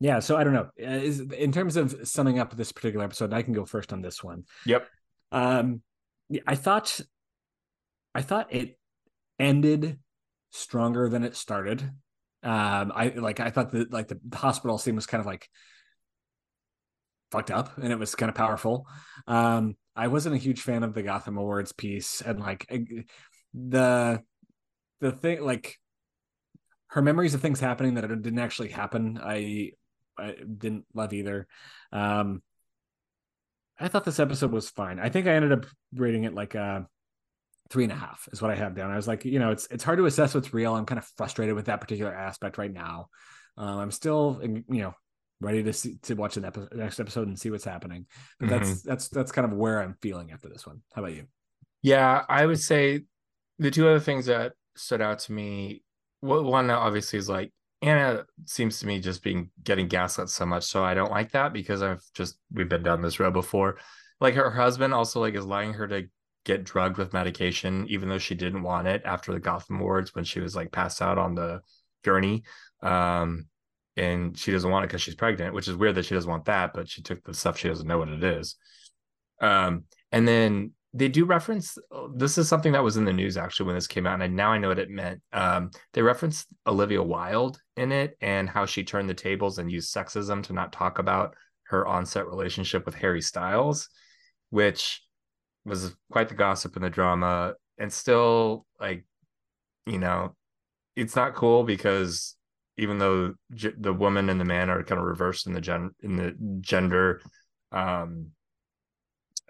yeah, 0.00 0.18
so 0.18 0.36
I 0.36 0.44
don't 0.44 0.52
know. 0.54 0.68
Uh, 0.80 0.90
Is 1.02 1.20
in 1.20 1.52
terms 1.52 1.76
of 1.76 2.08
summing 2.08 2.38
up 2.38 2.56
this 2.56 2.72
particular 2.72 3.04
episode, 3.04 3.32
I 3.32 3.42
can 3.42 3.52
go 3.52 3.64
first 3.64 3.92
on 3.92 4.02
this 4.02 4.22
one. 4.22 4.44
Yep. 4.66 4.88
Um, 5.30 5.82
yeah, 6.28 6.40
I 6.46 6.56
thought, 6.56 7.00
I 8.14 8.22
thought 8.22 8.52
it 8.52 8.78
ended 9.38 9.98
stronger 10.50 11.08
than 11.08 11.22
it 11.24 11.36
started. 11.36 11.82
Um, 12.42 12.92
I 12.94 13.12
like 13.16 13.38
I 13.38 13.50
thought 13.50 13.70
that 13.72 13.92
like 13.92 14.08
the, 14.08 14.18
the 14.28 14.36
hospital 14.36 14.76
scene 14.76 14.96
was 14.96 15.06
kind 15.06 15.20
of 15.20 15.26
like 15.26 15.48
fucked 17.32 17.50
up 17.50 17.76
and 17.78 17.92
it 17.92 17.98
was 17.98 18.14
kind 18.14 18.28
of 18.28 18.36
powerful. 18.36 18.86
Um, 19.26 19.76
I 19.96 20.08
wasn't 20.08 20.34
a 20.34 20.38
huge 20.38 20.60
fan 20.60 20.84
of 20.84 20.94
the 20.94 21.02
Gotham 21.02 21.38
Awards 21.38 21.72
piece 21.72 22.20
and 22.20 22.38
like 22.38 22.66
the 23.54 24.22
the 25.00 25.12
thing 25.12 25.42
like 25.42 25.78
her 26.88 27.02
memories 27.02 27.34
of 27.34 27.40
things 27.40 27.58
happening 27.58 27.94
that 27.94 28.06
didn't 28.06 28.38
actually 28.38 28.68
happen. 28.68 29.18
I 29.22 29.72
I 30.18 30.34
didn't 30.34 30.84
love 30.94 31.12
either. 31.12 31.46
Um, 31.90 32.42
I 33.80 33.88
thought 33.88 34.04
this 34.04 34.20
episode 34.20 34.52
was 34.52 34.70
fine. 34.70 35.00
I 35.00 35.08
think 35.08 35.26
I 35.26 35.32
ended 35.32 35.52
up 35.52 35.66
rating 35.94 36.24
it 36.24 36.34
like 36.34 36.54
a 36.54 36.86
three 37.70 37.84
and 37.84 37.92
a 37.92 37.96
half 37.96 38.28
is 38.32 38.42
what 38.42 38.50
I 38.50 38.54
have 38.54 38.74
down. 38.74 38.90
I 38.90 38.96
was 38.96 39.08
like, 39.08 39.24
you 39.24 39.38
know, 39.38 39.50
it's 39.50 39.66
it's 39.70 39.82
hard 39.82 39.98
to 39.98 40.06
assess 40.06 40.34
what's 40.34 40.54
real. 40.54 40.74
I'm 40.74 40.86
kind 40.86 40.98
of 40.98 41.06
frustrated 41.16 41.54
with 41.54 41.66
that 41.66 41.80
particular 41.80 42.14
aspect 42.14 42.58
right 42.58 42.72
now. 42.72 43.08
Um, 43.56 43.78
I'm 43.78 43.90
still, 43.90 44.40
you 44.42 44.82
know, 44.82 44.94
ready 45.42 45.62
to 45.62 45.72
see 45.72 45.96
to 46.02 46.14
watch 46.14 46.36
the 46.36 46.46
epi- 46.46 46.68
next 46.74 47.00
episode 47.00 47.28
and 47.28 47.38
see 47.38 47.50
what's 47.50 47.64
happening. 47.64 48.06
But 48.40 48.48
that's 48.48 48.82
that's 48.82 49.08
that's 49.08 49.32
kind 49.32 49.50
of 49.50 49.56
where 49.56 49.80
I'm 49.80 49.96
feeling 50.00 50.32
after 50.32 50.48
this 50.48 50.66
one. 50.66 50.82
How 50.94 51.02
about 51.02 51.14
you? 51.14 51.26
Yeah, 51.82 52.24
I 52.28 52.46
would 52.46 52.60
say 52.60 53.02
the 53.58 53.70
two 53.70 53.88
other 53.88 54.00
things 54.00 54.26
that 54.26 54.52
stood 54.76 55.00
out 55.00 55.18
to 55.20 55.32
me. 55.32 55.82
One 56.20 56.70
obviously 56.70 57.18
is 57.18 57.28
like 57.28 57.52
Anna 57.82 58.24
seems 58.46 58.78
to 58.78 58.86
me 58.86 59.00
just 59.00 59.22
being 59.22 59.50
getting 59.62 59.88
gaslit 59.88 60.28
so 60.28 60.46
much, 60.46 60.64
so 60.64 60.84
I 60.84 60.94
don't 60.94 61.10
like 61.10 61.32
that 61.32 61.52
because 61.52 61.82
I've 61.82 62.02
just 62.14 62.38
we've 62.52 62.68
been 62.68 62.84
down 62.84 63.02
this 63.02 63.18
road 63.18 63.32
before. 63.32 63.78
Like 64.20 64.34
her 64.34 64.50
husband 64.50 64.94
also 64.94 65.20
like 65.20 65.34
is 65.34 65.44
allowing 65.44 65.74
her 65.74 65.88
to 65.88 66.04
get 66.44 66.64
drugged 66.64 66.96
with 66.96 67.12
medication, 67.12 67.86
even 67.88 68.08
though 68.08 68.18
she 68.18 68.34
didn't 68.34 68.62
want 68.62 68.86
it 68.86 69.02
after 69.04 69.32
the 69.32 69.40
Gotham 69.40 69.80
Awards 69.80 70.14
when 70.14 70.24
she 70.24 70.40
was 70.40 70.54
like 70.54 70.72
passed 70.72 71.02
out 71.02 71.18
on 71.18 71.34
the 71.34 71.60
gurney. 72.04 72.44
Um, 72.82 73.46
and 73.96 74.38
she 74.38 74.52
doesn't 74.52 74.70
want 74.70 74.84
it 74.84 74.88
because 74.88 75.02
she's 75.02 75.14
pregnant, 75.14 75.54
which 75.54 75.68
is 75.68 75.76
weird 75.76 75.94
that 75.96 76.04
she 76.04 76.14
doesn't 76.14 76.30
want 76.30 76.46
that, 76.46 76.72
but 76.74 76.88
she 76.88 77.02
took 77.02 77.22
the 77.24 77.34
stuff 77.34 77.58
she 77.58 77.68
doesn't 77.68 77.86
know 77.86 77.98
what 77.98 78.08
it 78.08 78.22
is. 78.22 78.56
Um, 79.40 79.84
and 80.12 80.26
then 80.26 80.72
they 80.94 81.08
do 81.08 81.24
reference 81.24 81.78
this 82.14 82.36
is 82.36 82.48
something 82.48 82.72
that 82.72 82.84
was 82.84 82.98
in 82.98 83.06
the 83.06 83.12
news 83.12 83.38
actually 83.38 83.66
when 83.66 83.74
this 83.74 83.86
came 83.86 84.06
out, 84.06 84.14
and 84.14 84.22
I, 84.22 84.26
now 84.26 84.52
I 84.52 84.58
know 84.58 84.68
what 84.68 84.78
it 84.78 84.90
meant. 84.90 85.22
Um, 85.32 85.70
they 85.94 86.02
referenced 86.02 86.48
Olivia 86.66 87.02
Wilde 87.02 87.58
in 87.76 87.92
it 87.92 88.16
and 88.20 88.48
how 88.48 88.66
she 88.66 88.84
turned 88.84 89.08
the 89.08 89.14
tables 89.14 89.58
and 89.58 89.70
used 89.70 89.94
sexism 89.94 90.42
to 90.44 90.52
not 90.52 90.72
talk 90.72 90.98
about 90.98 91.34
her 91.64 91.86
onset 91.86 92.26
relationship 92.26 92.84
with 92.84 92.94
Harry 92.94 93.22
Styles, 93.22 93.88
which 94.50 95.02
was 95.64 95.96
quite 96.10 96.28
the 96.28 96.34
gossip 96.34 96.76
and 96.76 96.84
the 96.84 96.90
drama, 96.90 97.54
and 97.78 97.90
still 97.90 98.66
like, 98.78 99.04
you 99.86 99.98
know, 99.98 100.36
it's 100.94 101.16
not 101.16 101.34
cool 101.34 101.64
because 101.64 102.36
even 102.76 102.98
though 102.98 103.34
g- 103.54 103.72
the 103.78 103.92
woman 103.92 104.28
and 104.28 104.40
the 104.40 104.44
man 104.44 104.70
are 104.70 104.82
kind 104.82 105.00
of 105.00 105.06
reversed 105.06 105.46
in 105.46 105.52
the 105.52 105.60
gen 105.60 105.90
in 106.00 106.16
the 106.16 106.34
gender 106.60 107.20
um 107.72 108.28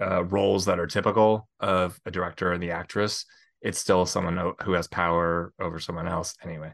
uh 0.01 0.25
roles 0.25 0.65
that 0.65 0.81
are 0.81 0.87
typical 0.87 1.49
of 1.61 1.99
a 2.07 2.11
director 2.11 2.53
and 2.53 2.63
the 2.63 2.71
actress 2.71 3.25
it's 3.61 3.79
still 3.79 4.05
someone 4.05 4.55
who 4.63 4.73
has 4.73 4.89
power 4.89 5.53
over 5.61 5.79
someone 5.79 6.09
else 6.09 6.35
anyway. 6.43 6.73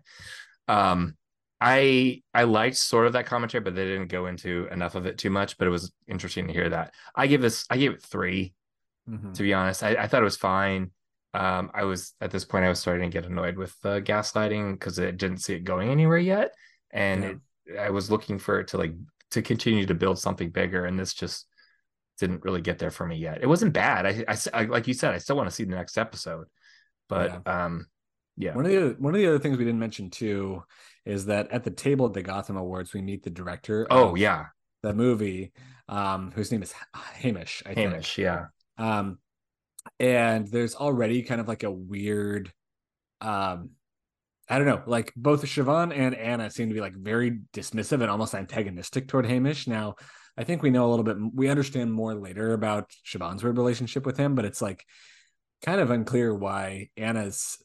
Um 0.68 1.16
i 1.60 2.22
i 2.32 2.44
liked 2.44 2.76
sort 2.76 3.06
of 3.06 3.14
that 3.14 3.26
commentary 3.26 3.60
but 3.60 3.74
they 3.74 3.84
didn't 3.84 4.06
go 4.06 4.26
into 4.26 4.68
enough 4.70 4.94
of 4.94 5.06
it 5.06 5.18
too 5.18 5.28
much 5.28 5.58
but 5.58 5.66
it 5.66 5.70
was 5.70 5.92
interesting 6.06 6.46
to 6.46 6.52
hear 6.52 6.68
that. 6.68 6.94
I 7.14 7.26
give 7.26 7.42
this 7.42 7.66
i 7.68 7.76
gave 7.76 7.92
it 7.92 8.02
3 8.02 8.54
mm-hmm. 9.10 9.32
to 9.32 9.42
be 9.42 9.52
honest. 9.52 9.82
I, 9.82 9.90
I 9.96 10.06
thought 10.06 10.22
it 10.22 10.24
was 10.24 10.36
fine 10.36 10.92
um, 11.34 11.70
I 11.74 11.84
was 11.84 12.14
at 12.20 12.30
this 12.30 12.44
point 12.44 12.64
I 12.64 12.68
was 12.68 12.78
starting 12.78 13.10
to 13.10 13.14
get 13.14 13.28
annoyed 13.28 13.56
with 13.56 13.78
the 13.82 14.00
gaslighting 14.00 14.72
because 14.72 14.98
I 14.98 15.10
didn't 15.10 15.38
see 15.38 15.54
it 15.54 15.64
going 15.64 15.90
anywhere 15.90 16.18
yet, 16.18 16.52
and 16.90 17.22
yeah. 17.22 17.74
it, 17.74 17.78
I 17.78 17.90
was 17.90 18.10
looking 18.10 18.38
for 18.38 18.60
it 18.60 18.68
to 18.68 18.78
like 18.78 18.94
to 19.32 19.42
continue 19.42 19.86
to 19.86 19.94
build 19.94 20.18
something 20.18 20.50
bigger, 20.50 20.86
and 20.86 20.98
this 20.98 21.14
just 21.14 21.46
didn't 22.18 22.44
really 22.44 22.62
get 22.62 22.78
there 22.78 22.90
for 22.90 23.06
me 23.06 23.16
yet. 23.16 23.42
It 23.42 23.46
wasn't 23.46 23.72
bad. 23.72 24.06
I, 24.06 24.24
I, 24.26 24.36
I 24.54 24.64
like 24.64 24.88
you 24.88 24.94
said, 24.94 25.14
I 25.14 25.18
still 25.18 25.36
want 25.36 25.48
to 25.48 25.54
see 25.54 25.64
the 25.64 25.76
next 25.76 25.98
episode, 25.98 26.46
but 27.08 27.42
yeah. 27.46 27.64
um, 27.64 27.86
yeah. 28.38 28.54
One 28.54 28.66
of 28.66 28.72
the 28.72 28.96
one 28.98 29.14
of 29.14 29.20
the 29.20 29.26
other 29.26 29.38
things 29.38 29.58
we 29.58 29.64
didn't 29.64 29.80
mention 29.80 30.10
too 30.10 30.62
is 31.04 31.26
that 31.26 31.50
at 31.50 31.64
the 31.64 31.70
table 31.70 32.06
at 32.06 32.14
the 32.14 32.22
Gotham 32.22 32.56
Awards, 32.56 32.94
we 32.94 33.02
meet 33.02 33.22
the 33.22 33.30
director. 33.30 33.86
Oh 33.90 34.14
yeah, 34.14 34.46
the 34.82 34.94
movie, 34.94 35.52
um, 35.88 36.30
whose 36.30 36.50
name 36.52 36.62
is 36.62 36.72
Hamish. 36.94 37.62
I 37.66 37.74
Hamish, 37.74 38.14
think. 38.14 38.24
yeah. 38.24 38.46
Um, 38.78 39.18
and 40.00 40.46
there's 40.48 40.74
already 40.74 41.22
kind 41.22 41.40
of 41.40 41.48
like 41.48 41.62
a 41.62 41.70
weird 41.70 42.52
um 43.20 43.70
I 44.50 44.56
don't 44.56 44.66
know, 44.66 44.82
like 44.86 45.12
both 45.14 45.42
Siobhan 45.42 45.94
and 45.94 46.14
Anna 46.14 46.50
seem 46.50 46.68
to 46.68 46.74
be 46.74 46.80
like 46.80 46.94
very 46.94 47.40
dismissive 47.52 48.00
and 48.00 48.10
almost 48.10 48.34
antagonistic 48.34 49.06
toward 49.06 49.26
Hamish. 49.26 49.66
Now, 49.66 49.96
I 50.38 50.44
think 50.44 50.62
we 50.62 50.70
know 50.70 50.86
a 50.86 50.90
little 50.90 51.04
bit, 51.04 51.16
we 51.34 51.48
understand 51.48 51.92
more 51.92 52.14
later 52.14 52.54
about 52.54 52.90
Siobhan's 53.06 53.44
weird 53.44 53.58
relationship 53.58 54.06
with 54.06 54.16
him, 54.16 54.34
but 54.34 54.46
it's 54.46 54.62
like 54.62 54.86
kind 55.62 55.80
of 55.80 55.90
unclear 55.90 56.34
why 56.34 56.88
Anna's. 56.96 57.58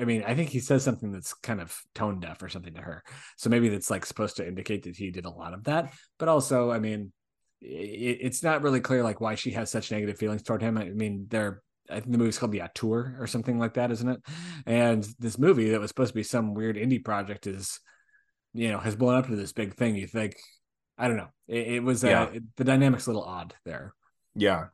I 0.00 0.04
mean, 0.04 0.24
I 0.26 0.34
think 0.34 0.50
he 0.50 0.60
says 0.60 0.82
something 0.82 1.12
that's 1.12 1.34
kind 1.34 1.60
of 1.60 1.76
tone 1.94 2.18
deaf 2.18 2.42
or 2.42 2.48
something 2.48 2.74
to 2.74 2.80
her. 2.80 3.04
So 3.36 3.48
maybe 3.48 3.68
that's 3.68 3.90
like 3.90 4.04
supposed 4.04 4.36
to 4.36 4.46
indicate 4.46 4.82
that 4.84 4.96
he 4.96 5.10
did 5.10 5.24
a 5.24 5.30
lot 5.30 5.54
of 5.54 5.64
that. 5.64 5.92
But 6.18 6.28
also, 6.28 6.70
I 6.70 6.80
mean, 6.80 7.12
it, 7.60 8.18
it's 8.20 8.42
not 8.42 8.62
really 8.62 8.80
clear 8.80 9.02
like 9.04 9.20
why 9.20 9.36
she 9.36 9.52
has 9.52 9.70
such 9.70 9.90
negative 9.90 10.18
feelings 10.18 10.42
toward 10.42 10.62
him. 10.62 10.76
I 10.78 10.90
mean, 10.90 11.26
they're 11.28 11.62
I 11.90 12.00
think 12.00 12.12
the 12.12 12.18
movie's 12.18 12.38
called 12.38 12.52
The 12.52 12.62
Auteur 12.62 13.16
or 13.18 13.26
something 13.26 13.58
like 13.58 13.74
that, 13.74 13.90
isn't 13.90 14.08
it? 14.08 14.20
And 14.66 15.06
this 15.18 15.38
movie 15.38 15.70
that 15.70 15.80
was 15.80 15.88
supposed 15.88 16.10
to 16.10 16.14
be 16.14 16.22
some 16.22 16.54
weird 16.54 16.76
indie 16.76 17.04
project 17.04 17.46
is, 17.46 17.80
you 18.54 18.70
know, 18.70 18.78
has 18.78 18.96
blown 18.96 19.14
up 19.14 19.26
to 19.26 19.36
this 19.36 19.52
big 19.52 19.74
thing. 19.74 19.96
You 19.96 20.06
think, 20.06 20.36
I 20.96 21.08
don't 21.08 21.16
know. 21.16 21.28
It, 21.46 21.68
it 21.68 21.82
was, 21.82 22.04
uh, 22.04 22.08
yeah. 22.08 22.38
the 22.56 22.64
dynamic's 22.64 23.06
a 23.06 23.10
little 23.10 23.24
odd 23.24 23.54
there. 23.64 23.94
Yeah. 24.34 24.66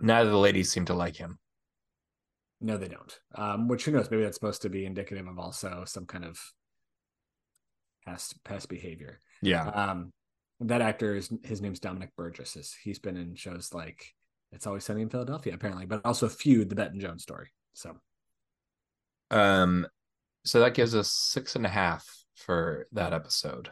Neither 0.00 0.28
of 0.28 0.32
the 0.32 0.38
ladies 0.38 0.70
seem 0.70 0.84
to 0.86 0.94
like 0.94 1.16
him. 1.16 1.38
No, 2.60 2.78
they 2.78 2.88
don't. 2.88 3.18
Um, 3.34 3.68
which 3.68 3.84
who 3.84 3.92
knows? 3.92 4.10
Maybe 4.10 4.22
that's 4.22 4.36
supposed 4.36 4.62
to 4.62 4.70
be 4.70 4.86
indicative 4.86 5.26
of 5.26 5.38
also 5.38 5.84
some 5.86 6.06
kind 6.06 6.24
of 6.24 6.38
past 8.06 8.42
past 8.44 8.68
behavior. 8.68 9.20
Yeah. 9.42 9.66
Um, 9.68 10.12
that 10.60 10.80
actor 10.80 11.14
is 11.14 11.30
his 11.44 11.60
name's 11.60 11.80
Dominic 11.80 12.10
Burgess. 12.16 12.74
He's 12.82 12.98
been 12.98 13.16
in 13.16 13.34
shows 13.34 13.74
like 13.74 14.06
it's 14.52 14.66
Always 14.66 14.84
Sunny 14.84 15.02
in 15.02 15.08
Philadelphia, 15.08 15.54
apparently, 15.54 15.86
but 15.86 16.00
also 16.04 16.28
Feud, 16.28 16.68
the 16.68 16.74
Bette 16.74 16.98
Jones 16.98 17.22
story. 17.22 17.48
So, 17.74 17.96
um, 19.30 19.86
so 20.44 20.60
that 20.60 20.74
gives 20.74 20.94
us 20.94 21.12
six 21.12 21.56
and 21.56 21.66
a 21.66 21.68
half 21.68 22.06
for 22.34 22.86
that 22.92 23.12
episode. 23.12 23.70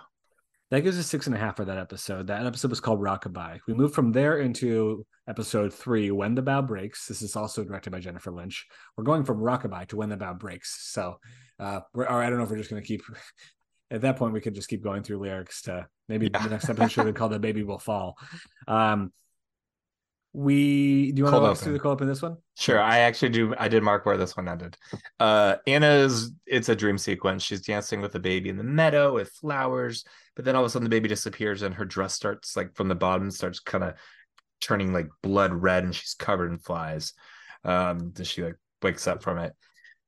That 0.70 0.80
gives 0.80 0.98
us 0.98 1.06
six 1.06 1.26
and 1.26 1.36
a 1.36 1.38
half 1.38 1.56
for 1.56 1.64
that 1.66 1.78
episode. 1.78 2.26
That 2.26 2.46
episode 2.46 2.70
was 2.70 2.80
called 2.80 3.00
Rockabye. 3.00 3.60
We 3.68 3.74
moved 3.74 3.94
from 3.94 4.12
there 4.12 4.38
into 4.38 5.06
episode 5.28 5.72
three, 5.72 6.10
When 6.10 6.34
the 6.34 6.42
Bough 6.42 6.62
Breaks. 6.62 7.06
This 7.06 7.22
is 7.22 7.36
also 7.36 7.64
directed 7.64 7.90
by 7.90 8.00
Jennifer 8.00 8.30
Lynch. 8.30 8.66
We're 8.96 9.04
going 9.04 9.24
from 9.24 9.38
Rockabye 9.38 9.88
to 9.88 9.96
When 9.96 10.08
the 10.08 10.16
Bough 10.16 10.34
Breaks. 10.34 10.90
So, 10.90 11.20
uh, 11.60 11.80
we're, 11.92 12.06
or 12.06 12.22
I 12.22 12.28
don't 12.28 12.38
know 12.38 12.44
if 12.44 12.50
we're 12.50 12.58
just 12.58 12.70
going 12.70 12.82
to 12.82 12.86
keep. 12.86 13.02
At 13.90 14.00
that 14.00 14.16
point, 14.16 14.32
we 14.32 14.40
could 14.40 14.54
just 14.54 14.68
keep 14.68 14.82
going 14.82 15.02
through 15.02 15.18
lyrics 15.18 15.62
to 15.62 15.86
maybe 16.08 16.28
yeah. 16.32 16.42
the 16.42 16.48
next 16.48 16.68
episode 16.68 16.90
should 16.90 17.04
be 17.04 17.12
called 17.12 17.32
"The 17.32 17.38
Baby 17.38 17.62
Will 17.62 17.78
Fall." 17.78 18.16
Um, 18.66 19.12
we 20.34 21.12
do 21.12 21.20
you 21.20 21.24
want 21.24 21.36
to 21.36 21.40
walk 21.40 21.56
through 21.56 21.72
the 21.72 21.78
cold 21.78 21.94
open 21.94 22.08
this 22.08 22.20
one? 22.20 22.36
Sure. 22.56 22.80
I 22.80 22.98
actually 22.98 23.28
do. 23.28 23.54
I 23.56 23.68
did 23.68 23.84
mark 23.84 24.04
where 24.04 24.16
this 24.16 24.36
one 24.36 24.48
ended. 24.48 24.76
Uh, 25.20 25.56
Anna's 25.66 26.32
it's 26.44 26.68
a 26.68 26.74
dream 26.74 26.98
sequence. 26.98 27.44
She's 27.44 27.62
dancing 27.62 28.00
with 28.00 28.12
the 28.12 28.18
baby 28.20 28.50
in 28.50 28.56
the 28.56 28.64
meadow 28.64 29.14
with 29.14 29.30
flowers, 29.30 30.04
but 30.34 30.44
then 30.44 30.56
all 30.56 30.62
of 30.62 30.66
a 30.66 30.70
sudden 30.70 30.84
the 30.84 30.90
baby 30.90 31.08
disappears 31.08 31.62
and 31.62 31.74
her 31.74 31.84
dress 31.84 32.14
starts 32.14 32.56
like 32.56 32.74
from 32.74 32.88
the 32.88 32.96
bottom 32.96 33.30
starts 33.30 33.60
kind 33.60 33.84
of 33.84 33.94
turning 34.60 34.92
like 34.92 35.08
blood 35.22 35.54
red 35.54 35.84
and 35.84 35.94
she's 35.94 36.14
covered 36.14 36.50
in 36.50 36.58
flies. 36.58 37.12
Um, 37.62 38.10
does 38.10 38.26
she 38.26 38.42
like 38.42 38.56
wakes 38.82 39.06
up 39.06 39.22
from 39.22 39.38
it? 39.38 39.54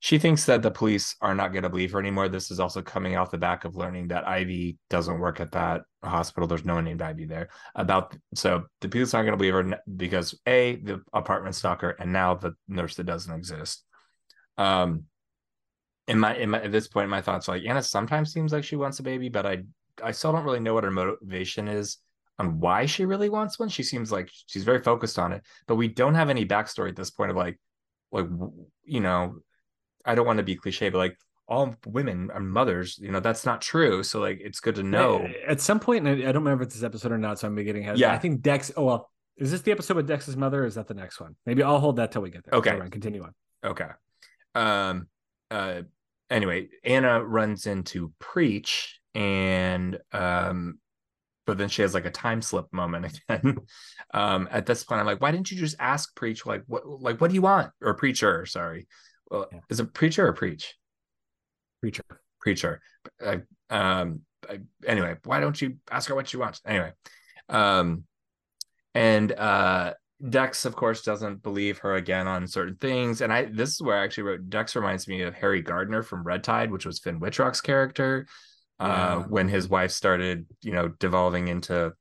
she 0.01 0.19
thinks 0.19 0.45
that 0.45 0.63
the 0.63 0.71
police 0.71 1.17
are 1.21 1.35
not 1.35 1.53
going 1.53 1.63
to 1.63 1.69
believe 1.69 1.93
her 1.93 1.99
anymore. 1.99 2.29
This 2.29 2.51
is 2.51 2.61
also 2.61 2.83
coming 2.83 3.17
off 3.17 3.31
the 3.31 3.39
back 3.39 3.65
of 3.65 3.77
learning 3.77 4.09
that 4.09 4.29
Ivy 4.29 4.79
doesn't 4.91 5.19
work 5.19 5.41
at 5.41 5.53
that 5.53 5.83
hospital. 6.09 6.47
There's 6.47 6.65
no 6.65 6.75
one 6.75 6.85
named 6.85 7.03
Ivy 7.03 7.27
there. 7.27 7.49
About 7.75 8.17
so 8.35 8.65
the 8.81 8.89
police 8.89 9.15
aren't 9.15 9.27
going 9.27 9.33
to 9.33 9.37
believe 9.37 9.55
her 9.55 9.81
because 9.97 10.39
a 10.47 10.77
the 10.77 11.03
apartment 11.13 11.55
stalker 11.55 11.91
and 11.99 12.13
now 12.13 12.35
the 12.35 12.55
nurse 12.69 12.97
that 12.97 13.05
doesn't 13.05 13.35
exist. 13.35 13.85
Um, 14.59 15.05
in 16.09 16.19
my 16.19 16.37
in 16.37 16.51
my 16.51 16.63
at 16.63 16.73
this 16.73 16.89
point, 16.89 17.11
my 17.11 17.21
thoughts 17.21 17.49
are 17.49 17.57
like 17.57 17.67
Anna 17.67 17.83
sometimes 17.83 18.33
seems 18.33 18.53
like 18.53 18.65
she 18.65 18.77
wants 18.77 18.99
a 18.99 19.03
baby, 19.03 19.29
but 19.29 19.47
I 19.47 19.63
I 20.03 20.13
still 20.13 20.33
don't 20.33 20.45
really 20.45 20.61
know 20.61 20.75
what 20.75 20.85
her 20.85 20.91
motivation 20.91 21.69
is 21.69 21.99
on 22.39 22.61
why 22.61 22.87
she 22.87 23.05
really 23.05 23.29
wants 23.29 23.59
one. 23.59 23.69
She 23.69 23.83
seems 23.83 24.13
like 24.13 24.31
she's 24.47 24.65
very 24.65 24.83
focused 24.83 25.19
on 25.19 25.33
it, 25.33 25.43
but 25.67 25.77
we 25.77 25.89
don't 25.89 26.15
have 26.15 26.31
any 26.31 26.45
backstory 26.45 26.91
at 26.91 26.97
this 26.97 27.11
point 27.11 27.31
of 27.31 27.37
like 27.37 27.59
like 28.13 28.27
you 28.85 29.01
know 29.01 29.37
I 30.05 30.15
don't 30.15 30.27
want 30.27 30.39
to 30.39 30.45
be 30.45 30.55
cliche, 30.55 30.89
but 30.89 30.99
like 30.99 31.19
all 31.49 31.75
women 31.87 32.31
are 32.33 32.41
mothers. 32.41 32.99
You 32.99 33.11
know, 33.11 33.21
that's 33.21 33.45
not 33.45 33.61
true. 33.61 34.03
So 34.03 34.21
like, 34.21 34.41
it's 34.41 34.61
good 34.61 34.75
to 34.77 34.83
know. 34.83 35.29
At 35.47 35.61
some 35.61 35.81
point, 35.81 36.07
and 36.07 36.23
I 36.23 36.33
don't 36.33 36.45
remember 36.45 36.63
if 36.63 36.69
it's 36.69 36.77
this 36.77 36.85
episode 36.85 37.13
or 37.13 37.19
not, 37.19 37.39
so 37.39 37.47
I'm 37.47 37.55
getting 37.57 37.83
ahead. 37.83 37.99
Yeah, 37.99 38.13
I 38.13 38.19
think 38.19 38.43
Dex. 38.43 38.73
Oh 38.77 38.85
well, 38.85 39.11
is 39.37 39.51
this 39.51 39.63
the 39.63 39.73
episode 39.73 39.97
with 39.97 40.07
Dex's 40.07 40.37
mother? 40.37 40.65
is 40.65 40.75
that 40.75 40.89
the 40.89 40.95
next 40.95 41.21
one? 41.21 41.37
Maybe 41.47 41.63
I'll 41.63 41.79
hold 41.79 41.97
that 41.97 42.13
till 42.13 42.23
we 42.23 42.31
get 42.31 42.45
there. 42.45 42.59
Okay, 42.59 42.77
right, 42.77 42.91
continue 42.91 43.23
on. 43.23 43.35
Okay. 43.65 43.89
Um. 44.55 45.09
Uh. 45.51 45.83
Anyway, 46.29 46.69
Anna 46.85 47.23
runs 47.23 47.67
into 47.67 48.13
Preach, 48.19 49.01
and 49.15 49.99
um, 50.13 50.79
but 51.47 51.59
then 51.59 51.69
she 51.69 51.83
has 51.83 51.95
like 51.95 52.07
a 52.07 52.11
time 52.11 52.43
slip 52.43 52.67
moment 52.73 53.21
again. 53.29 53.59
um. 54.13 54.49
At 54.51 54.67
this 54.67 54.85
point, 54.85 55.01
I'm 55.01 55.07
like, 55.07 55.21
why 55.21 55.31
didn't 55.31 55.51
you 55.51 55.59
just 55.59 55.77
ask 55.79 56.15
Preach 56.17 56.47
like 56.47 56.63
what 56.67 56.87
like 56.87 57.21
what 57.21 57.29
do 57.29 57.35
you 57.35 57.43
want 57.43 57.71
or 57.81 57.95
Preacher? 57.95 58.47
Sorry 58.47 58.87
well, 59.31 59.47
yeah. 59.53 59.61
is 59.69 59.81
it 59.81 59.95
preacher 59.95 60.27
or 60.27 60.33
preach? 60.33 60.75
Preacher. 61.81 62.05
Preacher. 62.41 62.81
Uh, 63.25 63.39
um. 63.71 64.21
I, 64.49 64.61
anyway, 64.87 65.17
why 65.25 65.41
don't 65.41 65.61
you 65.61 65.77
ask 65.91 66.09
her 66.09 66.15
what 66.15 66.29
she 66.29 66.37
wants? 66.37 66.61
Anyway, 66.65 66.93
um, 67.49 68.05
and 68.95 69.33
uh, 69.33 69.95
Dex, 70.29 70.65
of 70.65 70.77
course, 70.77 71.03
doesn't 71.03 71.43
believe 71.43 71.79
her 71.79 71.97
again 71.97 72.29
on 72.29 72.47
certain 72.47 72.77
things. 72.77 73.21
And 73.21 73.33
I 73.33 73.47
this 73.47 73.71
is 73.71 73.83
where 73.83 73.99
I 73.99 74.05
actually 74.05 74.25
wrote 74.25 74.49
Dex 74.49 74.77
reminds 74.77 75.09
me 75.09 75.23
of 75.23 75.35
Harry 75.35 75.63
Gardner 75.63 76.03
from 76.03 76.23
Red 76.23 76.45
Tide, 76.45 76.71
which 76.71 76.87
was 76.87 77.01
Finn 77.01 77.21
Wittrock's 77.21 77.61
character. 77.61 78.27
Uh, 78.79 79.21
yeah. 79.21 79.23
when 79.29 79.49
his 79.49 79.71
wife 79.71 79.91
started, 79.91 80.45
you 80.61 80.71
know, 80.71 80.89
devolving 81.01 81.49
into 81.49 81.95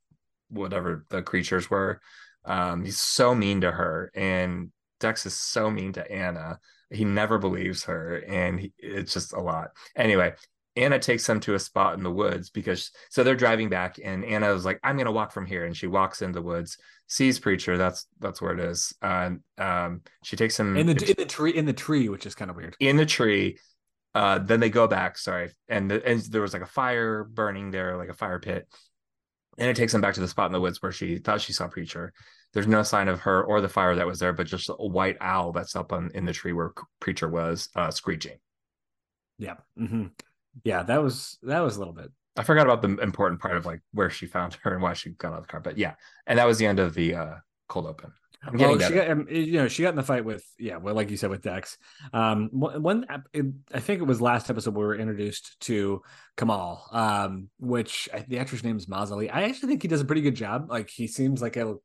whatever 0.50 1.06
the 1.10 1.22
creatures 1.22 1.70
were. 1.70 2.02
Um, 2.44 2.84
he's 2.84 3.00
so 3.00 3.34
mean 3.34 3.62
to 3.62 3.72
her, 3.72 4.12
and 4.14 4.72
Dex 5.00 5.26
is 5.26 5.40
so 5.40 5.72
mean 5.72 5.94
to 5.94 6.12
Anna 6.12 6.60
he 6.90 7.06
never 7.06 7.38
believes 7.38 7.84
her 7.86 8.18
and 8.28 8.60
he, 8.60 8.74
it's 8.78 9.14
just 9.14 9.34
a 9.34 9.40
lot. 9.40 9.72
Anyway 9.96 10.34
anna 10.78 11.00
takes 11.00 11.26
them 11.26 11.40
to 11.40 11.56
a 11.56 11.60
spot 11.60 11.96
in 11.98 12.04
the 12.04 12.12
woods 12.12 12.50
because 12.50 12.92
so 13.10 13.24
they're 13.24 13.36
driving 13.36 13.70
back 13.70 13.98
and 14.04 14.26
anna 14.26 14.52
was 14.52 14.66
like 14.66 14.80
i'm 14.84 14.98
gonna 14.98 15.12
walk 15.12 15.32
from 15.32 15.46
here 15.46 15.66
and 15.66 15.76
she 15.76 15.88
walks 15.88 16.22
in 16.22 16.32
the 16.32 16.42
woods 16.42 16.78
sees 17.08 17.40
preacher 17.40 17.78
that's 17.78 18.08
that's 18.20 18.42
where 18.42 18.54
it 18.54 18.60
is 18.60 18.94
and 19.02 19.40
um 19.58 20.02
she 20.24 20.36
takes 20.36 20.60
him 20.60 20.76
in 20.76 20.88
the 20.88 21.10
in 21.10 21.16
the 21.18 21.26
tree 21.26 21.52
in 21.52 21.66
the 21.66 21.74
tree 21.74 22.10
which 22.10 22.26
is 22.26 22.36
kind 22.36 22.50
of 22.50 22.58
weird. 22.58 22.76
In 22.80 22.98
the 22.98 23.06
tree 23.06 23.58
uh 24.16 24.40
then 24.40 24.60
they 24.60 24.70
go 24.70 24.88
back 24.88 25.18
sorry 25.18 25.52
and 25.68 25.90
the, 25.90 26.06
and 26.06 26.20
there 26.22 26.42
was 26.42 26.54
like 26.54 26.62
a 26.62 26.68
fire 26.68 27.24
burning 27.24 27.72
there 27.72 27.98
like 27.98 28.10
a 28.10 28.14
fire 28.14 28.40
pit 28.40 28.68
and 29.58 29.70
it 29.70 29.76
takes 29.76 29.92
them 29.92 30.02
back 30.02 30.16
to 30.16 30.20
the 30.20 30.28
spot 30.28 30.48
in 30.48 30.54
the 30.54 30.60
woods 30.60 30.82
where 30.82 30.92
she 30.92 31.18
thought 31.18 31.42
she 31.42 31.54
saw 31.54 31.68
preacher 31.68 32.12
there's 32.56 32.68
no 32.68 32.84
sign 32.84 33.10
of 33.10 33.20
her 33.20 33.44
or 33.44 33.60
the 33.60 33.68
fire 33.68 33.96
that 33.96 34.08
was 34.08 34.18
there, 34.18 34.32
but 34.32 34.48
just 34.48 34.70
a 34.70 34.74
white 34.74 35.18
owl 35.20 35.52
that's 35.52 35.76
up 35.76 35.92
on 35.92 36.10
in 36.16 36.24
the 36.24 36.32
tree 36.32 36.54
where 36.54 36.72
Preacher 37.02 37.28
was 37.28 37.68
uh, 37.76 37.92
screeching. 37.92 38.38
Yeah. 39.38 39.56
Mm-hmm. 39.78 40.06
Yeah, 40.64 40.84
that 40.84 41.04
was 41.04 41.38
that 41.44 41.60
was 41.60 41.76
a 41.76 41.80
little 41.80 41.94
bit. 41.94 42.12
I 42.38 42.44
forgot 42.44 42.66
about 42.66 42.82
the 42.82 42.98
important 43.04 43.42
part 43.42 43.58
of 43.58 43.66
like 43.66 43.82
where 43.92 44.10
she 44.10 44.26
found 44.26 44.58
her 44.64 44.74
and 44.74 44.82
why 44.82 44.94
she 44.94 45.10
got 45.12 45.34
out 45.34 45.40
of 45.40 45.44
the 45.44 45.50
car. 45.50 45.60
But 45.60 45.78
yeah, 45.78 45.96
and 46.26 46.40
that 46.40 46.48
was 46.48 46.58
the 46.58 46.66
end 46.66 46.80
of 46.80 46.94
the 46.94 47.16
uh, 47.16 47.34
cold 47.68 47.88
open. 47.88 48.14
I'm 48.42 48.58
well, 48.58 48.80
she 48.80 48.94
got 48.94 49.10
um, 49.10 49.28
you 49.30 49.54
know 49.54 49.68
she 49.68 49.82
got 49.82 49.90
in 49.90 49.96
the 49.96 50.04
fight 50.04 50.24
with 50.24 50.46
yeah 50.60 50.78
well 50.78 50.94
like 50.94 51.10
you 51.10 51.18
said 51.18 51.32
with 51.32 51.42
Dex. 51.42 51.78
Um, 52.14 52.50
one, 52.52 53.06
I 53.10 53.80
think 53.80 54.02
it 54.02 54.06
was 54.06 54.22
last 54.22 54.50
episode 54.50 54.76
we 54.76 54.84
were 54.84 54.96
introduced 54.96 55.60
to 55.62 56.02
Kamal, 56.38 56.88
um, 56.92 57.50
which 57.60 58.08
the 58.30 58.40
actor's 58.40 58.64
name 58.64 58.78
is 58.78 58.86
Maaz 58.86 59.12
Ali. 59.12 59.30
I 59.30 59.44
actually 59.44 59.70
think 59.70 59.82
he 59.82 59.88
does 59.90 60.02
a 60.02 60.06
pretty 60.06 60.22
good 60.22 60.36
job. 60.36 60.70
Like 60.70 60.90
he 60.90 61.08
seems 61.08 61.42
like 61.42 61.58
a 61.58 61.76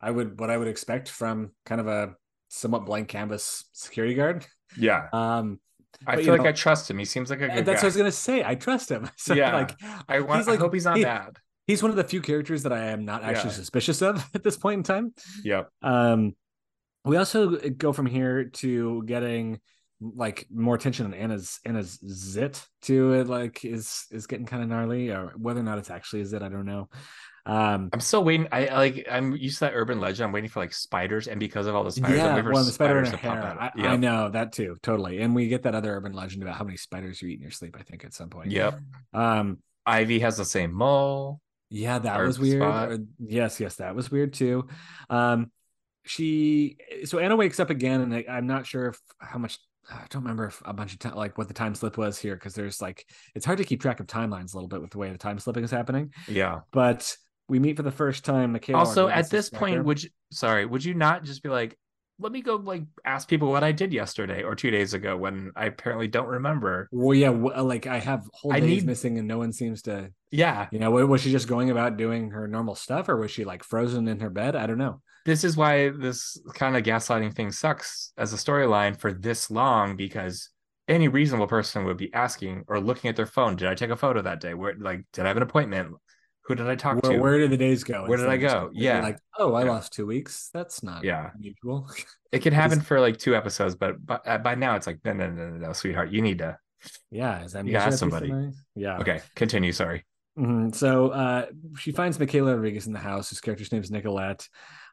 I 0.00 0.10
would 0.10 0.38
what 0.40 0.50
I 0.50 0.56
would 0.56 0.68
expect 0.68 1.08
from 1.08 1.52
kind 1.64 1.80
of 1.80 1.86
a 1.86 2.14
somewhat 2.48 2.86
blank 2.86 3.08
canvas 3.08 3.64
security 3.72 4.14
guard. 4.14 4.46
yeah. 4.78 5.08
Um, 5.12 5.60
I 6.06 6.16
but, 6.16 6.24
feel 6.24 6.34
like 6.34 6.42
know, 6.42 6.48
I 6.50 6.52
trust 6.52 6.90
him. 6.90 6.98
He 6.98 7.06
seems 7.06 7.30
like 7.30 7.40
a 7.40 7.48
good 7.48 7.64
that's 7.64 7.66
guy. 7.66 7.72
what 7.74 7.82
I 7.82 7.86
was 7.86 7.96
gonna 7.96 8.12
say. 8.12 8.44
I 8.44 8.54
trust 8.54 8.90
him. 8.90 9.08
So 9.16 9.32
Yeah. 9.34 9.54
like 9.56 9.72
I, 10.08 10.20
want, 10.20 10.40
he's 10.40 10.46
like- 10.48 10.58
I 10.58 10.62
hope 10.62 10.74
he's 10.74 10.84
not 10.84 10.98
he- 10.98 11.04
bad. 11.04 11.38
he's 11.66 11.82
one 11.82 11.90
of 11.90 11.96
the 11.96 12.04
few 12.04 12.20
characters 12.20 12.64
that 12.64 12.72
I 12.72 12.86
am 12.88 13.04
not 13.06 13.24
actually 13.24 13.50
Yeah. 13.50 13.56
suspicious 13.56 14.02
of 14.02 14.22
at 14.34 14.42
this 14.44 14.56
point 14.58 14.78
in 14.78 14.82
time. 14.82 15.14
Yep. 15.42 15.70
Um, 15.82 16.36
we 17.04 17.16
also 17.16 17.56
go 17.56 17.92
from 17.94 18.06
here 18.06 18.44
to 18.44 19.02
getting 19.04 19.60
like 20.00 20.46
more 20.52 20.74
attention 20.74 21.06
on 21.06 21.14
Anna's 21.14 21.58
Anna's 21.64 21.98
zit 22.06 22.62
to 22.82 23.14
it 23.14 23.28
like 23.28 23.64
is 23.64 24.04
is 24.10 24.26
getting 24.26 24.44
kind 24.44 24.62
of 24.62 24.68
gnarly 24.68 25.08
or 25.10 25.32
whether 25.38 25.60
or 25.60 25.62
not 25.62 25.78
it's 25.78 25.88
actually 25.88 26.20
a 26.20 26.26
zit 26.26 26.42
I 26.42 26.50
don't 26.50 26.66
know. 26.66 26.90
Um, 27.46 27.90
I'm 27.92 28.00
still 28.00 28.24
waiting. 28.24 28.48
I 28.50 28.66
like. 28.74 29.06
I'm 29.10 29.36
used 29.36 29.58
to 29.60 29.66
that 29.66 29.72
urban 29.74 30.00
legend. 30.00 30.26
I'm 30.26 30.32
waiting 30.32 30.50
for 30.50 30.58
like 30.60 30.74
spiders, 30.74 31.28
and 31.28 31.38
because 31.38 31.66
of 31.66 31.76
all 31.76 31.84
the 31.84 31.92
spiders, 31.92 32.18
I'm 32.18 32.26
yeah, 32.26 32.30
waiting 32.34 32.44
for 32.44 32.52
well, 32.52 32.64
the 32.64 32.72
spider 32.72 33.04
spiders 33.04 33.10
her 33.10 33.16
to 33.16 33.22
pop 33.22 33.34
hair. 33.36 33.44
out. 33.44 33.58
I, 33.60 33.70
Yep. 33.76 33.86
I 33.90 33.96
know 33.96 34.28
that 34.30 34.52
too, 34.52 34.76
totally. 34.82 35.20
And 35.20 35.34
we 35.34 35.46
get 35.48 35.62
that 35.62 35.74
other 35.74 35.94
urban 35.94 36.12
legend 36.12 36.42
about 36.42 36.56
how 36.56 36.64
many 36.64 36.76
spiders 36.76 37.22
you 37.22 37.28
eat 37.28 37.36
in 37.36 37.42
your 37.42 37.52
sleep. 37.52 37.76
I 37.78 37.82
think 37.82 38.04
at 38.04 38.14
some 38.14 38.30
point. 38.30 38.50
Yep. 38.50 38.80
Um, 39.14 39.58
Ivy 39.86 40.18
has 40.20 40.36
the 40.36 40.44
same 40.44 40.72
mole. 40.72 41.40
Yeah, 41.70 42.00
that 42.00 42.20
was 42.20 42.38
weird. 42.38 42.62
spot. 42.62 42.98
Yes, 43.24 43.60
yes, 43.60 43.76
that 43.76 43.94
was 43.94 44.10
weird 44.10 44.32
too. 44.32 44.66
Um, 45.08 45.50
she 46.04 46.78
so 47.04 47.18
Anna 47.18 47.36
wakes 47.36 47.60
up 47.60 47.70
again, 47.70 48.00
and 48.00 48.14
I, 48.14 48.24
I'm 48.28 48.46
not 48.46 48.66
sure 48.66 48.88
if 48.88 49.00
how 49.20 49.38
much 49.38 49.58
I 49.90 50.04
don't 50.10 50.22
remember 50.22 50.46
if 50.46 50.60
a 50.64 50.72
bunch 50.72 50.92
of 50.92 50.98
time 50.98 51.14
like 51.14 51.38
what 51.38 51.48
the 51.48 51.54
time 51.54 51.74
slip 51.74 51.96
was 51.96 52.18
here 52.18 52.34
because 52.34 52.54
there's 52.54 52.82
like 52.82 53.06
it's 53.34 53.46
hard 53.46 53.58
to 53.58 53.64
keep 53.64 53.80
track 53.80 54.00
of 54.00 54.06
timelines 54.06 54.52
a 54.52 54.56
little 54.56 54.68
bit 54.68 54.80
with 54.80 54.90
the 54.90 54.98
way 54.98 55.10
the 55.10 55.18
time 55.18 55.38
slipping 55.38 55.64
is 55.64 55.70
happening. 55.70 56.12
Yeah. 56.28 56.60
But 56.72 57.16
we 57.48 57.58
meet 57.58 57.76
for 57.76 57.82
the 57.82 57.90
first 57.92 58.24
time. 58.24 58.52
Michaela 58.52 58.78
also, 58.80 59.08
at 59.08 59.30
this 59.30 59.46
is 59.46 59.50
point, 59.50 59.84
would 59.84 60.02
you? 60.02 60.10
Sorry, 60.32 60.66
would 60.66 60.84
you 60.84 60.94
not 60.94 61.24
just 61.24 61.42
be 61.42 61.48
like, 61.48 61.78
let 62.18 62.32
me 62.32 62.40
go 62.40 62.56
like 62.56 62.82
ask 63.04 63.28
people 63.28 63.50
what 63.50 63.62
I 63.62 63.72
did 63.72 63.92
yesterday 63.92 64.42
or 64.42 64.54
two 64.54 64.70
days 64.70 64.94
ago 64.94 65.16
when 65.16 65.52
I 65.54 65.66
apparently 65.66 66.08
don't 66.08 66.28
remember. 66.28 66.88
well, 66.90 67.14
yeah, 67.14 67.30
uh, 67.30 67.62
like 67.62 67.86
I 67.86 67.98
have 67.98 68.28
whole 68.32 68.52
I 68.52 68.60
days 68.60 68.68
need- 68.82 68.86
missing, 68.86 69.18
and 69.18 69.28
no 69.28 69.38
one 69.38 69.52
seems 69.52 69.82
to. 69.82 70.10
Yeah, 70.32 70.66
You 70.72 70.78
know, 70.80 70.90
was 70.90 71.22
she 71.22 71.30
just 71.30 71.48
going 71.48 71.70
about 71.70 71.96
doing 71.96 72.30
her 72.30 72.46
normal 72.48 72.74
stuff, 72.74 73.08
or 73.08 73.16
was 73.16 73.30
she 73.30 73.44
like 73.44 73.62
frozen 73.62 74.08
in 74.08 74.20
her 74.20 74.28
bed? 74.30 74.56
I 74.56 74.66
don't 74.66 74.76
know. 74.78 75.00
this 75.24 75.44
is 75.44 75.56
why 75.56 75.88
this 75.90 76.36
kind 76.54 76.76
of 76.76 76.82
gaslighting 76.82 77.34
thing 77.34 77.50
sucks 77.52 78.12
as 78.18 78.32
a 78.32 78.36
storyline 78.36 78.98
for 78.98 79.12
this 79.12 79.50
long 79.50 79.96
because 79.96 80.50
any 80.88 81.08
reasonable 81.08 81.46
person 81.48 81.84
would 81.84 81.96
be 81.96 82.12
asking 82.14 82.64
or 82.68 82.78
looking 82.80 83.08
at 83.08 83.16
their 83.16 83.26
phone, 83.26 83.56
did 83.56 83.68
I 83.68 83.74
take 83.74 83.90
a 83.90 83.96
photo 83.96 84.22
that 84.22 84.40
day? 84.40 84.54
Where 84.54 84.74
like 84.78 85.04
did 85.12 85.24
I 85.24 85.28
have 85.28 85.36
an 85.36 85.42
appointment? 85.42 85.94
Who 86.46 86.54
did 86.54 86.68
I 86.68 86.76
talk 86.76 87.02
Where, 87.02 87.12
to? 87.12 87.18
where 87.18 87.38
did 87.38 87.50
the 87.50 87.56
days 87.56 87.82
go? 87.82 88.04
Where 88.06 88.18
did 88.18 88.28
I 88.28 88.36
go? 88.36 88.70
Yeah. 88.72 89.00
like 89.02 89.18
oh, 89.38 89.54
I 89.54 89.64
Yeah. 89.64 89.70
lost 89.70 89.92
two 89.92 90.06
weeks. 90.06 90.50
That's 90.54 90.82
not 90.82 91.04
Yeah. 91.04 91.30
unusual. 91.34 91.90
It 92.32 92.42
can 92.42 92.52
happen 92.52 92.80
for 92.80 93.00
like 93.00 93.16
two 93.16 93.34
episodes, 93.34 93.76
but 93.76 94.04
by, 94.04 94.16
uh, 94.26 94.36
by 94.38 94.56
now 94.56 94.76
it's 94.76 94.86
like 94.86 94.98
no, 95.04 95.12
no, 95.14 95.30
no, 95.30 95.48
no, 95.48 95.56
no, 95.58 95.72
sweetheart, 95.72 96.10
you 96.10 96.20
need 96.20 96.38
to. 96.38 96.58
yeah, 97.10 97.42
is 97.44 97.52
that 97.52 97.66
You 97.66 97.76
ask 97.78 97.98
somebody. 97.98 98.30
Yeah. 98.74 98.98
Okay, 98.98 99.22
continue. 99.34 99.72
Sorry. 99.72 100.04
Mhm. 100.38 100.74
So 100.74 101.08
uh, 101.10 101.46
she 101.78 101.92
finds 101.92 102.18
Michaela 102.18 102.52
Rodriguez 102.54 102.86
in 102.86 102.92
the 102.92 102.98
house. 102.98 103.30
Whose 103.30 103.40
character's 103.40 103.72
name 103.72 103.80
is 103.82 103.90
Nicolette. 103.90 104.46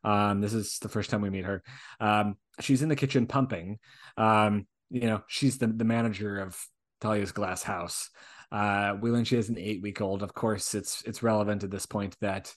Um, 0.05 0.39
this 0.39 0.53
is 0.53 0.79
the 0.79 0.87
first 0.89 1.09
time 1.09 1.21
we 1.21 1.29
meet 1.29 1.43
her. 1.45 1.63
Um, 1.99 2.37
she's 2.61 2.81
in 2.81 2.87
the 2.89 2.95
kitchen 2.95 3.25
pumping. 3.27 3.79
Um, 4.15 4.65
you 4.89 5.01
know, 5.07 5.23
she's 5.27 5.57
the, 5.57 5.67
the 5.67 5.83
manager 5.83 6.39
of 6.39 6.57
Talia's 7.01 7.33
glass 7.33 7.61
house. 7.63 8.09
Uh, 8.53 8.95
we 9.01 9.09
learn 9.09 9.23
she 9.25 9.35
has 9.35 9.49
an 9.49 9.57
eight 9.57 9.81
week 9.81 9.99
old. 9.99 10.21
Of 10.21 10.33
course, 10.33 10.75
it's 10.75 11.01
it's 11.05 11.23
relevant 11.23 11.63
at 11.63 11.71
this 11.71 11.87
point 11.87 12.15
that 12.21 12.53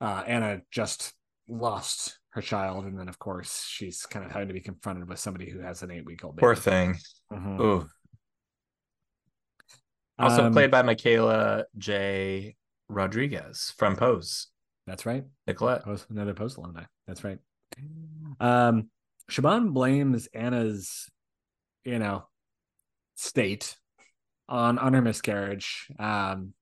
uh, 0.00 0.24
Anna 0.26 0.62
just 0.70 1.12
lost 1.46 2.18
her 2.30 2.40
child, 2.40 2.86
and 2.86 2.98
then 2.98 3.08
of 3.08 3.18
course 3.18 3.64
she's 3.68 4.06
kind 4.06 4.24
of 4.24 4.32
having 4.32 4.48
to 4.48 4.54
be 4.54 4.60
confronted 4.60 5.06
with 5.08 5.18
somebody 5.18 5.50
who 5.50 5.60
has 5.60 5.82
an 5.82 5.90
eight 5.90 6.06
week 6.06 6.24
old. 6.24 6.38
Poor 6.38 6.56
thing. 6.56 6.96
Mhm. 7.30 7.60
Ooh. 7.60 7.88
Also 10.18 10.46
Um, 10.46 10.52
played 10.52 10.70
by 10.70 10.82
Michaela 10.82 11.64
J. 11.76 12.56
Rodriguez 12.88 13.74
from 13.76 13.96
Pose. 13.96 14.46
That's 14.86 15.04
right. 15.04 15.24
Nicolette. 15.46 15.82
Post, 15.82 16.06
another 16.10 16.34
Pose 16.34 16.56
alumni. 16.56 16.84
That's 17.06 17.24
right. 17.24 17.38
Um, 18.40 18.90
Siobhan 19.30 19.72
blames 19.72 20.28
Anna's, 20.28 21.10
you 21.84 21.98
know, 21.98 22.26
state 23.16 23.76
on 24.48 24.78
on 24.78 24.92
her 24.94 25.02
miscarriage, 25.02 25.88
um, 25.98 26.52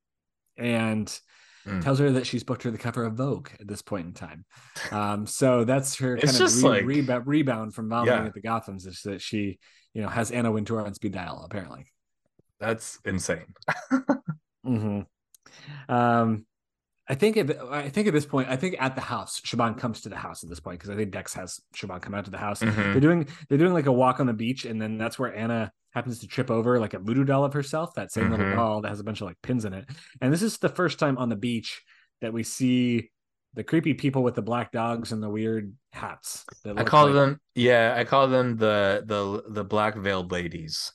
and 0.56 1.18
Mm. 1.64 1.80
tells 1.80 2.00
her 2.00 2.10
that 2.10 2.26
she's 2.26 2.42
booked 2.42 2.64
her 2.64 2.72
the 2.72 2.76
cover 2.78 3.04
of 3.04 3.14
Vogue 3.14 3.48
at 3.60 3.68
this 3.68 3.82
point 3.82 4.04
in 4.08 4.12
time. 4.14 4.44
Um, 4.90 5.26
so 5.28 5.62
that's 5.62 5.94
her 5.98 6.16
kind 6.18 6.28
of 6.40 6.54
re- 6.56 6.68
like- 6.68 6.84
reba- 6.84 7.20
rebound 7.20 7.72
from 7.72 7.88
vomiting 7.88 8.18
Yeah. 8.18 8.26
at 8.26 8.34
the 8.34 8.42
Gothams 8.42 8.84
is 8.84 9.02
that 9.04 9.20
she, 9.22 9.60
you 9.94 10.02
know, 10.02 10.08
has 10.08 10.32
Anna 10.32 10.50
Wintour 10.50 10.80
on 10.80 10.92
speed 10.94 11.12
dial 11.12 11.40
apparently. 11.44 11.86
That's 12.58 12.98
insane. 13.04 13.54
hmm 14.64 15.02
Um, 15.88 16.46
I 17.08 17.14
think 17.14 17.36
at 17.36 17.56
I 17.70 17.88
think 17.90 18.08
at 18.08 18.12
this 18.14 18.26
point, 18.26 18.48
I 18.48 18.56
think 18.56 18.76
at 18.80 18.94
the 18.94 19.00
house, 19.00 19.40
Siobhan 19.40 19.76
comes 19.78 20.00
to 20.02 20.08
the 20.08 20.16
house 20.16 20.42
at 20.42 20.48
this 20.50 20.60
point 20.60 20.78
because 20.80 20.90
I 20.90 20.96
think 20.96 21.10
Dex 21.12 21.34
has 21.34 21.60
Siobhan 21.76 22.00
come 22.02 22.14
out 22.14 22.24
to 22.24 22.30
the 22.30 22.38
house. 22.38 22.60
Mhm. 22.60 22.74
They're 22.74 23.00
doing 23.00 23.28
they're 23.48 23.58
doing 23.58 23.72
like 23.72 23.86
a 23.86 23.92
walk 23.92 24.18
on 24.18 24.26
the 24.26 24.32
beach, 24.32 24.64
and 24.64 24.80
then 24.80 24.98
that's 24.98 25.18
where 25.18 25.34
Anna 25.34 25.72
happens 25.92 26.18
to 26.20 26.26
trip 26.26 26.50
over 26.50 26.78
like 26.80 26.94
a 26.94 26.98
voodoo 26.98 27.24
doll 27.24 27.44
of 27.44 27.52
herself, 27.52 27.94
that 27.94 28.10
same 28.12 28.30
little 28.30 28.46
Mhm. 28.46 28.54
doll 28.56 28.80
that 28.82 28.88
has 28.88 29.00
a 29.00 29.04
bunch 29.04 29.20
of 29.20 29.26
like 29.26 29.40
pins 29.42 29.64
in 29.64 29.72
it. 29.74 29.88
And 30.20 30.32
this 30.32 30.42
is 30.42 30.58
the 30.58 30.68
first 30.68 30.98
time 30.98 31.18
on 31.18 31.28
the 31.28 31.36
beach 31.36 31.82
that 32.20 32.32
we 32.32 32.42
see 32.42 33.10
the 33.54 33.62
creepy 33.64 33.92
people 33.92 34.22
with 34.22 34.34
the 34.34 34.40
black 34.42 34.72
dogs 34.72 35.12
and 35.12 35.22
the 35.22 35.28
weird 35.28 35.74
hats. 35.92 36.44
that 36.64 36.78
I 36.78 36.84
call 36.84 37.06
like- 37.06 37.14
them 37.14 37.40
yeah, 37.54 37.94
I 37.96 38.04
call 38.04 38.28
them 38.28 38.56
the 38.56 39.02
the 39.06 39.44
the 39.48 39.64
black 39.64 39.94
veiled 39.96 40.32
ladies. 40.32 40.92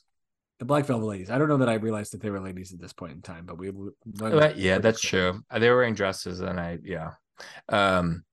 the 0.58 0.64
black 0.64 0.84
velvet 0.86 1.06
ladies. 1.06 1.30
I 1.30 1.38
don't 1.38 1.46
know 1.48 1.58
that 1.58 1.68
I 1.68 1.74
realized 1.74 2.12
that 2.14 2.20
they 2.20 2.30
were 2.30 2.40
ladies 2.40 2.72
at 2.72 2.80
this 2.80 2.92
point 2.92 3.12
in 3.12 3.22
time, 3.22 3.46
but 3.46 3.58
we 3.58 3.70
yeah, 4.56 4.78
that's 4.78 5.00
true. 5.00 5.40
They 5.56 5.70
were 5.70 5.76
wearing 5.76 5.94
dresses, 5.94 6.40
and 6.40 6.58
I 6.58 6.78
yeah. 6.82 7.12
Um, 7.68 8.24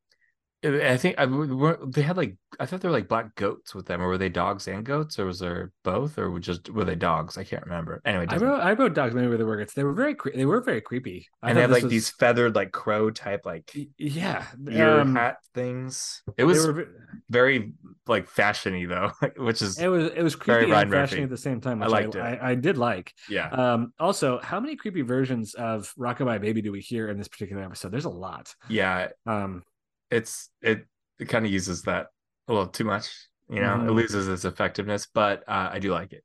I 0.66 0.98
think 0.98 1.16
I 1.18 1.26
were 1.26 1.80
they 1.86 2.02
had 2.02 2.18
like 2.18 2.38
I 2.60 2.66
thought 2.66 2.82
they 2.82 2.88
were 2.88 2.94
like 2.94 3.08
black 3.08 3.36
goats 3.36 3.76
with 3.76 3.86
them, 3.86 4.02
or 4.02 4.08
were 4.08 4.18
they 4.18 4.30
dogs 4.30 4.68
and 4.68 4.84
goats, 4.86 5.20
or 5.20 5.26
was 5.26 5.40
there 5.40 5.72
both, 5.84 6.18
or 6.18 6.32
were 6.32 6.40
just 6.40 6.70
were 6.70 6.86
they 6.86 6.96
dogs? 6.96 7.38
I 7.38 7.44
can't 7.44 7.64
remember. 7.64 8.02
Anyway, 8.06 8.26
I 8.30 8.38
wrote 8.38 8.60
I 8.62 8.74
wrote 8.74 8.94
dogs 8.94 9.14
maybe 9.14 9.28
with 9.28 9.40
the 9.40 9.46
words. 9.46 9.74
They 9.74 9.84
were 9.84 9.94
very 9.94 10.16
they 10.34 10.46
were 10.46 10.62
very 10.62 10.82
creepy. 10.82 11.28
I 11.44 11.50
and 11.50 11.58
they 11.58 11.62
have 11.62 11.72
like 11.72 11.84
was- 11.84 11.92
these 11.92 12.10
feathered 12.10 12.56
like 12.56 12.72
crow 12.72 13.12
type 13.12 13.46
like 13.46 13.72
yeah 13.98 14.46
ear 14.70 15.02
um, 15.02 15.16
hat 15.16 15.38
things. 15.54 16.22
It 16.38 16.46
was 16.46 16.66
were 16.66 16.88
very 17.30 17.74
like 18.08 18.30
fashiony 18.32 18.88
though, 18.88 19.12
which 19.44 19.62
is 19.62 19.78
it 19.80 19.88
was 19.88 20.12
it 20.16 20.24
was 20.24 20.36
Very 20.36 20.66
creepy 20.66 20.80
and 20.82 20.92
fashion 20.92 21.18
Murphy. 21.18 21.24
at 21.24 21.30
the 21.30 21.38
same 21.38 21.62
time. 21.62 21.82
I 21.82 21.86
Which 21.86 21.92
liked 21.94 22.16
it. 22.16 22.20
I, 22.22 22.52
I, 22.52 22.56
did 22.56 22.78
like. 22.78 23.14
yeah. 23.30 23.50
Um, 23.50 23.94
also, 24.00 24.40
how 24.42 24.60
many 24.60 24.76
creepy 24.76 25.02
versions 25.02 25.54
of 25.56 25.94
Rockabye 26.00 26.40
Baby 26.42 26.62
do 26.62 26.72
we 26.72 26.80
hear 26.82 27.10
in 27.10 27.18
this 27.18 27.28
particular 27.28 27.64
episode? 27.64 27.92
There's 27.92 28.06
a 28.06 28.10
lot. 28.10 28.54
yeah, 28.70 29.10
Um, 29.26 29.64
it's 30.12 30.50
it 30.62 30.86
it 31.20 31.26
kind 31.30 31.46
of 31.46 31.52
uses 31.52 31.84
that 31.84 32.08
a 32.48 32.54
little 32.54 32.68
too 32.68 32.84
much. 32.84 33.10
You 33.50 33.62
know, 33.62 33.76
it 33.76 33.80
Mhm. 33.90 33.96
loses 33.96 34.28
its 34.28 34.44
effectiveness, 34.46 35.08
but 35.14 35.44
uh, 35.48 35.70
I 35.72 35.80
do 35.80 35.92
like 35.92 36.14
it. 36.14 36.24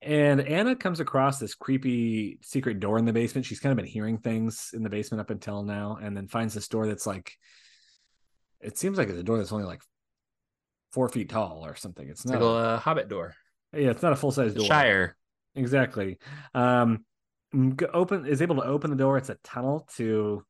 and 0.00 0.40
Anna 0.40 0.76
comes 0.76 1.00
across 1.00 1.40
this 1.40 1.56
creepy 1.56 2.38
secret 2.42 2.78
door 2.78 2.98
in 2.98 3.04
the 3.04 3.12
basement. 3.12 3.44
She's 3.46 3.58
kind 3.58 3.72
of 3.72 3.76
been 3.76 3.84
hearing 3.84 4.18
things 4.18 4.70
in 4.72 4.84
the 4.84 4.88
basement 4.90 5.20
up 5.20 5.30
until 5.30 5.64
now, 5.64 5.98
and 6.00 6.16
then 6.16 6.28
finds 6.28 6.54
this 6.54 6.68
door 6.68 6.86
that's 6.86 7.04
like, 7.06 7.32
it 8.60 8.78
seems 8.78 8.96
like 8.98 9.08
it's 9.08 9.18
a 9.18 9.24
door 9.24 9.38
that's 9.38 9.50
only 9.52 9.64
like 9.64 9.82
four 10.92 11.08
feet 11.08 11.28
tall 11.28 11.66
or 11.66 11.74
something. 11.74 12.08
It's 12.08 12.20
It's 12.24 12.30
not. 12.32 12.40
like 12.40 12.42
a 12.42 12.54
uh, 12.54 12.78
Hobbit 12.78 13.08
door. 13.08 13.34
yeah, 13.72 13.90
it's 13.90 14.02
not 14.02 14.12
a 14.12 14.16
full 14.16 14.30
size 14.30 14.54
door. 14.54 14.64
Shire. 14.66 15.16
Exactly. 15.56 16.18
Um, 16.54 17.04
open 17.92 18.24
is 18.26 18.40
able 18.40 18.56
to 18.56 18.62
open 18.64 18.90
the 18.90 18.96
door. 18.96 19.18
It's 19.18 19.30
a 19.30 19.36
tunnel 19.42 19.88
to 19.96 20.44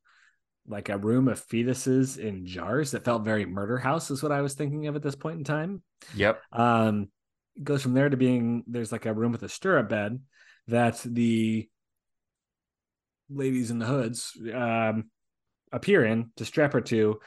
like 0.69 0.89
a 0.89 0.97
room 0.97 1.27
of 1.27 1.45
fetuses 1.45 2.17
in 2.17 2.45
jars 2.45 2.91
that 2.91 3.03
felt 3.03 3.25
very 3.25 3.45
murder 3.45 3.77
house 3.77 4.11
is 4.11 4.21
what 4.23 4.31
I 4.31 4.41
was 4.41 4.53
thinking 4.53 4.87
of 4.87 4.95
at 4.95 5.01
this 5.01 5.15
point 5.15 5.39
in 5.39 5.43
time. 5.43 5.81
Yep. 6.15 6.39
Um, 6.53 7.09
it 7.55 7.63
goes 7.63 7.81
from 7.81 7.93
there 7.93 8.07
to 8.09 8.15
being 8.15 8.63
there's 8.67 8.91
like 8.91 9.05
a 9.05 9.13
room 9.13 9.31
with 9.31 9.43
a 9.43 9.49
stirrup 9.49 9.89
bed 9.89 10.19
that 10.67 11.01
the 11.03 11.67
ladies 13.29 13.69
in 13.71 13.79
the 13.79 13.85
hoods 13.85 14.31
um 14.53 15.09
appear 15.71 16.03
in 16.05 16.31
to 16.37 16.45
strap 16.45 16.73
her 16.73 16.81
to 16.81 17.19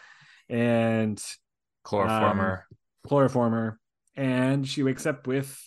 and 0.49 1.23
Chloroformer. 1.85 2.63
chloroform 3.07 3.53
her 3.53 3.79
and 4.17 4.67
she 4.67 4.83
wakes 4.83 5.07
up 5.07 5.27
with 5.27 5.61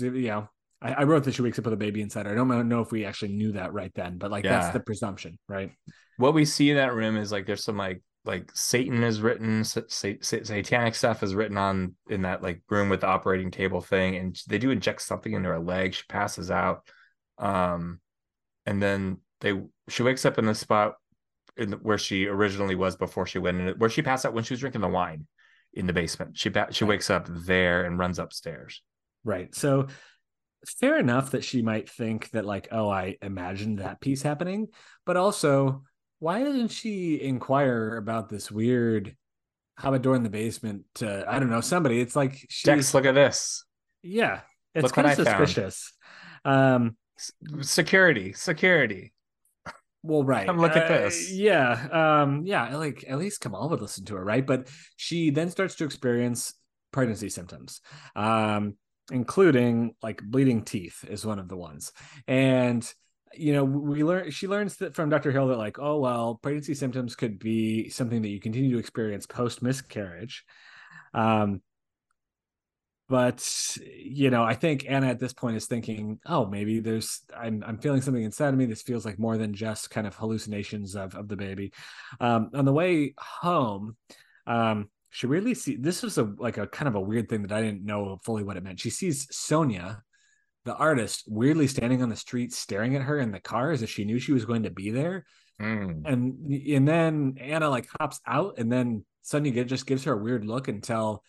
you 0.00 0.10
know 0.28 0.48
I, 0.82 0.92
I 0.94 1.02
wrote 1.04 1.24
that 1.24 1.34
she 1.34 1.42
wakes 1.42 1.58
up 1.58 1.66
with 1.66 1.74
a 1.74 1.76
baby 1.76 2.00
inside 2.00 2.24
her. 2.26 2.32
I 2.32 2.34
don't 2.34 2.68
know 2.68 2.80
if 2.80 2.90
we 2.90 3.04
actually 3.04 3.32
knew 3.32 3.52
that 3.52 3.72
right 3.74 3.92
then, 3.94 4.16
but 4.16 4.30
like 4.30 4.44
Yeah. 4.44 4.58
that's 4.60 4.72
the 4.72 4.80
presumption, 4.80 5.38
right? 5.46 5.72
What 6.20 6.34
we 6.34 6.44
see 6.44 6.70
in 6.70 6.76
that 6.76 6.94
room 6.94 7.16
is 7.16 7.32
like 7.32 7.46
there's 7.46 7.64
some 7.64 7.76
like 7.76 8.02
like 8.26 8.50
Satan 8.54 9.02
is 9.02 9.22
written, 9.22 9.64
sa- 9.64 9.80
sa- 9.88 10.12
satanic 10.20 10.94
stuff 10.94 11.22
is 11.22 11.34
written 11.34 11.56
on 11.56 11.94
in 12.10 12.22
that 12.22 12.42
like 12.42 12.60
room 12.68 12.90
with 12.90 13.00
the 13.00 13.06
operating 13.06 13.50
table 13.50 13.80
thing, 13.80 14.16
and 14.16 14.38
they 14.46 14.58
do 14.58 14.70
inject 14.70 15.02
something 15.02 15.32
into 15.32 15.48
her 15.48 15.58
leg. 15.58 15.94
She 15.94 16.02
passes 16.08 16.50
out, 16.50 16.82
um, 17.38 18.00
and 18.66 18.82
then 18.82 19.18
they 19.40 19.60
she 19.88 20.02
wakes 20.02 20.26
up 20.26 20.38
in 20.38 20.44
the 20.44 20.54
spot 20.54 20.94
in 21.56 21.70
the, 21.70 21.76
where 21.78 21.98
she 21.98 22.26
originally 22.26 22.74
was 22.74 22.96
before 22.96 23.26
she 23.26 23.38
went 23.38 23.58
in, 23.58 23.78
where 23.78 23.90
she 23.90 24.02
passed 24.02 24.26
out 24.26 24.34
when 24.34 24.44
she 24.44 24.52
was 24.52 24.60
drinking 24.60 24.82
the 24.82 24.88
wine 24.88 25.26
in 25.72 25.86
the 25.86 25.92
basement. 25.92 26.36
She 26.36 26.50
ba- 26.50 26.68
she 26.72 26.84
wakes 26.84 27.08
up 27.08 27.26
there 27.28 27.84
and 27.84 27.98
runs 27.98 28.18
upstairs. 28.18 28.82
Right. 29.24 29.54
So 29.54 29.86
fair 30.78 30.98
enough 30.98 31.30
that 31.30 31.44
she 31.44 31.62
might 31.62 31.88
think 31.88 32.30
that, 32.30 32.44
like, 32.44 32.68
oh, 32.70 32.90
I 32.90 33.16
imagined 33.22 33.78
that 33.78 34.00
piece 34.00 34.22
happening, 34.22 34.68
but 35.06 35.16
also, 35.16 35.84
why 36.20 36.44
doesn't 36.44 36.68
she 36.68 37.20
inquire 37.20 37.96
about 37.96 38.28
this 38.28 38.50
weird 38.50 39.16
Hobbit 39.78 40.02
door 40.02 40.14
in 40.14 40.22
the 40.22 40.30
basement 40.30 40.84
to 40.96 41.24
I 41.26 41.38
don't 41.38 41.50
know 41.50 41.60
somebody? 41.60 42.00
It's 42.00 42.14
like 42.14 42.46
she, 42.48 42.66
Dex, 42.66 42.94
look 42.94 43.04
at 43.06 43.14
this. 43.14 43.64
yeah, 44.02 44.40
it's 44.74 44.84
Look 44.84 44.92
kind 44.92 45.08
of 45.08 45.14
suspicious. 45.14 45.92
Um, 46.44 46.96
Security, 47.60 48.32
security. 48.32 49.12
well, 50.02 50.24
right. 50.24 50.46
Come 50.46 50.58
look 50.58 50.76
at 50.76 50.84
Uh, 50.90 50.98
this. 50.98 51.30
Yeah, 51.32 51.88
um, 52.22 52.46
yeah. 52.46 52.76
Like 52.76 53.04
at 53.08 53.18
least 53.18 53.40
Kamal 53.42 53.68
would 53.68 53.82
listen 53.82 54.04
to 54.06 54.16
her, 54.16 54.24
right? 54.24 54.46
But 54.46 54.68
she 54.96 55.30
then 55.30 55.50
starts 55.50 55.74
to 55.76 55.84
experience 55.84 56.54
pregnancy 56.92 57.28
symptoms, 57.28 57.80
um, 58.16 58.76
including 59.12 59.94
like 60.02 60.22
bleeding 60.22 60.62
teeth 60.64 61.04
is 61.08 61.26
one 61.26 61.38
of 61.38 61.48
the 61.48 61.56
ones, 61.56 61.92
and 62.26 62.90
you 63.34 63.52
know 63.52 63.64
we 63.64 64.02
learn 64.02 64.30
she 64.30 64.48
learns 64.48 64.76
that 64.76 64.94
from 64.94 65.08
Dr. 65.08 65.30
Hill 65.30 65.48
that 65.48 65.58
like 65.58 65.78
oh 65.78 65.98
well 65.98 66.38
pregnancy 66.42 66.74
symptoms 66.74 67.14
could 67.14 67.38
be 67.38 67.88
something 67.88 68.22
that 68.22 68.28
you 68.28 68.40
continue 68.40 68.72
to 68.72 68.78
experience 68.78 69.26
post 69.26 69.62
miscarriage. 69.62 70.44
Um, 71.14 71.62
but 73.10 73.76
you 73.98 74.30
know 74.30 74.44
i 74.44 74.54
think 74.54 74.86
anna 74.88 75.08
at 75.08 75.18
this 75.18 75.32
point 75.32 75.56
is 75.56 75.66
thinking 75.66 76.18
oh 76.26 76.46
maybe 76.46 76.78
there's 76.78 77.22
i'm, 77.36 77.62
I'm 77.66 77.78
feeling 77.78 78.00
something 78.00 78.22
inside 78.22 78.50
of 78.50 78.54
me 78.54 78.66
this 78.66 78.82
feels 78.82 79.04
like 79.04 79.18
more 79.18 79.36
than 79.36 79.52
just 79.52 79.90
kind 79.90 80.06
of 80.06 80.14
hallucinations 80.14 80.94
of, 80.94 81.14
of 81.16 81.28
the 81.28 81.36
baby 81.36 81.72
um, 82.20 82.50
on 82.54 82.64
the 82.64 82.72
way 82.72 83.14
home 83.18 83.96
um, 84.46 84.88
she 85.10 85.26
really 85.26 85.54
see 85.54 85.76
this 85.76 86.02
was 86.02 86.18
a 86.18 86.32
like 86.38 86.56
a 86.56 86.68
kind 86.68 86.88
of 86.88 86.94
a 86.94 87.00
weird 87.00 87.28
thing 87.28 87.42
that 87.42 87.52
i 87.52 87.60
didn't 87.60 87.84
know 87.84 88.16
fully 88.24 88.44
what 88.44 88.56
it 88.56 88.62
meant 88.62 88.78
she 88.78 88.90
sees 88.90 89.26
sonia 89.36 90.02
the 90.64 90.74
artist 90.74 91.24
weirdly 91.26 91.66
standing 91.66 92.02
on 92.02 92.08
the 92.08 92.16
street 92.16 92.52
staring 92.52 92.94
at 92.96 93.02
her 93.02 93.18
in 93.18 93.32
the 93.32 93.40
car 93.40 93.70
as 93.70 93.82
if 93.82 93.90
she 93.90 94.04
knew 94.04 94.18
she 94.18 94.32
was 94.32 94.44
going 94.44 94.64
to 94.64 94.70
be 94.70 94.90
there 94.90 95.24
Mm. 95.60 96.06
and 96.06 96.52
and 96.54 96.88
then 96.88 97.36
Anna 97.38 97.68
like 97.68 97.86
hops 98.00 98.18
out, 98.26 98.54
and 98.56 98.72
then 98.72 99.04
Sonia 99.20 99.52
get, 99.52 99.66
just 99.68 99.84
gives 99.84 100.04
her 100.04 100.14
a 100.14 100.16
weird 100.16 100.46
look 100.46 100.68
until 100.68 101.22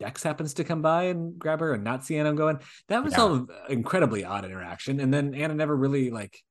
Dex 0.00 0.22
happens 0.22 0.54
to 0.54 0.64
come 0.64 0.80
by 0.80 1.04
and 1.04 1.38
grab 1.38 1.60
her 1.60 1.74
and 1.74 1.84
not 1.84 2.02
see 2.02 2.16
Anna 2.16 2.32
going. 2.32 2.60
That 2.88 3.04
was 3.04 3.12
Yeah. 3.12 3.20
all 3.20 3.46
incredibly 3.68 4.24
odd 4.24 4.46
interaction, 4.46 5.00
and 5.00 5.12
then 5.12 5.34
Anna 5.34 5.52
never 5.54 5.76
really 5.76 6.10
like. 6.10 6.42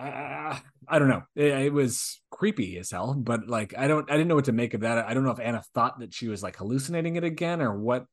Uh, 0.00 0.58
I 0.88 0.98
don't 0.98 1.08
know. 1.08 1.22
It, 1.36 1.66
it 1.66 1.72
was 1.72 2.20
creepy 2.30 2.78
as 2.78 2.90
hell, 2.90 3.14
but 3.14 3.46
like 3.46 3.74
I 3.78 3.86
don't, 3.86 4.10
I 4.10 4.14
didn't 4.14 4.28
know 4.28 4.34
what 4.34 4.46
to 4.46 4.52
make 4.52 4.74
of 4.74 4.80
that. 4.80 5.06
I 5.06 5.14
don't 5.14 5.24
know 5.24 5.30
if 5.30 5.40
Anna 5.40 5.62
thought 5.74 6.00
that 6.00 6.12
she 6.14 6.26
was 6.28 6.42
like 6.42 6.56
hallucinating 6.56 7.16
it 7.16 7.24
again 7.24 7.60
or 7.60 7.78
what 7.78 8.06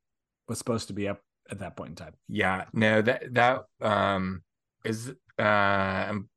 was 0.47 0.57
supposed 0.59 0.89
to 0.89 0.93
be 0.93 1.07
up 1.07 1.19
at 1.49 1.59
that 1.59 1.75
point 1.75 1.89
in 1.91 1.95
time. 1.95 2.13
Yeah, 2.27 2.65
no, 2.73 3.01
that 3.01 3.33
that 3.33 3.63
um 3.81 4.43
is 4.83 5.13
uh 5.39 6.07
um, 6.09 6.29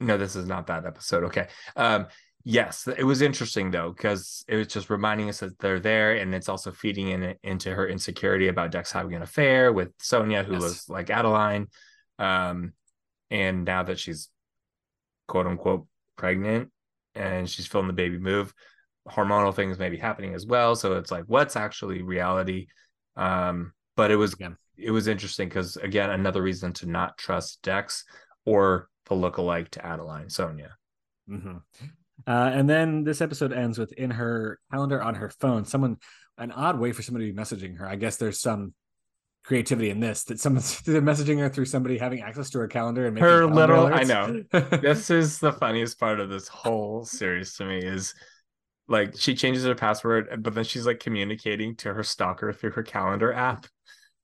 no, 0.00 0.18
this 0.18 0.36
is 0.36 0.46
not 0.46 0.66
that 0.66 0.84
episode. 0.86 1.24
Okay. 1.24 1.48
Um 1.76 2.06
yes, 2.44 2.86
it 2.86 3.04
was 3.04 3.22
interesting 3.22 3.70
though, 3.70 3.90
because 3.92 4.44
it 4.48 4.56
was 4.56 4.66
just 4.66 4.90
reminding 4.90 5.28
us 5.28 5.40
that 5.40 5.58
they're 5.58 5.80
there 5.80 6.16
and 6.16 6.34
it's 6.34 6.48
also 6.48 6.72
feeding 6.72 7.08
in 7.08 7.34
into 7.42 7.74
her 7.74 7.88
insecurity 7.88 8.48
about 8.48 8.70
Dex 8.70 8.92
having 8.92 9.14
an 9.14 9.22
affair 9.22 9.72
with 9.72 9.90
Sonia, 9.98 10.42
who 10.42 10.52
Yes. 10.54 10.62
was 10.62 10.88
like 10.88 11.10
Adeline. 11.10 11.68
Um 12.18 12.72
and 13.30 13.64
now 13.64 13.82
that 13.82 13.98
she's 13.98 14.28
quote 15.26 15.46
unquote 15.46 15.86
pregnant 16.16 16.70
and 17.14 17.48
she's 17.48 17.66
feeling 17.66 17.86
the 17.86 17.92
baby 17.92 18.18
move, 18.18 18.52
hormonal 19.08 19.54
things 19.54 19.78
may 19.78 19.88
be 19.88 19.96
happening 19.96 20.34
as 20.34 20.46
well. 20.46 20.76
So 20.76 20.94
it's 20.94 21.10
like 21.10 21.24
what's 21.26 21.56
actually 21.56 22.02
reality? 22.02 22.66
Um, 23.16 23.72
but 23.96 24.10
it 24.10 24.16
was 24.16 24.32
Again. 24.34 24.56
it 24.76 24.90
was 24.90 25.06
interesting 25.08 25.48
because 25.48 25.76
again, 25.76 26.10
another 26.10 26.42
reason 26.42 26.72
to 26.74 26.86
not 26.86 27.16
trust 27.18 27.62
Dex 27.62 28.04
or 28.44 28.88
the 29.06 29.14
lookalike 29.14 29.68
to 29.70 29.84
Adeline, 29.86 30.28
Sonia. 30.30 30.76
hmm 31.28 31.56
Uh, 32.26 32.50
and 32.54 32.68
then 32.70 33.04
this 33.04 33.20
episode 33.20 33.52
ends 33.52 33.78
with 33.78 33.92
in 33.92 34.10
her 34.10 34.58
calendar 34.72 35.02
on 35.02 35.14
her 35.16 35.30
phone, 35.30 35.64
someone 35.64 35.96
an 36.38 36.50
odd 36.52 36.78
way 36.80 36.92
for 36.92 37.02
somebody 37.02 37.26
to 37.26 37.32
be 37.32 37.38
messaging 37.40 37.76
her. 37.78 37.88
I 37.88 37.96
guess 37.96 38.16
there's 38.16 38.40
some 38.40 38.74
creativity 39.44 39.90
in 39.90 40.00
this 40.00 40.24
that 40.24 40.40
someone's 40.40 40.80
they're 40.86 41.02
messaging 41.02 41.38
her 41.38 41.48
through 41.50 41.66
somebody 41.66 41.98
having 41.98 42.22
access 42.22 42.48
to 42.50 42.58
her 42.58 42.66
calendar 42.66 43.04
and 43.06 43.14
making 43.14 43.28
Her 43.28 43.46
little- 43.46 43.86
I 43.92 44.02
know 44.04 44.42
this 44.80 45.10
is 45.10 45.38
the 45.38 45.52
funniest 45.52 46.00
part 46.00 46.18
of 46.20 46.30
this 46.30 46.48
whole 46.48 47.04
series 47.04 47.54
to 47.56 47.64
me 47.66 47.78
is 47.78 48.14
like 48.88 49.14
she 49.18 49.34
changes 49.34 49.64
her 49.64 49.74
password, 49.74 50.42
but 50.42 50.54
then 50.54 50.64
she's 50.64 50.86
like 50.86 50.98
communicating 51.00 51.74
to 51.76 51.92
her 51.94 52.02
stalker 52.02 52.52
through 52.52 52.72
her 52.72 52.82
calendar 52.82 53.32
app. 53.32 53.66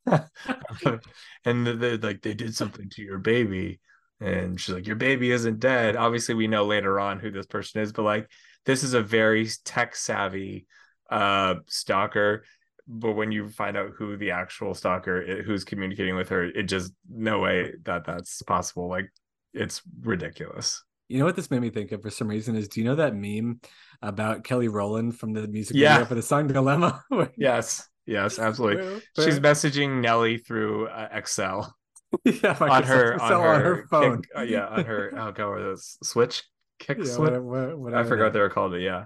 and 1.45 1.67
they 1.67 1.97
like 1.99 2.23
they 2.23 2.35
did 2.35 2.55
something 2.55 2.89
to 2.91 3.03
your 3.03 3.19
baby. 3.19 3.81
And 4.21 4.61
she's 4.61 4.75
like, 4.75 4.87
Your 4.87 4.97
baby 4.97 5.31
isn't 5.33 5.61
dead. 5.61 5.97
Obviously, 5.97 6.35
we 6.35 6.47
know 6.47 6.65
later 6.67 7.01
on 7.01 7.19
who 7.19 7.31
this 7.31 7.47
person 7.47 7.81
is, 7.81 7.93
but 7.93 8.03
like 8.03 8.29
this 8.67 8.83
is 8.83 8.95
a 8.95 9.03
very 9.03 9.49
tech 9.65 9.97
savvy 9.97 10.67
uh 11.11 11.57
stalker. 11.69 12.45
But 12.87 13.13
when 13.13 13.31
you 13.31 13.49
find 13.49 13.77
out 13.77 13.93
who 13.97 14.17
the 14.17 14.33
actual 14.33 14.75
stalker 14.75 15.25
i- 15.27 15.43
who's 15.43 15.65
communicating 15.65 16.17
with 16.17 16.29
her, 16.31 16.45
it 16.45 16.65
just 16.65 16.93
no 17.09 17.39
way 17.39 17.75
that 17.85 18.05
that's 18.05 18.43
possible. 18.43 18.89
Like 18.89 19.11
it's 19.55 19.83
ridiculous. 20.03 20.83
You 21.09 21.19
know 21.19 21.25
what 21.25 21.35
this 21.35 21.51
made 21.51 21.61
me 21.61 21.71
think 21.71 21.91
of 21.93 22.03
for 22.03 22.11
some 22.11 22.29
reason 22.29 22.55
is 22.55 22.69
do 22.69 22.81
you 22.81 22.87
know 22.87 22.95
that 22.97 23.15
meme 23.17 23.61
about 24.01 24.45
Kelly 24.45 24.69
Rowland 24.69 25.19
from 25.19 25.33
the 25.33 25.47
music 25.49 25.77
Yeah. 25.77 25.95
video 25.95 26.07
for 26.07 26.15
the 26.15 26.23
song 26.23 26.47
Dilemma? 26.47 27.03
Yes, 27.37 27.89
yes, 28.07 28.39
absolutely. 28.39 28.83
where- 28.85 29.01
She's 29.27 29.41
messaging 29.41 30.01
Nelly 30.01 30.39
through 30.39 30.89
uh, 30.89 31.09
Excel 31.13 31.75
yeah, 32.25 32.57
on 32.61 32.83
her 32.83 33.21
on 33.23 33.29
so 33.29 33.41
her, 33.41 33.87
phone. 33.91 34.23
Kick, 34.23 34.31
uh, 34.37 34.43
yeah, 34.43 34.67
on 34.67 34.85
her 34.85 35.13
oh 35.17 35.33
god, 35.33 35.49
what 35.51 35.59
those 35.59 35.97
switch 36.03 36.43
kick 36.79 36.99
Yeah, 36.99 37.05
switch. 37.05 37.31
whatever- 37.39 37.97
I 37.97 38.03
forgot 38.05 38.25
what 38.25 38.33
they 38.33 38.41
were 38.41 38.51
called. 38.51 38.73
But 38.73 38.79
yeah, 38.81 39.05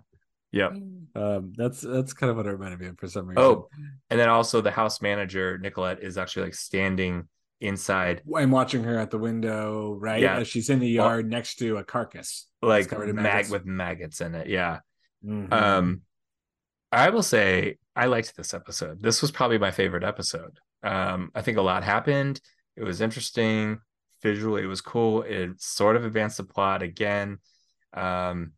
yeah. 0.52 0.68
Um, 1.14 1.52
that's 1.56 1.80
that's 1.82 2.12
kind 2.14 2.30
of 2.30 2.36
what 2.36 2.46
it 2.46 2.50
reminded 2.52 2.80
me 2.80 2.86
of 2.86 2.98
for 2.98 3.08
some 3.08 3.26
reason. 3.26 3.42
Oh, 3.42 3.68
and 4.10 4.18
then 4.18 4.28
also 4.28 4.60
the 4.60 4.70
house 4.70 5.02
manager 5.02 5.58
Nicolette 5.58 6.02
is 6.02 6.16
actually 6.16 6.44
like 6.44 6.54
standing 6.54 7.28
inside, 7.60 8.20
I'm 8.34 8.50
watching 8.50 8.82
her 8.84 8.98
at 8.98 9.10
the 9.10 9.18
window, 9.18 9.96
right? 10.00 10.20
Yeah. 10.20 10.38
As 10.38 10.48
she's 10.48 10.70
in 10.70 10.80
the 10.80 10.98
Well- 10.98 11.06
yard 11.08 11.30
next 11.30 11.56
to 11.56 11.76
a 11.78 11.84
carcass. 11.84 12.46
like 12.62 12.88
covered 12.88 13.14
mag 13.14 13.22
maggots. 13.22 13.50
with 13.50 13.64
maggots 13.66 14.20
in 14.20 14.34
it. 14.34 14.48
Yeah. 14.48 14.80
Mhm. 15.24 15.52
Um, 15.52 16.00
I 16.94 17.10
will 17.10 17.22
say 17.22 17.78
I 17.96 18.06
liked 18.06 18.36
this 18.36 18.54
episode. 18.54 19.02
This 19.02 19.20
was 19.20 19.32
probably 19.32 19.58
my 19.58 19.72
favorite 19.72 20.04
episode. 20.04 20.60
Um, 20.84 21.30
I 21.34 21.42
think 21.42 21.58
a 21.58 21.62
lot 21.62 21.82
happened. 21.82 22.40
It 22.76 22.84
was 22.84 23.00
interesting. 23.00 23.80
Visually, 24.22 24.62
it 24.62 24.66
was 24.66 24.80
cool. 24.80 25.22
It 25.22 25.60
sort 25.60 25.96
of 25.96 26.04
advanced 26.04 26.36
the 26.36 26.44
plot 26.44 26.82
again. 26.82 27.38
Um, 27.92 28.52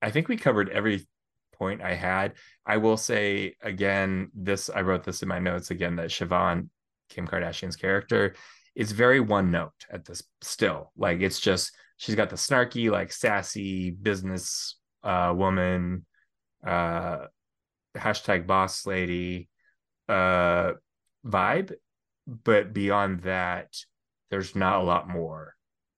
I 0.00 0.10
think 0.10 0.28
we 0.28 0.36
covered 0.36 0.68
every 0.70 1.06
point 1.54 1.82
I 1.82 1.94
had. 1.94 2.34
I 2.64 2.76
will 2.76 2.96
say 2.96 3.56
again, 3.60 4.30
this 4.32 4.70
I 4.70 4.82
wrote 4.82 5.02
this 5.02 5.22
in 5.22 5.28
my 5.28 5.40
notes 5.40 5.70
again 5.70 5.96
that 5.96 6.10
Siobhan, 6.10 6.68
Kim 7.10 7.26
Kardashian's 7.26 7.76
character, 7.76 8.34
is 8.76 8.92
very 8.92 9.20
one 9.20 9.50
note 9.50 9.86
at 9.90 10.04
this 10.04 10.22
still. 10.40 10.92
Like 10.96 11.20
it's 11.20 11.40
just 11.40 11.72
she's 11.96 12.14
got 12.14 12.30
the 12.30 12.36
snarky, 12.36 12.90
like 12.90 13.12
sassy 13.12 13.90
business 13.90 14.76
uh 15.02 15.32
woman, 15.36 16.06
uh 16.64 17.26
hashtag 17.96 18.46
boss 18.46 18.86
lady 18.86 19.48
uh 20.08 20.72
vibe. 21.26 21.72
But 22.26 22.72
beyond 22.72 23.22
that, 23.22 23.76
there's 24.30 24.56
not 24.56 24.80
a 24.80 24.84
lot 24.84 25.08
more 25.08 25.54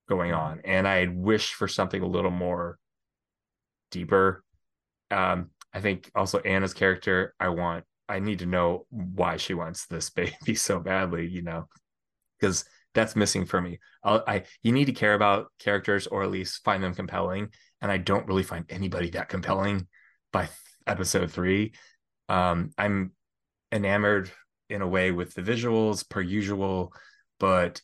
going 0.08 0.32
on. 0.32 0.60
And 0.64 0.86
I 0.86 1.06
wish 1.10 1.54
for 1.54 1.68
something 1.68 2.02
a 2.02 2.06
little 2.06 2.30
more 2.30 2.78
deeper. 3.90 4.44
Um, 5.10 5.50
I 5.72 5.80
think 5.80 6.10
also 6.14 6.38
Anna's 6.40 6.74
character, 6.74 7.34
I 7.38 7.48
want, 7.48 7.84
I 8.08 8.18
need 8.20 8.40
to 8.40 8.46
know 8.46 8.86
why 8.90 9.36
she 9.36 9.54
wants 9.54 9.86
this 9.86 10.10
baby 10.10 10.54
so 10.54 10.80
badly, 10.80 11.26
you 11.26 11.42
know, 11.42 11.68
because 12.38 12.64
that's 12.94 13.16
missing 13.16 13.44
for 13.44 13.60
me. 13.60 13.78
I'll, 14.02 14.24
I 14.26 14.44
you 14.62 14.72
need 14.72 14.86
to 14.86 14.92
care 14.92 15.14
about 15.14 15.52
characters 15.58 16.06
or 16.06 16.22
at 16.22 16.30
least 16.30 16.64
find 16.64 16.82
them 16.82 16.94
compelling, 16.94 17.48
and 17.80 17.92
I 17.92 17.98
don't 17.98 18.26
really 18.26 18.42
find 18.42 18.64
anybody 18.70 19.10
that 19.10 19.28
compelling 19.28 19.86
by 20.32 20.48
episode 20.88 21.30
three. 21.30 21.72
Um, 22.28 22.70
I'm 22.78 23.12
enamored 23.72 24.30
in 24.68 24.82
a 24.82 24.88
way 24.88 25.12
with 25.12 25.34
the 25.34 25.42
visuals 25.42 26.08
per 26.08 26.20
usual, 26.20 26.92
but 27.38 27.80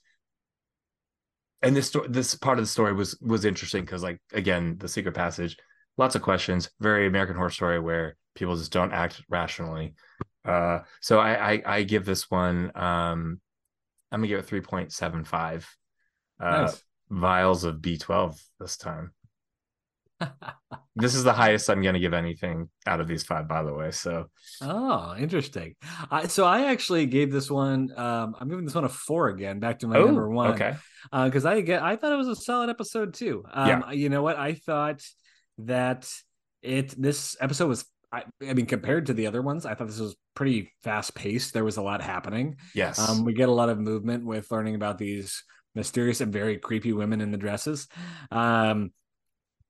and 1.62 1.74
this 1.74 1.86
story, 1.88 2.08
this 2.08 2.34
part 2.34 2.58
of 2.58 2.64
the 2.64 2.68
story 2.70 2.92
was 2.92 3.18
was 3.20 3.44
interesting 3.44 3.84
because 3.84 4.02
like 4.02 4.20
again 4.32 4.76
the 4.78 4.88
secret 4.88 5.14
passage 5.14 5.56
lots 5.96 6.14
of 6.14 6.22
questions. 6.22 6.70
Very 6.80 7.06
American 7.06 7.36
Horror 7.36 7.50
Story, 7.50 7.80
where 7.80 8.16
people 8.34 8.56
just 8.56 8.72
don't 8.72 8.92
act 8.92 9.22
rationally. 9.28 9.94
Uh, 10.44 10.80
so 11.00 11.18
I, 11.20 11.52
I 11.52 11.62
I 11.66 11.82
give 11.84 12.04
this 12.04 12.30
one. 12.30 12.72
Um, 12.74 13.40
I'm 14.12 14.20
gonna 14.20 14.28
give 14.28 14.38
it 14.40 14.46
three 14.46 14.60
point 14.60 14.92
seven 14.92 15.24
five. 15.24 15.68
Uh, 16.40 16.62
Nice. 16.62 16.82
vials 17.10 17.64
of 17.64 17.76
B12 17.76 18.38
this 18.60 18.76
time. 18.76 19.12
This 20.96 21.16
is 21.16 21.24
the 21.24 21.32
highest 21.32 21.68
I'm 21.68 21.82
gonna 21.82 21.98
give 21.98 22.14
anything 22.14 22.70
out 22.86 23.00
of 23.00 23.08
these 23.08 23.24
five, 23.24 23.48
by 23.48 23.64
the 23.64 23.74
way. 23.74 23.90
So 23.90 24.26
Oh, 24.62 25.16
interesting. 25.18 25.74
I, 26.08 26.28
so 26.28 26.44
I 26.44 26.66
actually 26.66 27.06
gave 27.06 27.32
this 27.32 27.50
one. 27.50 27.90
Um, 27.96 28.36
I'm 28.38 28.48
giving 28.48 28.64
this 28.64 28.76
one 28.76 28.84
a 28.84 28.88
four 28.88 29.28
again, 29.28 29.58
back 29.58 29.80
to 29.80 29.88
my 29.88 29.96
oh, 29.96 30.04
number 30.06 30.30
one. 30.30 30.52
okay, 30.52 30.76
because 31.24 31.44
I 31.44 31.62
get 31.62 31.82
I 31.82 31.96
thought 31.96 32.12
it 32.12 32.16
was 32.16 32.28
a 32.28 32.36
solid 32.36 32.70
episode 32.70 33.14
too. 33.14 33.42
Um, 33.52 33.68
Yeah. 33.68 33.90
you 33.90 34.08
know 34.08 34.22
what? 34.22 34.36
I 34.36 34.54
thought 34.54 35.02
that 35.58 36.08
it 36.62 36.90
this 37.00 37.36
episode 37.40 37.66
was. 37.68 37.84
I, 38.12 38.22
I 38.48 38.54
mean, 38.54 38.66
compared 38.66 39.06
to 39.06 39.14
the 39.14 39.26
other 39.26 39.42
ones, 39.42 39.66
I 39.66 39.74
thought 39.74 39.88
this 39.88 39.98
was 39.98 40.14
pretty 40.36 40.70
fast 40.84 41.16
paced. 41.16 41.52
There 41.54 41.64
was 41.64 41.76
a 41.78 41.82
lot 41.82 42.02
happening. 42.02 42.54
yes, 42.72 43.00
Um, 43.00 43.24
we 43.24 43.32
get 43.32 43.48
a 43.48 43.52
lot 43.52 43.68
of 43.68 43.80
movement 43.80 44.24
with 44.24 44.48
learning 44.52 44.76
about 44.76 44.98
these 44.98 45.42
mysterious 45.74 46.20
and 46.20 46.32
very 46.32 46.58
creepy 46.58 46.92
women 46.92 47.20
in 47.20 47.32
the 47.32 47.36
dresses. 47.36 47.88
Um, 48.30 48.92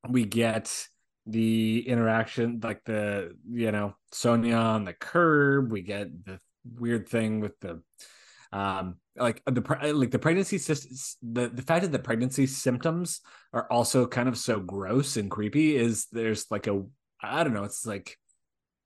we 0.09 0.25
get 0.25 0.87
the 1.27 1.89
interaction, 1.89 2.61
like 2.63 2.85
the 2.85 3.37
you 3.51 3.73
know 3.73 3.95
Sonia 4.13 4.57
on 4.57 4.85
the 4.85 4.93
curb. 4.93 5.73
We 5.73 5.83
get 5.83 6.25
the 6.25 6.39
weird 6.79 7.09
thing 7.09 7.41
with 7.41 7.59
the 7.61 7.83
um 8.53 8.97
like 9.17 9.43
the 9.47 9.93
like 9.95 10.11
the 10.11 10.19
pregnancy 10.19 10.59
the 11.23 11.49
the 11.49 11.63
fact 11.63 11.83
that 11.83 11.93
the 11.93 11.99
pregnancy 11.99 12.47
symptoms 12.47 13.21
are 13.53 13.71
also 13.71 14.07
kind 14.07 14.29
of 14.29 14.39
so 14.39 14.61
gross 14.61 15.17
and 15.17 15.31
creepy 15.31 15.77
is 15.77 16.07
there's 16.13 16.47
like 16.51 16.67
a 16.67 16.83
I 17.23 17.45
don't 17.45 17.55
know 17.55 17.65
it's 17.65 17.87
like 17.87 18.17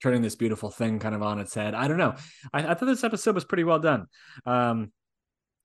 turning 0.03 0.23
this 0.23 0.37
beautiful 0.37 0.71
thing 0.71 0.99
kind 0.99 1.15
of 1.15 1.23
on 1.23 1.41
its 1.41 1.55
head. 1.55 1.75
I 1.75 1.89
don't 1.89 1.99
know. 1.99 2.15
I, 2.53 2.69
I 2.69 2.75
thought 2.75 2.87
this 2.87 3.05
episode 3.05 3.35
was 3.35 3.45
pretty 3.45 3.65
well 3.65 3.81
done. 3.81 4.07
Um, 4.47 4.93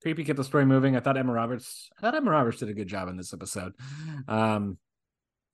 creepy 0.02 0.24
kept 0.24 0.36
the 0.36 0.44
story 0.44 0.66
moving. 0.66 0.96
I 0.96 1.00
thought 1.00 1.16
Emma 1.16 1.32
Roberts. 1.32 1.88
I 1.96 2.00
thought 2.00 2.14
Emma 2.14 2.30
Roberts 2.30 2.58
did 2.58 2.68
a 2.68 2.74
good 2.74 2.88
job 2.88 3.08
in 3.08 3.16
this 3.16 3.32
episode. 3.32 3.74
Um, 4.26 4.78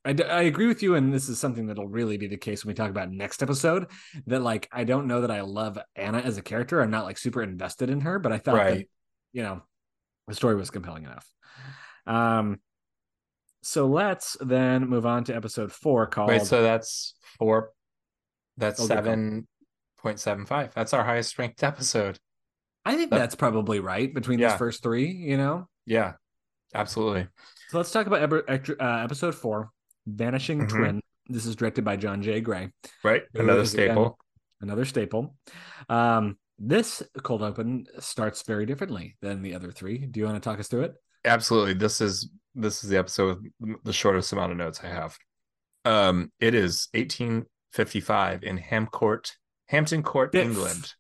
I, 0.05 0.13
d- 0.15 0.25
I 0.25 0.43
agree 0.43 0.67
with 0.67 0.83
you, 0.83 0.95
and 0.95 1.13
this 1.13 1.29
is 1.29 1.39
something 1.39 1.67
that'll 1.67 1.87
really 1.89 2.17
be 2.17 2.27
the 2.27 2.37
case 2.39 2.65
when 2.65 2.71
we 2.71 2.75
talk 2.75 2.89
about 2.91 3.11
next 3.11 3.43
episode. 3.43 3.87
That 4.27 4.41
like 4.41 4.69
I 4.73 4.85
don't 4.85 5.07
know 5.07 5.21
that 5.21 5.31
I 5.31 5.43
love 5.43 5.79
Anna 5.95 6.19
as 6.19 6.39
a 6.39 6.43
character. 6.43 6.81
I'm 6.81 6.91
not 6.91 7.05
like 7.05 7.19
super 7.19 7.43
invested 7.43 7.91
in 7.91 8.01
her, 8.03 8.19
but 8.19 8.33
I 8.33 8.39
thought 8.39 8.57
that 8.57 8.85
you 9.33 9.43
know 9.43 9.63
the 10.27 10.35
story 10.35 10.55
was 10.57 10.71
compelling 10.71 11.05
enough. 11.05 11.27
Um, 12.07 12.61
so 13.63 13.87
let's 13.87 14.37
then 14.41 14.89
move 14.89 15.05
on 15.05 15.25
to 15.25 15.37
episode 15.37 15.71
four 15.71 16.07
called. 16.07 16.29
Wait, 16.31 16.43
so 16.43 16.63
that's 16.63 17.15
four. 17.39 17.71
That's 18.57 18.83
seven 18.87 19.47
point 19.99 20.19
seven 20.19 20.47
five. 20.47 20.73
That's 20.75 20.95
our 20.95 21.05
highest 21.05 21.39
ranked 21.39 21.63
episode. 21.63 22.19
I 22.87 22.97
think 22.97 23.11
that- 23.11 23.19
that's 23.19 23.35
probably 23.35 23.81
right 23.81 24.13
between 24.15 24.39
Yeah. 24.39 24.49
these 24.51 24.59
first 24.59 24.83
three. 24.83 25.11
You 25.11 25.37
know, 25.37 25.69
Yeah, 25.85 26.15
absolutely. 26.75 27.29
So 27.69 27.77
let's 27.77 27.93
talk 27.93 28.07
about 28.07 28.23
uh, 28.49 28.85
episode 29.05 29.35
four, 29.35 29.71
Vanishing 30.17 30.61
Mhm. 30.63 30.69
Twin. 30.69 31.01
This 31.29 31.47
is 31.47 31.55
directed 31.57 31.85
by 31.85 31.97
John 31.97 32.23
J. 32.23 32.41
Gray, 32.41 32.73
Right, 33.05 33.23
another 33.35 33.61
is, 33.61 33.73
again, 33.75 33.91
staple. 33.91 34.19
another 34.61 34.85
staple. 34.85 35.37
Um, 35.89 36.39
this 36.59 37.03
cold 37.23 37.43
open 37.43 37.87
starts 38.01 38.43
very 38.43 38.67
differently 38.67 39.17
than 39.23 39.41
the 39.43 39.55
other 39.55 39.71
three. 39.71 39.99
Do 39.99 40.19
you 40.21 40.27
want 40.27 40.37
to 40.43 40.47
talk 40.47 40.59
us 40.59 40.69
through 40.69 40.83
it? 40.83 40.95
Absolutely. 41.25 41.75
This 41.75 42.01
is 42.01 42.31
this 42.55 42.83
is 42.83 42.91
the 42.91 42.97
episode 42.99 43.47
with 43.61 43.85
the 43.85 43.93
shortest 43.93 44.33
amount 44.33 44.51
of 44.53 44.59
notes 44.59 44.81
I 44.83 44.89
have. 44.89 45.17
Um, 45.85 46.33
it 46.41 46.53
is 46.55 46.89
1855 46.95 48.43
in 48.43 48.59
Hamcourt, 48.59 49.33
Hampton 49.69 50.03
Court, 50.03 50.33
Fifth. 50.33 50.47
England. 50.47 50.95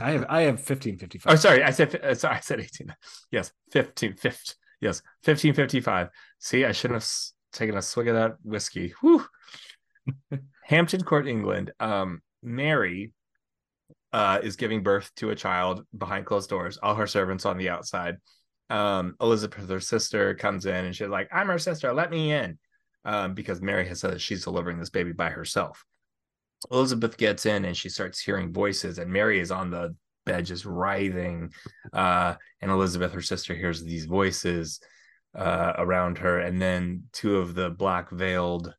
I 0.00 0.12
have 0.12 0.26
I 0.28 0.40
have 0.42 0.60
fifteen 0.62 0.96
fifty 0.96 1.18
five. 1.18 1.32
Oh, 1.32 1.36
sorry, 1.36 1.62
I 1.62 1.70
said 1.70 1.94
uh, 2.02 2.14
sorry, 2.14 2.36
I 2.36 2.40
said 2.40 2.60
18. 2.60 2.94
Yes, 3.32 3.52
15, 3.72 4.14
15 4.14 4.54
yes, 4.80 5.02
1555. 5.24 6.08
See, 6.38 6.64
I 6.64 6.70
shouldn't 6.72 7.02
have 7.02 7.08
taken 7.52 7.76
a 7.76 7.82
swig 7.82 8.08
of 8.08 8.14
that 8.14 8.36
whiskey. 8.42 8.94
Whew. 9.00 9.24
Hampton 10.64 11.02
Court, 11.02 11.26
England. 11.28 11.72
Um, 11.80 12.22
Mary 12.42 13.12
uh, 14.12 14.40
is 14.42 14.56
giving 14.56 14.82
birth 14.82 15.10
to 15.16 15.30
a 15.30 15.36
child 15.36 15.84
behind 15.96 16.26
closed 16.26 16.50
doors. 16.50 16.78
All 16.82 16.94
her 16.94 17.06
servants 17.06 17.46
on 17.46 17.58
the 17.58 17.68
outside. 17.68 18.16
Um, 18.70 19.16
Elizabeth, 19.20 19.68
her 19.68 19.80
sister, 19.80 20.34
comes 20.34 20.66
in 20.66 20.84
and 20.84 20.96
she's 20.96 21.08
like, 21.08 21.28
"I'm 21.32 21.48
her 21.48 21.58
sister. 21.58 21.92
Let 21.92 22.10
me 22.10 22.32
in," 22.32 22.58
um, 23.04 23.34
because 23.34 23.60
Mary 23.60 23.86
has 23.88 24.00
said 24.00 24.12
that 24.12 24.20
she's 24.20 24.44
delivering 24.44 24.78
this 24.78 24.90
baby 24.90 25.12
by 25.12 25.30
herself. 25.30 25.84
Elizabeth 26.70 27.16
gets 27.16 27.44
in 27.44 27.64
and 27.64 27.76
she 27.76 27.88
starts 27.88 28.20
hearing 28.20 28.52
voices, 28.52 28.98
and 28.98 29.10
Mary 29.10 29.40
is 29.40 29.50
on 29.50 29.70
the 29.70 29.94
bed 30.24 30.46
just 30.46 30.64
writhing. 30.64 31.52
Uh, 31.92 32.34
and 32.60 32.70
Elizabeth, 32.70 33.12
her 33.12 33.22
sister, 33.22 33.54
hears 33.54 33.82
these 33.82 34.06
voices 34.06 34.80
uh, 35.34 35.72
around 35.78 36.18
her, 36.18 36.38
and 36.38 36.60
then 36.60 37.04
two 37.12 37.38
of 37.38 37.54
the 37.54 37.70
black 37.70 38.10
veiled 38.10 38.74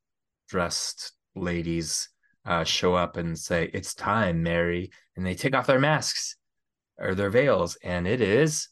dressed 0.48 1.14
ladies 1.36 2.10
uh, 2.46 2.64
show 2.64 2.96
up 2.96 3.18
and 3.18 3.38
say, 3.38 3.70
"It's 3.74 3.94
time, 3.94 4.44
Mary," 4.44 4.92
and 5.16 5.26
they 5.26 5.36
take 5.36 5.56
off 5.56 5.68
their 5.68 5.80
masks 5.80 6.36
or 6.98 7.16
their 7.16 7.30
veils, 7.30 7.78
and 7.84 8.08
it 8.08 8.22
is 8.22 8.70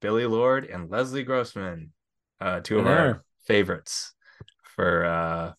Billie 0.00 0.26
Lourd 0.26 0.64
and 0.64 0.90
Leslie 0.90 1.24
Grossman, 1.24 1.92
uh, 2.40 2.60
two 2.60 2.78
of 2.78 2.86
our 2.86 3.24
favorites 3.46 4.14
for 4.62 5.04
uh, 5.04 5.52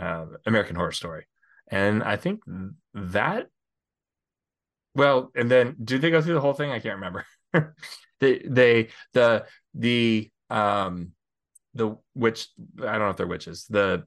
uh, 0.00 0.26
American 0.46 0.76
Horror 0.76 0.92
Story, 0.92 1.26
and 1.68 2.02
I 2.02 2.16
think 2.16 2.40
that. 2.94 3.48
Well, 4.94 5.30
and 5.36 5.48
then 5.48 5.76
do 5.84 5.98
they 5.98 6.10
go 6.10 6.20
through 6.20 6.34
the 6.34 6.40
whole 6.40 6.54
thing? 6.54 6.72
I 6.72 6.80
can't 6.80 6.96
remember. 6.96 7.24
they 8.20 8.38
they 8.40 8.88
the 9.12 9.46
the 9.74 10.28
um 10.50 11.12
the 11.74 11.96
witch 12.14 12.48
I 12.80 12.92
don't 12.92 13.00
know 13.00 13.10
if 13.10 13.16
they're 13.16 13.26
witches. 13.26 13.66
The 13.68 14.04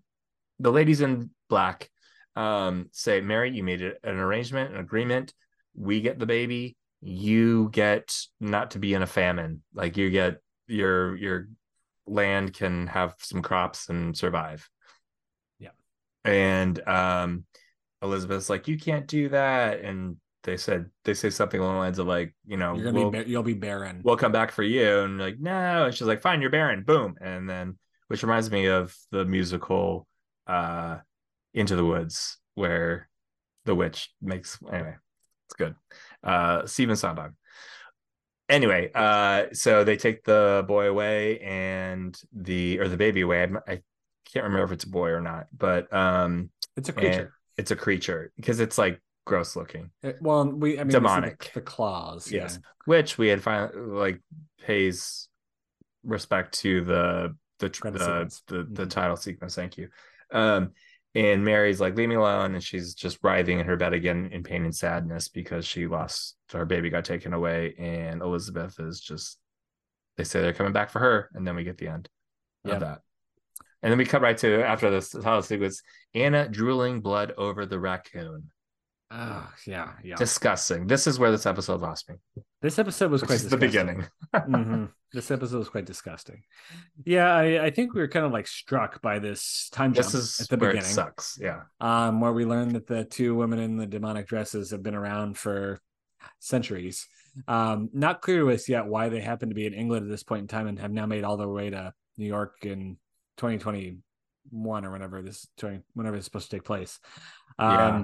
the 0.60 0.72
ladies 0.72 1.02
in 1.02 1.30
black 1.50 1.90
um 2.36 2.90
say, 2.92 3.22
Mary, 3.22 3.52
you 3.52 3.64
made 3.64 3.82
an 3.82 4.18
arrangement, 4.18 4.74
an 4.74 4.80
agreement. 4.80 5.34
We 5.76 6.02
get 6.02 6.20
the 6.20 6.26
baby, 6.26 6.78
you 7.02 7.70
get 7.72 8.16
not 8.40 8.72
to 8.72 8.80
be 8.80 8.94
in 8.94 9.02
a 9.02 9.08
famine. 9.08 9.64
Like 9.74 9.98
you 9.98 10.10
get 10.10 10.42
your 10.68 11.16
your 11.18 11.48
land 12.08 12.54
can 12.54 12.88
have 12.88 13.16
some 13.20 13.42
crops 13.42 13.90
and 13.90 14.18
survive. 14.18 14.70
Yeah. 15.60 15.70
And 16.26 16.80
um 16.88 17.46
Elizabeth's 18.02 18.50
like, 18.50 18.68
you 18.68 18.78
can't 18.78 19.08
do 19.08 19.30
that. 19.30 19.82
And 19.82 20.18
they 20.44 20.58
said 20.58 20.90
they 21.06 21.14
say 21.14 21.30
something 21.30 21.60
along 21.60 21.76
the 21.76 21.80
lines 21.80 22.00
of 22.00 22.08
like, 22.08 22.34
you 22.48 22.58
know, 22.58 22.74
You're 22.76 22.86
gonna 22.86 23.00
we'll, 23.00 23.12
be 23.12 23.30
you'll 23.30 23.44
be 23.44 23.54
barren. 23.54 24.02
we'll 24.04 24.18
come 24.18 24.32
back 24.32 24.52
for 24.52 24.64
you. 24.64 25.00
And 25.02 25.20
like, 25.20 25.40
no. 25.40 25.86
And 25.86 25.94
she's 25.94 26.08
like, 26.08 26.22
fine, 26.22 26.42
you're 26.42 26.50
barren. 26.50 26.84
Boom. 26.84 27.16
And 27.22 27.50
then 27.50 27.78
which 28.08 28.24
reminds 28.24 28.50
me 28.52 28.66
of 28.68 28.96
the 29.12 29.24
musical 29.26 30.08
uh 30.48 30.98
Into 31.54 31.76
the 31.76 31.86
Woods, 31.86 32.38
where 32.56 33.08
the 33.66 33.76
witch 33.76 34.12
makes 34.22 34.58
anyway, 34.72 34.96
it's 35.48 35.56
good. 35.56 35.76
Uh 36.24 36.66
Stephen 36.66 36.96
Sondheim. 36.96 37.36
Anyway, 38.50 38.92
uh 38.94 39.46
so 39.54 39.84
they 39.84 39.96
take 39.96 40.24
the 40.24 40.66
boy 40.68 40.88
away 40.88 41.40
and 41.40 42.20
the 42.34 42.80
or 42.80 42.88
the 42.88 42.98
baby 42.98 43.22
away. 43.22 43.42
I'm- 43.42 43.60
I 43.68 43.82
can't 44.34 44.46
remember 44.46 44.66
if 44.66 44.72
it's 44.72 44.84
a 44.86 44.90
boy 44.90 45.10
or 45.10 45.22
not, 45.22 45.48
but 45.58 45.92
um 45.94 46.50
it's 46.76 46.90
a 46.90 46.94
creature. 46.94 47.34
it's 47.58 47.72
a 47.72 47.76
creature 47.76 48.32
because 48.36 48.60
it's 48.60 48.78
like 48.78 49.02
gross 49.26 49.56
looking. 49.56 49.92
It- 50.04 50.18
well, 50.22 50.46
we 50.52 50.80
I 50.80 50.84
mean 50.84 50.92
see 50.92 50.98
the- 50.98 51.00
Demonic. 51.00 51.52
the, 51.54 51.62
claws. 51.62 52.32
Yes. 52.32 52.60
yeah. 52.62 52.68
which 52.86 53.18
we 53.18 53.28
had 53.28 53.42
finally 53.44 53.72
like 53.78 54.22
pays 54.64 55.28
respect 56.04 56.54
to 56.60 56.84
the 56.84 57.36
the 57.60 57.68
the, 57.70 58.42
the, 58.48 58.64
the 58.72 58.86
Mhm. 58.86 58.90
title 58.90 59.16
sequence 59.16 59.54
thank 59.54 59.78
you 59.78 59.88
um 60.32 60.72
and 61.14 61.46
mary's 61.46 61.80
like 61.80 61.96
leave 61.96 62.10
me 62.10 62.16
alone 62.16 62.56
and 62.56 62.64
she's 62.64 62.96
just 62.96 63.20
writhing 63.22 63.60
in 63.60 63.68
her 63.68 63.76
bed 63.78 63.94
again 63.94 64.30
in 64.32 64.42
pain 64.42 64.64
and 64.66 64.76
sadness 64.76 65.28
because 65.28 65.64
she 65.64 65.86
lost 65.86 66.38
her 66.52 66.66
baby 66.66 66.90
got 66.90 67.06
taken 67.06 67.34
away 67.34 67.76
and 67.78 68.24
elizabeth 68.24 68.80
is 68.80 69.00
just 69.00 69.38
they 70.18 70.24
say 70.24 70.42
they're 70.42 70.54
coming 70.54 70.74
back 70.74 70.90
for 70.90 70.98
her 70.98 71.30
and 71.36 71.46
then 71.46 71.56
we 71.56 71.64
get 71.64 71.78
the 71.78 71.88
end 71.88 72.10
Yeah. 72.66 72.74
of 72.76 72.80
that 72.80 73.02
and 73.84 73.92
then 73.92 74.00
we 74.00 74.06
cut 74.06 74.24
right 74.24 74.38
to 74.40 74.64
after 74.64 74.90
this 74.90 75.10
title 75.12 75.44
sequence 75.44 75.84
anna 76.16 76.48
drooling 76.50 77.02
blood 77.02 77.34
over 77.38 77.68
the 77.68 77.80
raccoon 77.80 78.50
Oh, 79.14 79.50
yeah, 79.68 79.92
yeah. 80.04 80.16
disgusting 80.16 80.88
this 80.88 81.06
is 81.06 81.20
where 81.20 81.32
this 81.32 81.46
episode 81.46 81.82
lost 81.82 82.10
me 82.10 82.16
this 82.62 82.80
episode 82.80 83.12
was 83.12 83.22
which 83.22 83.28
quite 83.30 83.40
the 83.42 83.58
beginning 83.58 84.06
hmm 84.46 84.86
This 85.14 85.30
episode 85.30 85.58
was 85.58 85.68
quite 85.68 85.84
disgusting. 85.86 86.42
Yeah, 87.04 87.36
I, 87.36 87.66
I 87.66 87.70
think 87.72 87.94
we 87.94 88.00
were 88.00 88.08
kind 88.08 88.26
of 88.26 88.32
like 88.32 88.48
struck 88.48 89.02
by 89.02 89.20
this 89.20 89.68
time 89.74 89.92
jump 89.94 90.06
this 90.06 90.14
is 90.14 90.40
at 90.40 90.48
the 90.48 90.56
where 90.56 90.72
beginning, 90.72 90.90
it 90.90 90.94
sucks. 90.94 91.38
Yeah. 91.42 91.64
um, 91.82 92.22
where 92.22 92.32
we 92.32 92.46
learned 92.46 92.76
that 92.76 92.88
the 92.88 93.04
two 93.04 93.36
women 93.36 93.60
in 93.60 93.76
the 93.76 93.86
demonic 93.86 94.28
dresses 94.28 94.72
have 94.72 94.82
been 94.82 94.96
around 94.96 95.38
for 95.38 95.82
centuries. 96.40 97.08
Um, 97.48 97.90
not 97.94 98.22
clear 98.22 98.40
to 98.42 98.52
us 98.52 98.70
yet 98.70 98.86
why 98.86 99.10
they 99.10 99.20
happen 99.20 99.50
to 99.50 99.56
be 99.56 99.66
in 99.66 99.74
England 99.74 100.06
at 100.06 100.10
this 100.10 100.24
point 100.24 100.44
in 100.44 100.48
time 100.48 100.68
and 100.68 100.80
have 100.80 100.92
now 100.92 101.06
made 101.06 101.26
all 101.26 101.36
their 101.36 101.50
way 101.50 101.70
to 101.70 101.94
New 102.18 102.28
York 102.28 102.56
in 102.64 102.98
2021 103.36 104.86
or 104.86 104.92
whenever 104.92 105.22
this 105.22 105.46
whenever 105.94 106.16
it's 106.16 106.26
supposed 106.26 106.50
to 106.50 106.56
take 106.56 106.64
place. 106.64 107.00
Um, 107.60 107.70
Yeah. 107.72 108.04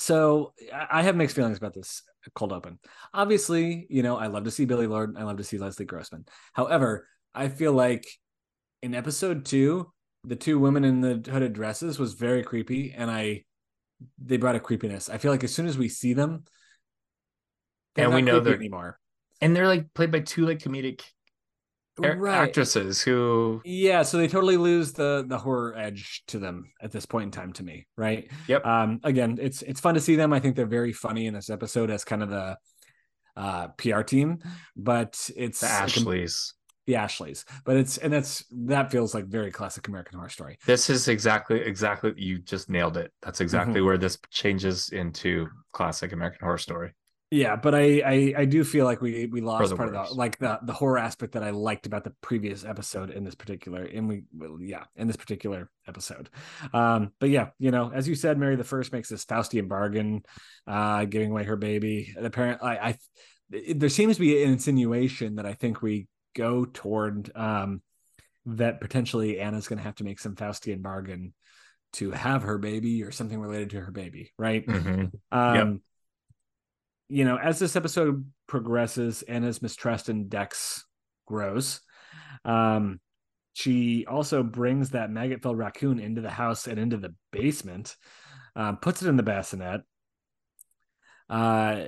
So 0.00 0.54
I 0.90 1.02
have 1.02 1.14
mixed 1.16 1.36
feelings 1.36 1.58
about 1.58 1.74
this 1.74 2.02
cold 2.34 2.52
open. 2.52 2.78
Obviously, 3.12 3.86
you 3.90 4.02
know, 4.02 4.16
I 4.16 4.26
love 4.28 4.44
to 4.44 4.50
see 4.50 4.64
Billie 4.64 4.86
Lourd. 4.86 5.14
I 5.18 5.22
love 5.24 5.36
to 5.36 5.44
see 5.44 5.58
Leslie 5.58 5.84
Grossman. 5.86 6.24
However, 6.54 7.06
I 7.34 7.48
feel 7.48 7.72
like 7.72 8.06
in 8.82 8.94
episode 8.94 9.44
two, 9.44 9.92
the 10.24 10.36
two 10.36 10.58
women 10.58 10.84
in 10.84 11.00
the 11.00 11.30
hooded 11.30 11.52
dresses 11.52 11.98
was 11.98 12.14
very 12.14 12.42
creepy, 12.42 12.92
and 12.96 13.10
I 13.10 13.44
they 14.18 14.38
brought 14.38 14.56
a 14.56 14.60
creepiness. 14.60 15.10
I 15.10 15.18
feel 15.18 15.30
like 15.30 15.44
as 15.44 15.54
soon 15.54 15.66
as 15.66 15.76
we 15.76 15.88
see 15.88 16.14
them, 16.14 16.44
And 17.96 18.14
we 18.14 18.22
know 18.22 18.40
they're- 18.40 18.54
anymore. 18.54 18.98
and 19.42 19.54
they're 19.54 19.68
like 19.68 19.92
played 19.94 20.10
by 20.10 20.20
two 20.20 20.46
like 20.46 20.58
comedic 20.58 21.02
Right. 21.98 22.48
actresses 22.48 23.02
who 23.02 23.60
Yeah, 23.64 24.02
so 24.02 24.16
they 24.16 24.28
totally 24.28 24.56
lose 24.56 24.92
the 24.92 25.24
the 25.26 25.38
horror 25.38 25.76
edge 25.76 26.22
to 26.28 26.38
them 26.38 26.72
at 26.80 26.92
this 26.92 27.04
point 27.06 27.24
in 27.24 27.30
time 27.30 27.52
to 27.54 27.62
me, 27.62 27.86
right? 27.96 28.30
Yep. 28.48 28.64
Um 28.64 29.00
again, 29.04 29.38
it's 29.40 29.62
it's 29.62 29.80
fun 29.80 29.94
to 29.94 30.00
see 30.00 30.16
them. 30.16 30.32
I 30.32 30.40
think 30.40 30.56
they're 30.56 30.66
very 30.66 30.92
funny 30.92 31.26
in 31.26 31.34
this 31.34 31.50
episode 31.50 31.90
as 31.90 32.04
kind 32.04 32.22
of 32.22 32.30
the 32.30 32.56
uh 33.36 33.68
PR 33.78 34.02
team, 34.02 34.38
but 34.76 35.30
it's 35.36 35.60
the 35.60 35.66
Ashleys. 35.66 36.54
the 36.86 36.96
Ashleys. 36.96 37.44
But 37.64 37.76
it's 37.76 37.98
and 37.98 38.12
that's 38.12 38.44
that 38.66 38.90
feels 38.90 39.14
like 39.14 39.26
very 39.26 39.50
classic 39.50 39.86
American 39.88 40.18
horror 40.18 40.30
story. 40.30 40.58
This 40.66 40.88
is 40.90 41.08
exactly 41.08 41.60
exactly 41.60 42.12
you 42.16 42.38
just 42.38 42.70
nailed 42.70 42.96
it. 42.96 43.12
That's 43.22 43.36
Mm-hmm. 43.38 43.44
exactly 43.44 43.80
where 43.82 43.98
this 43.98 44.18
changes 44.30 44.88
into 44.90 45.48
classic 45.72 46.12
American 46.12 46.40
horror 46.42 46.58
story. 46.58 46.92
Yeah, 47.32 47.54
but 47.54 47.76
I 47.76 48.02
I, 48.04 48.34
I 48.38 48.44
do 48.44 48.64
feel 48.64 48.84
like 48.84 49.00
we 49.00 49.26
we 49.26 49.40
lost 49.40 49.76
part 49.76 49.94
of 49.94 50.08
the 50.08 50.14
like 50.14 50.38
the 50.38 50.58
the 50.64 50.72
horror 50.72 50.98
aspect 50.98 51.34
that 51.34 51.44
I 51.44 51.50
liked 51.50 51.86
about 51.86 52.02
the 52.02 52.12
previous 52.20 52.64
episode 52.64 53.10
in 53.10 53.22
this 53.22 53.36
particular 53.36 53.84
and 53.84 54.08
we 54.08 54.24
well, 54.36 54.58
yeah 54.60 54.84
in 54.96 55.06
this 55.06 55.16
particular 55.16 55.70
episode. 55.86 56.28
Um, 56.74 57.12
but 57.20 57.30
yeah, 57.30 57.50
you 57.58 57.70
know, 57.70 57.92
as 57.94 58.08
you 58.08 58.16
said, 58.16 58.36
Mary 58.36 58.56
the 58.56 58.64
First 58.64 58.92
makes 58.92 59.08
this 59.08 59.24
Faustian 59.24 59.68
bargain, 59.68 60.22
uh, 60.66 61.04
giving 61.04 61.30
away 61.30 61.44
her 61.44 61.56
baby. 61.56 62.12
The 62.20 62.30
parent, 62.30 62.62
I, 62.64 62.76
I 62.78 62.98
it- 63.52 63.78
there 63.78 63.88
seems 63.88 64.16
to 64.16 64.20
be 64.20 64.42
an 64.42 64.50
insinuation 64.50 65.36
that 65.36 65.46
I 65.46 65.54
think 65.54 65.82
we 65.82 66.08
go 66.34 66.64
toward 66.64 67.30
um 67.36 67.80
that 68.46 68.80
potentially 68.80 69.38
Anna's 69.38 69.68
going 69.68 69.78
to 69.78 69.84
have 69.84 69.96
to 69.96 70.04
make 70.04 70.18
some 70.18 70.34
Faustian 70.34 70.82
bargain 70.82 71.32
to 71.92 72.10
have 72.10 72.42
her 72.42 72.58
baby 72.58 73.04
or 73.04 73.12
something 73.12 73.38
related 73.38 73.70
to 73.70 73.80
her 73.80 73.92
baby, 73.92 74.32
right? 74.38 74.66
Mhm. 74.66 75.12
Um, 75.30 75.82
you 77.10 77.24
know, 77.24 77.36
as 77.36 77.58
this 77.58 77.76
episode 77.76 78.24
progresses, 78.46 79.22
Anna's 79.22 79.60
mistrust 79.60 80.08
in 80.08 80.28
Dex 80.28 80.84
grows. 81.26 81.80
Um, 82.44 83.00
she 83.52 84.06
also 84.06 84.42
brings 84.42 84.90
that 84.90 85.10
maggot-filled 85.10 85.58
raccoon 85.58 85.98
into 85.98 86.20
the 86.20 86.30
house 86.30 86.66
and 86.66 86.78
into 86.78 86.96
the 86.96 87.14
basement, 87.32 87.96
um, 88.54 88.76
puts 88.76 89.02
it 89.02 89.08
in 89.08 89.16
the 89.16 89.22
bassinet. 89.22 89.82
Uh, 91.28 91.86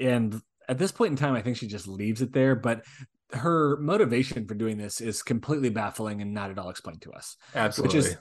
and 0.00 0.40
at 0.68 0.78
this 0.78 0.92
point 0.92 1.10
in 1.10 1.16
time, 1.16 1.34
I 1.34 1.42
think 1.42 1.56
she 1.56 1.66
just 1.66 1.88
leaves 1.88 2.22
it 2.22 2.32
there. 2.32 2.54
But 2.54 2.84
her 3.32 3.78
motivation 3.78 4.46
for 4.46 4.54
doing 4.54 4.76
this 4.76 5.00
is 5.00 5.22
completely 5.22 5.70
baffling 5.70 6.20
and 6.20 6.34
not 6.34 6.50
at 6.50 6.58
all 6.58 6.68
explained 6.70 7.02
to 7.02 7.12
us 7.12 7.36
Absolutely. 7.54 7.96
which 7.96 8.06
is 8.06 8.16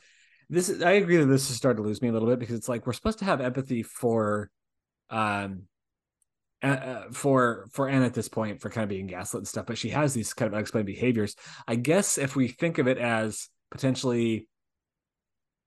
this 0.50 0.70
is 0.70 0.82
i 0.82 0.92
agree 0.92 1.18
that 1.18 1.26
this 1.26 1.50
is 1.50 1.58
starting 1.58 1.84
to 1.84 1.88
lose 1.88 2.02
me 2.02 2.08
a 2.08 2.12
little 2.12 2.30
bit 2.30 2.40
because 2.40 2.56
it's 2.56 2.70
like 2.70 2.88
we're 2.88 2.94
supposed 2.94 3.20
to 3.20 3.26
have 3.26 3.42
empathy 3.42 3.84
for 3.84 4.50
um 5.10 5.64
uh, 6.64 6.68
uh, 6.68 7.04
for 7.12 7.68
for 7.72 7.90
Anne 7.90 8.04
at 8.04 8.14
this 8.14 8.28
point 8.28 8.62
for 8.62 8.70
kind 8.70 8.84
of 8.84 8.90
being 8.90 9.08
gaslit 9.08 9.42
and 9.42 9.48
stuff, 9.48 9.66
but 9.66 9.78
she 9.78 9.90
has 9.90 10.14
these 10.14 10.34
kind 10.34 10.48
of 10.48 10.54
unexplained 10.54 10.86
behaviors. 10.86 11.36
I 11.68 11.76
guess 11.76 12.18
if 12.18 12.36
we 12.36 12.48
think 12.48 12.78
of 12.78 12.88
it 12.88 12.98
as 12.98 13.50
potentially 13.72 14.48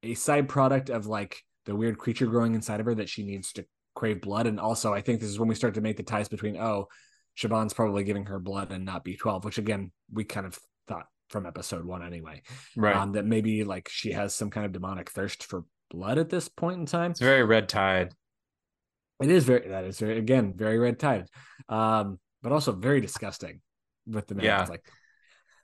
a 0.02 0.14
side 0.14 0.48
product 0.48 0.90
of 0.90 1.06
like 1.06 1.42
the 1.66 1.74
weird 1.74 1.98
creature 1.98 2.26
growing 2.26 2.54
inside 2.54 2.80
of 2.80 2.86
her 2.86 2.94
that 2.94 3.08
she 3.08 3.24
needs 3.24 3.52
to 3.54 3.64
crave 3.94 4.20
blood, 4.20 4.46
and 4.46 4.60
also 4.60 4.92
I 4.94 5.00
think 5.00 5.20
this 5.20 5.30
is 5.30 5.38
when 5.38 5.48
we 5.48 5.54
start 5.54 5.74
to 5.74 5.80
make 5.80 5.96
the 5.96 6.02
ties 6.02 6.28
between 6.28 6.56
oh, 6.56 6.88
Siobhan's 7.36 7.74
probably 7.74 8.04
giving 8.04 8.26
her 8.26 8.38
blood 8.38 8.70
and 8.70 8.84
not 8.84 9.04
B12, 9.04 9.44
which 9.44 9.58
again 9.58 9.90
we 10.12 10.24
kind 10.24 10.46
of 10.46 10.58
thought 10.86 11.06
from 11.30 11.46
episode 11.46 11.84
one 11.84 12.04
anyway 12.04 12.42
right. 12.76 12.94
um, 12.94 13.12
that 13.12 13.24
maybe 13.24 13.64
like 13.64 13.88
she 13.88 14.12
has 14.12 14.34
some 14.34 14.50
kind 14.50 14.66
of 14.66 14.72
demonic 14.72 15.10
thirst 15.10 15.42
for 15.42 15.64
blood 15.90 16.18
at 16.18 16.30
this 16.30 16.48
point 16.48 16.78
in 16.78 16.86
time. 16.86 17.10
it's 17.10 17.20
very 17.20 17.42
red 17.42 17.68
tide. 17.68 18.12
It 19.23 19.31
is 19.31 19.45
very 19.45 19.69
that 19.69 19.85
is 19.85 19.99
very 19.99 20.19
again 20.19 20.55
very 20.57 20.78
red 20.78 20.99
tide, 20.99 21.28
um, 21.69 22.19
but 22.43 22.53
also 22.53 22.73
very 22.73 23.01
disgusting 23.01 23.61
with 24.07 24.27
the 24.27 24.36
Yeah. 24.43 24.66
Like, 24.69 24.85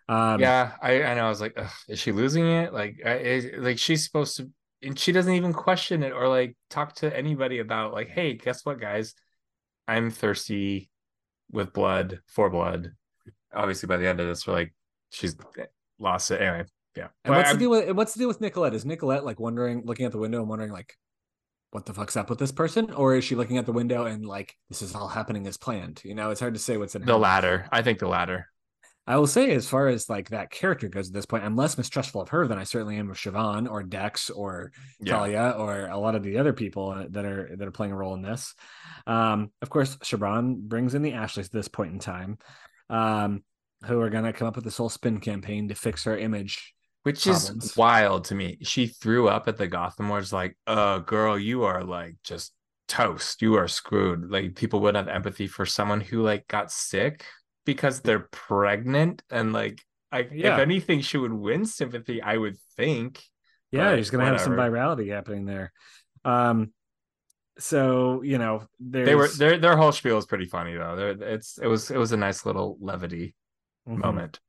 um, 0.08 0.40
yeah, 0.40 0.72
I, 0.82 1.02
I 1.02 1.14
know. 1.14 1.26
I 1.26 1.28
was 1.28 1.40
like, 1.40 1.58
is 1.88 1.98
she 1.98 2.12
losing 2.12 2.46
it? 2.46 2.72
Like, 2.72 2.96
I, 3.04 3.50
like 3.58 3.78
she's 3.78 4.04
supposed 4.04 4.36
to, 4.38 4.50
and 4.82 4.98
she 4.98 5.12
doesn't 5.12 5.34
even 5.34 5.52
question 5.52 6.02
it 6.02 6.12
or 6.12 6.28
like 6.28 6.56
talk 6.68 6.94
to 6.96 7.16
anybody 7.16 7.58
about 7.58 7.92
like, 7.92 8.08
hey, 8.08 8.34
guess 8.34 8.64
what, 8.64 8.80
guys? 8.80 9.14
I'm 9.86 10.10
thirsty 10.10 10.90
with 11.50 11.72
blood 11.72 12.20
for 12.26 12.48
blood. 12.50 12.92
Obviously, 13.52 13.88
by 13.88 13.96
the 13.96 14.06
end 14.08 14.20
of 14.20 14.26
this, 14.28 14.46
we're 14.46 14.52
like, 14.54 14.72
she's 15.10 15.36
lost 15.98 16.30
it 16.30 16.40
anyway. 16.40 16.64
Yeah, 16.96 17.04
And 17.04 17.10
But 17.24 17.36
what's 17.36 17.48
the 17.48 17.50
I'm- 17.50 17.58
deal 17.58 17.70
with 17.70 17.90
what's 17.96 18.14
the 18.14 18.18
deal 18.20 18.28
with 18.28 18.40
Nicolette? 18.40 18.74
Is 18.74 18.84
Nicolette 18.84 19.24
like 19.24 19.38
wondering, 19.40 19.82
looking 19.84 20.06
at 20.06 20.12
the 20.12 20.18
window 20.18 20.38
and 20.38 20.48
wondering 20.48 20.72
like, 20.72 20.94
what 21.72 21.86
the 21.86 21.94
fuck's 21.94 22.16
up 22.16 22.28
with 22.28 22.38
this 22.38 22.52
person, 22.52 22.92
or 22.92 23.14
is 23.14 23.24
she 23.24 23.36
looking 23.36 23.58
at 23.58 23.66
the 23.66 23.72
window 23.72 24.06
and 24.06 24.26
like 24.26 24.56
this 24.68 24.82
is 24.82 24.94
all 24.94 25.08
happening 25.08 25.46
as 25.46 25.56
planned? 25.56 26.02
You 26.04 26.14
know, 26.14 26.30
it's 26.30 26.40
hard 26.40 26.54
to 26.54 26.60
say 26.60 26.76
what's 26.76 26.94
in 26.94 27.04
the 27.04 27.16
latter. 27.16 27.68
I 27.70 27.82
think 27.82 27.98
the 27.98 28.08
latter. 28.08 28.48
I 29.06 29.16
will 29.16 29.26
say, 29.26 29.52
as 29.52 29.68
far 29.68 29.88
as 29.88 30.08
like 30.08 30.30
that 30.30 30.50
character 30.50 30.88
goes 30.88 31.08
at 31.08 31.14
this 31.14 31.26
point, 31.26 31.42
I'm 31.42 31.56
less 31.56 31.76
mistrustful 31.76 32.20
of 32.20 32.28
her 32.28 32.46
than 32.46 32.58
I 32.58 32.64
certainly 32.64 32.96
am 32.96 33.10
of 33.10 33.16
Siobhan 33.16 33.68
or 33.68 33.82
Dex 33.82 34.30
or 34.30 34.72
Yeah, 35.00 35.14
Talia 35.14 35.54
or 35.58 35.86
a 35.86 35.98
lot 35.98 36.14
of 36.14 36.22
the 36.22 36.38
other 36.38 36.52
people 36.52 37.06
that 37.10 37.24
are 37.24 37.56
that 37.56 37.66
are 37.66 37.72
playing 37.72 37.92
a 37.92 37.96
role 37.96 38.14
in 38.14 38.22
this. 38.22 38.54
Um, 39.06 39.50
of 39.62 39.70
course, 39.70 39.96
Siobhan 39.96 40.56
brings 40.56 40.94
in 40.94 41.02
the 41.02 41.14
Ashleys 41.14 41.46
at 41.46 41.52
this 41.52 41.68
point 41.68 41.92
in 41.92 41.98
time, 41.98 42.38
um, 42.88 43.42
who 43.84 44.00
are 44.00 44.10
gonna 44.10 44.32
come 44.32 44.46
up 44.46 44.56
with 44.56 44.64
this 44.64 44.76
whole 44.76 44.90
spin 44.90 45.18
campaign 45.18 45.68
to 45.68 45.74
fix 45.74 46.04
her 46.04 46.16
image. 46.16 46.74
Which 47.02 47.24
problems. 47.24 47.64
is 47.64 47.76
wild 47.76 48.24
to 48.26 48.34
me. 48.34 48.58
She 48.62 48.86
threw 48.86 49.28
up 49.28 49.48
at 49.48 49.56
the 49.56 49.66
Gotham 49.66 50.06
Awards, 50.06 50.32
like, 50.32 50.56
"Uh, 50.66 50.98
girl, 50.98 51.38
you 51.38 51.64
are 51.64 51.82
like 51.82 52.16
just 52.24 52.52
toast. 52.88 53.40
You 53.42 53.54
are 53.56 53.68
screwed." 53.68 54.30
Like 54.30 54.54
people 54.54 54.80
would 54.80 54.94
have 54.96 55.08
empathy 55.08 55.46
for 55.46 55.64
someone 55.64 56.00
who 56.02 56.22
like 56.22 56.46
got 56.48 56.70
sick 56.70 57.24
because 57.64 58.00
they're 58.00 58.28
pregnant, 58.32 59.22
and 59.30 59.52
like, 59.52 59.80
I, 60.12 60.28
Yeah. 60.32 60.54
if 60.54 60.60
anything, 60.60 61.00
she 61.00 61.16
would 61.16 61.32
win 61.32 61.64
sympathy. 61.64 62.20
I 62.20 62.36
would 62.36 62.58
think. 62.76 63.22
Yeah, 63.70 63.96
she's 63.96 64.10
gonna 64.10 64.26
have 64.26 64.40
some 64.40 64.52
virality 64.54 65.10
happening 65.12 65.46
there. 65.46 65.72
Um, 66.24 66.72
so 67.58 68.20
you 68.22 68.36
know, 68.38 68.66
They 68.78 69.14
were 69.14 69.28
their 69.28 69.56
their 69.58 69.76
whole 69.76 69.92
spiel 69.92 70.18
is 70.18 70.26
pretty 70.26 70.46
funny 70.46 70.74
though. 70.74 70.96
They're, 70.96 71.32
it's 71.34 71.56
it 71.58 71.66
was 71.66 71.90
it 71.90 71.96
was 71.98 72.12
a 72.12 72.16
nice 72.16 72.44
little 72.44 72.76
levity 72.80 73.34
Mhm. 73.88 73.98
moment. 73.98 74.40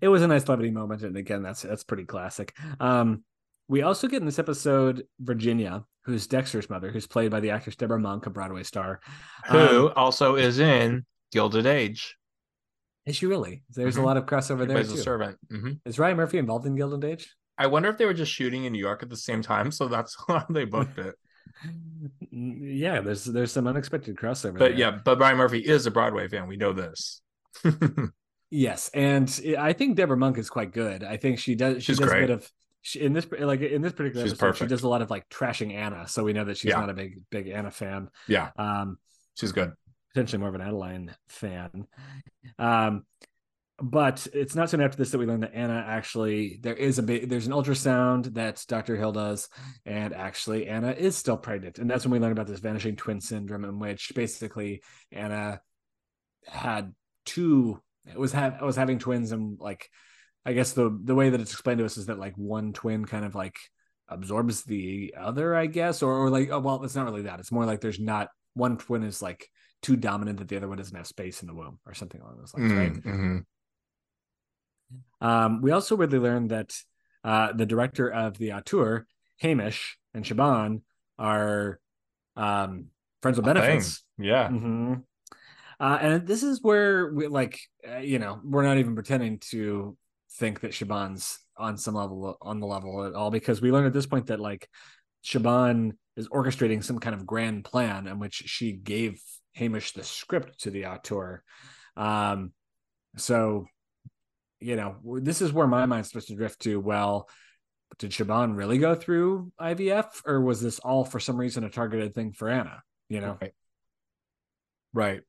It 0.00 0.08
was 0.08 0.22
a 0.22 0.26
nice 0.28 0.48
levity 0.48 0.70
moment 0.70 1.02
and 1.02 1.16
again 1.16 1.42
that's 1.42 1.62
that's 1.62 1.84
pretty 1.84 2.04
classic 2.04 2.56
um 2.80 3.24
we 3.68 3.82
also 3.82 4.08
get 4.08 4.20
in 4.20 4.26
this 4.26 4.38
episode 4.38 5.04
virginia 5.20 5.84
who's 6.04 6.26
dexter's 6.26 6.68
mother 6.70 6.90
who's 6.90 7.06
played 7.06 7.30
by 7.30 7.40
the 7.40 7.50
actress 7.50 7.76
debra 7.76 7.98
monk 7.98 8.26
a 8.26 8.30
broadway 8.30 8.62
star 8.62 9.00
Who 9.48 9.88
Um, 9.88 9.92
also 9.96 10.36
is 10.36 10.58
in 10.58 11.04
Gilded 11.30 11.66
Age. 11.66 12.16
is 13.06 13.16
she 13.16 13.26
really 13.26 13.62
there's 13.70 13.96
Mhm. 13.96 14.02
a 14.02 14.06
lot 14.06 14.16
of 14.16 14.26
crossover 14.26 14.60
He 14.62 14.66
there 14.66 14.82
too. 14.82 14.94
a 14.94 14.96
servant. 14.96 15.38
Mhm. 15.52 15.80
is 15.84 15.98
ryan 15.98 16.16
murphy 16.16 16.38
involved 16.38 16.66
in 16.66 16.74
gilded 16.74 17.04
age 17.04 17.34
I 17.58 17.66
wonder 17.66 17.88
if 17.90 17.98
they 17.98 18.06
were 18.06 18.14
just 18.14 18.32
shooting 18.32 18.64
in 18.64 18.72
New 18.72 18.78
York 18.78 19.02
at 19.02 19.10
the 19.10 19.16
same 19.16 19.42
time, 19.42 19.70
so 19.70 19.86
that's 19.86 20.16
why 20.26 20.42
they 20.48 20.64
booked 20.64 20.98
it. 20.98 21.14
yeah 22.32 23.00
there's 23.02 23.24
there's 23.24 23.52
some 23.52 23.66
unexpected 23.66 24.16
crossover 24.16 24.54
But 24.58 24.70
there. 24.70 24.78
yeah, 24.78 24.90
but 25.04 25.20
Ryan 25.20 25.36
Murphy 25.36 25.58
is 25.58 25.84
a 25.86 25.90
Broadway 25.90 26.28
fan. 26.28 26.48
We 26.48 26.56
know 26.56 26.72
this. 26.72 27.20
yes 28.52 28.90
and 28.92 29.40
i 29.58 29.72
think 29.72 29.96
debra 29.96 30.16
monk 30.16 30.36
is 30.36 30.50
quite 30.50 30.72
good 30.72 31.02
i 31.02 31.16
think 31.16 31.38
she 31.38 31.54
does 31.54 31.76
she 31.76 31.92
She's 31.92 31.98
does 31.98 32.06
a 32.06 32.10
great. 32.10 32.20
bit 32.26 32.30
of 32.30 32.50
she, 32.82 33.00
in 33.00 33.12
this 33.14 33.26
like 33.40 33.60
in 33.62 33.80
this 33.80 33.92
particular 33.92 34.24
She's 34.26 34.32
episode, 34.34 34.56
she 34.56 34.66
does 34.66 34.82
a 34.82 34.88
lot 34.88 35.00
of 35.02 35.08
like 35.10 35.28
trashing 35.30 35.72
anna 35.74 36.06
so 36.06 36.22
we 36.22 36.32
know 36.34 36.44
that 36.44 36.56
she's 36.58 36.70
Yeah. 36.70 36.80
not 36.80 36.90
a 36.90 36.94
big 36.94 37.20
big 37.30 37.48
anna 37.48 37.70
fan 37.70 38.08
yeah, 38.28 38.50
um 38.58 38.98
she's 39.34 39.52
good. 39.52 39.72
potentially 40.12 40.38
more 40.38 40.50
of 40.50 40.54
an 40.54 40.60
Adeline 40.60 41.14
fan. 41.28 41.86
Um, 42.58 43.04
but 43.80 44.26
it's 44.34 44.54
not 44.54 44.68
soon 44.70 44.80
after 44.82 44.96
this 44.98 45.10
that 45.10 45.18
we 45.18 45.26
learn 45.26 45.40
that 45.40 45.54
Anna 45.54 45.82
actually 45.88 46.58
there 46.62 46.74
is 46.74 46.98
a 46.98 47.02
bit 47.02 47.28
there's 47.28 47.46
an 47.46 47.52
ultrasound 47.52 48.34
that 48.34 48.62
Dr. 48.68 48.96
Hill 48.96 49.12
does, 49.12 49.48
and 49.86 50.12
actually 50.12 50.68
Anna 50.68 50.92
is 50.92 51.16
still 51.16 51.36
pregnant, 51.38 51.78
and 51.78 51.90
that's 51.90 52.04
when 52.04 52.12
we 52.12 52.18
learn 52.20 52.30
about 52.32 52.46
this 52.46 52.60
vanishing 52.60 52.94
twin 52.94 53.20
syndrome, 53.20 53.64
in 53.64 53.78
which 53.80 54.12
basically 54.14 54.82
Anna 55.10 55.60
had 56.46 56.92
two 57.24 57.80
it 58.06 58.18
was 58.18 58.32
have 58.32 58.60
was 58.62 58.76
having 58.76 58.98
twins, 58.98 59.32
and 59.32 59.58
like 59.60 59.88
I 60.44 60.52
guess 60.52 60.72
the 60.72 60.96
the 61.04 61.14
way 61.14 61.30
that 61.30 61.40
it's 61.40 61.52
explained 61.52 61.78
to 61.78 61.84
us 61.84 61.96
is 61.96 62.06
that 62.06 62.18
like 62.18 62.34
one 62.36 62.72
twin 62.72 63.04
kind 63.04 63.24
of 63.24 63.34
like 63.34 63.56
absorbs 64.08 64.64
the 64.64 65.14
other, 65.18 65.54
I 65.54 65.66
guess, 65.66 66.02
or 66.02 66.12
or 66.12 66.30
like 66.30 66.50
oh, 66.50 66.60
well, 66.60 66.82
it's 66.84 66.96
not 66.96 67.06
really 67.06 67.22
that. 67.22 67.40
It's 67.40 67.52
more 67.52 67.64
like 67.64 67.80
there's 67.80 68.00
not 68.00 68.28
one 68.54 68.76
twin 68.76 69.02
is 69.02 69.22
like 69.22 69.48
too 69.82 69.96
dominant 69.96 70.38
that 70.38 70.48
the 70.48 70.56
other 70.56 70.68
one 70.68 70.78
doesn't 70.78 70.96
have 70.96 71.06
space 71.06 71.42
in 71.42 71.48
the 71.48 71.54
womb 71.54 71.78
or 71.86 71.94
something 71.94 72.20
along 72.20 72.36
those 72.38 72.54
lines, 72.54 72.72
right? 72.72 72.92
Mm, 72.92 73.44
mhm. 75.20 75.26
Um, 75.26 75.62
we 75.62 75.70
also 75.70 75.96
weirdly 75.96 76.18
learned 76.18 76.50
that 76.50 76.72
uh, 77.24 77.52
the 77.52 77.66
director 77.66 78.08
of 78.08 78.36
the 78.38 78.52
auteur, 78.52 79.06
Hamish 79.40 79.98
and 80.14 80.24
Siobhan, 80.24 80.82
are 81.18 81.80
um, 82.36 82.86
friends 83.22 83.38
with 83.38 83.46
benefits. 83.46 84.04
Yeah. 84.18 84.48
Mm-hmm. 84.48 84.94
Uh, 85.82 85.98
and 86.00 86.26
this 86.28 86.44
is 86.44 86.62
where 86.62 87.12
we 87.12 87.26
like, 87.26 87.58
uh, 87.90 87.98
you 87.98 88.20
know, 88.20 88.40
we're 88.44 88.62
not 88.62 88.78
even 88.78 88.94
pretending 88.94 89.40
to 89.40 89.96
think 90.38 90.60
that 90.60 90.70
Siobhan's 90.70 91.40
on 91.56 91.76
some 91.76 91.94
level 91.94 92.38
on 92.40 92.60
the 92.60 92.66
level 92.68 93.04
at 93.04 93.14
all 93.14 93.32
because 93.32 93.60
we 93.60 93.72
learned 93.72 93.88
at 93.88 93.92
this 93.92 94.06
point 94.06 94.28
that 94.28 94.38
like 94.38 94.68
Siobhan 95.24 95.94
is 96.16 96.28
orchestrating 96.28 96.84
some 96.84 97.00
kind 97.00 97.16
of 97.16 97.26
grand 97.26 97.64
plan 97.64 98.06
in 98.06 98.20
which 98.20 98.44
she 98.46 98.72
gave 98.72 99.20
Hamish 99.54 99.90
the 99.90 100.04
script 100.04 100.60
to 100.60 100.70
the 100.70 100.86
auteur. 100.86 101.42
Um, 101.96 102.52
so, 103.16 103.66
you 104.60 104.76
know, 104.76 104.94
this 105.20 105.42
is 105.42 105.52
where 105.52 105.66
my 105.66 105.84
mind's 105.86 106.10
supposed 106.10 106.28
to 106.28 106.36
drift 106.36 106.60
to. 106.60 106.78
Well, 106.78 107.28
did 107.98 108.12
Shaban 108.12 108.54
really 108.54 108.78
go 108.78 108.94
through 108.94 109.50
IVF, 109.60 110.22
or 110.26 110.40
was 110.42 110.62
this 110.62 110.78
all 110.78 111.04
for 111.04 111.18
some 111.18 111.36
reason 111.36 111.64
a 111.64 111.70
targeted 111.70 112.14
thing 112.14 112.34
for 112.34 112.48
Anna? 112.48 112.84
You 113.08 113.20
know, 113.20 113.36
right. 113.40 113.52
right. 114.94 115.22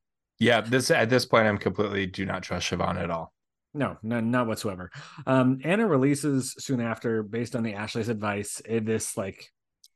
Yeah. 0.43 0.61
This 0.61 0.91
at 0.91 1.09
this 1.09 1.25
point, 1.25 1.47
I'm 1.47 1.57
completely 1.57 2.05
do 2.05 2.25
not 2.25 2.43
trust 2.43 2.69
Siobhan 2.69 3.01
at 3.01 3.09
all. 3.09 3.33
No, 3.73 3.97
no, 4.03 4.19
not 4.19 4.47
whatsoever. 4.47 4.91
Um, 5.25 5.59
Anna 5.63 5.87
releases 5.87 6.53
soon 6.59 6.79
after, 6.79 7.23
based 7.23 7.55
on 7.55 7.63
the 7.63 7.73
Ashley's 7.73 8.09
advice, 8.09 8.61
this 8.67 9.17
like 9.17 9.49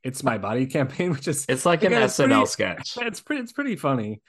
"It's 0.03 0.23
My 0.23 0.37
Body" 0.37 0.65
campaign, 0.65 1.11
which 1.13 1.27
is 1.27 1.45
it's 1.47 1.65
like 1.65 1.83
again, 1.83 2.01
an 2.01 2.07
SNL 2.07 2.27
pretty, 2.27 2.45
sketch. 2.47 2.97
It's 3.01 3.21
pretty, 3.21 3.43
it's 3.43 3.51
pretty 3.51 3.75
funny. 3.75 4.21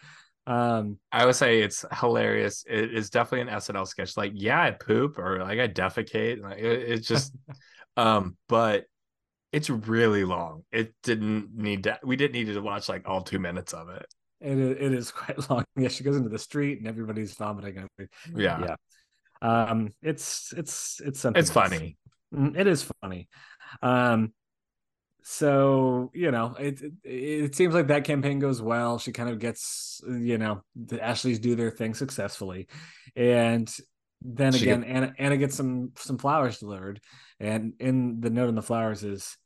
Um, 0.46 0.98
I 1.12 1.26
would 1.26 1.34
say 1.34 1.60
it's 1.60 1.84
hilarious. 1.92 2.64
It 2.68 2.94
is 2.94 3.10
definitely 3.10 3.52
an 3.52 3.58
SNL 3.58 3.86
sketch. 3.86 4.16
Like, 4.16 4.32
yeah, 4.34 4.62
I 4.62 4.70
poop 4.70 5.18
or 5.18 5.40
like 5.40 5.58
I 5.58 5.68
defecate. 5.68 6.42
Like, 6.42 6.58
it, 6.58 6.90
it's 6.90 7.06
just, 7.06 7.34
um, 7.96 8.36
but 8.48 8.84
it's 9.52 9.70
really 9.70 10.24
long. 10.24 10.64
It 10.72 10.94
didn't 11.02 11.54
need 11.54 11.84
to. 11.84 11.98
We 12.02 12.16
didn't 12.16 12.32
need 12.32 12.52
to 12.52 12.60
watch 12.60 12.88
like 12.88 13.08
all 13.08 13.22
two 13.22 13.38
minutes 13.38 13.72
of 13.72 13.88
it. 13.88 14.06
It 14.40 14.58
it 14.58 14.92
is 14.92 15.10
quite 15.12 15.50
long. 15.50 15.64
Yeah, 15.76 15.88
she 15.88 16.04
goes 16.04 16.16
into 16.16 16.28
the 16.28 16.38
street 16.38 16.78
and 16.78 16.88
everybody's 16.88 17.34
vomiting. 17.34 17.88
Yeah, 18.34 18.60
yeah. 18.60 18.76
Um, 19.40 19.94
it's 20.02 20.52
it's 20.56 21.00
it's 21.04 21.20
something. 21.20 21.40
It's 21.40 21.54
else. 21.54 21.68
funny. 21.68 21.96
Mm, 22.34 22.58
it 22.58 22.66
is 22.66 22.90
funny. 23.00 23.28
Um, 23.82 24.32
so 25.22 26.10
you 26.14 26.30
know, 26.30 26.54
it, 26.58 26.80
it, 26.80 26.92
it 27.04 27.54
seems 27.54 27.74
like 27.74 27.88
that 27.88 28.04
campaign 28.04 28.38
goes 28.38 28.62
well. 28.62 28.98
She 28.98 29.12
kind 29.12 29.28
of 29.28 29.38
gets 29.38 30.00
you 30.06 30.38
know 30.38 30.62
the 30.74 31.02
Ashleys 31.02 31.38
do 31.38 31.54
their 31.54 31.70
thing 31.70 31.94
successfully, 31.94 32.68
and 33.14 33.70
then 34.22 34.52
she 34.52 34.70
again. 34.70 34.84
Anna 34.84 35.12
Anna 35.18 35.36
gets 35.36 35.56
some 35.56 35.92
some 35.96 36.18
flowers 36.18 36.58
delivered, 36.58 37.00
and 37.40 37.74
in 37.78 38.20
the 38.20 38.30
note 38.30 38.48
on 38.48 38.54
the 38.54 38.62
flowers 38.62 39.04
is 39.04 39.36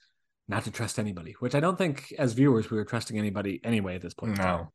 not 0.48 0.64
to 0.64 0.70
trust 0.70 0.98
anybody, 0.98 1.34
which 1.40 1.54
I 1.54 1.60
don't 1.60 1.78
think 1.78 2.12
as 2.18 2.32
viewers 2.32 2.70
we 2.70 2.76
were 2.76 2.84
trusting 2.84 3.18
anybody 3.18 3.60
anyway 3.64 3.94
at 3.96 4.02
this 4.02 4.14
point. 4.14 4.38
No. 4.38 4.70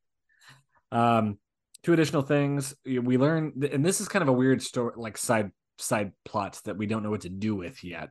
Um, 0.91 1.37
two 1.83 1.93
additional 1.93 2.21
things 2.21 2.75
we 2.85 3.17
learn 3.17 3.53
and 3.71 3.85
this 3.85 4.01
is 4.01 4.09
kind 4.09 4.21
of 4.21 4.27
a 4.27 4.33
weird 4.33 4.61
story 4.61 4.93
like 4.97 5.17
side 5.17 5.51
side 5.77 6.11
plots 6.25 6.61
that 6.61 6.77
we 6.77 6.85
don't 6.85 7.01
know 7.01 7.09
what 7.09 7.21
to 7.21 7.29
do 7.29 7.55
with 7.55 7.83
yet 7.83 8.09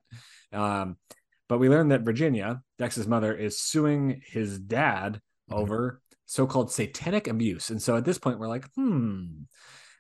um, 0.52 0.96
but 1.48 1.58
we 1.58 1.68
learned 1.68 1.90
that 1.90 2.02
virginia 2.02 2.62
dex's 2.78 3.06
mother 3.06 3.34
is 3.34 3.60
suing 3.60 4.22
his 4.24 4.58
dad 4.58 5.20
mm-hmm. 5.50 5.60
over 5.60 6.00
so-called 6.26 6.72
satanic 6.72 7.28
abuse 7.28 7.70
and 7.70 7.82
so 7.82 7.96
at 7.96 8.04
this 8.04 8.18
point 8.18 8.38
we're 8.38 8.48
like 8.48 8.66
hmm 8.76 9.26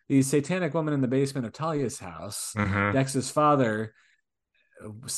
the 0.08 0.22
satanic 0.22 0.72
woman 0.72 0.94
in 0.94 1.00
the 1.00 1.08
basement 1.08 1.46
of 1.46 1.52
talia's 1.52 1.98
house 1.98 2.54
mm-hmm. 2.56 2.92
dex's 2.92 3.30
father 3.30 3.92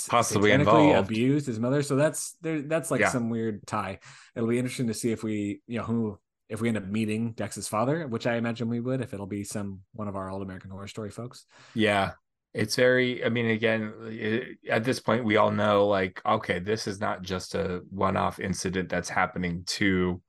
possibly 0.09 0.53
involved. 0.53 0.97
abused 0.99 1.47
his 1.47 1.61
mother 1.61 1.83
so 1.83 1.97
that's 1.97 2.37
there 2.41 2.63
that's 2.63 2.91
like 2.91 3.03
yeah. 3.03 3.09
some 3.09 3.29
weird 3.29 3.65
tie 3.67 3.99
it'll 4.35 4.49
be 4.49 4.59
interesting 4.59 4.87
to 4.87 4.95
see 4.95 5.13
if 5.13 5.23
we 5.23 5.61
you 5.67 5.79
know 5.79 5.85
who 5.85 6.19
if 6.49 6.61
we 6.61 6.69
end 6.69 6.77
up 6.77 6.87
meeting 6.87 7.33
Dex's 7.33 7.69
father, 7.69 8.07
which 8.07 8.27
I 8.27 8.37
imagine 8.37 8.69
we 8.69 8.81
would 8.81 9.01
if 9.01 9.13
it'll 9.13 9.27
be 9.27 9.45
some 9.45 9.81
one 9.93 10.09
of 10.09 10.17
our 10.17 10.31
old 10.31 10.43
American 10.43 10.71
Horror 10.71 10.89
Story 10.89 11.11
folks. 11.11 11.45
Yeah, 11.75 12.13
it's 12.55 12.77
very. 12.77 13.25
I 13.25 13.29
mean, 13.29 13.47
again, 13.47 13.93
it, 14.07 14.59
at 14.69 14.85
this 14.85 15.01
point, 15.01 15.25
we 15.25 15.37
all 15.37 15.51
know 15.51 15.87
like, 15.87 16.23
okay, 16.25 16.59
this 16.59 16.87
is 16.87 17.01
not 17.01 17.23
just 17.23 17.55
a 17.55 17.83
one-off 17.91 18.41
incident 18.41 18.89
that's 18.89 19.11
happening 19.11 19.65
to 19.67 20.23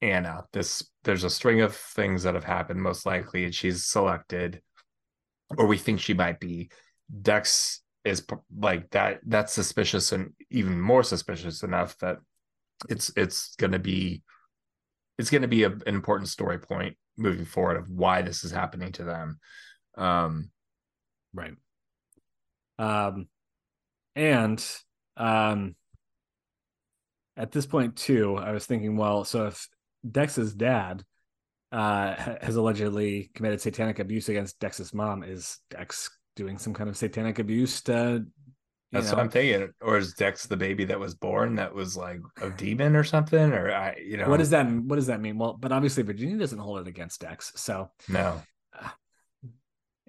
Anna. 0.00 0.44
This 0.52 0.88
there's 1.04 1.24
a 1.24 1.30
string 1.30 1.60
of 1.60 1.74
things 1.74 2.22
that 2.22 2.34
have 2.34 2.44
happened, 2.44 2.80
most 2.80 3.04
likely, 3.04 3.44
and 3.44 3.54
she's 3.54 3.86
selected, 3.86 4.62
or 5.56 5.66
we 5.66 5.78
think 5.78 6.00
she 6.00 6.14
might 6.14 6.38
be. 6.38 6.70
Dex 7.20 7.80
is 8.04 8.24
like 8.56 8.90
that. 8.90 9.20
That's 9.26 9.52
suspicious, 9.52 10.12
and 10.12 10.32
even 10.50 10.80
more 10.80 11.02
suspicious 11.02 11.64
enough 11.64 11.98
that 11.98 12.18
it's 12.88 13.12
it's 13.16 13.56
going 13.56 13.72
to 13.72 13.78
be 13.80 14.22
it's 15.22 15.30
going 15.30 15.42
to 15.42 15.48
be 15.48 15.62
a, 15.62 15.70
an 15.70 15.82
important 15.86 16.28
story 16.28 16.58
point 16.58 16.96
moving 17.16 17.44
forward 17.44 17.76
of 17.76 17.88
why 17.88 18.22
this 18.22 18.42
is 18.42 18.50
happening 18.50 18.90
to 18.90 19.04
them. 19.04 19.38
Um, 19.96 20.50
right. 21.32 21.54
Um, 22.76 23.28
and 24.16 24.64
um, 25.16 25.76
at 27.36 27.52
this 27.52 27.66
point 27.66 27.94
too, 27.94 28.36
I 28.36 28.50
was 28.50 28.66
thinking, 28.66 28.96
well, 28.96 29.22
so 29.22 29.46
if 29.46 29.68
Dex's 30.10 30.54
dad 30.54 31.04
uh, 31.70 32.16
has 32.42 32.56
allegedly 32.56 33.30
committed 33.32 33.60
satanic 33.60 34.00
abuse 34.00 34.28
against 34.28 34.58
Dex's 34.58 34.92
mom, 34.92 35.22
is 35.22 35.60
Dex 35.70 36.10
doing 36.34 36.58
some 36.58 36.74
kind 36.74 36.90
of 36.90 36.96
satanic 36.96 37.38
abuse 37.38 37.80
to 37.82 38.26
that's 38.92 39.06
know? 39.06 39.16
what 39.16 39.22
I'm 39.22 39.30
thinking. 39.30 39.72
Or 39.80 39.96
is 39.96 40.14
Dex 40.14 40.46
the 40.46 40.56
baby 40.56 40.84
that 40.84 41.00
was 41.00 41.14
born 41.14 41.56
that 41.56 41.74
was 41.74 41.96
like 41.96 42.20
a 42.40 42.50
demon 42.50 42.94
or 42.94 43.04
something? 43.04 43.52
Or 43.52 43.72
I, 43.72 43.96
you 44.04 44.16
know, 44.16 44.28
what 44.28 44.36
does 44.36 44.50
that 44.50 44.70
what 44.70 44.96
does 44.96 45.06
that 45.06 45.20
mean? 45.20 45.38
Well, 45.38 45.54
but 45.54 45.72
obviously 45.72 46.02
Virginia 46.02 46.38
doesn't 46.38 46.58
hold 46.58 46.80
it 46.80 46.88
against 46.88 47.20
Dex, 47.20 47.52
so 47.56 47.90
no. 48.08 48.42
Uh, 48.78 48.88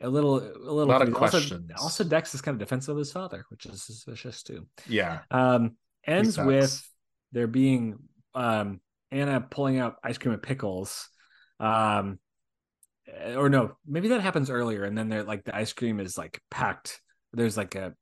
a 0.02 0.10
little, 0.10 0.38
a 0.38 0.72
little. 0.72 0.84
A 0.84 0.86
lot 0.86 1.02
of 1.02 1.14
questions. 1.14 1.72
Also, 1.72 1.84
also, 1.84 2.04
Dex 2.04 2.36
is 2.36 2.42
kind 2.42 2.56
of 2.56 2.60
defensive 2.60 2.92
of 2.92 2.98
his 2.98 3.12
father, 3.12 3.46
which 3.50 3.66
is 3.66 3.84
suspicious 3.84 4.44
too. 4.44 4.68
Yeah. 4.88 5.20
Um, 5.32 5.78
ends 6.06 6.38
with 6.38 6.86
there 7.32 7.48
being 7.48 7.98
um 8.36 8.82
Anna 9.12 9.40
pulling 9.40 9.80
out 9.80 9.96
ice 10.04 10.18
cream 10.18 10.34
and 10.34 10.44
pickles. 10.44 11.08
Um, 11.60 12.20
or 13.36 13.50
no, 13.50 13.78
maybe 13.88 14.10
that 14.10 14.22
happens 14.22 14.50
earlier, 14.50 14.84
and 14.84 14.98
then 14.98 15.08
they're 15.08 15.24
like 15.24 15.46
the 15.46 15.56
ice 15.56 15.72
cream 15.72 16.00
is 16.00 16.18
like 16.18 16.42
packed. 16.52 17.00
There's 17.32 17.56
like 17.56 17.76
a 17.76 17.94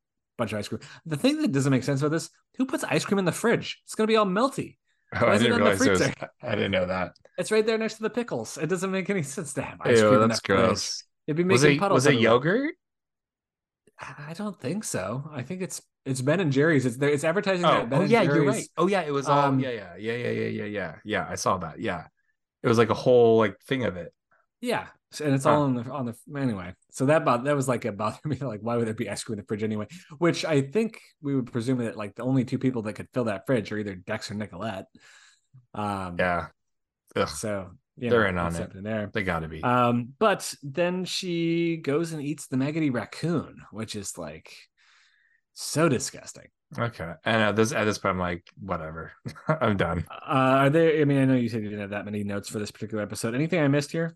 bunch 0.41 0.53
of 0.53 0.59
ice 0.59 0.67
cream. 0.67 0.81
The 1.05 1.17
thing 1.17 1.41
that 1.41 1.51
doesn't 1.51 1.71
make 1.71 1.83
sense 1.83 2.01
about 2.01 2.11
this: 2.11 2.29
who 2.57 2.65
puts 2.65 2.83
ice 2.83 3.05
cream 3.05 3.19
in 3.19 3.25
the 3.25 3.31
fridge? 3.31 3.79
It's 3.85 3.95
gonna 3.95 4.07
be 4.07 4.15
all 4.15 4.25
melty. 4.25 4.77
Oh, 5.13 5.27
I 5.27 5.37
didn't 5.37 5.57
realize 5.57 5.79
was, 5.79 6.01
I 6.41 6.55
didn't 6.55 6.71
know 6.71 6.85
that. 6.85 7.13
It's 7.37 7.51
right 7.51 7.65
there 7.65 7.77
next 7.77 7.95
to 7.95 8.03
the 8.03 8.09
pickles. 8.09 8.57
It 8.57 8.67
doesn't 8.67 8.91
make 8.91 9.09
any 9.09 9.23
sense 9.23 9.53
to 9.55 9.61
have 9.61 9.79
ice 9.81 9.99
Ew, 9.99 10.09
cream. 10.09 10.27
That's 10.27 10.39
in 10.47 10.55
that 10.55 10.63
gross. 10.63 11.03
It'd 11.27 11.37
be 11.37 11.43
making 11.43 11.51
was 11.51 11.63
it, 11.63 11.79
puddles. 11.79 12.05
Was 12.05 12.05
it 12.07 12.19
yogurt? 12.19 12.75
I 13.99 14.33
don't 14.33 14.59
think 14.59 14.83
so. 14.83 15.29
I 15.31 15.43
think 15.43 15.61
it's 15.61 15.81
it's 16.05 16.21
Ben 16.21 16.39
and 16.39 16.51
Jerry's. 16.51 16.85
It's. 16.85 16.97
It's 16.97 17.23
advertising 17.23 17.65
oh, 17.65 17.71
that 17.71 17.89
Ben 17.89 18.01
oh, 18.01 18.05
yeah, 18.05 18.23
Jerry's. 18.23 18.35
You're 18.35 18.45
right. 18.45 18.67
Oh 18.77 18.87
yeah, 18.87 19.01
it 19.01 19.11
was. 19.11 19.27
Um, 19.27 19.37
um, 19.37 19.59
yeah, 19.59 19.69
yeah, 19.69 19.95
yeah, 19.97 20.13
yeah, 20.13 20.29
yeah, 20.29 20.47
yeah, 20.47 20.65
yeah. 20.65 20.95
Yeah, 21.03 21.27
I 21.29 21.35
saw 21.35 21.57
that. 21.57 21.79
Yeah, 21.79 22.05
it 22.63 22.67
was 22.67 22.77
like 22.77 22.89
a 22.89 22.95
whole 22.95 23.37
like 23.37 23.59
thing 23.61 23.85
of 23.85 23.97
it. 23.97 24.13
Yeah, 24.61 24.87
and 25.19 25.33
it's 25.33 25.45
all 25.45 25.63
on 25.63 25.75
the 25.75 25.91
on 25.91 26.05
the 26.05 26.39
anyway. 26.39 26.73
So 26.91 27.07
that 27.07 27.23
about 27.23 27.43
that 27.45 27.55
was 27.55 27.67
like 27.67 27.83
it 27.85 27.97
bothered 27.97 28.23
me. 28.25 28.37
Like, 28.37 28.61
why 28.61 28.77
would 28.77 28.87
there 28.87 28.93
be 28.93 29.09
ice 29.09 29.23
cream 29.23 29.39
in 29.39 29.43
the 29.43 29.47
fridge 29.47 29.63
anyway? 29.63 29.87
Which 30.19 30.45
I 30.45 30.61
think 30.61 31.01
we 31.21 31.35
would 31.35 31.51
presume 31.51 31.79
that 31.79 31.97
like 31.97 32.15
the 32.15 32.23
only 32.23 32.45
two 32.45 32.59
people 32.59 32.83
that 32.83 32.93
could 32.93 33.09
fill 33.13 33.25
that 33.25 33.45
fridge 33.45 33.71
are 33.71 33.77
either 33.77 33.95
Dex 33.95 34.31
or 34.31 34.35
Nicolette. 34.35 34.85
Um, 35.73 36.15
yeah. 36.19 36.47
Ugh. 37.15 37.27
So 37.27 37.71
they're 37.97 38.27
in 38.27 38.37
on 38.37 38.55
it. 38.55 38.71
There, 38.73 39.09
they 39.13 39.23
got 39.23 39.39
to 39.39 39.47
be. 39.47 39.63
Um, 39.63 40.13
but 40.17 40.53
then 40.63 41.05
she 41.05 41.77
goes 41.77 42.13
and 42.13 42.21
eats 42.21 42.47
the 42.47 42.57
maggoty 42.57 42.89
raccoon, 42.89 43.57
which 43.71 43.95
is 43.95 44.17
like 44.17 44.53
so 45.53 45.89
disgusting. 45.89 46.47
Okay, 46.79 47.11
and 47.25 47.41
at 47.41 47.55
this 47.57 47.73
at 47.73 47.83
this 47.83 47.97
point, 47.97 48.13
I'm 48.13 48.19
like, 48.19 48.47
whatever, 48.59 49.11
I'm 49.47 49.75
done. 49.75 50.05
Uh, 50.09 50.63
are 50.63 50.69
there? 50.69 51.01
I 51.01 51.05
mean, 51.05 51.19
I 51.19 51.25
know 51.25 51.35
you 51.35 51.49
said 51.49 51.63
you 51.63 51.69
didn't 51.69 51.81
have 51.81 51.89
that 51.89 52.05
many 52.05 52.23
notes 52.23 52.47
for 52.47 52.59
this 52.59 52.71
particular 52.71 53.03
episode. 53.03 53.35
Anything 53.35 53.59
I 53.59 53.67
missed 53.67 53.91
here? 53.91 54.15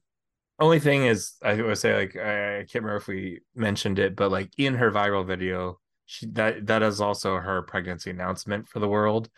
Only 0.60 0.80
thing 0.80 1.06
is 1.06 1.34
I 1.44 1.62
would 1.62 1.78
say 1.78 1.96
like 1.96 2.16
I, 2.16 2.60
I, 2.60 2.60
can't 2.60 2.84
remember 2.84 2.98
if 2.98 3.08
we 3.08 3.42
mentioned 3.56 4.00
it, 4.00 4.16
but 4.16 4.32
like 4.32 4.52
in 4.58 4.76
her 4.76 4.92
viral 4.92 5.26
video, 5.26 5.80
she 6.06 6.28
that 6.28 6.68
that 6.68 6.84
is 6.84 7.02
also 7.02 7.38
her 7.38 7.62
pregnancy 7.64 8.10
announcement 8.10 8.70
for 8.70 8.80
the 8.80 8.88
world. 8.88 9.30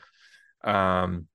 Um 0.63 1.27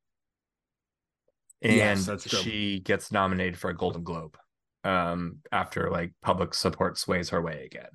and 1.61 1.75
yes, 1.75 2.29
she 2.29 2.81
gets 2.81 3.13
nominated 3.13 3.59
for 3.59 3.71
a 3.71 3.77
Golden 3.77 4.05
Globe 4.05 4.37
um 4.85 5.39
after 5.51 5.91
like 5.91 6.13
public 6.23 6.55
support 6.55 6.99
sways 6.99 7.31
her 7.31 7.41
way 7.41 7.65
again. 7.65 7.91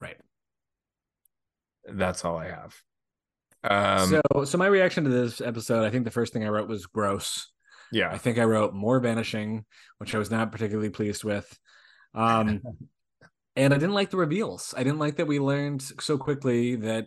Right. 0.00 0.16
That's 1.86 2.24
all 2.24 2.36
I 2.36 2.48
have. 2.48 2.74
Um 3.62 4.08
so 4.08 4.44
so 4.44 4.58
my 4.58 4.66
reaction 4.66 5.04
to 5.04 5.10
this 5.10 5.40
episode, 5.40 5.84
I 5.84 5.90
think 5.90 6.04
the 6.04 6.10
first 6.10 6.34
thing 6.34 6.44
I 6.44 6.48
wrote 6.48 6.68
was 6.68 6.84
gross. 6.86 7.50
Yeah. 7.94 8.10
I 8.10 8.18
think 8.18 8.38
I 8.38 8.44
wrote 8.44 8.74
more 8.74 8.98
vanishing, 8.98 9.64
which 9.98 10.14
I 10.14 10.18
was 10.18 10.30
not 10.30 10.50
particularly 10.50 10.90
pleased 10.90 11.22
with. 11.22 11.58
Um, 12.12 12.60
and 13.56 13.72
I 13.72 13.78
didn't 13.78 13.94
like 13.94 14.10
the 14.10 14.16
reveals. 14.16 14.74
I 14.76 14.82
didn't 14.82 14.98
like 14.98 15.16
that 15.16 15.28
we 15.28 15.38
learned 15.38 15.80
so 16.00 16.18
quickly 16.18 16.74
that 16.74 17.06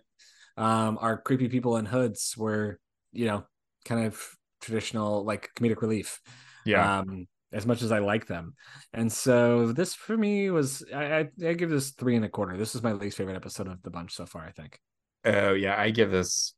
um, 0.55 0.97
our 1.01 1.21
creepy 1.21 1.49
people 1.49 1.75
in 1.75 1.85
hoods 1.85 2.35
were, 2.37 2.79
you 3.11 3.25
know, 3.25 3.45
kind 3.83 4.05
of 4.05 4.25
traditional 4.61 5.25
like 5.25 5.49
comedic 5.57 5.81
relief. 5.81 6.21
Yeah. 6.65 6.99
Um, 6.99 7.27
as 7.51 7.65
much 7.65 7.81
as 7.81 7.91
I 7.91 7.99
like 7.99 8.27
them. 8.27 8.55
And 8.93 9.11
so 9.11 9.71
this 9.71 9.93
for 9.93 10.17
me 10.17 10.49
was 10.51 10.83
I, 10.93 11.19
I, 11.19 11.27
I 11.45 11.53
give 11.53 11.69
this 11.69 11.91
three 11.91 12.15
and 12.15 12.25
a 12.25 12.29
quarter. 12.29 12.57
This 12.57 12.75
is 12.75 12.83
my 12.83 12.93
least 12.93 13.17
favorite 13.17 13.35
episode 13.35 13.67
of 13.67 13.81
the 13.83 13.89
bunch 13.89 14.13
so 14.13 14.25
far, 14.25 14.45
I 14.45 14.51
think. 14.51 14.79
Oh 15.25 15.53
yeah, 15.53 15.79
I 15.79 15.89
give 15.91 16.11
this 16.11 16.53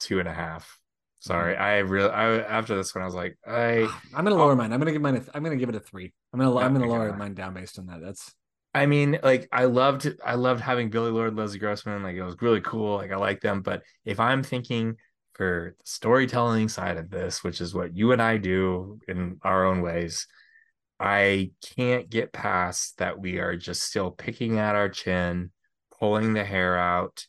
two 0.00 0.20
and 0.20 0.28
a 0.28 0.34
half. 0.34 0.78
Sorry. 1.20 1.56
I 1.56 1.78
really 1.78 2.10
I 2.10 2.38
after 2.38 2.76
this 2.76 2.94
one 2.94 3.02
I 3.02 3.06
was 3.06 3.14
like 3.14 3.36
I 3.46 3.86
ah, 3.88 4.02
I'm 4.14 4.24
gonna 4.24 4.36
lower 4.36 4.52
oh. 4.52 4.56
mine. 4.56 4.72
I'm 4.72 4.78
gonna 4.78 4.92
give 4.92 5.02
mine. 5.02 5.16
A, 5.16 5.36
I'm 5.36 5.42
gonna 5.42 5.56
give 5.56 5.68
it 5.68 5.74
a 5.74 5.80
three. 5.80 6.12
I'm 6.32 6.38
gonna. 6.38 6.56
I'm 6.56 6.72
gonna 6.72 6.86
okay. 6.86 6.92
lower 6.92 7.16
mine 7.16 7.34
down 7.34 7.54
based 7.54 7.78
on 7.78 7.86
that. 7.86 8.00
That's 8.00 8.32
I 8.74 8.86
mean 8.86 9.18
like 9.22 9.48
I 9.50 9.64
loved 9.64 10.08
I 10.24 10.34
loved 10.34 10.60
having 10.60 10.90
Billie 10.90 11.10
Lourd, 11.10 11.36
Leslie 11.36 11.58
Grossman. 11.58 12.02
Like 12.02 12.16
it 12.16 12.22
was 12.22 12.36
really 12.40 12.60
cool. 12.60 12.96
Like 12.96 13.12
I 13.12 13.16
like 13.16 13.40
them. 13.40 13.62
But 13.62 13.82
if 14.04 14.20
I'm 14.20 14.42
thinking 14.42 14.96
for 15.34 15.74
the 15.78 15.84
storytelling 15.84 16.68
side 16.68 16.96
of 16.96 17.10
this, 17.10 17.42
which 17.42 17.60
is 17.60 17.74
what 17.74 17.96
you 17.96 18.12
and 18.12 18.20
I 18.22 18.36
do 18.36 18.98
in 19.08 19.38
our 19.42 19.64
own 19.64 19.82
ways, 19.82 20.26
I 21.00 21.52
can't 21.76 22.10
get 22.10 22.32
past 22.32 22.98
that 22.98 23.18
we 23.18 23.38
are 23.38 23.56
just 23.56 23.82
still 23.82 24.10
picking 24.10 24.58
at 24.58 24.74
our 24.74 24.88
chin, 24.88 25.50
pulling 25.98 26.34
the 26.34 26.44
hair 26.44 26.76
out, 26.76 27.26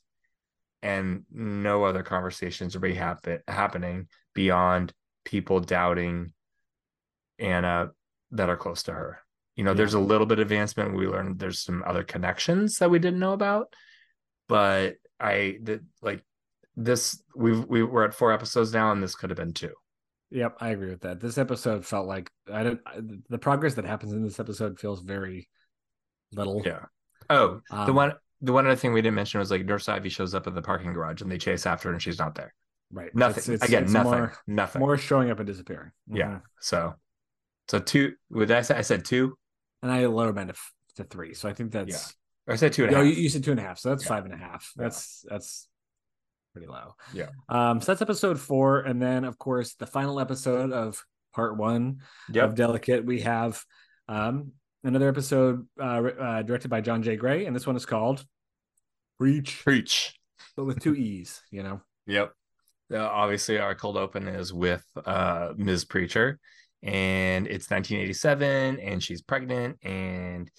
and 0.81 1.23
no 1.31 1.83
other 1.83 2.03
conversations 2.03 2.75
are 2.75 2.79
be 2.79 2.93
happen- 2.93 3.41
happening 3.47 4.07
beyond 4.33 4.93
people 5.25 5.59
doubting 5.59 6.33
Anna 7.37 7.91
that 8.31 8.49
are 8.49 8.57
close 8.57 8.83
to 8.83 8.93
her. 8.93 9.19
You 9.55 9.63
know, 9.63 9.71
Yeah. 9.71 9.77
there's 9.77 9.93
a 9.93 9.99
little 9.99 10.25
bit 10.27 10.39
of 10.39 10.43
advancement. 10.43 10.95
We 10.95 11.07
learned 11.07 11.39
there's 11.39 11.59
some 11.61 11.83
other 11.85 12.03
connections 12.03 12.77
that 12.77 12.89
we 12.89 12.99
didn't 12.99 13.19
know 13.19 13.33
about, 13.33 13.73
but 14.47 14.95
I 15.19 15.57
did 15.61 15.85
like 16.01 16.23
this. 16.75 17.21
We've 17.35 17.65
we 17.65 17.83
we're 17.83 18.05
at 18.05 18.13
four 18.13 18.31
episodes 18.31 18.73
now, 18.73 18.91
and 18.91 19.03
this 19.03 19.15
could 19.15 19.29
have 19.31 19.37
been 19.37 19.53
two. 19.53 19.73
Yep, 20.31 20.57
I 20.61 20.69
agree 20.69 20.89
with 20.91 21.01
that. 21.01 21.19
This 21.19 21.37
episode 21.37 21.85
felt 21.85 22.07
like 22.07 22.31
I 22.51 22.63
don't. 22.63 23.29
The 23.29 23.37
progress 23.39 23.73
that 23.75 23.85
happens 23.85 24.13
in 24.13 24.23
this 24.23 24.39
episode 24.39 24.79
feels 24.79 25.01
very 25.01 25.49
little. 26.31 26.61
Yeah. 26.65 26.85
Oh, 27.29 27.61
the 27.69 27.75
Um, 27.77 27.95
one 27.95 28.13
the 28.41 28.53
one 28.53 28.65
other 28.65 28.75
thing 28.75 28.93
we 28.93 29.01
didn't 29.01 29.15
mention 29.15 29.39
was 29.39 29.51
like 29.51 29.65
Nurse 29.65 29.89
Ivy 29.89 30.09
shows 30.09 30.33
up 30.33 30.47
at 30.47 30.55
the 30.55 30.61
parking 30.61 30.93
garage 30.93 31.21
and 31.21 31.31
they 31.31 31.37
chase 31.37 31.65
after 31.65 31.89
her 31.89 31.93
and 31.93 32.01
she's 32.01 32.19
not 32.19 32.35
there. 32.35 32.53
right. 32.91 33.13
Nothing. 33.13 33.37
It's- 33.37 33.49
it's- 33.49 33.67
Again, 33.69 33.83
it's 33.83 33.93
nothing. 33.93 34.11
More, 34.11 34.33
nothing. 34.47 34.79
more 34.79 34.97
showing 34.97 35.29
up 35.29 35.39
and 35.39 35.45
disappearing. 35.47 35.91
Yeah. 36.07 36.25
Mhm. 36.27 36.41
So, 36.61 36.95
so 37.67 37.79
two. 37.79 38.15
Would 38.31 38.49
I 38.51 38.61
say 38.61 38.75
I 38.77 38.81
said 38.81 39.05
two? 39.05 39.37
and 39.83 39.91
I 39.91 40.05
lowered 40.07 40.35
mine 40.35 40.47
to, 40.47 40.53
f- 40.53 40.73
to 40.95 41.03
three. 41.03 41.33
So 41.33 41.47
I 41.47 41.53
think 41.53 41.71
that's. 41.71 41.89
Yeah. 41.91 42.51
Or 42.51 42.53
I 42.53 42.55
said 42.57 42.73
two 42.73 42.83
and 42.83 42.91
a 42.91 42.95
No, 42.97 43.03
half. 43.05 43.15
you, 43.15 43.21
you 43.23 43.29
said 43.29 43.43
two 43.43 43.51
and 43.51 43.59
a 43.59 43.63
half. 43.63 43.77
So 43.79 43.89
that's 43.89 44.03
Yeah. 44.03 44.09
five 44.09 44.25
and 44.25 44.33
a 44.33 44.37
half. 44.37 44.71
Yeah. 44.75 44.83
That's 44.83 45.25
that's 45.29 45.67
pretty 46.53 46.67
low. 46.67 46.95
Yeah. 47.13 47.29
Um. 47.47 47.79
So 47.81 47.91
that's 47.91 48.01
episode 48.01 48.39
four, 48.39 48.79
and 48.79 48.99
then 49.01 49.23
of 49.23 49.37
course 49.37 49.75
the 49.75 49.85
final 49.85 50.19
episode 50.19 50.71
of 50.73 51.05
part 51.35 51.55
one 51.57 52.01
of 52.35 52.55
Delicate. 52.55 53.05
We 53.05 53.21
have 53.21 53.63
um 54.07 54.53
another 54.83 55.09
episode 55.09 55.67
uh, 55.79 55.83
uh 55.83 56.41
directed 56.41 56.69
by 56.69 56.81
John 56.81 57.03
J. 57.03 57.15
Gray, 57.15 57.45
and 57.45 57.55
this 57.55 57.67
one 57.67 57.75
is 57.75 57.85
called 57.85 58.25
Reach, 59.19 59.61
Preach. 59.63 60.13
but 60.55 60.65
with 60.65 60.81
two 60.81 60.95
e's. 60.95 61.41
You 61.51 61.63
know. 61.63 61.81
Yep. 62.07 62.33
Uh, 62.91 62.97
obviously, 62.99 63.59
our 63.59 63.75
cold 63.75 63.97
open 63.97 64.27
is 64.27 64.51
with 64.51 64.83
uh, 65.05 65.53
Ms. 65.55 65.85
Preacher, 65.85 66.39
and 66.81 67.45
it's 67.45 67.69
1987, 67.69 68.79
and 68.79 69.03
she's 69.03 69.21
pregnant, 69.21 69.77
and 69.83 70.49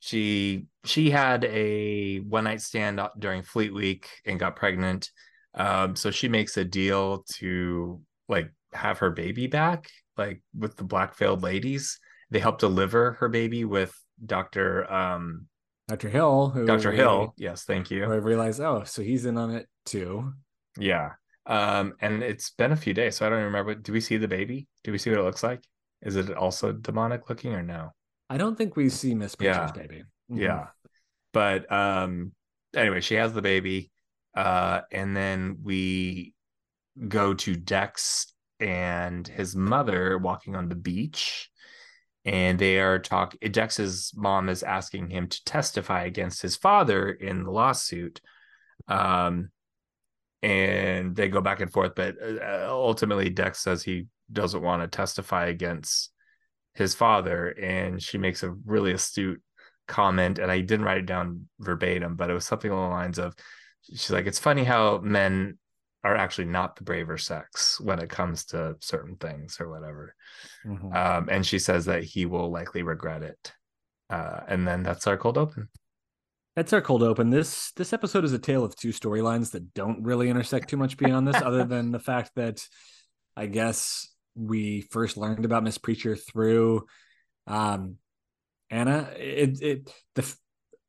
she 0.00 0.66
she 0.84 1.10
had 1.10 1.44
a 1.44 2.18
one 2.20 2.44
night 2.44 2.62
stand 2.62 3.00
during 3.18 3.42
Fleet 3.42 3.74
Week 3.74 4.08
and 4.24 4.40
got 4.40 4.56
pregnant. 4.56 5.10
Um, 5.54 5.96
so 5.96 6.10
she 6.10 6.28
makes 6.28 6.56
a 6.56 6.64
deal 6.64 7.24
to 7.36 8.00
like 8.28 8.52
have 8.72 8.98
her 8.98 9.10
baby 9.10 9.46
back, 9.46 9.90
like 10.16 10.42
with 10.56 10.76
the 10.76 10.84
black 10.84 11.16
veiled 11.16 11.42
ladies. 11.42 11.98
They 12.30 12.38
help 12.38 12.58
deliver 12.58 13.12
her 13.20 13.28
baby 13.28 13.64
with 13.64 13.94
Doctor 14.24 14.90
um, 14.92 15.46
Dr. 15.88 16.08
Hill, 16.10 16.50
who 16.50 16.66
Doctor 16.66 16.90
we- 16.90 16.96
Hill. 16.96 17.34
Yes, 17.38 17.64
thank 17.64 17.90
you. 17.90 18.04
who 18.04 18.12
I 18.12 18.16
realized, 18.16 18.60
oh, 18.60 18.82
so 18.84 19.02
he's 19.02 19.24
in 19.24 19.36
on 19.38 19.50
it 19.54 19.66
too. 19.86 20.32
Yeah. 20.78 21.12
Um, 21.46 21.94
and 22.00 22.22
it's 22.22 22.50
been 22.50 22.72
a 22.72 22.76
few 22.76 22.92
days, 22.92 23.16
so 23.16 23.26
I 23.26 23.30
don't 23.30 23.44
remember. 23.44 23.74
Do 23.74 23.92
we 23.92 24.00
see 24.02 24.18
the 24.18 24.28
baby? 24.28 24.68
Do 24.84 24.92
we 24.92 24.98
see 24.98 25.08
what 25.10 25.18
it 25.20 25.22
looks 25.22 25.42
like? 25.42 25.62
Is 26.02 26.16
it 26.16 26.34
also 26.36 26.72
demonic 26.72 27.30
looking 27.30 27.54
or 27.54 27.62
no? 27.62 27.90
I 28.28 28.36
don't 28.36 28.56
think 28.56 28.76
we 28.76 28.90
see 28.90 29.14
Miss 29.14 29.34
Preacher's 29.34 29.56
Yeah. 29.56 29.72
baby. 29.72 30.02
Mhm. 30.30 30.38
Yeah. 30.40 30.66
But 31.32 31.70
um 31.72 32.32
anyway, 32.76 33.00
she 33.00 33.14
has 33.14 33.32
the 33.32 33.40
baby. 33.42 33.90
Uh 34.36 34.82
and 34.92 35.16
then 35.16 35.58
we 35.62 36.34
go 37.08 37.32
to 37.32 37.56
Dex 37.56 38.32
and 38.60 39.26
his 39.26 39.56
mother 39.56 40.18
walking 40.18 40.54
on 40.54 40.68
the 40.68 40.74
beach. 40.74 41.48
And 42.28 42.58
they 42.58 42.78
are 42.78 42.98
talking. 42.98 43.50
Dex's 43.50 44.12
mom 44.14 44.50
is 44.50 44.62
asking 44.62 45.08
him 45.08 45.28
to 45.28 45.44
testify 45.44 46.04
against 46.04 46.42
his 46.42 46.56
father 46.56 47.10
in 47.10 47.42
the 47.42 47.50
lawsuit. 47.50 48.20
Um, 48.86 49.48
and 50.42 51.16
they 51.16 51.28
go 51.28 51.40
back 51.40 51.60
and 51.60 51.72
forth, 51.72 51.94
but 51.96 52.16
uh, 52.22 52.66
ultimately, 52.68 53.30
Dex 53.30 53.60
says 53.60 53.82
he 53.82 54.08
doesn't 54.30 54.60
want 54.60 54.82
to 54.82 54.88
testify 54.88 55.46
against 55.46 56.12
his 56.74 56.94
father. 56.94 57.48
And 57.48 58.02
she 58.02 58.18
makes 58.18 58.42
a 58.42 58.50
really 58.50 58.92
astute 58.92 59.40
comment. 59.86 60.38
And 60.38 60.52
I 60.52 60.60
didn't 60.60 60.84
write 60.84 60.98
it 60.98 61.06
down 61.06 61.48
verbatim, 61.60 62.14
but 62.14 62.28
it 62.28 62.34
was 62.34 62.44
something 62.44 62.70
along 62.70 62.90
the 62.90 62.96
lines 62.96 63.18
of 63.18 63.34
she's 63.82 64.10
like, 64.10 64.26
it's 64.26 64.38
funny 64.38 64.64
how 64.64 64.98
men 64.98 65.56
are 66.04 66.16
actually 66.16 66.46
not 66.46 66.76
the 66.76 66.84
braver 66.84 67.18
sex 67.18 67.80
when 67.80 67.98
it 67.98 68.08
comes 68.08 68.44
to 68.46 68.76
certain 68.80 69.16
things 69.16 69.60
or 69.60 69.68
whatever. 69.68 70.14
Mhm. 70.64 70.94
Um, 70.94 71.28
and 71.30 71.44
she 71.44 71.58
says 71.58 71.86
that 71.86 72.04
he 72.04 72.24
will 72.24 72.50
likely 72.50 72.82
regret 72.82 73.22
it. 73.22 73.52
Uh, 74.08 74.40
and 74.46 74.66
then 74.66 74.82
that's 74.82 75.06
our 75.06 75.16
cold 75.16 75.36
open. 75.36 75.68
That's 76.56 76.72
our 76.72 76.80
cold 76.80 77.02
open. 77.02 77.30
This 77.30 77.72
this 77.72 77.92
episode 77.92 78.24
is 78.24 78.32
a 78.32 78.38
tale 78.38 78.64
of 78.64 78.74
two 78.74 78.88
storylines 78.88 79.52
that 79.52 79.74
don't 79.74 80.02
really 80.02 80.28
intersect 80.28 80.68
too 80.68 80.76
much 80.76 80.96
beyond 80.96 81.28
this, 81.28 81.40
other 81.40 81.64
than 81.64 81.92
the 81.92 82.00
fact 82.00 82.32
that 82.36 82.66
I 83.36 83.46
guess 83.46 84.08
we 84.34 84.80
first 84.80 85.16
learned 85.16 85.44
about 85.44 85.62
Miss 85.62 85.78
Preacher 85.78 86.16
through 86.16 86.86
um 87.46 87.96
Anna. 88.70 89.10
It 89.16 89.62
it 89.62 89.94
the 90.14 90.34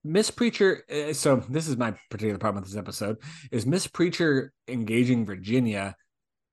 Miss 0.03 0.31
Preacher. 0.31 0.83
uh, 0.89 1.13
So 1.13 1.37
this 1.49 1.67
is 1.67 1.77
my 1.77 1.93
particular 2.09 2.37
problem 2.37 2.63
with 2.63 2.71
this 2.71 2.79
episode: 2.79 3.17
is 3.51 3.65
Miss 3.65 3.87
Preacher 3.87 4.51
engaging 4.67 5.25
Virginia 5.25 5.95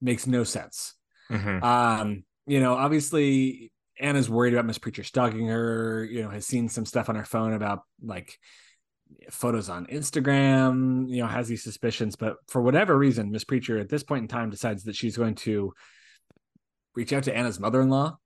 makes 0.00 0.26
no 0.26 0.44
sense. 0.44 0.94
Mhm. 1.30 1.62
Um, 1.62 2.24
you 2.46 2.60
know, 2.60 2.74
obviously 2.74 3.72
Anna's 3.98 4.28
worried 4.28 4.52
about 4.52 4.66
Miss 4.66 4.78
Preacher 4.78 5.02
stalking 5.02 5.46
her, 5.48 6.04
you 6.04 6.22
know, 6.22 6.28
has 6.28 6.46
seen 6.46 6.68
some 6.68 6.84
stuff 6.84 7.08
on 7.08 7.14
her 7.14 7.24
phone 7.24 7.54
about 7.54 7.80
like 8.02 8.38
photos 9.30 9.68
on 9.68 9.86
Instagram, 9.86 11.08
you 11.08 11.22
know, 11.22 11.26
has 11.26 11.48
these 11.48 11.62
suspicions, 11.62 12.16
but 12.16 12.36
for 12.48 12.60
whatever 12.60 12.96
reason, 12.96 13.30
Miss 13.30 13.44
Preacher 13.44 13.78
at 13.78 13.88
this 13.88 14.02
point 14.02 14.22
in 14.22 14.28
time 14.28 14.50
decides 14.50 14.84
that 14.84 14.96
she's 14.96 15.16
going 15.16 15.36
to 15.36 15.72
reach 16.94 17.12
out 17.12 17.22
to 17.24 17.34
Anna's 17.34 17.60
mother-in-law. 17.60 18.18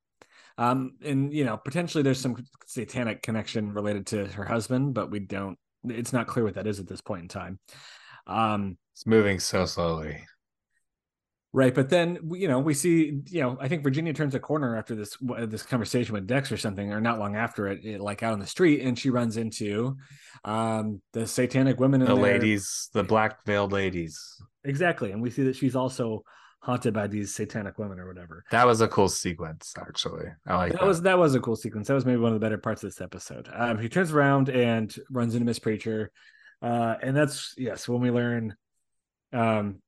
Um, 0.60 0.92
and 1.02 1.32
you 1.32 1.44
know, 1.44 1.56
potentially 1.56 2.02
there's 2.02 2.20
some 2.20 2.36
satanic 2.66 3.22
connection 3.22 3.72
related 3.72 4.06
to 4.08 4.26
her 4.26 4.44
husband, 4.44 4.92
but 4.94 5.10
we 5.10 5.18
don't 5.20 5.58
it's 5.84 6.12
not 6.12 6.26
clear 6.26 6.44
what 6.44 6.54
that 6.54 6.66
is 6.66 6.78
at 6.78 6.86
this 6.86 7.00
point 7.00 7.22
in 7.22 7.28
time. 7.28 7.58
Um, 8.26 8.76
It's 8.94 9.06
moving 9.06 9.38
so 9.40 9.64
slowly. 9.64 10.20
Right, 11.52 11.74
but 11.74 11.88
then 11.88 12.18
you 12.32 12.46
know 12.46 12.60
we 12.60 12.74
see 12.74 13.22
you 13.26 13.40
know 13.40 13.56
I 13.60 13.66
think 13.68 13.82
Virginia 13.82 14.12
turns 14.12 14.34
a 14.36 14.38
corner 14.38 14.76
after 14.76 14.94
this 14.94 15.16
this 15.48 15.64
conversation 15.64 16.12
with 16.14 16.26
Dex 16.28 16.52
or 16.52 16.56
something, 16.56 16.92
or 16.92 17.00
not 17.00 17.18
long 17.18 17.34
after 17.34 17.66
it, 17.66 17.84
it, 17.84 18.00
like 18.00 18.22
out 18.22 18.34
on 18.34 18.38
the 18.38 18.46
street, 18.46 18.82
and 18.82 18.96
she 18.96 19.10
runs 19.10 19.36
into 19.36 19.96
um 20.44 21.02
the 21.12 21.26
satanic 21.26 21.80
women 21.80 22.02
in 22.02 22.06
The 22.08 22.14
there. 22.14 22.22
ladies, 22.34 22.88
the 22.92 23.02
black 23.02 23.44
veiled 23.46 23.72
ladies. 23.72 24.16
exactly, 24.62 25.10
and 25.10 25.20
we 25.22 25.30
see 25.30 25.42
that 25.44 25.56
she's 25.56 25.74
also 25.74 26.22
haunted 26.62 26.92
by 26.94 27.06
these 27.06 27.34
satanic 27.34 27.78
women 27.78 27.98
or 27.98 28.06
whatever. 28.06 28.44
That 28.50 28.66
was 28.66 28.80
a 28.80 28.88
cool 28.88 29.08
sequence, 29.08 29.72
actually. 29.78 30.26
I 30.46 30.56
like 30.56 30.72
that 30.72 30.80
that. 30.80 30.86
was 30.86 31.02
that 31.02 31.18
was 31.18 31.34
a 31.34 31.40
cool 31.40 31.56
sequence. 31.56 31.88
That 31.88 31.94
was 31.94 32.04
maybe 32.06 32.18
one 32.20 32.32
of 32.32 32.40
the 32.40 32.44
better 32.44 32.58
parts 32.58 32.82
of 32.82 32.88
this 32.90 33.00
episode. 33.00 33.48
Um, 33.52 33.78
he 33.78 33.88
turns 33.88 34.12
around 34.12 34.48
and 34.50 34.94
runs 35.10 35.34
into 35.34 35.46
Miss 35.46 35.58
Preacher, 35.58 36.10
uh, 36.62 36.96
and 37.02 37.16
that's 37.16 37.54
yes 37.56 37.88
when 37.88 38.00
we 38.00 38.10
learn. 38.10 38.54
Um, 39.32 39.80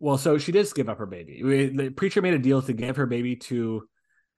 well, 0.00 0.18
so 0.18 0.36
she 0.38 0.52
did 0.52 0.66
give 0.74 0.88
up 0.88 0.98
her 0.98 1.06
baby. 1.06 1.42
We, 1.42 1.66
the 1.68 1.90
preacher 1.90 2.20
made 2.20 2.34
a 2.34 2.38
deal 2.38 2.60
to 2.62 2.72
give 2.72 2.96
her 2.96 3.06
baby 3.06 3.36
to 3.36 3.88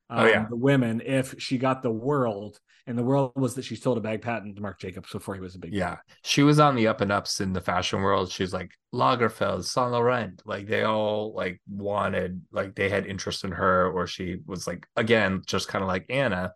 um, 0.08 0.18
Oh, 0.20 0.26
yeah. 0.26 0.46
the 0.48 0.56
women 0.56 1.02
if 1.04 1.34
she 1.38 1.58
got 1.58 1.82
the 1.82 1.90
world, 1.90 2.60
and 2.86 2.96
the 2.96 3.02
world 3.02 3.32
was 3.34 3.54
that 3.54 3.64
she 3.64 3.76
sold 3.76 3.98
a 3.98 4.00
bag 4.00 4.22
patent 4.22 4.56
to 4.56 4.62
Marc 4.62 4.78
Jacobs 4.78 5.10
before 5.10 5.34
he 5.34 5.40
was 5.40 5.54
a 5.54 5.58
big 5.58 5.74
Yeah, 5.74 5.96
she 6.22 6.42
was 6.42 6.60
on 6.60 6.76
the 6.76 6.86
up 6.86 7.00
and 7.00 7.10
ups 7.10 7.40
in 7.40 7.52
the 7.52 7.60
fashion 7.60 8.00
world. 8.00 8.30
She's 8.30 8.52
like 8.52 8.70
Lagerfeld, 8.94 9.64
Saint 9.64 9.90
Laurent, 9.90 10.40
like 10.44 10.66
they 10.66 10.82
all 10.82 11.34
like 11.34 11.60
wanted, 11.68 12.42
like 12.52 12.74
they 12.74 12.88
had 12.88 13.06
interest 13.06 13.44
in 13.44 13.52
her, 13.52 13.90
or 13.90 14.06
she 14.06 14.38
was 14.46 14.66
like 14.66 14.86
again, 14.96 15.42
just 15.46 15.68
kind 15.68 15.82
of 15.82 15.88
like 15.88 16.06
Anna, 16.08 16.52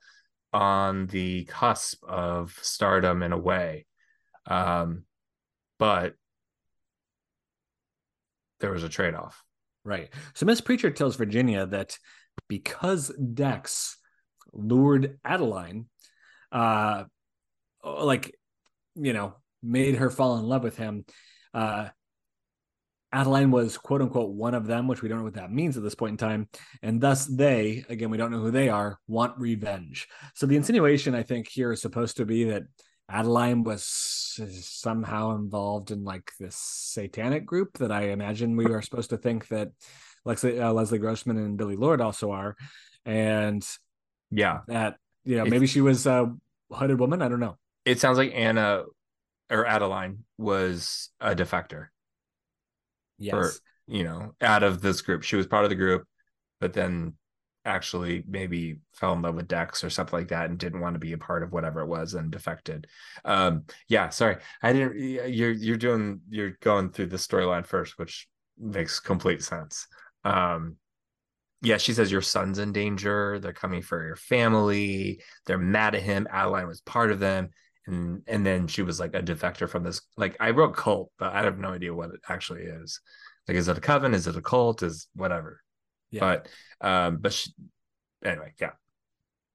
on 0.52 1.06
the 1.06 1.44
cusp 1.44 2.02
of 2.04 2.56
stardom 2.62 3.22
in 3.22 3.32
a 3.32 3.38
way. 3.38 3.86
Um, 4.46 5.04
but 5.78 6.14
there 8.60 8.72
was 8.72 8.84
a 8.84 8.88
trade-off. 8.88 9.42
Right. 9.84 10.10
So 10.34 10.44
Miss 10.44 10.60
Preacher 10.60 10.90
tells 10.90 11.16
Virginia 11.16 11.66
that 11.66 11.96
because 12.48 13.10
Dex 13.32 13.96
lured 14.52 15.18
Adeline, 15.24 15.86
uh, 16.52 17.04
like, 17.84 18.34
you 18.94 19.12
know, 19.12 19.34
made 19.62 19.96
her 19.96 20.10
fall 20.10 20.38
in 20.38 20.44
love 20.44 20.62
with 20.62 20.76
him, 20.76 21.04
uh, 21.54 21.88
Adeline 23.12 23.50
was 23.50 23.76
quote 23.76 24.02
unquote 24.02 24.30
one 24.30 24.54
of 24.54 24.66
them, 24.66 24.86
which 24.86 25.02
we 25.02 25.08
don't 25.08 25.18
know 25.18 25.24
what 25.24 25.34
that 25.34 25.52
means 25.52 25.76
at 25.76 25.82
this 25.82 25.96
point 25.96 26.12
in 26.12 26.16
time. 26.16 26.48
And 26.82 27.00
thus 27.00 27.26
they, 27.26 27.84
again, 27.88 28.10
we 28.10 28.16
don't 28.16 28.30
know 28.30 28.40
who 28.40 28.52
they 28.52 28.68
are, 28.68 28.98
want 29.08 29.36
revenge. 29.38 30.06
So 30.34 30.46
the 30.46 30.56
insinuation, 30.56 31.14
I 31.14 31.24
think, 31.24 31.48
here 31.48 31.72
is 31.72 31.82
supposed 31.82 32.18
to 32.18 32.24
be 32.24 32.44
that 32.44 32.62
Adeline 33.08 33.64
was 33.64 33.84
somehow 33.84 35.34
involved 35.34 35.90
in 35.90 36.04
like 36.04 36.30
this 36.38 36.56
satanic 36.56 37.44
group 37.44 37.78
that 37.78 37.90
I 37.90 38.10
imagine 38.10 38.56
we 38.56 38.66
are 38.66 38.82
supposed 38.82 39.10
to 39.10 39.16
think 39.16 39.48
that 39.48 39.70
Leslie, 40.24 40.60
uh, 40.60 40.72
Leslie 40.72 40.98
Grossman 40.98 41.36
and 41.36 41.58
Billie 41.58 41.76
Lourd 41.76 42.00
also 42.00 42.30
are. 42.30 42.56
And 43.04 43.66
yeah, 44.30 44.60
that, 44.68 44.96
you 45.24 45.36
know, 45.36 45.44
maybe 45.44 45.66
she 45.66 45.80
was 45.80 46.06
a 46.06 46.32
hooded 46.70 46.98
woman. 46.98 47.22
I 47.22 47.28
don't 47.28 47.40
know. 47.40 47.56
It 47.84 48.00
sounds 48.00 48.18
like 48.18 48.32
Anna 48.34 48.84
or 49.50 49.66
Adeline 49.66 50.24
was 50.38 51.10
a 51.20 51.34
defector. 51.34 51.88
Yes. 53.18 53.34
Or, 53.34 53.50
you 53.86 54.04
know, 54.04 54.34
out 54.40 54.62
of 54.62 54.80
this 54.80 55.02
group. 55.02 55.22
She 55.22 55.36
was 55.36 55.46
part 55.46 55.64
of 55.64 55.70
the 55.70 55.76
group, 55.76 56.06
but 56.60 56.72
then 56.72 57.14
actually 57.64 58.24
maybe 58.26 58.78
fell 58.94 59.12
in 59.12 59.22
love 59.22 59.34
with 59.34 59.48
Dex 59.48 59.84
or 59.84 59.90
something 59.90 60.18
like 60.18 60.28
that 60.28 60.48
and 60.48 60.58
didn't 60.58 60.80
want 60.80 60.94
to 60.94 61.00
be 61.00 61.12
a 61.12 61.18
part 61.18 61.42
of 61.42 61.52
whatever 61.52 61.80
it 61.80 61.86
was 61.86 62.14
and 62.14 62.30
defected. 62.30 62.86
Um, 63.24 63.64
yeah, 63.88 64.08
sorry. 64.08 64.36
I 64.62 64.72
didn't 64.72 64.98
you're 64.98 65.50
you're 65.50 65.76
doing 65.76 66.20
you're 66.30 66.56
going 66.62 66.90
through 66.90 67.06
the 67.06 67.16
storyline 67.18 67.66
first, 67.66 67.98
which 67.98 68.28
makes 68.58 69.00
complete 69.00 69.42
sense. 69.42 69.86
Um 70.24 70.76
yeah, 71.62 71.76
she 71.76 71.92
says 71.92 72.10
your 72.10 72.22
son's 72.22 72.58
in 72.58 72.72
danger. 72.72 73.38
They're 73.38 73.52
coming 73.52 73.82
for 73.82 74.04
your 74.04 74.16
family. 74.16 75.22
They're 75.46 75.58
mad 75.58 75.94
at 75.94 76.02
him. 76.02 76.26
Adeline 76.30 76.66
was 76.66 76.80
part 76.80 77.10
of 77.10 77.20
them. 77.20 77.50
And 77.86 78.22
and 78.26 78.44
then 78.44 78.66
she 78.66 78.82
was 78.82 79.00
like 79.00 79.14
a 79.14 79.22
defector 79.22 79.68
from 79.68 79.82
this. 79.82 80.00
Like 80.16 80.36
I 80.40 80.50
wrote 80.50 80.76
cult, 80.76 81.10
but 81.18 81.32
I 81.32 81.42
have 81.42 81.58
no 81.58 81.68
idea 81.70 81.94
what 81.94 82.10
it 82.10 82.20
actually 82.28 82.62
is. 82.62 83.00
Like, 83.48 83.56
is 83.56 83.68
it 83.68 83.78
a 83.78 83.80
coven? 83.80 84.14
Is 84.14 84.26
it 84.26 84.36
a 84.36 84.42
cult? 84.42 84.82
Is 84.82 85.08
whatever. 85.14 85.60
Yeah. 86.10 86.20
But 86.20 86.48
um, 86.80 87.18
but 87.18 87.32
she, 87.32 87.52
anyway, 88.24 88.52
yeah. 88.60 88.72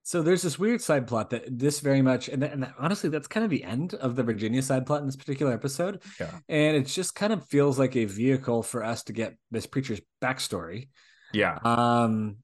So 0.03 0.21
there's 0.21 0.43
this 0.43 0.59
weird 0.59 0.81
side 0.81 1.07
plot 1.07 1.31
that 1.31 1.45
this 1.47 1.79
very 1.79 2.03
much, 2.03 2.29
and, 2.29 2.43
and 2.43 2.71
honestly, 2.77 3.09
that's 3.09 3.27
kind 3.27 3.43
of 3.43 3.49
the 3.49 3.63
end 3.63 3.95
of 3.95 4.15
the 4.15 4.21
Virginia 4.21 4.61
side 4.61 4.85
plot 4.85 5.01
in 5.01 5.07
this 5.07 5.15
particular 5.15 5.51
episode. 5.51 6.03
Yeah. 6.19 6.29
And 6.47 6.77
it 6.77 6.85
just 6.85 7.15
kind 7.15 7.33
of 7.33 7.47
feels 7.47 7.79
like 7.79 7.95
a 7.95 8.05
vehicle 8.05 8.61
for 8.61 8.83
us 8.83 9.03
to 9.05 9.13
get 9.13 9.35
Miss 9.49 9.65
preacher's 9.65 10.01
backstory. 10.21 10.89
Yeah. 11.35 11.59
Um, 11.63 12.37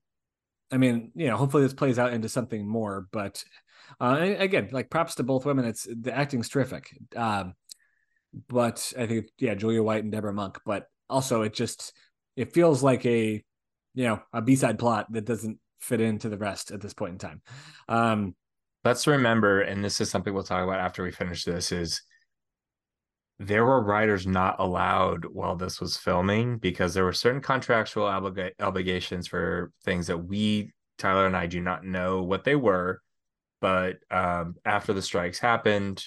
I 0.71 0.77
mean, 0.77 1.11
you 1.15 1.27
know, 1.27 1.37
hopefully 1.37 1.63
this 1.63 1.73
plays 1.73 1.99
out 1.99 2.13
into 2.13 2.29
something 2.29 2.67
more, 2.67 3.07
but 3.11 3.43
uh, 3.99 4.17
again, 4.19 4.69
like 4.71 4.89
props 4.89 5.15
to 5.15 5.23
both 5.23 5.45
women. 5.45 5.65
It's 5.65 5.87
the 5.89 6.15
acting's 6.15 6.49
terrific. 6.49 6.89
Um, 7.15 7.53
but 8.47 8.93
I 8.97 9.07
think 9.07 9.27
yeah, 9.37 9.55
Julie 9.55 9.79
White 9.79 10.03
and 10.03 10.11
Debra 10.11 10.33
Monk. 10.33 10.59
But 10.65 10.87
also, 11.09 11.41
it 11.41 11.53
just 11.53 11.93
it 12.35 12.53
feels 12.53 12.81
like 12.81 13.05
a 13.05 13.43
you 13.93 14.05
know 14.05 14.21
a 14.33 14.41
b-side 14.41 14.79
plot 14.79 15.11
that 15.11 15.25
doesn't 15.25 15.59
fit 15.79 16.01
into 16.01 16.29
the 16.29 16.37
rest 16.37 16.71
at 16.71 16.81
this 16.81 16.93
point 16.93 17.13
in 17.13 17.17
time 17.17 17.41
um 17.89 18.35
let's 18.83 19.07
remember 19.07 19.61
and 19.61 19.83
this 19.83 19.99
is 19.99 20.09
something 20.09 20.33
we'll 20.33 20.43
talk 20.43 20.63
about 20.63 20.79
after 20.79 21.03
we 21.03 21.11
finish 21.11 21.43
this 21.43 21.71
is 21.71 22.01
there 23.47 23.65
were 23.65 23.81
writers 23.81 24.27
not 24.27 24.55
allowed 24.59 25.25
while 25.25 25.55
this 25.55 25.81
was 25.81 25.97
filming 25.97 26.57
because 26.57 26.93
there 26.93 27.03
were 27.03 27.13
certain 27.13 27.41
contractual 27.41 28.05
obliga- 28.05 28.51
obligations 28.59 29.27
for 29.27 29.71
things 29.83 30.07
that 30.07 30.17
we 30.17 30.71
tyler 30.97 31.25
and 31.25 31.35
i 31.35 31.47
do 31.47 31.59
not 31.59 31.83
know 31.83 32.21
what 32.21 32.43
they 32.43 32.55
were 32.55 33.01
but 33.59 33.97
um, 34.09 34.55
after 34.65 34.93
the 34.93 35.01
strikes 35.01 35.39
happened 35.39 36.03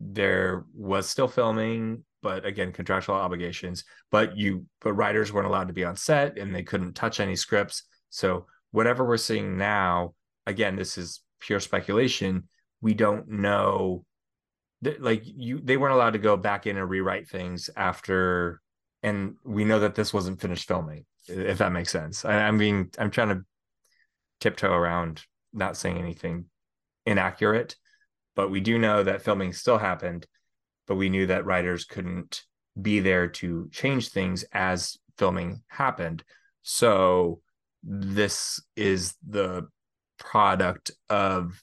there 0.00 0.64
was 0.74 1.08
still 1.08 1.28
filming 1.28 2.04
but 2.22 2.44
again 2.44 2.72
contractual 2.72 3.14
obligations 3.14 3.84
but 4.10 4.36
you 4.36 4.66
but 4.80 4.94
writers 4.94 5.32
weren't 5.32 5.46
allowed 5.46 5.68
to 5.68 5.74
be 5.74 5.84
on 5.84 5.96
set 5.96 6.38
and 6.38 6.54
they 6.54 6.62
couldn't 6.62 6.94
touch 6.94 7.20
any 7.20 7.36
scripts. 7.36 7.84
So 8.10 8.46
whatever 8.72 9.04
we're 9.04 9.16
seeing 9.16 9.56
now 9.56 10.14
again 10.46 10.76
this 10.76 10.98
is 10.98 11.22
pure 11.40 11.60
speculation. 11.60 12.48
We 12.80 12.94
don't 12.94 13.28
know 13.28 14.04
like 14.98 15.22
you 15.24 15.60
they 15.62 15.76
weren't 15.76 15.94
allowed 15.94 16.12
to 16.12 16.18
go 16.18 16.36
back 16.36 16.66
in 16.66 16.76
and 16.76 16.88
rewrite 16.88 17.28
things 17.28 17.70
after 17.76 18.60
and 19.02 19.36
we 19.44 19.64
know 19.64 19.80
that 19.80 19.94
this 19.94 20.12
wasn't 20.12 20.40
finished 20.40 20.68
filming 20.68 21.04
if 21.28 21.58
that 21.58 21.72
makes 21.72 21.90
sense 21.90 22.24
I, 22.24 22.34
i'm 22.42 22.58
being 22.58 22.90
i'm 22.98 23.10
trying 23.10 23.28
to 23.30 23.44
tiptoe 24.40 24.72
around 24.72 25.22
not 25.52 25.76
saying 25.76 25.98
anything 25.98 26.46
inaccurate 27.06 27.76
but 28.34 28.50
we 28.50 28.60
do 28.60 28.78
know 28.78 29.02
that 29.02 29.22
filming 29.22 29.52
still 29.52 29.78
happened 29.78 30.26
but 30.86 30.96
we 30.96 31.08
knew 31.08 31.26
that 31.26 31.46
writers 31.46 31.84
couldn't 31.84 32.42
be 32.80 33.00
there 33.00 33.28
to 33.28 33.68
change 33.72 34.10
things 34.10 34.44
as 34.52 34.98
filming 35.18 35.62
happened. 35.68 36.22
So 36.62 37.40
this 37.82 38.60
is 38.74 39.14
the 39.26 39.68
product 40.18 40.90
of 41.08 41.62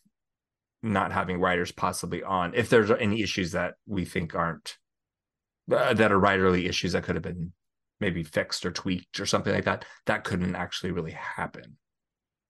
not 0.83 1.11
having 1.11 1.39
writers 1.39 1.71
possibly 1.71 2.21
on 2.23 2.53
if 2.53 2.69
there's 2.69 2.91
any 2.91 3.23
issues 3.23 3.53
that 3.53 3.75
we 3.87 4.05
think 4.05 4.35
aren't 4.35 4.77
uh, 5.71 5.93
that 5.93 6.11
are 6.11 6.19
writerly 6.19 6.67
issues 6.67 6.91
that 6.91 7.03
could 7.03 7.15
have 7.15 7.23
been 7.23 7.53
maybe 7.99 8.21
fixed 8.21 8.65
or 8.65 8.71
tweaked 8.71 9.19
or 9.19 9.25
something 9.25 9.53
like 9.53 9.65
that 9.65 9.85
that 10.05 10.23
couldn't 10.23 10.55
actually 10.55 10.91
really 10.91 11.11
happen 11.11 11.77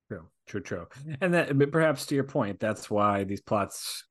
true 0.07 0.25
true 0.47 0.61
true 0.61 0.87
and 1.21 1.33
that 1.33 1.71
perhaps 1.71 2.07
to 2.07 2.15
your 2.15 2.23
point 2.23 2.59
that's 2.59 2.89
why 2.89 3.23
these 3.23 3.41
plots 3.41 4.05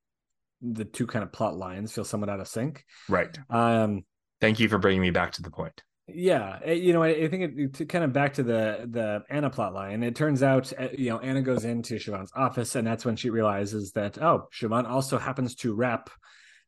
the 0.63 0.85
two 0.85 1.05
kind 1.05 1.23
of 1.23 1.31
plot 1.31 1.57
lines 1.57 1.91
feel 1.91 2.05
somewhat 2.05 2.29
out 2.29 2.39
of 2.39 2.47
sync. 2.47 2.85
Right. 3.09 3.37
Um, 3.49 4.05
Thank 4.39 4.59
you 4.59 4.69
for 4.69 4.77
bringing 4.77 5.01
me 5.01 5.11
back 5.11 5.33
to 5.33 5.41
the 5.41 5.51
point. 5.51 5.83
Yeah, 6.07 6.59
eh, 6.63 6.73
you 6.73 6.91
know, 6.91 7.01
I, 7.01 7.27
think 7.29 7.57
it, 7.57 7.73
to 7.75 7.85
kind 7.85 8.03
of 8.03 8.11
back 8.11 8.33
to 8.33 8.43
the 8.43 8.85
the 8.89 9.23
Anna 9.29 9.49
plot 9.49 9.73
line. 9.73 10.03
It 10.03 10.15
turns 10.15 10.43
out, 10.43 10.73
eh, 10.77 10.89
you 10.97 11.09
know, 11.09 11.19
Anna 11.19 11.41
goes 11.41 11.63
into 11.63 11.95
Siobhan's 11.95 12.31
office, 12.35 12.75
and 12.75 12.85
that's 12.85 13.05
when 13.05 13.15
she 13.15 13.29
realizes 13.29 13.93
that 13.93 14.21
oh, 14.21 14.49
Siobhan 14.53 14.87
also 14.87 15.17
happens 15.17 15.55
to 15.55 15.73
rep 15.73 16.09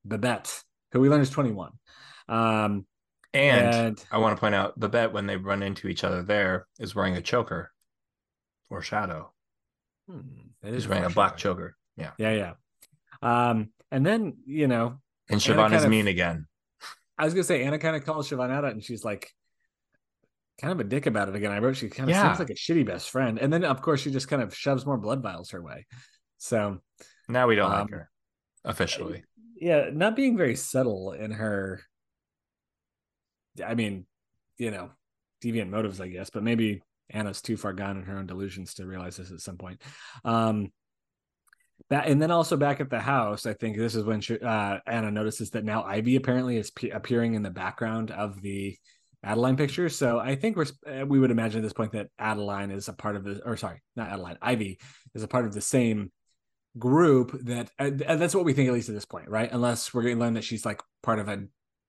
Babette, 0.05 0.63
who 0.93 1.01
we 1.01 1.09
learn 1.09 1.21
is 1.21 1.29
twenty 1.29 1.51
one. 1.51 1.73
Um, 2.29 2.85
and, 3.33 3.75
and, 3.75 4.05
I 4.09 4.19
want 4.19 4.37
to 4.37 4.39
point 4.39 4.55
out 4.55 4.79
Babette 4.79 5.11
when 5.11 5.27
they 5.27 5.35
run 5.35 5.61
into 5.61 5.89
each 5.89 6.05
other 6.05 6.23
there 6.23 6.67
is 6.79 6.95
wearing 6.95 7.17
a 7.17 7.21
choker 7.21 7.71
or 8.69 8.81
shadow. 8.81 9.33
Hmm, 10.09 10.21
He's 10.63 10.87
wearing 10.87 11.03
a 11.03 11.09
black 11.09 11.35
choker. 11.35 11.75
Yeah, 11.97 12.11
yeah, 12.17 12.31
yeah. 12.31 12.53
Um, 13.21 13.71
and 13.91 14.05
then, 14.05 14.37
you 14.45 14.67
know, 14.67 14.99
and 15.29 15.41
Siobhan 15.41 15.73
is 15.73 15.83
of, 15.83 15.89
mean 15.89 16.07
again. 16.07 16.47
I 17.17 17.25
was 17.25 17.33
gonna 17.33 17.43
say 17.43 17.63
Anna 17.63 17.79
kind 17.79 17.95
of 17.95 18.05
calls 18.05 18.29
Siobhan 18.29 18.51
out 18.51 18.65
and 18.65 18.83
she's 18.83 19.03
like 19.03 19.31
kind 20.59 20.71
of 20.71 20.79
a 20.79 20.83
dick 20.83 21.05
about 21.05 21.29
it 21.29 21.35
again. 21.35 21.51
I 21.51 21.59
wrote 21.59 21.77
she 21.77 21.89
kind 21.89 22.09
of 22.09 22.15
yeah. 22.15 22.27
seems 22.27 22.39
like 22.39 22.49
a 22.49 22.59
shitty 22.59 22.85
best 22.85 23.09
friend. 23.09 23.39
And 23.39 23.51
then 23.51 23.63
of 23.63 23.81
course 23.81 24.01
she 24.01 24.11
just 24.11 24.27
kind 24.27 24.41
of 24.41 24.55
shoves 24.55 24.85
more 24.85 24.97
blood 24.97 25.21
vials 25.21 25.51
her 25.51 25.61
way. 25.61 25.85
So 26.37 26.79
now 27.27 27.47
we 27.47 27.55
don't 27.55 27.71
um, 27.71 27.81
like 27.81 27.89
her 27.91 28.09
officially. 28.63 29.23
Yeah, 29.57 29.89
not 29.91 30.15
being 30.15 30.37
very 30.37 30.55
subtle 30.55 31.13
in 31.13 31.31
her 31.31 31.81
I 33.63 33.75
mean, 33.75 34.05
you 34.57 34.71
know, 34.71 34.91
deviant 35.43 35.69
motives, 35.69 36.01
I 36.01 36.07
guess, 36.07 36.29
but 36.29 36.43
maybe 36.43 36.81
Anna's 37.09 37.41
too 37.41 37.57
far 37.57 37.73
gone 37.73 37.97
in 37.97 38.03
her 38.03 38.17
own 38.17 38.25
delusions 38.25 38.75
to 38.75 38.85
realize 38.85 39.17
this 39.17 39.31
at 39.31 39.39
some 39.39 39.57
point. 39.57 39.81
Um, 40.23 40.71
that 41.89 42.07
and 42.07 42.21
then 42.21 42.31
also 42.31 42.57
back 42.57 42.79
at 42.79 42.89
the 42.89 42.99
house, 42.99 43.45
I 43.45 43.53
think 43.53 43.77
this 43.77 43.95
is 43.95 44.03
when 44.03 44.21
she, 44.21 44.39
uh, 44.39 44.79
Anna 44.87 45.11
notices 45.11 45.51
that 45.51 45.63
now 45.63 45.83
Ivy 45.83 46.15
apparently 46.15 46.57
is 46.57 46.71
appearing 46.91 47.35
in 47.35 47.43
the 47.43 47.51
background 47.51 48.11
of 48.11 48.41
the 48.41 48.77
Adeline 49.23 49.57
picture. 49.57 49.89
So 49.89 50.19
I 50.19 50.35
think 50.35 50.55
we're 50.55 50.65
uh, 50.87 51.05
we 51.05 51.19
would 51.19 51.31
imagine 51.31 51.59
at 51.59 51.63
this 51.63 51.73
point 51.73 51.93
that 51.93 52.09
Adeline 52.19 52.71
is 52.71 52.87
a 52.87 52.93
part 52.93 53.15
of 53.15 53.23
the 53.23 53.41
or 53.45 53.57
sorry, 53.57 53.81
not 53.95 54.09
Adeline, 54.09 54.37
Ivy 54.41 54.79
is 55.13 55.23
a 55.23 55.27
part 55.27 55.45
of 55.45 55.53
the 55.53 55.61
same 55.61 56.11
group 56.77 57.31
that 57.45 57.71
uh, 57.79 57.89
that's 57.89 58.35
what 58.35 58.45
we 58.45 58.53
think 58.53 58.67
at 58.67 58.73
least 58.73 58.89
at 58.89 58.95
this 58.95 59.05
point, 59.05 59.29
right? 59.29 59.51
Unless 59.51 59.93
we're 59.93 60.03
going 60.03 60.17
to 60.17 60.21
learn 60.21 60.33
that 60.35 60.43
she's 60.43 60.65
like 60.65 60.81
part 61.03 61.19
of 61.19 61.27
a 61.27 61.43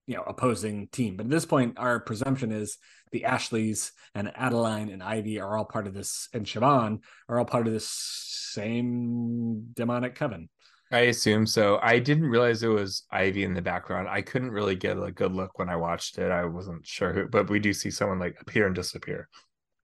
you 0.06 0.16
know 0.16 0.22
opposing 0.22 0.88
team. 0.88 1.16
But 1.16 1.26
at 1.26 1.30
this 1.30 1.46
point, 1.46 1.78
our 1.78 2.00
presumption 2.00 2.52
is 2.52 2.78
the 3.12 3.24
Ashleys 3.24 3.92
and 4.14 4.32
Adeline 4.34 4.88
and 4.88 5.02
Ivy 5.02 5.40
are 5.40 5.56
all 5.56 5.64
part 5.64 5.86
of 5.86 5.94
this, 5.94 6.28
and 6.32 6.46
Siobhan 6.46 7.00
are 7.28 7.38
all 7.38 7.44
part 7.44 7.66
of 7.66 7.72
this 7.72 7.88
same 7.88 9.66
demonic 9.74 10.14
coven. 10.14 10.48
I 10.92 11.00
assume 11.00 11.46
so. 11.46 11.80
I 11.82 11.98
didn't 11.98 12.28
realize 12.28 12.62
it 12.62 12.68
was 12.68 13.04
Ivy 13.10 13.42
in 13.42 13.54
the 13.54 13.62
background. 13.62 14.08
I 14.08 14.22
couldn't 14.22 14.52
really 14.52 14.76
get 14.76 14.96
a 14.96 15.10
good 15.10 15.32
look 15.32 15.58
when 15.58 15.68
I 15.68 15.76
watched 15.76 16.18
it. 16.18 16.30
I 16.30 16.44
wasn't 16.44 16.86
sure 16.86 17.12
who, 17.12 17.28
but 17.28 17.50
we 17.50 17.58
do 17.58 17.72
see 17.72 17.90
someone 17.90 18.20
like 18.20 18.36
appear 18.40 18.66
and 18.66 18.74
disappear. 18.74 19.28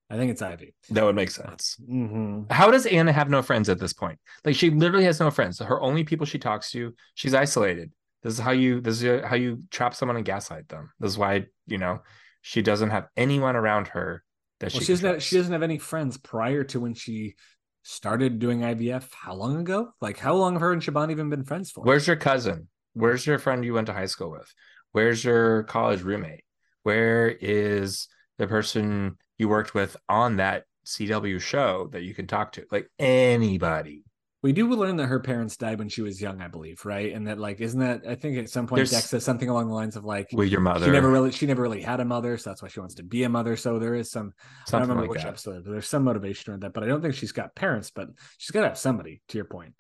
I 0.09 0.17
think 0.17 0.31
it's 0.31 0.43
Ivy. 0.43 0.75
That 0.91 1.05
would 1.05 1.17
make 1.17 1.31
sense. 1.31 1.77
Mm-hmm. 1.91 2.53
How 2.53 2.71
does 2.71 2.87
Anna 2.87 3.13
have 3.13 3.31
no 3.31 3.41
friends 3.43 3.69
at 3.69 3.81
this 3.81 3.95
point? 3.95 4.19
Like 4.45 4.55
she 4.55 4.71
literally 4.71 5.07
has 5.07 5.19
no 5.19 5.31
friends. 5.31 5.59
Her 5.59 5.81
only 5.81 6.05
people 6.05 6.27
she 6.27 6.39
talks 6.39 6.71
to, 6.73 6.95
she's 7.15 7.35
isolated. 7.35 7.91
This 8.23 8.35
is 8.35 8.39
how 8.39 8.53
you. 8.53 8.81
This 8.81 9.03
is 9.03 9.25
how 9.25 9.37
you 9.37 9.63
trap 9.71 9.95
someone 9.95 10.17
and 10.17 10.25
gaslight 10.25 10.69
them. 10.69 10.91
This 11.01 11.13
is 11.13 11.19
why 11.19 11.47
you 11.67 11.79
know 11.79 12.01
She 12.41 12.63
doesn't 12.63 12.91
have 12.91 13.09
anyone 13.17 13.57
around 13.57 13.89
her 13.89 14.23
that 14.61 14.73
Well, 14.73 14.81
she 14.81 14.87
she 14.87 14.93
doesn't. 14.93 15.15
Have, 15.15 15.23
she 15.23 15.37
doesn't 15.37 15.53
have 15.53 15.63
any 15.63 15.79
friends 15.79 16.17
prior 16.19 16.65
to 16.65 16.81
when 16.81 16.95
she 16.95 17.35
started 17.83 18.39
doing 18.39 18.61
IVF. 18.61 19.09
How 19.13 19.35
long 19.35 19.57
ago? 19.57 19.93
Like 20.01 20.19
how 20.19 20.35
long 20.35 20.55
have 20.55 20.63
her 20.63 20.73
and 20.73 20.83
Siobhan 20.83 21.11
even 21.11 21.31
been 21.31 21.45
friends 21.45 21.71
for? 21.71 21.83
Where's 21.83 22.07
your 22.07 22.17
cousin? 22.17 22.69
Where's 22.95 23.27
your 23.27 23.39
friend 23.39 23.65
you 23.65 23.75
went 23.75 23.87
to 23.87 23.93
high 23.93 24.07
school 24.07 24.31
with? 24.31 24.53
Where's 24.93 25.25
your 25.25 25.65
college 25.65 26.03
roommate? 26.03 26.45
Where 26.83 27.29
is 27.29 28.09
the 28.39 28.47
person 28.47 29.17
you 29.39 29.49
worked 29.49 29.75
with 29.75 29.97
on 30.09 30.37
that 30.37 30.65
CW 30.87 31.41
show 31.41 31.89
that 31.93 32.03
you 32.03 32.15
can 32.15 32.27
talk 32.27 32.53
to? 32.53 32.67
Like 32.71 32.89
anybody. 32.99 34.05
We 34.43 34.53
do 34.53 34.69
learn 34.69 34.97
that 34.97 35.07
her 35.07 35.21
parents 35.21 35.57
died 35.57 35.79
when 35.79 35.89
she 35.89 36.03
was 36.03 36.21
young, 36.21 36.41
I 36.41 36.49
believe, 36.49 36.85
right? 36.85 37.13
And 37.13 37.27
that 37.29 37.39
like 37.39 37.61
isn't 37.61 37.79
that 37.79 38.03
I 38.09 38.17
think 38.17 38.37
at 38.39 38.51
some 38.51 38.67
point 38.67 38.79
There's- 38.79 38.91
Dex 38.91 39.11
says 39.11 39.25
something 39.25 39.49
along 39.49 39.69
the 39.69 39.75
lines 39.75 39.95
of 39.97 40.05
like 40.05 40.29
With 40.33 40.49
your 40.49 40.61
mother. 40.61 40.87
she 40.87 40.91
never 40.91 41.09
really 41.11 41.31
she 41.31 41.47
never 41.47 41.63
really 41.63 41.81
had 41.83 42.01
a 42.01 42.05
mother, 42.05 42.37
so 42.39 42.51
that's 42.51 42.61
why 42.63 42.69
she 42.69 42.81
wants 42.81 42.97
to 42.97 43.03
be 43.05 43.23
a 43.23 43.29
mother. 43.29 43.57
So 43.57 43.79
there 43.79 43.95
is 43.95 44.11
some 44.11 44.33
I 44.69 44.71
don't 44.73 44.81
remember 44.83 45.03
like 45.03 45.11
which 45.11 45.23
that. 45.23 45.29
episode, 45.29 45.65
but 45.65 45.71
there's 45.71 45.87
some 45.89 46.05
motivation 46.05 46.51
around 46.51 46.63
that. 46.65 46.73
But 46.73 46.83
I 46.83 46.87
don't 46.89 47.01
think 47.01 47.15
she's 47.15 47.33
got 47.33 47.55
parents, 47.55 47.91
but 47.91 48.09
she's 48.39 48.51
got 48.51 48.63
to 48.63 48.69
have 48.69 48.79
somebody. 48.79 49.23
To 49.29 49.39
your 49.39 49.45
point, 49.47 49.75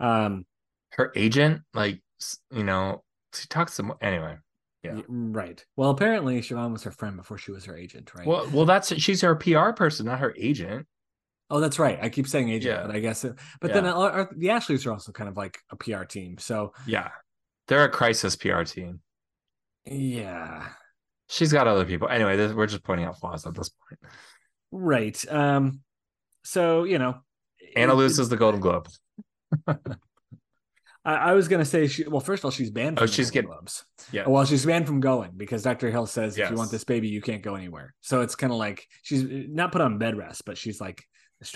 um, 0.00 0.46
Her 0.92 1.12
agent, 1.14 1.62
like 1.74 2.02
you 2.50 2.64
know, 2.64 3.02
she 3.34 3.46
talks 3.48 3.74
some 3.74 3.92
anyway. 4.00 4.36
Yeah. 4.82 5.02
right. 5.08 5.62
Well, 5.76 5.90
apparently 5.90 6.40
Siobhan 6.40 6.72
was 6.72 6.84
her 6.84 6.90
friend 6.90 7.14
before 7.18 7.36
she 7.36 7.50
was 7.52 7.66
her 7.66 7.76
agent, 7.76 8.14
right? 8.14 8.26
Well, 8.26 8.48
well, 8.50 8.64
that's 8.64 8.94
she's 8.98 9.20
her 9.20 9.34
PR 9.36 9.72
person, 9.72 10.06
not 10.06 10.20
her 10.20 10.34
agent. 10.38 10.86
Oh, 11.50 11.60
that's 11.60 11.78
right. 11.78 11.98
I 12.00 12.08
keep 12.08 12.26
saying 12.28 12.48
agent, 12.48 12.80
Yeah. 12.80 12.86
but 12.86 12.94
I 12.96 13.00
guess. 13.00 13.24
It, 13.24 13.34
but 13.60 13.72
then 13.72 13.84
Yeah. 13.84 13.92
uh, 13.94 14.10
are, 14.10 14.30
the 14.36 14.50
Ashleys 14.50 14.86
are 14.86 14.92
also 14.92 15.12
kind 15.12 15.28
of 15.28 15.36
like 15.36 15.58
a 15.70 15.76
PR 15.76 16.04
team. 16.04 16.38
So 16.38 16.72
Yeah, 16.86 17.10
they're 17.68 17.84
a 17.84 17.88
crisis 17.90 18.36
PR 18.36 18.62
team. 18.62 19.00
yeah, 19.84 20.68
She's 21.28 21.52
got 21.52 21.66
other 21.68 21.84
people. 21.84 22.08
Anyway, 22.08 22.36
this, 22.36 22.52
we're 22.52 22.66
just 22.66 22.82
pointing 22.84 23.06
out 23.06 23.18
flaws 23.20 23.46
at 23.46 23.54
this 23.54 23.68
point. 23.70 24.00
right. 24.72 25.24
Um, 25.32 25.80
so 26.44 26.84
you 26.84 26.98
know, 26.98 27.20
Anna 27.76 27.92
it- 27.92 27.96
loses 27.96 28.28
the 28.28 28.36
Golden 28.36 28.60
Globe. 28.60 28.88
I, 31.02 31.14
I 31.14 31.32
was 31.32 31.48
gonna 31.48 31.64
say 31.64 31.86
she. 31.86 32.06
Well, 32.06 32.20
first 32.20 32.40
of 32.40 32.44
all, 32.46 32.50
she's 32.50 32.70
banned. 32.70 32.98
Oh, 32.98 33.02
From 33.02 33.06
the 33.06 33.12
she's 33.12 33.30
Golden 33.30 33.50
get- 33.50 33.56
Globes. 33.56 33.84
Yeah. 34.12 34.28
Well, 34.28 34.44
she's 34.44 34.66
banned 34.66 34.86
from 34.86 35.00
going 35.00 35.32
because 35.36 35.62
Dr. 35.62 35.90
Hill 35.90 36.06
says 36.06 36.36
if 36.36 36.50
you 36.50 36.56
want 36.56 36.70
this 36.70 36.84
baby, 36.84 37.08
you 37.08 37.20
can't 37.22 37.42
go 37.42 37.54
anywhere. 37.54 37.94
So 38.00 38.20
it's 38.20 38.34
kind 38.34 38.52
of 38.52 38.58
like 38.58 38.86
she's 39.02 39.24
not 39.26 39.72
put 39.72 39.80
on 39.80 39.98
bed 39.98 40.16
rest, 40.16 40.44
but 40.44 40.58
she's 40.58 40.80
like, 40.80 41.02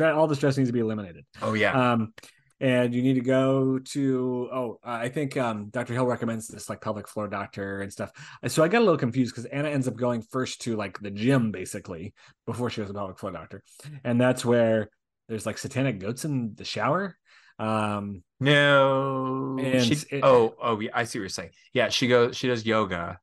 all 0.00 0.26
the 0.26 0.36
stress 0.36 0.56
needs 0.56 0.68
to 0.68 0.72
be 0.72 0.80
eliminated. 0.80 1.24
Oh 1.42 1.54
yeah. 1.54 1.92
Um, 1.92 2.14
and 2.60 2.94
you 2.94 3.02
need 3.02 3.14
to 3.14 3.20
go 3.20 3.78
to. 3.80 4.48
Oh, 4.52 4.78
I 4.82 5.08
think 5.08 5.36
um, 5.36 5.68
Dr. 5.70 5.92
Hill 5.92 6.06
recommends 6.06 6.46
this 6.48 6.68
like 6.68 6.80
pelvic 6.80 7.08
floor 7.08 7.28
doctor 7.28 7.80
and 7.80 7.92
stuff. 7.92 8.10
So 8.46 8.62
I 8.62 8.68
got 8.68 8.78
a 8.78 8.84
little 8.84 8.96
confused 8.96 9.34
because 9.34 9.44
Anna 9.46 9.68
ends 9.68 9.88
up 9.88 9.96
going 9.96 10.22
first 10.22 10.62
to 10.62 10.76
like 10.76 10.98
the 11.00 11.10
gym 11.10 11.50
basically 11.50 12.14
before 12.46 12.70
she 12.70 12.80
was 12.80 12.90
a 12.90 12.94
pelvic 12.94 13.18
floor 13.18 13.32
doctor, 13.32 13.62
and 14.04 14.20
that's 14.20 14.44
where 14.44 14.88
there's 15.28 15.46
like 15.46 15.58
satanic 15.58 15.98
goats 15.98 16.24
in 16.24 16.54
the 16.54 16.64
shower. 16.64 17.16
Um, 17.58 18.22
no. 18.40 19.56
and 19.60 19.84
She, 19.84 19.94
it- 20.10 20.24
oh, 20.24 20.54
oh, 20.60 20.80
yeah, 20.80 20.90
I 20.94 21.04
see 21.04 21.18
what 21.18 21.22
you're 21.22 21.28
saying. 21.30 21.50
Yeah, 21.72 21.88
she 21.88 22.06
goes. 22.08 22.36
She 22.36 22.46
does 22.48 22.64
yoga, 22.64 23.18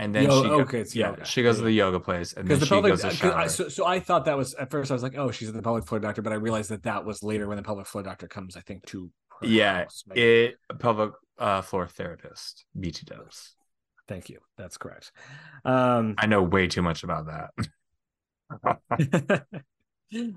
and 0.00 0.14
then 0.14 0.24
Yo- 0.24 0.42
she. 0.42 0.48
go- 0.48 0.60
okay, 0.62 0.80
it's 0.80 0.96
yeah, 0.96 1.10
yoga. 1.10 1.24
she 1.24 1.42
goes 1.42 1.58
to 1.58 1.62
the 1.62 1.72
yoga 1.72 2.00
place, 2.00 2.32
and 2.32 2.48
then 2.48 2.56
because 2.58 2.68
she 2.68 2.74
the 2.74 2.82
pelvic 2.82 2.90
goes 2.92 3.02
to 3.02 3.10
shower. 3.16 3.34
I, 3.36 3.46
so, 3.46 3.68
so 3.68 3.86
I 3.86 4.00
thought 4.00 4.24
that 4.24 4.36
was 4.36 4.54
at 4.54 4.70
first 4.70 4.90
I 4.90 4.94
was 4.94 5.02
like 5.02 5.16
oh 5.16 5.30
she's 5.30 5.52
the 5.52 5.62
pelvic 5.62 5.86
floor 5.86 6.00
doctor 6.00 6.22
but 6.22 6.32
I 6.32 6.36
realized 6.36 6.70
that 6.70 6.82
that 6.84 7.04
was 7.04 7.22
later 7.22 7.46
when 7.46 7.56
the 7.58 7.62
pelvic 7.62 7.86
floor 7.86 8.02
doctor 8.02 8.26
comes 8.26 8.56
I 8.56 8.60
think 8.62 8.84
to 8.86 9.10
her 9.40 9.46
Yeah, 9.46 9.82
house, 9.84 10.02
maybe. 10.08 10.20
it 10.22 10.54
pelvic 10.78 11.12
uh, 11.38 11.62
floor 11.62 11.86
therapist. 11.86 12.64
BT 12.78 13.04
does. 13.06 13.54
thank 14.08 14.28
you 14.28 14.38
that's 14.58 14.76
correct 14.78 15.12
um 15.64 16.14
I 16.18 16.26
know 16.26 16.42
way 16.42 16.66
too 16.66 16.82
much 16.82 17.04
about 17.04 17.26
that. 17.30 17.50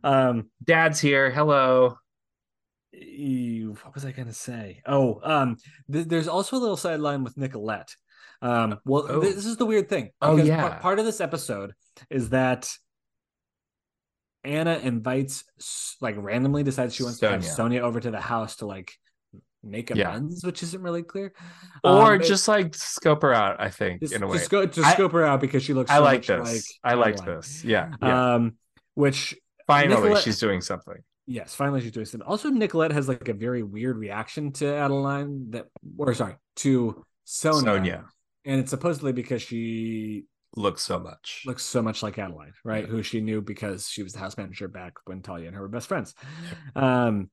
um 0.03 0.49
Dad's 0.63 0.99
here. 0.99 1.31
Hello. 1.31 1.97
what 2.91 3.95
was 3.95 4.05
I 4.05 4.11
gonna 4.11 4.33
say 4.33 4.81
oh 4.85 5.19
um 5.23 5.57
th- 5.91 6.07
there's 6.07 6.27
also 6.27 6.57
a 6.57 6.59
little 6.59 6.77
sideline 6.77 7.23
with 7.23 7.37
Nicolette 7.37 7.95
um 8.43 8.77
well 8.85 9.05
Oh. 9.09 9.19
this 9.21 9.45
is 9.45 9.57
the 9.57 9.65
weird 9.65 9.87
thing 9.89 10.11
Oh, 10.21 10.35
yeah. 10.37 10.61
part, 10.69 10.81
part 10.81 10.99
of 10.99 11.05
this 11.05 11.19
episode 11.21 11.73
is 12.09 12.29
that 12.29 12.69
Anna 14.43 14.77
invites 14.83 15.45
like 16.01 16.15
randomly 16.17 16.63
decides 16.63 16.93
she 16.93 17.03
wants 17.03 17.19
to 17.19 17.29
have 17.29 17.45
Sonia. 17.45 17.81
Over 17.81 17.99
to 18.01 18.11
the 18.11 18.19
house 18.19 18.57
to 18.57 18.65
like 18.65 18.91
make 19.63 19.89
Yeah. 19.89 20.09
amends, 20.09 20.43
which 20.43 20.61
isn't 20.63 20.81
really 20.81 21.03
clear. 21.03 21.31
Or 21.83 22.15
Um, 22.15 22.21
just 22.21 22.49
like 22.49 22.75
scope 22.75 23.21
her 23.21 23.33
out. 23.33 23.61
I 23.61 23.69
think 23.69 24.01
just, 24.01 24.13
in 24.13 24.21
a 24.21 24.27
way. 24.27 24.37
just 24.37 24.49
go 24.49 24.65
to 24.65 24.81
I- 24.81 24.93
scope 24.93 25.13
her 25.13 25.23
out 25.23 25.39
because 25.39 25.63
she 25.63 25.73
looks. 25.73 25.89
I 25.89 25.97
so 25.97 26.03
like 26.03 26.25
this. 26.25 26.53
Like 26.83 26.91
I 26.91 26.95
liked 26.95 27.25
this. 27.25 27.63
Yeah. 27.63 27.93
Yeah. 28.01 28.33
Um, 28.35 28.57
which 28.95 29.33
Finally, 29.65 30.01
Nicolette- 30.01 30.23
she's 30.23 30.39
doing 30.39 30.59
something. 30.59 31.01
yes, 31.25 31.55
finally 31.55 31.79
she's 31.79 31.93
doing 31.93 32.05
something. 32.05 32.27
Also, 32.27 32.49
Nicolette 32.49 32.91
has 32.91 33.07
like 33.07 33.29
a 33.29 33.33
very 33.33 33.63
weird 33.63 33.95
reaction 33.95 34.51
to 34.53 34.65
Adeline 34.67 35.51
that, 35.51 35.67
or 35.97 36.13
sorry, 36.13 36.35
to 36.57 37.01
Sonia, 37.23 37.61
Sonia 37.61 38.05
and 38.45 38.59
it's 38.59 38.69
supposedly 38.69 39.11
because 39.11 39.41
she 39.41 40.25
looks 40.55 40.83
so 40.83 40.99
much. 40.99 41.43
looks 41.45 41.63
so 41.63 41.81
much 41.81 42.03
like 42.03 42.17
Adeline, 42.17 42.53
right? 42.63 42.85
Who 42.85 43.03
she 43.03 43.21
knew 43.21 43.41
because 43.41 43.89
she 43.89 44.03
was 44.03 44.13
the 44.13 44.19
house 44.19 44.37
manager 44.37 44.67
back 44.67 44.93
when 45.05 45.21
Talia 45.21 45.47
and 45.47 45.55
her 45.55 45.61
were 45.61 45.67
best 45.67 45.87
friends. 45.87 46.13
Um, 46.75 47.29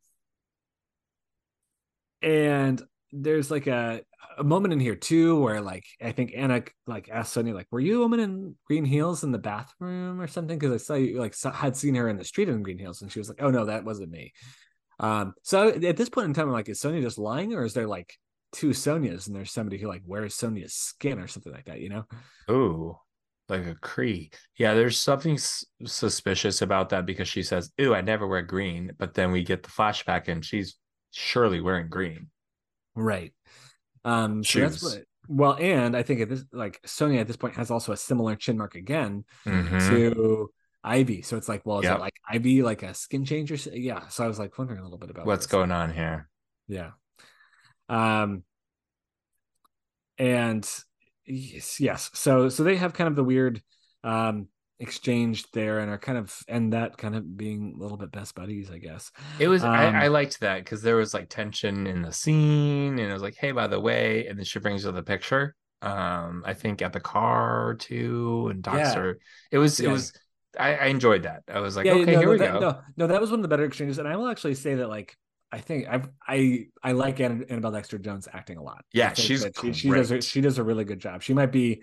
and 2.23 2.83
there's 3.13 3.51
like 3.51 3.67
a, 3.67 4.03
a 4.39 4.45
moment 4.45 4.73
in 4.73 4.81
here 4.81 4.95
too 4.95 5.41
where 5.41 5.61
like 5.61 5.85
I 6.03 6.13
think 6.13 6.33
Anna 6.37 6.63
like 6.87 7.09
asked 7.11 7.33
Sonia 7.33 7.55
like, 7.55 7.67
"Were 7.71 7.81
you 7.81 7.99
a 7.99 8.01
woman 8.01 8.21
in 8.21 8.55
green 8.67 8.85
heels 8.85 9.25
in 9.25 9.33
the 9.33 9.39
bathroom 9.39 10.21
or 10.21 10.27
something?" 10.27 10.59
Because 10.59 10.75
I 10.75 10.85
saw 10.85 10.95
you 10.95 11.19
like 11.19 11.35
had 11.55 11.77
seen 11.77 11.95
her 11.95 12.09
in 12.09 12.17
the 12.17 12.25
street 12.25 12.49
in 12.49 12.63
green 12.63 12.79
heels, 12.79 13.03
and 13.03 13.11
she 13.11 13.19
was 13.19 13.29
like, 13.29 13.43
"Oh 13.43 13.51
no, 13.51 13.67
that 13.67 13.85
wasn't 13.85 14.11
me." 14.11 14.33
Um, 14.99 15.35
so 15.43 15.69
at 15.69 15.97
this 15.97 16.11
point 16.11 16.27
in 16.27 16.35
time, 16.35 16.47
I'm 16.47 16.53
like, 16.53 16.69
is 16.69 16.81
Sonia 16.81 17.01
just 17.01 17.19
lying, 17.19 17.55
or 17.55 17.65
is 17.65 17.75
there 17.75 17.87
like 17.87 18.17
two 18.53 18.71
Sonias 18.71 19.27
and 19.27 19.35
there's 19.37 19.53
somebody 19.53 19.79
who 19.79 19.89
like 19.89 20.03
wears 20.07 20.35
Sonia's 20.35 20.75
skin 20.75 21.19
or 21.19 21.27
something 21.29 21.53
like 21.53 21.67
that? 21.67 21.81
You 21.81 21.89
know? 21.89 22.05
Ooh, 22.51 22.97
like 23.49 23.67
a 23.67 23.75
Cree. 23.75 24.31
Yeah, 24.57 24.75
there's 24.75 24.99
something 25.01 25.35
s- 25.35 25.65
suspicious 25.85 26.63
about 26.63 26.89
that 26.91 27.07
because 27.07 27.29
she 27.29 27.43
says, 27.43 27.73
"Ooh, 27.81 27.95
I 27.95 28.01
never 28.01 28.27
wear 28.27 28.43
green," 28.43 28.93
but 28.99 29.15
then 29.15 29.31
we 29.33 29.43
get 29.45 29.63
the 29.63 29.71
flashback 29.71 30.29
and 30.29 30.45
she's 30.45 30.77
surely 31.13 31.61
wearing 31.61 31.89
green. 31.89 32.29
Right. 32.95 33.33
Um 34.05 34.43
so 34.45 34.61
that's 34.61 34.83
what 34.83 35.05
well, 35.29 35.57
and 35.61 35.97
I 35.97 36.03
think 36.03 36.21
at 36.23 36.29
this 36.29 36.45
like 36.53 36.81
Sonia 36.85 37.21
at 37.21 37.27
this 37.27 37.37
point 37.37 37.55
has 37.55 37.71
also 37.71 37.93
a 37.93 37.97
similar 37.97 38.35
chin 38.37 38.57
mark 38.59 38.75
again 38.75 39.25
Mhm. 39.47 39.89
to 39.89 40.51
Ivy. 40.83 41.23
So 41.23 41.37
it's 41.37 41.49
like, 41.49 41.65
well, 41.67 41.79
is 41.81 41.85
Yep. 41.85 41.97
it 41.99 42.01
like 42.01 42.15
Ivy 42.29 42.63
like 42.63 42.83
a 42.83 42.95
skin 42.95 43.25
change 43.25 43.51
or 43.53 43.55
s- 43.55 43.69
yeah. 43.73 44.09
So 44.09 44.25
I 44.25 44.29
was 44.29 44.39
like 44.39 44.57
wondering 44.59 44.81
a 44.81 44.83
little 44.83 44.99
bit 44.99 45.11
about 45.11 45.27
What's 45.27 45.47
going 45.47 45.71
on 45.71 45.93
here? 45.93 46.29
Yeah. 46.69 46.93
Um 47.91 48.45
and 50.19 50.69
yes, 51.27 51.81
yes. 51.81 52.11
So 52.15 52.49
so 52.49 52.63
they 52.63 52.77
have 52.77 52.93
kind 52.93 53.09
of 53.09 53.17
the 53.17 53.25
weird 53.25 53.63
um 54.05 54.49
exchange 54.79 55.45
there 55.53 55.79
and 55.81 55.91
are 55.91 55.99
kind 55.99 56.17
of 56.17 56.35
and 56.49 56.73
that 56.73 56.97
kind 56.97 57.15
of 57.15 57.37
being 57.37 57.75
a 57.77 57.83
little 57.83 57.99
bit 57.99 58.11
best 58.13 58.35
buddies, 58.35 58.71
I 58.71 58.79
guess. 58.79 59.11
It 59.39 59.49
was 59.49 59.63
Um, 59.63 59.71
I, 59.71 60.05
I 60.05 60.09
liked 60.09 60.41
that 60.41 60.65
because 60.65 60.83
there 60.83 60.97
was 60.97 61.13
like 61.13 61.29
tension 61.29 61.87
in 61.87 62.03
the 62.03 62.13
scene, 62.13 62.99
and 62.99 63.11
it 63.11 63.13
was 63.13 63.23
like, 63.23 63.37
"Hey, 63.39 63.53
by 63.53 63.67
the 63.67 63.79
way," 63.79 64.27
and 64.27 64.39
then 64.39 64.45
she 64.45 64.59
brings 64.59 64.85
her 64.85 64.93
the 64.93 65.03
picture. 65.03 65.55
Um, 65.83 66.43
I 66.47 66.55
think 66.55 66.83
at 66.83 66.93
the 66.93 67.01
car 67.01 67.75
too, 67.75 68.49
and 68.51 68.65
talks 68.65 68.95
Yeah. 68.95 69.13
It 69.51 69.59
was 69.59 69.81
it 69.81 69.87
Yeah. 69.87 69.93
was. 69.93 70.13
I, 70.59 70.75
I 70.75 70.85
enjoyed 70.87 71.23
that. 71.23 71.45
I 71.49 71.61
was 71.61 71.77
like, 71.77 71.87
yeah, 71.87 71.93
okay, 71.93 72.13
no, 72.13 72.19
here 72.19 72.27
no, 72.27 72.33
we 72.33 72.39
that, 72.39 72.53
go. 72.55 72.61
No, 72.61 72.81
no, 72.97 73.07
that 73.07 73.21
was 73.21 73.31
one 73.31 73.39
of 73.39 73.43
the 73.43 73.49
better 73.49 73.65
exchanges, 73.65 73.99
and 73.99 74.09
I 74.09 74.17
will 74.17 74.29
actually 74.29 74.55
say 74.55 74.75
that 74.77 74.89
like 74.89 75.17
I 75.53 75.59
think 75.59 75.89
I 75.89 76.03
I 76.27 76.67
I 76.83 76.93
like 76.93 77.21
Anna, 77.21 77.45
Annabelle 77.49 77.73
Dexter 77.73 77.99
Jones 77.99 78.29
acting 78.33 78.57
a 78.59 78.63
lot. 78.63 78.85
Yeah, 78.93 79.13
she's 79.15 79.47
she, 79.61 79.73
she 79.73 79.91
does 79.91 80.11
a, 80.11 80.21
she 80.23 80.41
does 80.41 80.59
a 80.59 80.65
really 80.65 80.85
good 80.85 81.01
job. 81.01 81.23
She 81.23 81.35
might 81.35 81.53
be 81.53 81.83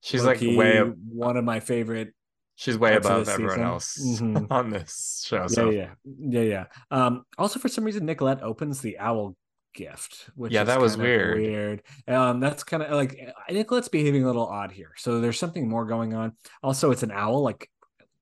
She's 0.00 0.24
like 0.24 0.40
way 0.40 0.80
one 0.80 1.36
of 1.36 1.44
my 1.44 1.58
favorite. 1.58 2.14
she's 2.54 2.78
way 2.78 2.94
above 2.94 3.28
everyone 3.28 3.54
season. 3.54 3.64
else 3.64 3.98
Mhm. 4.20 4.46
on 4.50 4.70
this 4.70 5.24
show. 5.26 5.42
Yeah, 5.42 5.46
So 5.48 5.70
yeah, 5.70 5.90
yeah, 6.04 6.40
yeah. 6.42 6.64
Um, 6.92 7.24
also 7.36 7.58
for 7.58 7.68
some 7.68 7.82
reason 7.84 8.06
Nicolette 8.06 8.42
opens 8.42 8.80
the 8.80 8.98
owl 9.00 9.36
gift, 9.74 10.30
which 10.36 10.52
Yeah, 10.52 10.62
is 10.62 10.66
that 10.68 10.80
was 10.80 10.96
weird. 10.96 11.38
Weird. 11.38 11.82
Um, 12.06 12.38
that's 12.38 12.62
kind 12.62 12.82
of 12.84 12.92
like 12.92 13.18
Nicolette's 13.50 13.88
behaving 13.88 14.22
a 14.22 14.26
little 14.26 14.46
odd 14.46 14.70
here. 14.70 14.92
So 14.96 15.20
there's 15.20 15.38
something 15.38 15.68
more 15.68 15.84
going 15.84 16.14
on. 16.14 16.36
Also, 16.62 16.92
it's 16.92 17.02
an 17.02 17.10
owl, 17.10 17.42
like 17.42 17.68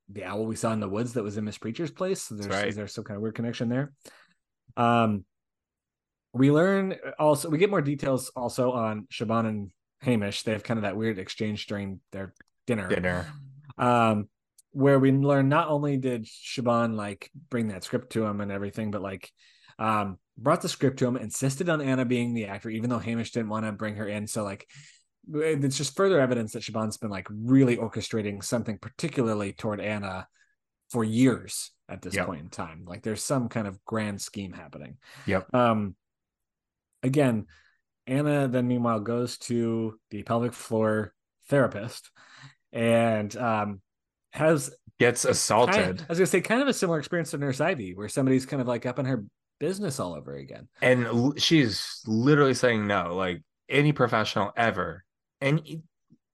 the 0.09 0.25
owl 0.25 0.47
we 0.47 0.57
saw 0.57 0.73
in 0.73 0.81
the 0.81 0.89
woods 0.89 1.13
that 1.15 1.23
was 1.23 1.37
in 1.37 1.45
Miss 1.45 1.59
Preacher's 1.59 1.91
place. 1.91 2.23
So 2.23 2.37
there's 2.37 2.49
right. 2.49 2.69
is 2.69 2.77
there 2.77 2.89
some 2.89 3.05
kind 3.05 3.17
of 3.17 3.23
weird 3.23 3.35
connection 3.35 3.69
there? 3.69 3.93
Um, 4.77 5.25
we 6.33 6.51
learn 6.51 6.95
also 7.19 7.49
we 7.49 7.59
get 7.59 7.71
more 7.71 7.81
details 7.81 8.31
also 8.37 8.73
on 8.73 9.07
Siobhan 9.13 9.47
and 9.47 9.71
Hamish. 10.03 10.43
They 10.43 10.53
have 10.53 10.63
kind 10.63 10.79
of 10.79 10.83
that 10.83 10.97
weird 10.97 11.19
exchange 11.19 11.67
during 11.67 12.01
their 12.13 12.35
dinner. 12.67 12.89
dinner. 12.89 13.27
Um, 13.79 14.29
where 14.73 14.99
we 14.99 15.11
learn 15.11 15.49
not 15.49 15.69
only 15.69 15.97
did 15.97 16.27
Siobhan 16.27 16.95
like 16.95 17.31
bring 17.49 17.69
that 17.69 17.85
script 17.85 18.13
to 18.13 18.25
him 18.25 18.41
and 18.41 18.53
everything, 18.53 18.91
but 18.91 19.03
like 19.03 19.31
um 19.79 20.19
brought 20.37 20.61
the 20.61 20.69
script 20.69 20.99
to 20.99 21.07
him, 21.07 21.17
insisted 21.17 21.71
on 21.71 21.81
Anna 21.81 22.05
being 22.05 22.35
the 22.35 22.47
actor, 22.47 22.69
even 22.69 22.91
though 22.91 22.99
Hamish 22.99 23.33
didn't 23.33 23.49
want 23.49 23.65
to 23.65 23.73
bring 23.73 23.97
her 23.97 24.07
in. 24.07 24.27
So 24.27 24.45
like 24.45 24.69
it's 25.33 25.77
just 25.77 25.97
further 25.97 26.21
evidence 26.21 26.53
that 26.53 26.63
Siobhan's 26.63 26.99
been 26.99 27.11
like 27.11 27.27
really 27.31 27.79
orchestrating 27.79 28.45
something 28.45 28.79
particularly 28.79 29.53
toward 29.53 29.81
Anna 29.81 30.29
for 30.91 31.03
years 31.03 31.73
at 31.89 32.03
this 32.03 32.15
Yep. 32.15 32.27
point 32.27 32.41
in 32.41 32.49
time. 32.49 32.85
Like 32.87 33.03
there's 33.03 33.23
some 33.23 33.49
kind 33.49 33.67
of 33.67 33.83
grand 33.85 34.21
scheme 34.21 34.53
happening. 34.53 34.97
Yep. 35.27 35.55
Um 35.55 35.95
again, 37.03 37.47
Anna 38.07 38.49
then 38.49 38.69
meanwhile 38.69 39.01
goes 39.01 39.39
to 39.39 39.99
the 40.11 40.23
pelvic 40.23 40.53
floor 40.53 41.13
therapist 41.49 42.11
and 42.73 43.35
um 43.37 43.81
has 44.33 44.75
Gets 44.99 45.23
kind 45.25 45.33
assaulted. 45.33 46.01
of, 46.01 46.01
I 46.01 46.07
was 46.09 46.19
gonna 46.19 46.27
say 46.27 46.41
kind 46.41 46.63
of 46.63 46.69
a 46.69 46.73
similar 46.75 46.99
experience 46.99 47.31
to 47.33 47.39
Nurse 47.39 47.61
Ivy, 47.61 47.95
where 47.95 48.09
somebody's 48.09 48.47
kind 48.47 48.63
of 48.63 48.69
like 48.69 48.87
up 48.87 48.99
in 48.99 49.05
her 49.05 49.25
business 49.59 50.01
all 50.01 50.15
over 50.15 50.35
again. 50.37 50.69
and 50.83 51.41
she's 51.41 52.01
literally 52.07 52.55
saying 52.55 52.87
no 52.87 53.15
like 53.15 53.43
any 53.69 53.93
professional 53.93 54.53
ever 54.57 55.03
and 55.41 55.61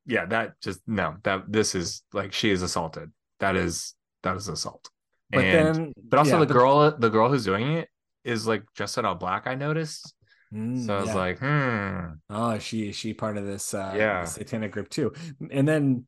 yeah 0.06 0.26
that 0.26 0.60
just 0.60 0.80
no 0.86 1.14
that 1.22 1.44
this 1.50 1.74
is 1.74 2.02
like 2.12 2.32
she 2.32 2.50
is 2.50 2.62
assaulted 2.62 3.10
that 3.40 3.54
is 3.56 3.94
that 4.24 4.36
is 4.36 4.48
assault 4.48 4.90
But 5.32 5.44
and 5.44 5.74
then 5.76 5.92
but 6.04 6.18
also 6.18 6.32
yeah, 6.32 6.38
the 6.40 6.46
but- 6.46 6.54
girl 6.54 6.90
the 6.98 7.10
girl 7.10 7.28
who's 7.30 7.44
doing 7.44 7.72
it 7.72 7.88
is 8.24 8.46
like 8.46 8.62
dressed 8.76 8.98
in 8.98 9.04
all 9.04 9.14
black 9.16 9.46
i 9.46 9.54
noticed 9.54 10.14
Mm, 10.54 10.84
so 10.84 10.94
i 10.96 11.00
was 11.00 11.08
yeah. 11.08 11.14
like 11.14 11.38
hmm 11.38 12.06
Oh, 12.28 12.58
she 12.58 12.90
is 12.90 12.96
she 12.96 13.14
part 13.14 13.38
of 13.38 13.46
this 13.46 13.72
uh 13.72 13.94
Yeah. 13.96 14.24
satanic 14.24 14.70
group 14.70 14.90
too? 14.90 15.12
And 15.50 15.66
then 15.66 16.06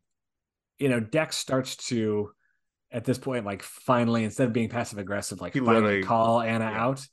you 0.78 0.88
know, 0.90 1.00
Dex 1.00 1.36
starts 1.38 1.76
to 1.88 2.30
at 2.92 3.04
this 3.04 3.16
point, 3.16 3.46
like 3.46 3.62
finally, 3.62 4.22
instead 4.24 4.46
of 4.48 4.52
being 4.52 4.68
passive 4.68 4.98
aggressive, 4.98 5.40
like 5.40 5.54
He 5.54 5.60
finally 5.60 6.02
call 6.02 6.40
Anna 6.42 6.70
yeah. 6.70 6.84
out. 6.84 7.06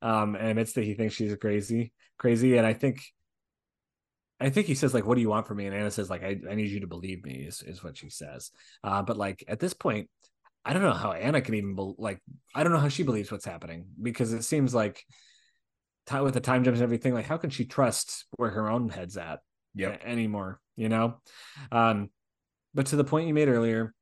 Um, 0.00 0.36
and 0.36 0.48
admits 0.50 0.74
that 0.74 0.84
he 0.84 0.94
thinks 0.94 1.14
she's 1.16 1.34
crazy, 1.36 1.92
crazy. 2.18 2.56
And 2.58 2.64
I 2.66 2.74
think 2.74 3.02
I 4.40 4.50
think 4.50 4.68
he 4.68 4.76
says, 4.76 4.94
like, 4.94 5.04
what 5.04 5.16
do 5.16 5.20
you 5.20 5.28
want 5.30 5.48
from 5.48 5.56
me? 5.56 5.66
And 5.66 5.74
Anna 5.74 5.90
says, 5.90 6.08
like, 6.08 6.22
I, 6.22 6.38
I 6.48 6.54
need 6.54 6.70
you 6.70 6.80
to 6.80 6.86
believe 6.86 7.24
me, 7.24 7.44
is, 7.48 7.60
is 7.62 7.82
what 7.82 7.96
she 7.96 8.08
says. 8.08 8.52
Uh, 8.84 9.02
but 9.02 9.16
like 9.16 9.42
at 9.48 9.58
this 9.58 9.74
point, 9.74 10.08
I 10.64 10.72
don't 10.72 10.82
know 10.82 10.92
how 10.92 11.12
Anna 11.12 11.40
can 11.40 11.54
even 11.54 11.74
bel 11.74 11.94
like 11.98 12.20
I 12.54 12.62
don't 12.62 12.72
know 12.72 12.78
how 12.78 12.88
she 12.88 13.02
believes 13.02 13.30
what's 13.32 13.44
happening 13.44 13.86
because 14.00 14.32
it 14.32 14.42
seems 14.42 14.74
like 14.74 15.04
with 16.10 16.34
the 16.34 16.40
time 16.40 16.64
jumps 16.64 16.78
and 16.80 16.84
everything, 16.84 17.14
like 17.14 17.26
how 17.26 17.36
can 17.36 17.50
she 17.50 17.64
trust 17.64 18.24
where 18.36 18.50
her 18.50 18.70
own 18.70 18.88
head's 18.88 19.16
at 19.16 19.40
Yep. 19.74 20.02
anymore? 20.04 20.60
You 20.76 20.88
know, 20.88 21.20
um, 21.72 22.10
but 22.74 22.86
to 22.86 22.96
the 22.96 23.04
point 23.04 23.28
you 23.28 23.34
made 23.34 23.48
earlier, 23.48 23.94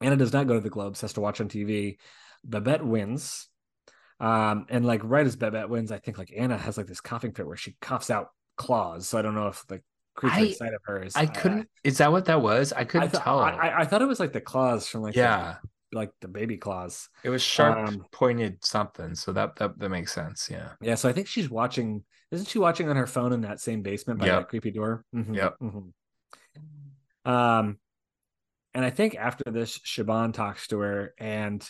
Anna 0.00 0.16
does 0.16 0.32
not 0.32 0.46
go 0.46 0.54
to 0.54 0.60
the 0.60 0.70
Globes, 0.70 1.00
has 1.00 1.12
to 1.14 1.20
watch 1.20 1.40
on 1.40 1.48
TV. 1.48 1.98
Babette 2.44 2.84
wins, 2.84 3.48
um, 4.18 4.66
and 4.68 4.84
like 4.84 5.00
right 5.04 5.26
as 5.26 5.36
Babette 5.36 5.68
wins, 5.68 5.92
I 5.92 5.98
think 5.98 6.18
like 6.18 6.32
Anna 6.36 6.58
has 6.58 6.76
like 6.76 6.86
this 6.86 7.00
coughing 7.00 7.32
fit 7.32 7.46
where 7.46 7.56
she 7.56 7.76
coughs 7.80 8.10
out 8.10 8.28
claws. 8.56 9.08
So 9.08 9.18
I 9.18 9.22
don't 9.22 9.34
know 9.34 9.48
if 9.48 9.64
the 9.68 9.80
creature 10.14 10.36
I- 10.36 10.40
inside 10.40 10.74
of 10.74 10.80
her 10.84 11.02
is. 11.02 11.16
i 11.16 11.26
couldn't 11.26 11.68
is 11.84 11.98
that 11.98 12.12
what 12.12 12.26
that 12.26 12.40
was 12.42 12.72
i 12.72 12.80
I, 12.80 12.84
couldn't 12.84 13.10
thought- 13.10 13.22
tell 13.24 13.38
I, 13.40 13.50
I, 13.52 13.80
I 13.80 13.84
thought 13.84 14.02
it 14.02 14.08
was 14.08 14.20
like 14.20 14.32
the 14.32 14.40
claws 14.40 14.86
from 14.88 15.02
like 15.02 15.14
the- 15.14 15.20
yeah 15.20 15.56
like 15.94 16.10
the 16.22 16.28
baby 16.28 16.56
claws. 16.56 17.08
it 17.22 17.28
was 17.28 17.42
sharp 17.42 17.86
Um, 17.88 18.06
pointed 18.12 18.64
something 18.64 19.14
so 19.14 19.32
that, 19.34 19.56
that 19.56 19.78
that 19.78 19.90
makes 19.90 20.10
sense 20.12 20.48
yeah 20.50 20.70
Yeah, 20.80 20.94
so 20.94 21.06
I 21.06 21.12
think 21.12 21.26
she's 21.26 21.50
watching. 21.50 22.02
Isn't 22.30 22.48
she 22.48 22.58
watching 22.58 22.88
on 22.88 22.96
her 22.96 23.06
phone 23.06 23.34
in 23.34 23.42
that 23.42 23.60
same 23.60 23.82
basement 23.82 24.18
by 24.18 24.24
Yep. 24.24 24.38
that 24.40 24.48
creepy 24.48 24.70
door? 24.70 25.04
Mhm, 25.14 25.36
Yep. 25.36 25.56
mhm. 25.60 25.92
Um, 27.30 27.78
and 28.74 28.84
I 28.86 28.88
think 28.90 29.16
after 29.16 29.44
this, 29.50 29.78
Siobhan 29.80 30.32
talks 30.32 30.66
to 30.68 30.78
her 30.78 31.14
and 31.18 31.62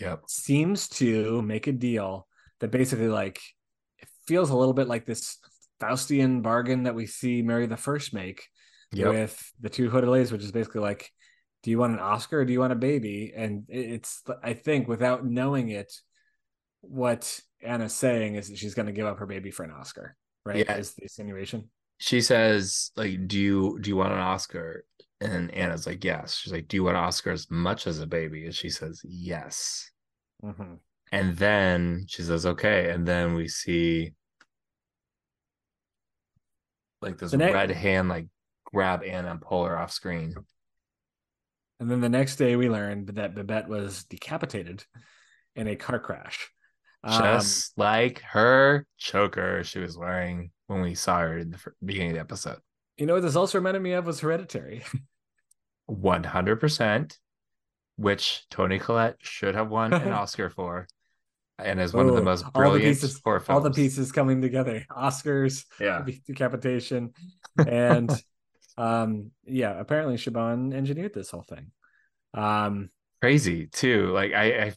yep 0.00 0.20
seems 0.28 0.88
to 0.88 1.40
make 1.42 1.66
a 1.66 1.72
deal 1.72 2.26
that 2.60 2.70
basically 2.70 3.08
like 3.08 3.40
it 3.98 4.08
feels 4.26 4.50
a 4.50 4.56
little 4.56 4.74
bit 4.74 4.86
like 4.88 5.06
this 5.06 5.38
Faustian 5.82 6.42
bargain 6.42 6.84
that 6.84 6.94
we 6.94 7.06
see 7.06 7.42
Mary 7.42 7.66
the 7.66 7.76
First 7.76 8.14
make 8.14 8.46
yep 8.92 9.08
with 9.08 9.52
the 9.60 9.70
two 9.70 9.90
hooded 9.90 10.08
ladies, 10.10 10.30
which 10.32 10.42
is 10.44 10.52
basically 10.52 10.80
like, 10.80 11.10
do 11.62 11.70
you 11.70 11.78
want 11.78 11.92
an 11.94 11.98
Oscar 11.98 12.40
or 12.40 12.44
do 12.44 12.52
you 12.52 12.60
want 12.60 12.72
a 12.72 12.76
baby? 12.76 13.32
And 13.36 13.64
it's 13.68 14.22
I 14.42 14.52
think 14.54 14.88
without 14.88 15.24
knowing 15.26 15.68
it, 15.70 15.92
what 16.80 17.40
Anna's 17.62 17.94
saying 17.94 18.34
is 18.36 18.48
that 18.48 18.58
she's 18.58 18.74
going 18.74 18.86
to 18.86 18.92
give 18.92 19.06
up 19.06 19.18
her 19.18 19.26
baby 19.26 19.50
for 19.50 19.62
an 19.64 19.70
Oscar, 19.70 20.16
right? 20.44 20.58
Yeah. 20.66 20.76
Is 20.76 20.94
the 20.94 21.02
insinuation? 21.02 21.70
she 21.98 22.20
says 22.20 22.90
like 22.96 23.28
do 23.28 23.38
you 23.38 23.78
do 23.80 23.88
you 23.88 23.94
want 23.96 24.12
an 24.12 24.18
oscar 24.18 24.84
and 25.20 25.52
anna's 25.52 25.86
like 25.86 26.02
yes 26.02 26.34
she's 26.34 26.52
like 26.52 26.66
do 26.66 26.76
you 26.76 26.82
want 26.82 26.96
an 26.96 27.04
oscar 27.04 27.30
as 27.30 27.48
much 27.48 27.86
as 27.86 28.00
a 28.00 28.06
baby 28.08 28.44
and 28.44 28.54
she 28.54 28.68
says 28.68 29.00
yes 29.04 29.88
Mhm. 30.42 30.78
and 31.12 31.36
then 31.36 32.04
she 32.08 32.22
says 32.22 32.44
okay 32.44 32.90
and 32.90 33.06
then 33.06 33.34
we 33.34 33.46
see 33.46 34.14
like 37.02 37.18
this 37.18 37.34
red 37.34 37.70
hand 37.70 38.08
like 38.08 38.28
grab 38.64 39.02
anna 39.04 39.30
and 39.30 39.40
pull 39.40 39.64
her 39.64 39.78
off 39.78 39.92
screen 39.92 40.34
And 41.80 41.90
then 41.90 42.00
the 42.00 42.08
next 42.08 42.36
day, 42.36 42.54
we 42.54 42.70
learned 42.70 43.08
that 43.16 43.34
Babette 43.34 43.68
was 43.68 44.04
decapitated 44.04 44.84
in 45.56 45.66
a 45.66 45.74
car 45.74 45.98
crash. 45.98 46.48
Um, 47.02 47.20
just 47.20 47.76
like 47.76 48.20
her 48.20 48.86
choker 48.96 49.64
she 49.64 49.80
was 49.80 49.98
wearing 49.98 50.52
when 50.68 50.82
we 50.82 50.94
saw 50.94 51.18
her 51.18 51.38
in 51.38 51.50
the 51.50 51.58
beginning 51.84 52.10
of 52.10 52.14
the 52.14 52.20
episode 52.20 52.58
you 52.96 53.06
know 53.06 53.14
what 53.14 53.22
this 53.22 53.36
also 53.36 53.58
reminded 53.58 53.82
me 53.82 53.92
of 53.92 54.06
was 54.06 54.20
Hereditary. 54.20 54.84
100% 55.90 57.18
which 57.96 58.46
toni 58.48 58.78
collette 58.78 59.16
should 59.20 59.54
have 59.54 59.68
won 59.68 59.92
an 59.92 60.12
oscar 60.12 60.48
for 60.48 60.86
and 61.58 61.80
is 61.80 61.92
one 61.92 62.08
of 62.08 62.14
the 62.14 62.20
Oh, 62.20 62.24
most 62.24 62.44
all 62.54 62.72
the 62.72 62.80
pieces- 62.80 63.20
horror 63.24 63.42
All 63.48 63.60
the 63.60 63.70
pieces 63.70 64.12
coming 64.12 64.40
together: 64.40 64.84
Oscars, 64.90 65.64
yeah 65.80 66.04
decapitation, 66.26 67.12
and 67.58 68.10
um, 68.78 69.30
yeah. 69.44 69.78
Apparently, 69.78 70.16
Siobhan 70.16 70.72
engineered 70.74 71.14
this 71.14 71.30
whole 71.30 71.42
thing. 71.42 71.70
Um, 72.34 72.90
crazy 73.20 73.66
too 73.68 74.08
like 74.08 74.32
i 74.32 74.64
i 74.64 74.72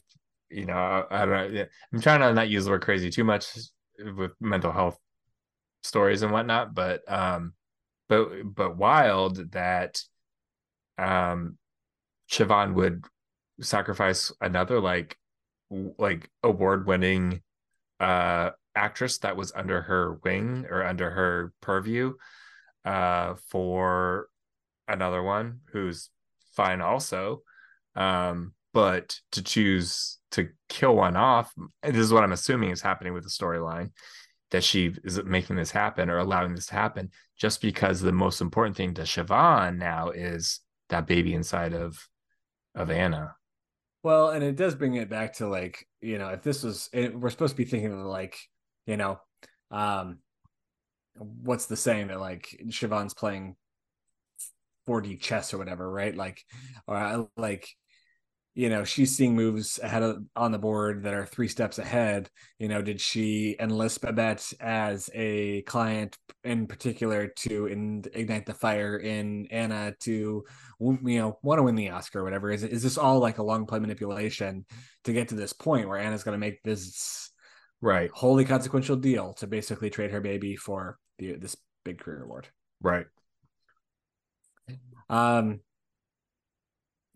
you 0.50 0.66
know 0.66 1.04
i, 1.10 1.24
don't 1.26 1.52
know 1.52 1.66
i'm 1.92 2.00
trying 2.00 2.20
to 2.20 2.32
not 2.32 2.48
use 2.48 2.64
the 2.64 2.70
word 2.70 2.80
crazy 2.82 3.10
too 3.10 3.24
much 3.24 3.58
with 4.16 4.30
mental 4.40 4.70
health 4.70 4.96
stories 5.82 6.22
and 6.22 6.30
whatnot 6.30 6.72
but 6.72 7.00
um 7.10 7.54
but 8.08 8.28
but 8.44 8.76
wild 8.76 9.50
that 9.50 10.00
um 10.96 11.58
Siobhan 12.30 12.74
would 12.74 13.04
sacrifice 13.60 14.30
another 14.40 14.80
like 14.80 15.16
like 15.70 16.30
award 16.42 16.86
winning 16.86 17.42
uh 18.00 18.50
actress 18.74 19.18
that 19.18 19.36
was 19.36 19.52
under 19.54 19.82
her 19.82 20.18
wing 20.24 20.66
or 20.70 20.84
under 20.84 21.10
her 21.10 21.52
purview 21.60 22.12
uh 22.84 23.34
for 23.48 24.28
another 24.86 25.22
one 25.22 25.60
who's 25.72 26.10
fine 26.54 26.80
also 26.80 27.42
um 27.96 28.52
but 28.72 29.18
to 29.32 29.42
choose 29.42 30.18
to 30.30 30.48
kill 30.68 30.94
one 30.94 31.16
off 31.16 31.52
this 31.82 31.96
is 31.96 32.12
what 32.12 32.22
i'm 32.22 32.32
assuming 32.32 32.70
is 32.70 32.82
happening 32.82 33.14
with 33.14 33.24
the 33.24 33.30
storyline 33.30 33.90
that 34.50 34.62
she 34.62 34.94
is 35.04 35.22
making 35.24 35.56
this 35.56 35.70
happen 35.70 36.08
or 36.08 36.18
allowing 36.18 36.54
this 36.54 36.66
to 36.66 36.74
happen 36.74 37.10
just 37.36 37.60
because 37.60 38.00
the 38.00 38.12
most 38.12 38.40
important 38.40 38.76
thing 38.76 38.94
to 38.94 39.02
Siobhan 39.02 39.76
now 39.76 40.10
is 40.10 40.60
that 40.88 41.06
baby 41.06 41.34
inside 41.34 41.74
of 41.74 42.08
of 42.74 42.90
Anna. 42.90 43.34
Well, 44.06 44.28
and 44.30 44.44
it 44.44 44.54
does 44.54 44.76
bring 44.76 44.94
it 44.94 45.10
back 45.10 45.32
to 45.34 45.48
like 45.48 45.84
you 46.00 46.16
know, 46.16 46.28
if 46.28 46.42
this 46.42 46.62
was, 46.62 46.88
it, 46.92 47.18
we're 47.18 47.28
supposed 47.28 47.54
to 47.54 47.56
be 47.56 47.64
thinking 47.64 47.92
of 47.92 48.06
like 48.06 48.38
you 48.86 48.96
know, 48.96 49.18
um, 49.72 50.18
what's 51.18 51.66
the 51.66 51.76
saying 51.76 52.06
that 52.06 52.20
like 52.20 52.56
Siobhan's 52.68 53.14
playing 53.14 53.56
4D 54.88 55.20
chess 55.20 55.52
or 55.52 55.58
whatever, 55.58 55.90
right? 55.90 56.14
Like, 56.14 56.40
or 56.86 56.96
uh, 56.96 57.24
like, 57.36 57.68
you 58.56 58.70
know, 58.70 58.84
she's 58.84 59.14
seeing 59.14 59.36
moves 59.36 59.78
ahead 59.82 60.02
of 60.02 60.24
on 60.34 60.50
the 60.50 60.58
board 60.58 61.02
that 61.02 61.12
are 61.12 61.26
three 61.26 61.46
steps 61.46 61.78
ahead. 61.78 62.30
You 62.58 62.68
know, 62.68 62.80
did 62.80 63.02
she 63.02 63.54
enlist 63.60 64.00
Babette 64.00 64.50
as 64.60 65.10
a 65.12 65.60
client 65.62 66.16
in 66.42 66.66
particular 66.66 67.28
to 67.40 67.66
in, 67.66 68.06
ignite 68.14 68.46
the 68.46 68.54
fire 68.54 68.96
in 68.96 69.46
Anna 69.50 69.94
to, 70.00 70.42
you 70.80 70.98
know, 71.18 71.38
want 71.42 71.58
to 71.58 71.64
win 71.64 71.74
the 71.74 71.90
Oscar 71.90 72.20
or 72.20 72.24
whatever? 72.24 72.50
Is 72.50 72.64
is 72.64 72.82
this 72.82 72.96
all 72.96 73.18
like 73.18 73.36
a 73.36 73.42
long 73.42 73.66
play 73.66 73.78
manipulation 73.78 74.64
to 75.04 75.12
get 75.12 75.28
to 75.28 75.34
this 75.34 75.52
point 75.52 75.86
where 75.86 75.98
Anna's 75.98 76.24
going 76.24 76.32
to 76.32 76.38
make 76.38 76.62
this 76.62 77.30
Right. 77.82 78.10
wholly 78.14 78.46
consequential 78.46 78.96
deal 78.96 79.34
to 79.34 79.46
basically 79.46 79.90
trade 79.90 80.12
her 80.12 80.22
baby 80.22 80.56
for 80.56 80.98
the, 81.18 81.34
this 81.34 81.56
big 81.84 81.98
career 81.98 82.22
award? 82.22 82.48
Right. 82.80 83.04
Um, 85.10 85.60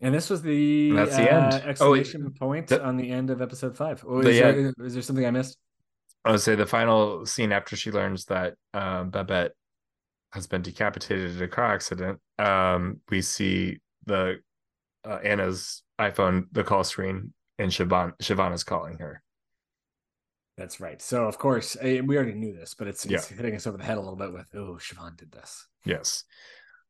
and 0.01 0.13
this 0.13 0.29
was 0.29 0.41
the, 0.41 0.91
That's 0.91 1.15
the 1.15 1.31
uh, 1.31 1.37
end. 1.45 1.53
Oh, 1.79 1.91
wait. 1.91 2.01
exclamation 2.01 2.31
point 2.33 2.67
The- 2.67 2.83
on 2.83 2.97
the 2.97 3.09
end 3.11 3.29
of 3.29 3.41
episode 3.41 3.77
five. 3.77 4.03
Oh, 4.07 4.21
The 4.21 4.73
is, 4.83 4.93
there 4.93 5.01
something 5.01 5.25
I 5.25 5.31
missed? 5.31 5.57
I 6.25 6.31
would 6.31 6.41
say 6.41 6.55
the 6.55 6.65
final 6.67 7.25
scene 7.25 7.51
after 7.51 7.75
she 7.75 7.91
learns 7.91 8.25
that 8.25 8.55
um, 8.73 9.09
Babette 9.09 9.51
has 10.33 10.47
been 10.47 10.61
decapitated 10.61 11.35
in 11.37 11.41
a 11.43 11.47
car 11.47 11.73
accident. 11.73 12.19
Um, 12.37 13.01
we 13.09 13.21
see 13.21 13.79
the 14.05 14.39
uh, 15.03 15.17
Anna's 15.23 15.83
iPhone, 15.99 16.45
the 16.51 16.63
call 16.63 16.83
screen, 16.83 17.33
and 17.57 17.71
Siobhan 17.71 18.13
Siobhan 18.21 18.53
is 18.53 18.63
calling 18.63 18.99
her. 18.99 19.21
That's 20.57 20.79
right. 20.79 21.01
So 21.01 21.25
of 21.25 21.37
course 21.37 21.75
eh, 21.81 22.01
we 22.01 22.15
already 22.17 22.33
knew 22.33 22.53
this, 22.53 22.75
but 22.75 22.87
it's, 22.87 23.05
it's 23.05 23.31
Yeah. 23.31 23.35
hitting 23.37 23.55
us 23.55 23.65
over 23.65 23.77
the 23.77 23.83
head 23.83 23.97
a 23.97 24.01
little 24.01 24.15
bit 24.15 24.31
with 24.33 24.47
oh 24.53 24.77
Siobhan 24.79 25.17
did 25.17 25.31
this. 25.31 25.67
Yes. 25.85 26.23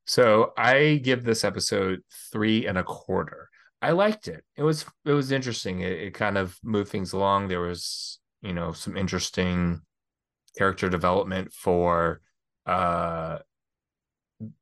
So 0.05 0.53
I 0.57 0.99
give 1.03 1.23
this 1.23 1.43
episode 1.43 2.01
three 2.31 2.65
and 2.67 2.77
a 2.77 2.83
quarter. 2.83 3.49
I 3.81 3.91
liked 3.91 4.27
it. 4.27 4.43
It 4.57 4.63
was 4.63 4.85
it 5.05 5.13
was 5.13 5.31
interesting. 5.31 5.81
It, 5.81 5.93
it 5.93 6.13
kind 6.13 6.37
of 6.37 6.57
moved 6.63 6.89
things 6.89 7.13
along. 7.13 7.47
There 7.47 7.61
was 7.61 8.19
you 8.41 8.53
know 8.53 8.71
some 8.71 8.97
interesting 8.97 9.81
character 10.57 10.89
development 10.89 11.53
for 11.53 12.21
uh 12.65 13.39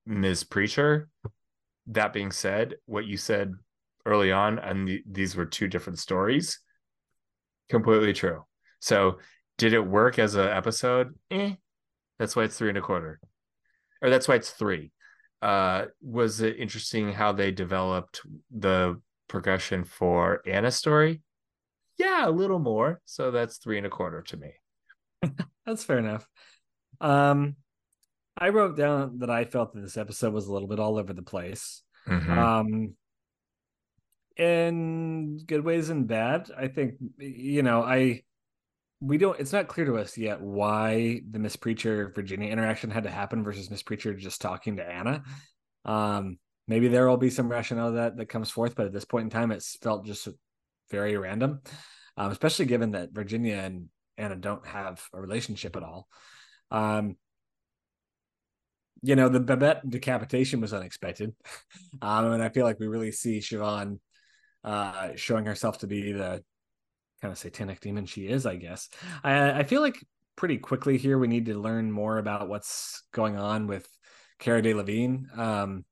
Ms. 0.05 0.43
Preacher. 0.43 1.09
That 1.87 2.13
being 2.13 2.31
said, 2.31 2.75
what 2.85 3.05
you 3.05 3.17
said 3.17 3.53
early 4.05 4.31
on, 4.31 4.59
and 4.59 4.87
the, 4.87 5.03
these 5.09 5.35
were 5.35 5.45
two 5.45 5.67
different 5.67 5.99
stories. 5.99 6.59
Completely 7.69 8.13
true. 8.13 8.45
So, 8.79 9.19
did 9.57 9.73
it 9.73 9.79
work 9.79 10.19
as 10.19 10.35
an 10.35 10.47
episode? 10.47 11.15
Eh. 11.31 11.55
That's 12.17 12.35
why 12.35 12.43
it's 12.43 12.57
three 12.57 12.69
and 12.69 12.77
a 12.77 12.81
quarter, 12.81 13.19
or 14.01 14.09
that's 14.09 14.27
why 14.27 14.35
it's 14.35 14.51
three. 14.51 14.91
Uh, 15.41 15.85
was 16.01 16.41
it 16.41 16.57
interesting 16.57 17.13
how 17.13 17.31
they 17.31 17.51
developed 17.51 18.21
the 18.51 18.99
progression 19.27 19.83
for 19.83 20.41
Anna's 20.45 20.75
story? 20.75 21.21
Yeah, 21.97 22.27
a 22.27 22.31
little 22.31 22.59
more. 22.59 23.01
So 23.05 23.31
that's 23.31 23.57
three 23.57 23.77
and 23.77 23.87
a 23.87 23.89
quarter 23.89 24.21
to 24.23 24.37
me. 24.37 24.53
That's 25.65 25.83
fair 25.83 25.99
enough. 25.99 26.25
Um, 27.01 27.57
I 28.37 28.49
wrote 28.49 28.77
down 28.77 29.19
that 29.19 29.29
I 29.29 29.43
felt 29.43 29.73
that 29.73 29.81
this 29.81 29.97
episode 29.97 30.33
was 30.33 30.47
a 30.47 30.53
little 30.53 30.67
bit 30.67 30.79
all 30.79 30.97
over 30.97 31.11
the 31.13 31.21
place. 31.21 31.83
Mhm. 32.07 32.37
Um, 32.37 32.95
in 34.37 35.37
good 35.45 35.63
ways 35.63 35.89
and 35.89 36.07
bad. 36.07 36.49
I 36.57 36.69
think 36.69 36.95
you 37.17 37.61
know 37.61 37.83
I 37.83 38.23
we 39.01 39.17
don't. 39.17 39.39
It's 39.39 39.53
not 39.53 39.67
clear 39.67 39.85
to 39.85 39.97
us 39.97 40.17
yet 40.17 40.41
why 40.41 41.21
the 41.29 41.39
Miss 41.39 41.55
Preacher 41.55 42.11
Virginia 42.13 42.51
interaction 42.51 42.89
had 42.89 43.03
to 43.03 43.09
happen 43.09 43.43
versus 43.43 43.69
Miss 43.69 43.83
Preacher 43.83 44.13
just 44.13 44.41
talking 44.41 44.77
to 44.77 44.85
Anna. 44.85 45.23
Um, 45.85 46.37
maybe 46.67 46.89
there 46.89 47.07
will 47.07 47.17
be 47.17 47.29
some 47.29 47.49
rationale 47.49 47.93
that 47.93 48.17
that 48.17 48.27
comes 48.27 48.51
forth, 48.51 48.75
but 48.75 48.85
at 48.85 48.93
this 48.93 49.05
point 49.05 49.23
in 49.25 49.29
time, 49.29 49.51
it's 49.51 49.77
felt 49.77 50.05
just 50.05 50.27
very 50.91 51.17
random, 51.17 51.61
um, 52.17 52.31
especially 52.31 52.65
given 52.65 52.91
that 52.91 53.13
Virginia 53.13 53.55
and 53.55 53.87
Anna 54.17 54.35
don't 54.35 54.65
have 54.67 55.01
a 55.13 55.21
relationship 55.21 55.75
at 55.77 55.83
all. 55.83 56.07
Um, 56.71 57.15
you 59.01 59.15
know, 59.15 59.29
the 59.29 59.39
Babette 59.39 59.89
decapitation 59.89 60.61
was 60.61 60.73
unexpected. 60.73 61.33
Um, 62.01 62.31
and 62.31 62.43
I 62.43 62.47
feel 62.47 62.65
like 62.65 62.79
we 62.79 62.87
really 62.87 63.11
see 63.11 63.39
Siobhan 63.39 63.99
uh, 64.63 65.09
showing 65.15 65.45
herself 65.45 65.79
to 65.79 65.87
be 65.87 66.13
the 66.13 66.43
kind 67.21 67.31
of 67.31 67.37
satanic 67.37 67.79
demon 67.81 68.05
she 68.05 68.27
is, 68.27 68.45
I 68.45 68.55
guess. 68.55 68.89
I, 69.23 69.51
I 69.59 69.63
feel 69.63 69.81
like 69.81 70.03
pretty 70.35 70.57
quickly 70.57 70.97
here 70.97 71.17
we 71.17 71.27
need 71.27 71.47
to 71.47 71.59
learn 71.59 71.91
more 71.91 72.17
about 72.17 72.47
what's 72.47 73.03
going 73.13 73.37
on 73.37 73.67
with 73.67 73.87
Cara 74.39 74.61
Delevingne. 74.61 75.37
Um, 75.37 75.85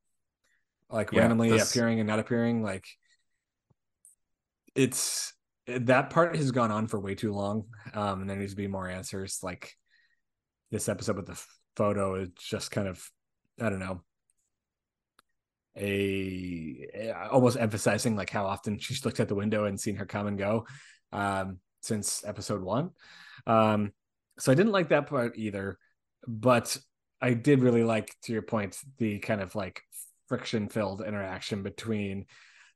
like 0.89 1.11
Yeah, 1.11 1.19
randomly 1.21 1.49
this- 1.49 1.69
appearing 1.69 1.99
and 1.99 2.07
not 2.07 2.19
appearing. 2.19 2.63
Like 2.63 2.85
it's 4.75 5.33
that 5.67 6.09
part 6.11 6.35
has 6.35 6.51
gone 6.51 6.71
on 6.71 6.87
for 6.87 6.99
way 6.99 7.13
too 7.15 7.33
long. 7.33 7.65
Um, 7.93 8.21
and 8.21 8.29
there 8.29 8.37
needs 8.37 8.53
to 8.53 8.57
be 8.57 8.67
more 8.67 8.87
answers. 8.87 9.39
Like 9.43 9.73
this 10.71 10.87
episode 10.87 11.17
with 11.17 11.25
the 11.25 11.41
photo 11.75 12.15
is 12.15 12.29
just 12.37 12.71
kind 12.71 12.87
of, 12.87 13.05
I 13.59 13.69
don't 13.69 13.79
know, 13.79 14.01
a, 15.75 16.87
a- 16.95 17.29
almost 17.31 17.57
emphasizing 17.57 18.15
like 18.15 18.29
how 18.29 18.45
often 18.45 18.79
she's 18.79 19.05
looked 19.05 19.19
at 19.19 19.27
the 19.27 19.35
window 19.35 19.65
and 19.65 19.79
seen 19.79 19.95
her 19.97 20.05
come 20.05 20.27
and 20.27 20.37
go 20.37 20.65
um, 21.11 21.59
since 21.81 22.23
episode 22.25 22.61
one. 22.61 22.91
Um, 23.45 23.91
so 24.39 24.51
I 24.51 24.55
didn't 24.55 24.71
like 24.73 24.89
that 24.89 25.07
part 25.07 25.37
either, 25.37 25.77
but 26.27 26.77
I 27.21 27.33
did 27.33 27.61
really 27.61 27.83
like, 27.83 28.13
to 28.23 28.33
your 28.33 28.41
point, 28.43 28.77
the 28.97 29.19
kind 29.19 29.41
of 29.41 29.55
like 29.55 29.81
friction 30.27 30.67
filled 30.69 31.01
interaction 31.01 31.63
between 31.63 32.25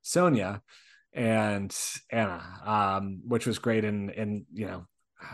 Sonia 0.02 0.62
and 1.14 1.76
Anna, 2.10 2.42
um, 2.66 3.22
which 3.28 3.46
was 3.46 3.60
great. 3.60 3.84
And 3.86 4.10
and 4.12 4.46
you 4.54 4.66
know, 4.68 4.86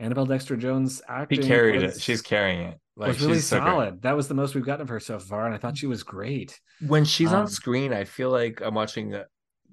Annabelle 0.00 0.26
Dexter 0.26 0.56
Jones 0.56 1.02
She 1.30 1.38
acting 1.38 1.42
carried 1.42 1.82
was, 1.82 1.82
it. 1.82 2.00
She's 2.00 2.22
carrying 2.22 2.60
it. 2.60 2.78
Like 2.96 3.08
was 3.08 3.20
really 3.20 3.38
she's 3.38 3.46
so 3.46 3.60
great. 3.60 3.72
solid. 3.72 4.02
that 4.02 4.16
was 4.16 4.28
the 4.28 4.34
most 4.34 4.54
we've 4.54 4.64
gotten 4.64 4.82
of 4.82 4.88
her 4.88 5.00
so 5.00 5.18
far, 5.18 5.46
and 5.46 5.54
I 5.54 5.58
thought 5.58 5.76
she 5.78 5.86
was 5.86 6.02
great. 6.02 6.58
when 6.80 7.04
she's 7.04 7.32
Um, 7.32 7.40
on 7.40 7.48
screen 7.48 7.92
i 7.92 8.04
feel 8.04 8.30
like 8.30 8.60
i'm 8.62 8.74
watching 8.74 9.14
a, 9.14 9.26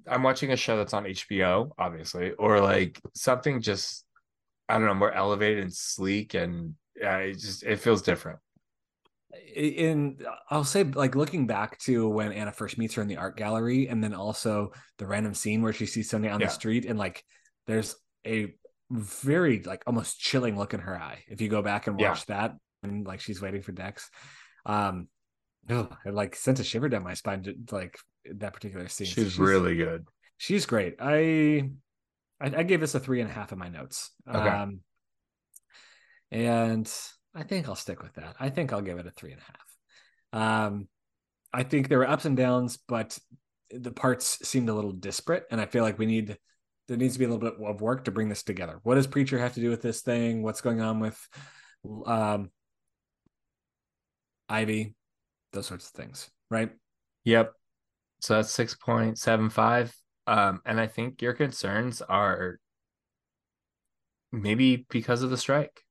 i'm 0.07 0.23
watching 0.23 0.51
a 0.51 0.55
show 0.55 0.77
that's 0.77 0.93
on 0.93 1.03
hbo 1.05 1.71
obviously 1.77 2.31
or 2.33 2.59
like 2.59 2.99
something 3.13 3.61
just 3.61 4.05
i 4.69 4.77
don't 4.77 4.85
know 4.87 4.93
more 4.93 5.11
elevated 5.13 5.63
and 5.63 5.73
sleek 5.73 6.33
and 6.33 6.75
yeah 6.95 7.17
it 7.17 7.33
just 7.33 7.63
it 7.63 7.79
feels 7.79 8.01
different 8.01 8.39
in 9.55 10.17
I'll 10.49 10.63
say 10.63 10.83
like 10.83 11.15
looking 11.15 11.45
back 11.45 11.77
to 11.79 12.07
when 12.07 12.31
Anna 12.31 12.51
first 12.51 12.77
meets 12.77 12.93
her 12.95 13.01
in 13.01 13.07
the 13.07 13.17
art 13.17 13.35
gallery 13.35 13.87
and 13.87 14.01
then 14.03 14.13
also 14.13 14.71
the 14.97 15.05
random 15.05 15.33
scene 15.33 15.61
where 15.61 15.73
she 15.73 15.85
sees 15.85 16.09
Sonia 16.09 16.31
on 16.31 16.39
Yeah. 16.39 16.47
the 16.47 16.53
street 16.53 16.85
and 16.85 16.97
like 16.97 17.23
there's 17.67 17.95
a 18.25 18.53
very 18.89 19.61
like 19.63 19.83
almost 19.87 20.19
chilling 20.19 20.57
look 20.57 20.73
in 20.73 20.79
her 20.79 20.97
eye 20.97 21.23
if 21.27 21.41
you 21.41 21.49
go 21.49 21.61
back 21.61 21.87
and 21.87 21.99
Yeah. 21.99 22.09
watch 22.09 22.25
that 22.27 22.55
and 22.83 23.05
like 23.05 23.19
she's 23.19 23.41
waiting 23.41 23.61
for 23.61 23.71
Dex 23.73 24.09
um 24.65 25.07
oh, 25.69 25.89
it 26.05 26.13
like 26.13 26.35
sent 26.35 26.59
a 26.59 26.63
shiver 26.63 26.87
down 26.87 27.03
my 27.03 27.13
spine 27.13 27.43
to, 27.43 27.55
like 27.71 27.97
that 28.35 28.53
particular 28.53 28.87
scene. 28.87 29.07
So 29.07 29.23
she's, 29.23 29.39
really 29.39 29.75
good. 29.75 30.05
She's 30.37 30.65
great. 30.65 30.95
I, 30.99 31.69
I 32.41 32.57
i 32.57 32.63
gave 32.63 32.81
this 32.81 32.95
a 32.95 32.99
three 32.99 33.21
and 33.21 33.29
a 33.29 33.33
half 33.33 33.51
in 33.51 33.59
my 33.59 33.69
notes. 33.69 34.11
Okay. 34.27 34.47
um 34.47 34.79
and 36.31 36.91
i 37.35 37.43
think 37.43 37.67
i'll 37.69 37.75
stick 37.75 38.01
with 38.01 38.13
that. 38.15 38.35
I 38.39 38.49
think 38.49 38.73
i'll 38.73 38.81
give 38.81 38.97
it 38.97 39.07
a 39.07 39.11
three 39.11 39.31
and 39.31 39.41
a 39.41 40.37
half. 40.39 40.65
Um 40.65 40.87
i 41.53 41.63
think 41.63 41.87
there 41.87 41.99
were 41.99 42.09
ups 42.09 42.25
and 42.25 42.35
downs 42.35 42.77
but 42.87 43.17
the 43.71 43.91
parts 43.91 44.45
seemed 44.47 44.69
a 44.69 44.73
little 44.73 44.91
disparate 44.91 45.45
and 45.49 45.59
i 45.59 45.65
feel 45.65 45.83
like 45.83 45.97
we 45.97 46.05
need 46.05 46.37
there 46.87 46.97
needs 46.97 47.13
to 47.13 47.19
be 47.19 47.25
a 47.25 47.29
little 47.29 47.49
bit 47.49 47.59
of 47.65 47.81
work 47.81 48.05
to 48.05 48.11
bring 48.11 48.29
this 48.29 48.43
together. 48.43 48.79
What 48.83 48.93
does 48.93 49.07
preacher 49.07 49.39
have 49.39 49.55
to 49.55 49.59
do 49.59 49.71
with 49.71 49.81
this 49.81 50.01
thing? 50.01 50.43
What's 50.43 50.61
going 50.61 50.81
on 50.81 50.99
with 50.99 51.19
um 52.05 52.51
ivy? 54.49 54.95
Those 55.53 55.67
sorts 55.67 55.87
of 55.87 55.91
things 55.93 56.29
right? 56.49 56.71
Yep 57.23 57.53
so 58.25 58.35
that's 58.35 58.55
6.75 58.57 59.91
um 60.27 60.61
and 60.65 60.79
i 60.79 60.87
think 60.87 61.21
your 61.21 61.33
concerns 61.33 62.01
are 62.01 62.59
maybe 64.31 64.85
because 64.89 65.21
of 65.21 65.29
the 65.29 65.37
strike 65.37 65.81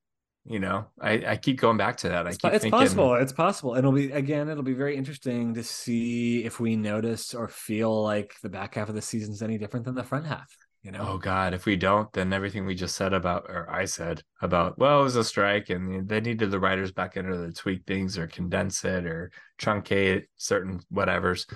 you 0.44 0.58
know 0.58 0.86
i 1.00 1.12
i 1.26 1.36
keep 1.36 1.58
going 1.60 1.76
back 1.76 1.96
to 1.96 2.08
that 2.08 2.26
i 2.26 2.30
It's, 2.30 2.38
keep 2.38 2.52
it's 2.52 2.62
thinking 2.62 2.78
possible. 2.78 3.14
It's 3.14 3.32
possible. 3.32 3.74
And 3.74 3.78
it'll 3.78 3.92
be 3.92 4.12
again, 4.12 4.48
it'll 4.48 4.62
be 4.62 4.74
very 4.74 4.96
interesting 4.96 5.54
to 5.54 5.62
see 5.62 6.44
if 6.44 6.60
we 6.60 6.76
notice 6.76 7.32
or 7.32 7.48
feel 7.48 8.02
like 8.02 8.34
the 8.42 8.50
back 8.50 8.74
half 8.74 8.88
of 8.88 8.94
the 8.94 9.02
season's 9.02 9.40
any 9.42 9.56
different 9.56 9.86
than 9.86 9.94
the 9.94 10.04
front 10.04 10.26
half. 10.26 10.54
You 10.82 10.92
know, 10.92 11.06
Oh 11.12 11.16
God! 11.18 11.54
If 11.54 11.64
we 11.64 11.76
don't, 11.76 12.12
then 12.12 12.34
everything 12.34 12.66
we 12.66 12.74
just 12.74 12.94
said 12.94 13.14
about, 13.14 13.46
or 13.48 13.70
I 13.70 13.86
said 13.86 14.22
about, 14.42 14.78
well, 14.78 15.00
it 15.00 15.04
was 15.04 15.16
a 15.16 15.24
strike, 15.24 15.70
and 15.70 16.06
they 16.06 16.20
needed 16.20 16.50
the 16.50 16.60
writers 16.60 16.92
back 16.92 17.16
in 17.16 17.24
to 17.24 17.50
tweak 17.52 17.86
things, 17.86 18.18
or 18.18 18.26
condense 18.26 18.84
it, 18.84 19.06
or 19.06 19.30
truncate 19.58 20.24
certain 20.36 20.80
whatevers. 20.92 21.50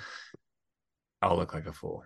I'll 1.23 1.37
look 1.37 1.55
like 1.55 1.67
a 1.67 1.73
fool, 1.73 2.05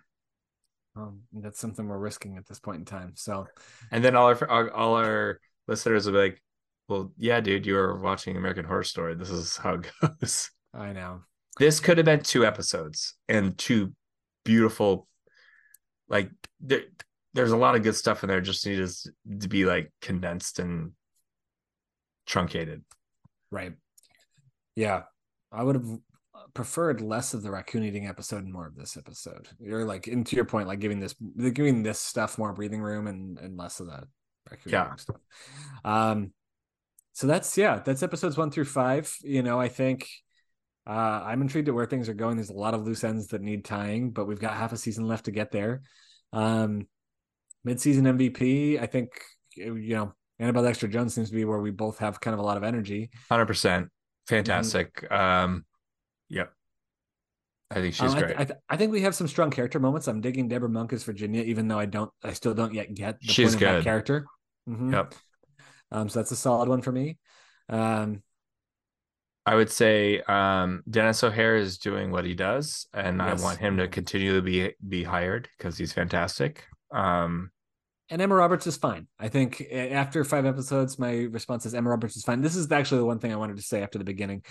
um, 0.97 1.21
that's 1.33 1.59
something 1.59 1.87
we're 1.87 1.99
risking 1.99 2.37
at 2.37 2.47
this 2.47 2.61
point 2.61 2.81
in 2.81 2.85
time. 2.85 3.13
So 3.15 3.47
and 3.91 4.05
then 4.05 4.15
all 4.15 4.27
our 4.29 4.51
all, 4.51 4.69
all 4.71 4.95
our 4.97 5.41
listeners 5.67 6.07
will 6.07 6.13
be 6.13 6.19
like, 6.19 6.43
"Well, 6.89 7.13
yeah, 7.17 7.41
dude, 7.41 7.67
you 7.67 7.75
were 7.75 7.99
watching 7.99 8.37
American 8.37 8.65
Horror 8.65 8.85
Story. 8.85 9.15
This 9.15 9.31
is 9.31 9.57
how 9.57 9.75
it 9.75 9.91
goes." 10.21 10.51
I 10.75 10.93
know. 10.93 11.23
This 11.59 11.81
could 11.81 11.99
have 11.99 12.05
been 12.07 12.23
two 12.23 12.47
episodes 12.47 13.15
and 13.29 13.57
two 13.57 13.93
beautiful, 14.45 15.07
like 16.09 16.31
there, 16.61 16.85
there's 17.35 17.53
a 17.53 17.57
lot 17.57 17.75
of 17.75 17.83
good 17.83 17.97
stuff 17.97 18.23
in 18.23 18.29
there. 18.29 18.41
Just 18.41 18.67
needs 18.67 19.11
to 19.41 19.49
be 19.49 19.65
like 19.65 19.93
condensed 20.01 20.59
and 20.59 20.93
truncated. 22.27 22.83
Right. 23.51 23.75
Yeah. 24.77 25.03
I 25.51 25.63
would 25.63 25.75
have 25.77 25.99
preferred 26.55 27.01
less 27.01 27.35
of 27.35 27.43
the 27.43 27.51
raccoon 27.51 27.85
eating 27.85 28.07
episode 28.07 28.45
and 28.45 28.53
more 28.53 28.67
of 28.67 28.75
this 28.77 28.97
episode. 28.97 29.49
You're 29.59 29.85
like, 29.85 30.07
and 30.07 30.27
to 30.27 30.37
your 30.37 30.45
point, 30.45 30.69
like 30.69 30.81
giving 30.81 31.01
this 31.01 31.15
giving 31.53 31.83
this 31.83 31.99
stuff 32.01 32.39
more 32.39 32.53
breathing 32.53 32.83
room 32.83 33.07
and 33.07 33.39
and 33.39 33.57
less 33.57 33.81
of 33.81 33.87
that 33.89 34.05
raccoon 34.51 34.73
Yeah. 34.73 34.95
stuff. 34.97 35.17
Um 35.85 36.33
so 37.13 37.27
that's 37.27 37.57
yeah, 37.59 37.79
that's 37.85 38.03
episodes 38.03 38.37
one 38.39 38.51
through 38.51 38.65
five. 38.65 39.15
You 39.23 39.43
know, 39.43 39.61
I 39.61 39.69
think 39.69 40.09
uh 40.87 40.91
I'm 41.25 41.43
intrigued 41.43 41.69
at 41.69 41.75
where 41.75 41.87
things 41.87 42.09
are 42.09 42.15
going. 42.15 42.37
There's 42.37 42.51
a 42.51 42.55
lot 42.55 42.75
of 42.75 42.85
loose 42.85 43.05
ends 43.05 43.29
that 43.29 43.43
need 43.43 43.65
tying, 43.65 44.11
but 44.11 44.27
we've 44.27 44.41
got 44.41 44.55
half 44.55 44.73
a 44.73 44.77
season 44.77 45.07
left 45.07 45.27
to 45.27 45.31
get 45.31 45.53
there. 45.53 45.83
Um 46.33 46.87
mid-season 47.65 48.05
MVP, 48.07 48.81
I 48.81 48.87
think 48.87 49.11
you 49.55 49.95
know, 49.95 50.15
Annabelle 50.39 50.65
Dexter 50.65 50.89
Jones 50.89 51.15
seems 51.15 51.29
to 51.29 51.37
be 51.37 51.45
where 51.45 51.61
we 51.61 51.71
both 51.71 51.99
have 51.99 52.21
kind 52.21 52.35
of 52.35 52.41
a 52.41 52.43
lot 52.43 52.57
of 52.57 52.65
energy. 52.65 53.11
Hundred 53.31 53.47
percent, 53.47 53.89
fantastic. 54.27 55.03
Mm-hmm. 55.03 55.15
Um, 55.15 55.55
yep, 55.55 55.65
I 57.73 57.81
think 57.81 57.95
she's 57.95 58.11
Um, 58.13 58.17
I, 58.17 58.21
great. 58.21 58.27
th- 58.29 58.39
I, 58.41 58.45
th- 58.45 58.59
I 58.69 58.77
think 58.77 58.93
we 58.93 59.01
have 59.03 59.15
some 59.15 59.27
strong 59.29 59.51
character 59.51 59.81
moments. 59.81 60.07
I'm 60.09 60.21
digging 60.21 60.49
Debra 60.49 60.69
Monk 60.69 60.93
as 60.93 61.05
Virginia, 61.05 61.43
even 61.43 61.69
though 61.69 61.79
I 61.79 61.87
don't, 61.87 62.11
I 62.23 62.33
still 62.35 62.55
don't 62.55 62.75
yet 62.75 62.93
get 62.95 63.21
the 63.21 63.29
She's 63.33 63.53
point 63.53 63.55
of 63.55 63.61
that 63.61 63.75
good. 63.77 63.85
character. 63.85 64.27
Mhm. 64.69 64.93
Yep. 64.93 65.15
Um, 65.91 66.09
so 66.09 66.19
that's 66.21 66.31
a 66.31 66.37
solid 66.37 66.69
one 66.69 66.83
for 66.83 66.93
me. 66.93 67.19
Um, 67.69 68.23
I 69.45 69.57
would 69.57 69.71
say 69.71 70.21
um, 70.21 70.83
Denis 70.89 71.25
O'Hare 71.25 71.57
is 71.57 71.79
doing 71.79 72.11
what 72.13 72.25
he 72.25 72.35
does, 72.35 72.87
and 72.95 73.19
Yes. 73.19 73.41
I 73.41 73.45
want 73.45 73.59
him 73.59 73.77
to 73.79 73.89
continue 73.89 74.35
to 74.37 74.43
be 74.43 74.73
be 74.89 75.03
hired 75.03 75.49
because 75.59 75.77
he's 75.77 75.93
fantastic. 75.93 76.65
Um, 76.93 77.51
and 78.09 78.23
Emma 78.23 78.35
Roberts 78.37 78.67
is 78.67 78.77
fine. 78.77 79.09
I 79.19 79.29
think 79.29 79.61
eh, 79.71 79.89
after 79.89 80.23
five 80.25 80.47
episodes, 80.47 80.99
my 80.99 81.23
response 81.31 81.67
is 81.67 81.75
Emma 81.75 81.91
Roberts 81.91 82.17
is 82.17 82.23
fine. 82.25 82.41
This 82.41 82.55
is 82.55 82.71
actually 82.71 82.99
the 82.99 83.07
one 83.07 83.19
thing 83.19 83.33
I 83.33 83.37
wanted 83.37 83.57
to 83.57 83.63
say 83.63 83.83
after 83.83 83.99
the 83.99 84.05
beginning. 84.05 84.45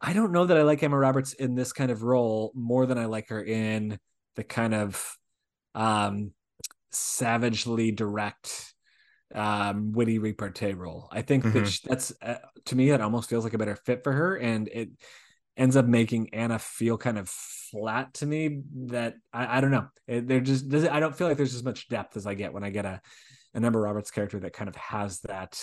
I 0.00 0.12
don't 0.12 0.32
know 0.32 0.44
that 0.46 0.56
I 0.56 0.62
like 0.62 0.82
Emma 0.82 0.98
Roberts 0.98 1.32
in 1.32 1.54
this 1.54 1.72
kind 1.72 1.90
of 1.90 2.02
role 2.02 2.52
more 2.54 2.86
than 2.86 2.98
I 2.98 3.06
like 3.06 3.28
her 3.28 3.42
in 3.42 3.98
the 4.34 4.44
kind 4.44 4.74
of 4.74 5.16
um 5.74 6.32
savagely 6.90 7.92
direct 7.92 8.74
um 9.34 9.92
witty 9.92 10.18
repartee 10.18 10.72
role. 10.74 11.08
I 11.10 11.22
think 11.22 11.44
that 11.52 11.64
Mhm. 11.64 11.66
she, 11.66 11.80
that's 11.88 12.12
uh, 12.22 12.36
to 12.66 12.76
me 12.76 12.90
it 12.90 13.00
almost 13.00 13.28
feels 13.28 13.44
like 13.44 13.54
a 13.54 13.58
better 13.58 13.76
fit 13.76 14.04
for 14.04 14.12
her 14.12 14.36
and 14.36 14.68
it 14.68 14.90
ends 15.56 15.76
up 15.76 15.86
making 15.86 16.32
Anna 16.34 16.58
feel 16.58 16.98
kind 16.98 17.18
of 17.18 17.28
flat 17.28 18.14
to 18.14 18.26
me 18.26 18.62
that 18.86 19.14
I, 19.32 19.58
I 19.58 19.60
don't 19.60 19.70
know. 19.70 19.88
It, 20.06 20.28
they're 20.28 20.40
just 20.40 20.72
I 20.74 21.00
don't 21.00 21.16
feel 21.16 21.26
like 21.28 21.36
there's 21.38 21.54
as 21.54 21.64
much 21.64 21.88
depth 21.88 22.16
as 22.16 22.26
I 22.26 22.34
get 22.34 22.52
when 22.52 22.64
I 22.64 22.70
get 22.70 22.84
a 22.84 23.00
an 23.54 23.64
Emma 23.64 23.80
Roberts 23.80 24.10
character 24.10 24.38
that 24.40 24.52
kind 24.52 24.68
of 24.68 24.76
has 24.76 25.20
that 25.20 25.60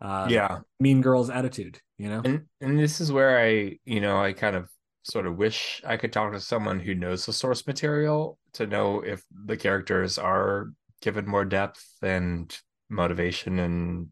uh 0.00 0.26
yeah, 0.30 0.60
mean 0.80 1.00
girls 1.00 1.30
attitude, 1.30 1.80
you 1.96 2.08
know? 2.08 2.22
and 2.24 2.46
and 2.60 2.78
this 2.78 3.00
is 3.00 3.10
where 3.10 3.38
I, 3.38 3.78
you 3.84 4.00
know, 4.00 4.20
I 4.20 4.32
kind 4.32 4.56
of 4.56 4.68
sort 5.02 5.26
of 5.26 5.36
wish 5.36 5.82
I 5.86 5.96
could 5.96 6.12
talk 6.12 6.32
to 6.32 6.40
someone 6.40 6.80
who 6.80 6.94
knows 6.94 7.26
the 7.26 7.32
source 7.32 7.66
material 7.66 8.38
to 8.52 8.66
know 8.66 9.00
if 9.00 9.24
the 9.44 9.56
characters 9.56 10.18
are 10.18 10.70
given 11.00 11.26
more 11.26 11.44
depth 11.44 11.84
and 12.02 12.56
motivation 12.90 13.58
and 13.58 14.08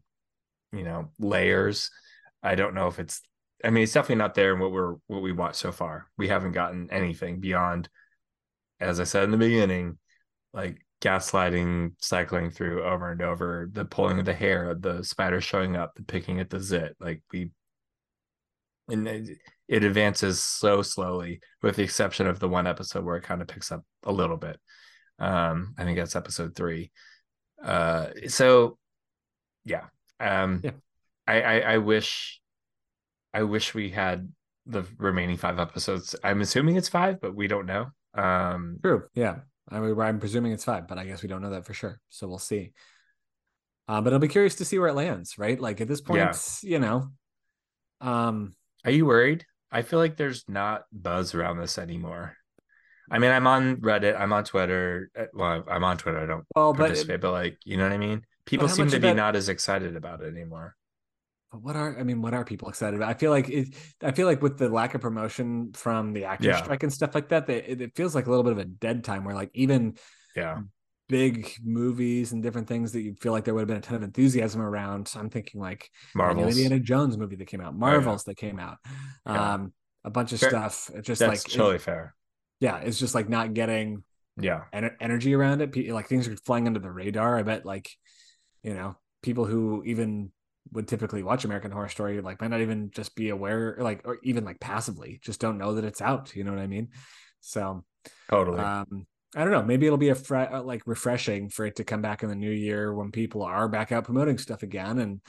you 0.71 0.83
know 0.83 1.11
layers. 1.19 1.91
I 2.43 2.55
don't 2.55 2.75
know 2.75 2.87
if 2.87 2.99
it's. 2.99 3.21
I 3.63 3.71
mean, 3.71 3.83
it's 3.83 3.93
definitely 3.93 4.17
not 4.17 4.35
there 4.35 4.53
in 4.53 4.59
what 4.59 4.71
we're 4.71 4.95
what 5.07 5.21
we 5.21 5.31
watched 5.31 5.57
so 5.57 5.71
far. 5.71 6.07
We 6.17 6.27
haven't 6.27 6.51
gotten 6.51 6.89
anything 6.91 7.39
beyond, 7.39 7.89
as 8.79 8.99
I 8.99 9.03
said 9.03 9.23
in 9.23 9.31
the 9.31 9.37
beginning, 9.37 9.97
like 10.53 10.85
gaslighting, 11.01 11.91
cycling 11.99 12.49
through 12.49 12.83
over 12.83 13.11
and 13.11 13.21
over, 13.21 13.69
the 13.71 13.85
pulling 13.85 14.19
of 14.19 14.25
the 14.25 14.33
hair, 14.33 14.73
the 14.73 15.03
spider 15.03 15.41
showing 15.41 15.75
up, 15.75 15.93
the 15.95 16.03
picking 16.03 16.39
at 16.39 16.49
the 16.49 16.59
zit. 16.59 16.95
Like 16.99 17.21
we, 17.31 17.51
and 18.89 19.07
it, 19.07 19.37
it 19.67 19.83
advances 19.83 20.41
so 20.41 20.81
slowly, 20.81 21.41
with 21.61 21.75
the 21.75 21.83
exception 21.83 22.27
of 22.27 22.39
the 22.39 22.49
one 22.49 22.67
episode 22.67 23.03
where 23.05 23.17
it 23.17 23.23
kind 23.23 23.41
of 23.41 23.47
picks 23.47 23.71
up 23.71 23.83
a 24.03 24.11
little 24.11 24.37
bit. 24.37 24.59
Um, 25.19 25.73
I 25.77 25.83
think 25.83 25.97
that's 25.97 26.15
episode 26.15 26.55
three. 26.55 26.91
Uh, 27.63 28.07
so 28.27 28.77
yeah, 29.65 29.85
um, 30.19 30.61
Yeah. 30.63 30.71
I, 31.27 31.41
I 31.41 31.59
I 31.59 31.77
wish, 31.79 32.39
I 33.33 33.43
wish 33.43 33.73
we 33.73 33.89
had 33.89 34.31
the 34.65 34.83
remaining 34.97 35.37
five 35.37 35.59
episodes. 35.59 36.15
I'm 36.23 36.41
assuming 36.41 36.75
it's 36.75 36.89
five, 36.89 37.19
but 37.19 37.35
we 37.35 37.47
don't 37.47 37.65
know. 37.65 37.87
Um, 38.13 38.79
True. 38.81 39.03
Yeah. 39.13 39.39
I 39.69 39.79
mean, 39.79 39.99
I'm 39.99 40.19
presuming 40.19 40.51
it's 40.53 40.63
five, 40.63 40.87
but 40.87 40.97
I 40.97 41.05
guess 41.05 41.21
we 41.21 41.27
don't 41.29 41.41
know 41.41 41.49
that 41.49 41.65
for 41.65 41.73
sure. 41.73 41.99
So 42.09 42.27
we'll 42.27 42.37
see. 42.39 42.71
Uh, 43.87 44.01
but 44.01 44.13
I'll 44.13 44.19
be 44.19 44.27
curious 44.27 44.55
to 44.55 44.65
see 44.65 44.79
where 44.79 44.89
it 44.89 44.93
lands, 44.95 45.37
right? 45.37 45.59
Like 45.59 45.81
at 45.81 45.87
this 45.87 46.01
point, 46.01 46.19
Yeah. 46.19 46.33
you 46.61 46.79
know, 46.79 47.09
um, 48.01 48.55
Are 48.85 48.91
you 48.91 49.05
worried? 49.05 49.45
I 49.71 49.81
feel 49.81 49.99
like 49.99 50.15
there's 50.15 50.45
not 50.47 50.85
buzz 50.93 51.33
around 51.35 51.57
this 51.57 51.77
anymore. 51.77 52.37
I 53.11 53.19
mean, 53.19 53.31
I'm 53.31 53.47
on 53.47 53.77
Reddit, 53.77 54.17
I'm 54.19 54.31
on 54.31 54.43
Twitter. 54.45 55.09
uh, 55.17 55.25
Well, 55.33 55.65
I'm 55.69 55.83
on 55.83 55.97
Twitter. 55.97 56.19
I 56.19 56.25
don't 56.25 56.45
well, 56.55 56.71
but 56.73 56.87
participate, 56.87 57.19
but 57.21 57.31
like, 57.31 57.57
you 57.65 57.75
know 57.75 57.83
what 57.83 57.91
I 57.91 57.97
mean? 57.97 58.25
People 58.45 58.69
seem 58.69 58.87
to 58.89 58.99
be 58.99 59.09
that- 59.09 59.15
not 59.15 59.35
as 59.35 59.49
excited 59.49 59.97
about 59.97 60.21
it 60.21 60.27
anymore. 60.33 60.76
What 61.61 61.75
are 61.75 61.97
I 61.99 62.03
mean, 62.03 62.21
what 62.21 62.33
are 62.33 62.43
people 62.45 62.69
excited 62.69 62.95
about? 62.97 63.09
I 63.09 63.13
feel 63.13 63.31
like 63.31 63.49
it. 63.49 63.75
I 64.01 64.11
feel 64.11 64.27
like 64.27 64.41
with 64.41 64.57
the 64.57 64.69
lack 64.69 64.93
of 64.95 65.01
promotion 65.01 65.71
from 65.73 66.13
the 66.13 66.25
actor 66.25 66.47
Yeah. 66.49 66.57
strike 66.63 66.83
and 66.83 66.93
stuff 66.93 67.13
like 67.15 67.29
that, 67.29 67.47
that 67.47 67.71
it, 67.71 67.81
it 67.81 67.95
feels 67.95 68.15
like 68.15 68.27
a 68.27 68.29
little 68.29 68.43
bit 68.43 68.53
of 68.53 68.59
a 68.59 68.65
dead 68.65 69.03
time 69.03 69.23
where 69.23 69.35
like 69.35 69.51
even 69.53 69.97
Yeah. 70.35 70.61
big 71.09 71.51
movies 71.63 72.31
and 72.33 72.43
different 72.43 72.67
things 72.67 72.91
that 72.91 73.01
you 73.01 73.15
feel 73.21 73.31
like 73.31 73.43
there 73.45 73.53
would 73.53 73.61
have 73.61 73.67
been 73.67 73.77
a 73.77 73.81
ton 73.81 73.95
of 73.95 74.03
enthusiasm 74.03 74.61
around. 74.61 75.07
So 75.07 75.19
I'm 75.19 75.29
thinking 75.29 75.59
like 75.61 75.89
Marvels. 76.15 76.57
Indiana 76.57 76.79
Jones 76.79 77.17
movie 77.17 77.35
that 77.37 77.47
came 77.47 77.61
out, 77.61 77.75
Marvels 77.75 78.23
that 78.25 78.35
came 78.37 78.59
out, 78.59 78.77
Yeah. 79.25 79.53
um, 79.53 79.73
a 80.03 80.09
bunch 80.09 80.31
of 80.33 80.39
Fair- 80.39 80.49
stuff. 80.49 80.89
It's 80.93 81.07
just 81.07 81.19
That's 81.19 81.45
like 81.45 81.53
totally 81.53 81.75
it- 81.75 81.81
fair. 81.81 82.15
yeah, 82.59 82.77
it's 82.79 82.99
just 82.99 83.15
like 83.15 83.29
not 83.29 83.53
getting 83.53 84.03
Yeah. 84.39 84.65
ener- 84.73 84.95
energy 84.99 85.33
around 85.33 85.61
it. 85.61 85.91
Like 85.93 86.07
things 86.07 86.27
are 86.27 86.35
flying 86.45 86.67
under 86.67 86.79
the 86.79 86.91
radar. 86.91 87.37
I 87.37 87.43
bet 87.43 87.65
like, 87.65 87.89
you 88.63 88.73
know, 88.73 88.95
people 89.23 89.45
who 89.45 89.83
even 89.85 90.31
would 90.71 90.87
typically 90.87 91.23
watch 91.23 91.45
American 91.45 91.71
Horror 91.71 91.89
Story 91.89 92.21
like 92.21 92.41
might 92.41 92.49
not 92.51 92.61
even 92.61 92.91
just 92.91 93.15
be 93.15 93.29
aware, 93.29 93.77
like, 93.79 94.01
or 94.05 94.17
even 94.23 94.43
like 94.45 94.59
passively, 94.59 95.19
just 95.21 95.39
don't 95.39 95.57
know 95.57 95.75
that 95.75 95.85
it's 95.85 96.01
out. 96.01 96.35
You 96.35 96.43
know 96.43 96.51
what 96.51 96.61
I 96.61 96.67
mean? 96.67 96.89
So, 97.41 97.83
Totally. 98.29 98.59
um, 98.59 99.07
I 99.35 99.43
don't 99.43 99.51
know. 99.51 99.63
Maybe 99.63 99.85
it'll 99.85 99.97
be 99.97 100.09
a 100.09 100.15
fre- 100.15 100.37
uh, 100.37 100.63
like 100.63 100.81
refreshing 100.85 101.49
for 101.49 101.65
it 101.65 101.75
to 101.77 101.83
come 101.83 102.01
back 102.01 102.23
in 102.23 102.29
the 102.29 102.35
new 102.35 102.51
year 102.51 102.93
when 102.93 103.11
people 103.11 103.43
are 103.43 103.67
back 103.67 103.91
out 103.91 104.05
promoting 104.05 104.37
stuff 104.37 104.63
again, 104.63 104.99
and 104.99 105.21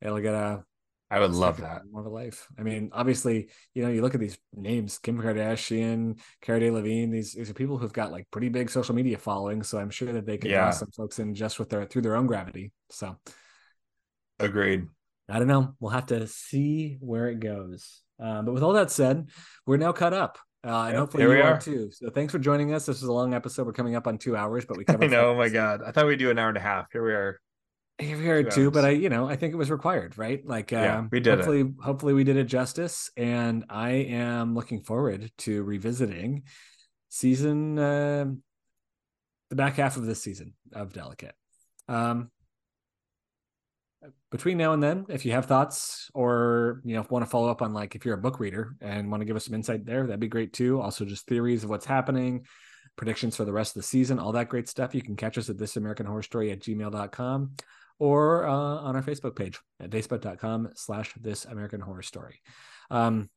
it'll 0.00 0.20
get 0.20 0.34
a 0.34 0.64
I 1.08 1.20
would 1.20 1.30
love 1.32 1.60
that. 1.60 1.82
more 1.88 2.00
of 2.00 2.06
a 2.06 2.10
life. 2.10 2.48
I 2.58 2.62
mean, 2.62 2.90
obviously, 2.92 3.48
you 3.74 3.82
know, 3.84 3.88
you 3.90 4.02
look 4.02 4.14
at 4.14 4.20
these 4.20 4.36
names: 4.54 4.98
Kim 4.98 5.16
Kardashian, 5.18 6.18
Cara 6.40 6.58
Delevingne. 6.60 7.12
These 7.12 7.34
these 7.34 7.48
are 7.48 7.54
people 7.54 7.78
who've 7.78 7.92
got 7.92 8.10
like 8.10 8.26
pretty 8.32 8.48
big 8.48 8.68
social 8.70 8.94
media 8.94 9.16
followings. 9.16 9.68
So 9.68 9.78
I'm 9.78 9.90
sure 9.90 10.12
that 10.12 10.26
they 10.26 10.36
can 10.38 10.50
Yeah. 10.50 10.62
draw 10.62 10.70
some 10.70 10.90
folks 10.90 11.20
in 11.20 11.32
just 11.34 11.60
with 11.60 11.70
their 11.70 11.86
through 11.86 12.02
their 12.02 12.16
own 12.16 12.26
gravity. 12.26 12.72
So 12.90 13.16
Agreed. 14.38 14.86
I 15.28 15.38
don't 15.38 15.48
know. 15.48 15.74
We'll 15.80 15.90
have 15.90 16.06
to 16.06 16.26
see 16.26 16.98
where 17.00 17.28
it 17.28 17.40
goes. 17.40 18.02
Um, 18.20 18.44
but 18.44 18.52
with 18.54 18.62
all 18.62 18.74
that 18.74 18.90
said, 18.90 19.28
we're 19.66 19.76
now 19.76 19.92
cut 19.92 20.12
up. 20.12 20.38
Uh, 20.64 20.84
and 20.84 20.92
Yep, 20.92 20.98
hopefully 20.98 21.22
you 21.24 21.28
we 21.28 21.40
are 21.40 21.54
are. 21.54 21.60
too. 21.60 21.90
So 21.92 22.10
thanks 22.10 22.32
for 22.32 22.38
joining 22.38 22.72
us. 22.74 22.86
This 22.86 22.96
is 22.98 23.04
a 23.08 23.12
long 23.12 23.34
episode. 23.34 23.66
We're 23.66 23.72
coming 23.72 23.94
up 23.96 24.06
on 24.06 24.18
two 24.18 24.36
hours, 24.36 24.64
but 24.64 24.76
we 24.76 24.84
I 24.88 24.92
covered. 24.92 25.10
know. 25.10 25.30
Oh 25.30 25.36
my. 25.36 25.48
God. 25.48 25.80
I 25.86 25.90
thought 25.92 26.06
we'd 26.06 26.18
do 26.18 26.30
an 26.30 26.38
hour 26.38 26.48
and 26.48 26.56
a 26.56 26.60
half. 26.60 26.86
Here 26.92 27.04
we 27.04 27.12
are. 27.12 27.40
Here 27.98 28.18
we 28.18 28.28
are 28.28 28.42
Two 28.42 28.50
too, 28.50 28.70
but. 28.70 28.84
I, 28.84 28.90
you 28.90 29.08
know, 29.08 29.26
I 29.28 29.36
think 29.36 29.54
it 29.54 29.56
was 29.56 29.70
required, 29.70 30.18
right? 30.18 30.44
Like, 30.46 30.70
Yeah, 30.70 30.98
um, 30.98 31.08
we 31.10 31.18
did 31.20 31.32
it. 31.32 31.36
hopefully, 31.36 31.72
hopefully 31.80 32.12
we 32.12 32.24
did 32.24 32.36
it 32.36 32.44
justice, 32.44 33.10
and 33.16 33.64
I 33.70 33.90
am 33.90 34.54
looking 34.54 34.82
forward 34.82 35.30
to 35.38 35.62
revisiting 35.62 36.42
season, 37.08 37.78
uh, 37.78 38.26
the 39.48 39.56
back 39.56 39.76
half 39.76 39.96
of 39.96 40.04
this 40.04 40.22
season 40.22 40.52
of 40.74 40.92
Delicate. 40.92 41.34
Um, 41.88 42.30
between 44.30 44.58
now 44.58 44.72
and 44.72 44.82
then, 44.82 45.06
if 45.08 45.24
you 45.24 45.32
have 45.32 45.46
thoughts 45.46 46.10
or 46.14 46.80
you 46.84 46.96
know 46.96 47.06
want 47.10 47.24
to 47.24 47.30
follow 47.30 47.48
up 47.48 47.62
on 47.62 47.72
like 47.72 47.94
if 47.94 48.04
you're 48.04 48.14
a 48.14 48.18
book 48.18 48.40
reader 48.40 48.76
and 48.80 49.10
want 49.10 49.20
to 49.20 49.24
give 49.24 49.36
us 49.36 49.46
some 49.46 49.54
insight 49.54 49.84
there, 49.84 50.06
that'd 50.06 50.20
be 50.20 50.28
great 50.28 50.52
too. 50.52 50.80
Also, 50.80 51.04
just 51.04 51.26
theories 51.26 51.64
of 51.64 51.70
what's 51.70 51.86
happening, 51.86 52.46
predictions 52.96 53.36
for 53.36 53.44
the 53.44 53.52
rest 53.52 53.76
of 53.76 53.82
the 53.82 53.88
season, 53.88 54.18
all 54.18 54.32
that 54.32 54.48
great 54.48 54.68
stuff. 54.68 54.94
You 54.94 55.02
can 55.02 55.16
catch 55.16 55.38
us 55.38 55.48
at 55.48 55.58
this 55.58 55.76
American 55.76 56.06
Horror 56.06 56.22
Story 56.22 56.50
at 56.50 56.60
gmail.com 56.60 57.52
or 57.98 58.46
uh, 58.46 58.52
on 58.52 58.96
our 58.96 59.02
Facebook 59.02 59.36
page 59.36 59.58
at 59.80 59.90
facebook.com 59.90 60.70
slash 60.74 61.14
this 61.20 61.44
American 61.44 61.80
Horror 61.80 62.02
Story. 62.02 62.40
Um, 62.90 63.30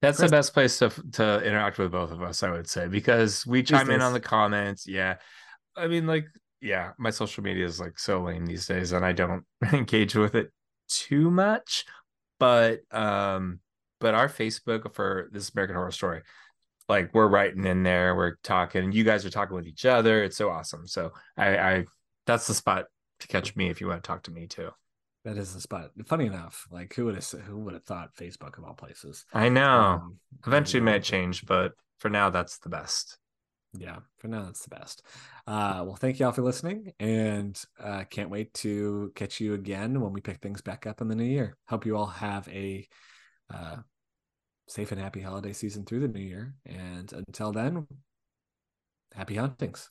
That's 0.00 0.18
Kris- 0.18 0.30
the 0.30 0.36
best 0.36 0.54
place 0.54 0.78
to 0.78 0.90
to 1.12 1.44
interact 1.44 1.78
with 1.78 1.92
both 1.92 2.10
of 2.10 2.22
us, 2.22 2.42
I 2.42 2.50
would 2.50 2.68
say, 2.68 2.88
because 2.88 3.46
we 3.46 3.62
chime 3.62 3.90
in 3.90 4.00
on 4.00 4.12
the 4.12 4.20
comments. 4.20 4.86
Yeah, 4.86 5.16
I 5.76 5.86
mean, 5.86 6.06
like, 6.06 6.26
yeah, 6.60 6.92
my 6.98 7.10
social 7.10 7.42
media 7.44 7.64
is 7.64 7.80
like 7.80 7.98
so 7.98 8.22
lame 8.22 8.46
these 8.46 8.66
days, 8.66 8.92
and 8.92 9.04
I 9.04 9.12
don't 9.12 9.44
engage 9.72 10.14
with 10.14 10.34
it 10.34 10.52
too 10.88 11.30
much. 11.30 11.84
But 12.38 12.80
um, 12.92 13.60
but 14.00 14.14
our 14.14 14.28
Facebook 14.28 14.94
for 14.94 15.28
this 15.32 15.50
American 15.50 15.76
Horror 15.76 15.90
Story, 15.90 16.22
like, 16.88 17.12
we're 17.14 17.28
writing 17.28 17.64
in 17.64 17.82
there, 17.82 18.14
we're 18.16 18.36
talking, 18.42 18.84
and 18.84 18.94
you 18.94 19.04
guys 19.04 19.26
are 19.26 19.30
talking 19.30 19.56
with 19.56 19.66
each 19.66 19.84
other. 19.84 20.22
It's 20.22 20.36
so 20.36 20.50
awesome. 20.50 20.86
So 20.86 21.12
I, 21.36 21.58
I 21.58 21.84
that's 22.26 22.46
the 22.46 22.54
spot 22.54 22.86
to 23.20 23.28
catch 23.28 23.56
me 23.56 23.68
if 23.70 23.80
you 23.80 23.88
want 23.88 24.02
to 24.02 24.06
talk 24.06 24.22
to 24.24 24.30
me 24.30 24.46
too. 24.46 24.70
that 25.24 25.36
is 25.36 25.54
the 25.54 25.60
spot. 25.60 25.90
Funny 26.06 26.26
enough, 26.26 26.66
like 26.70 26.94
who 26.94 27.04
would 27.06 27.14
have 27.14 27.28
who 27.44 27.58
would 27.60 27.74
have 27.74 27.84
thought 27.84 28.14
Facebook 28.14 28.58
of 28.58 28.64
all 28.64 28.74
places? 28.74 29.24
I 29.32 29.48
know. 29.48 29.70
Um, 29.80 30.18
Eventually, 30.46 30.78
it 30.78 30.82
you 30.82 30.86
know, 30.86 30.92
may 30.92 31.00
change, 31.00 31.44
but 31.46 31.72
for 31.98 32.08
now, 32.08 32.30
that's 32.30 32.58
the 32.58 32.68
best. 32.68 33.18
Yeah 33.76 33.98
for 34.16 34.28
now 34.28 34.44
that's 34.44 34.62
the 34.62 34.74
best. 34.74 35.02
Uh 35.46 35.82
well 35.86 35.96
thank 35.96 36.18
you 36.18 36.26
all 36.26 36.32
for 36.32 36.42
listening 36.42 36.92
and 36.98 37.62
uh 37.82 38.04
can't 38.04 38.30
wait 38.30 38.52
to 38.54 39.12
catch 39.14 39.40
you 39.40 39.54
again 39.54 40.00
when 40.00 40.12
we 40.12 40.20
pick 40.20 40.38
things 40.38 40.62
back 40.62 40.86
up 40.86 41.00
in 41.00 41.08
the 41.08 41.14
new 41.14 41.24
year. 41.24 41.56
Hope 41.68 41.84
you 41.84 41.96
all 41.96 42.06
have 42.06 42.48
a 42.48 42.86
uh 43.52 43.76
safe 44.68 44.92
and 44.92 45.00
happy 45.00 45.20
holiday 45.20 45.52
season 45.52 45.84
through 45.84 46.00
the 46.00 46.08
new 46.08 46.20
year 46.20 46.54
and 46.66 47.12
until 47.12 47.52
then 47.52 47.86
happy 49.14 49.34
huntings 49.34 49.88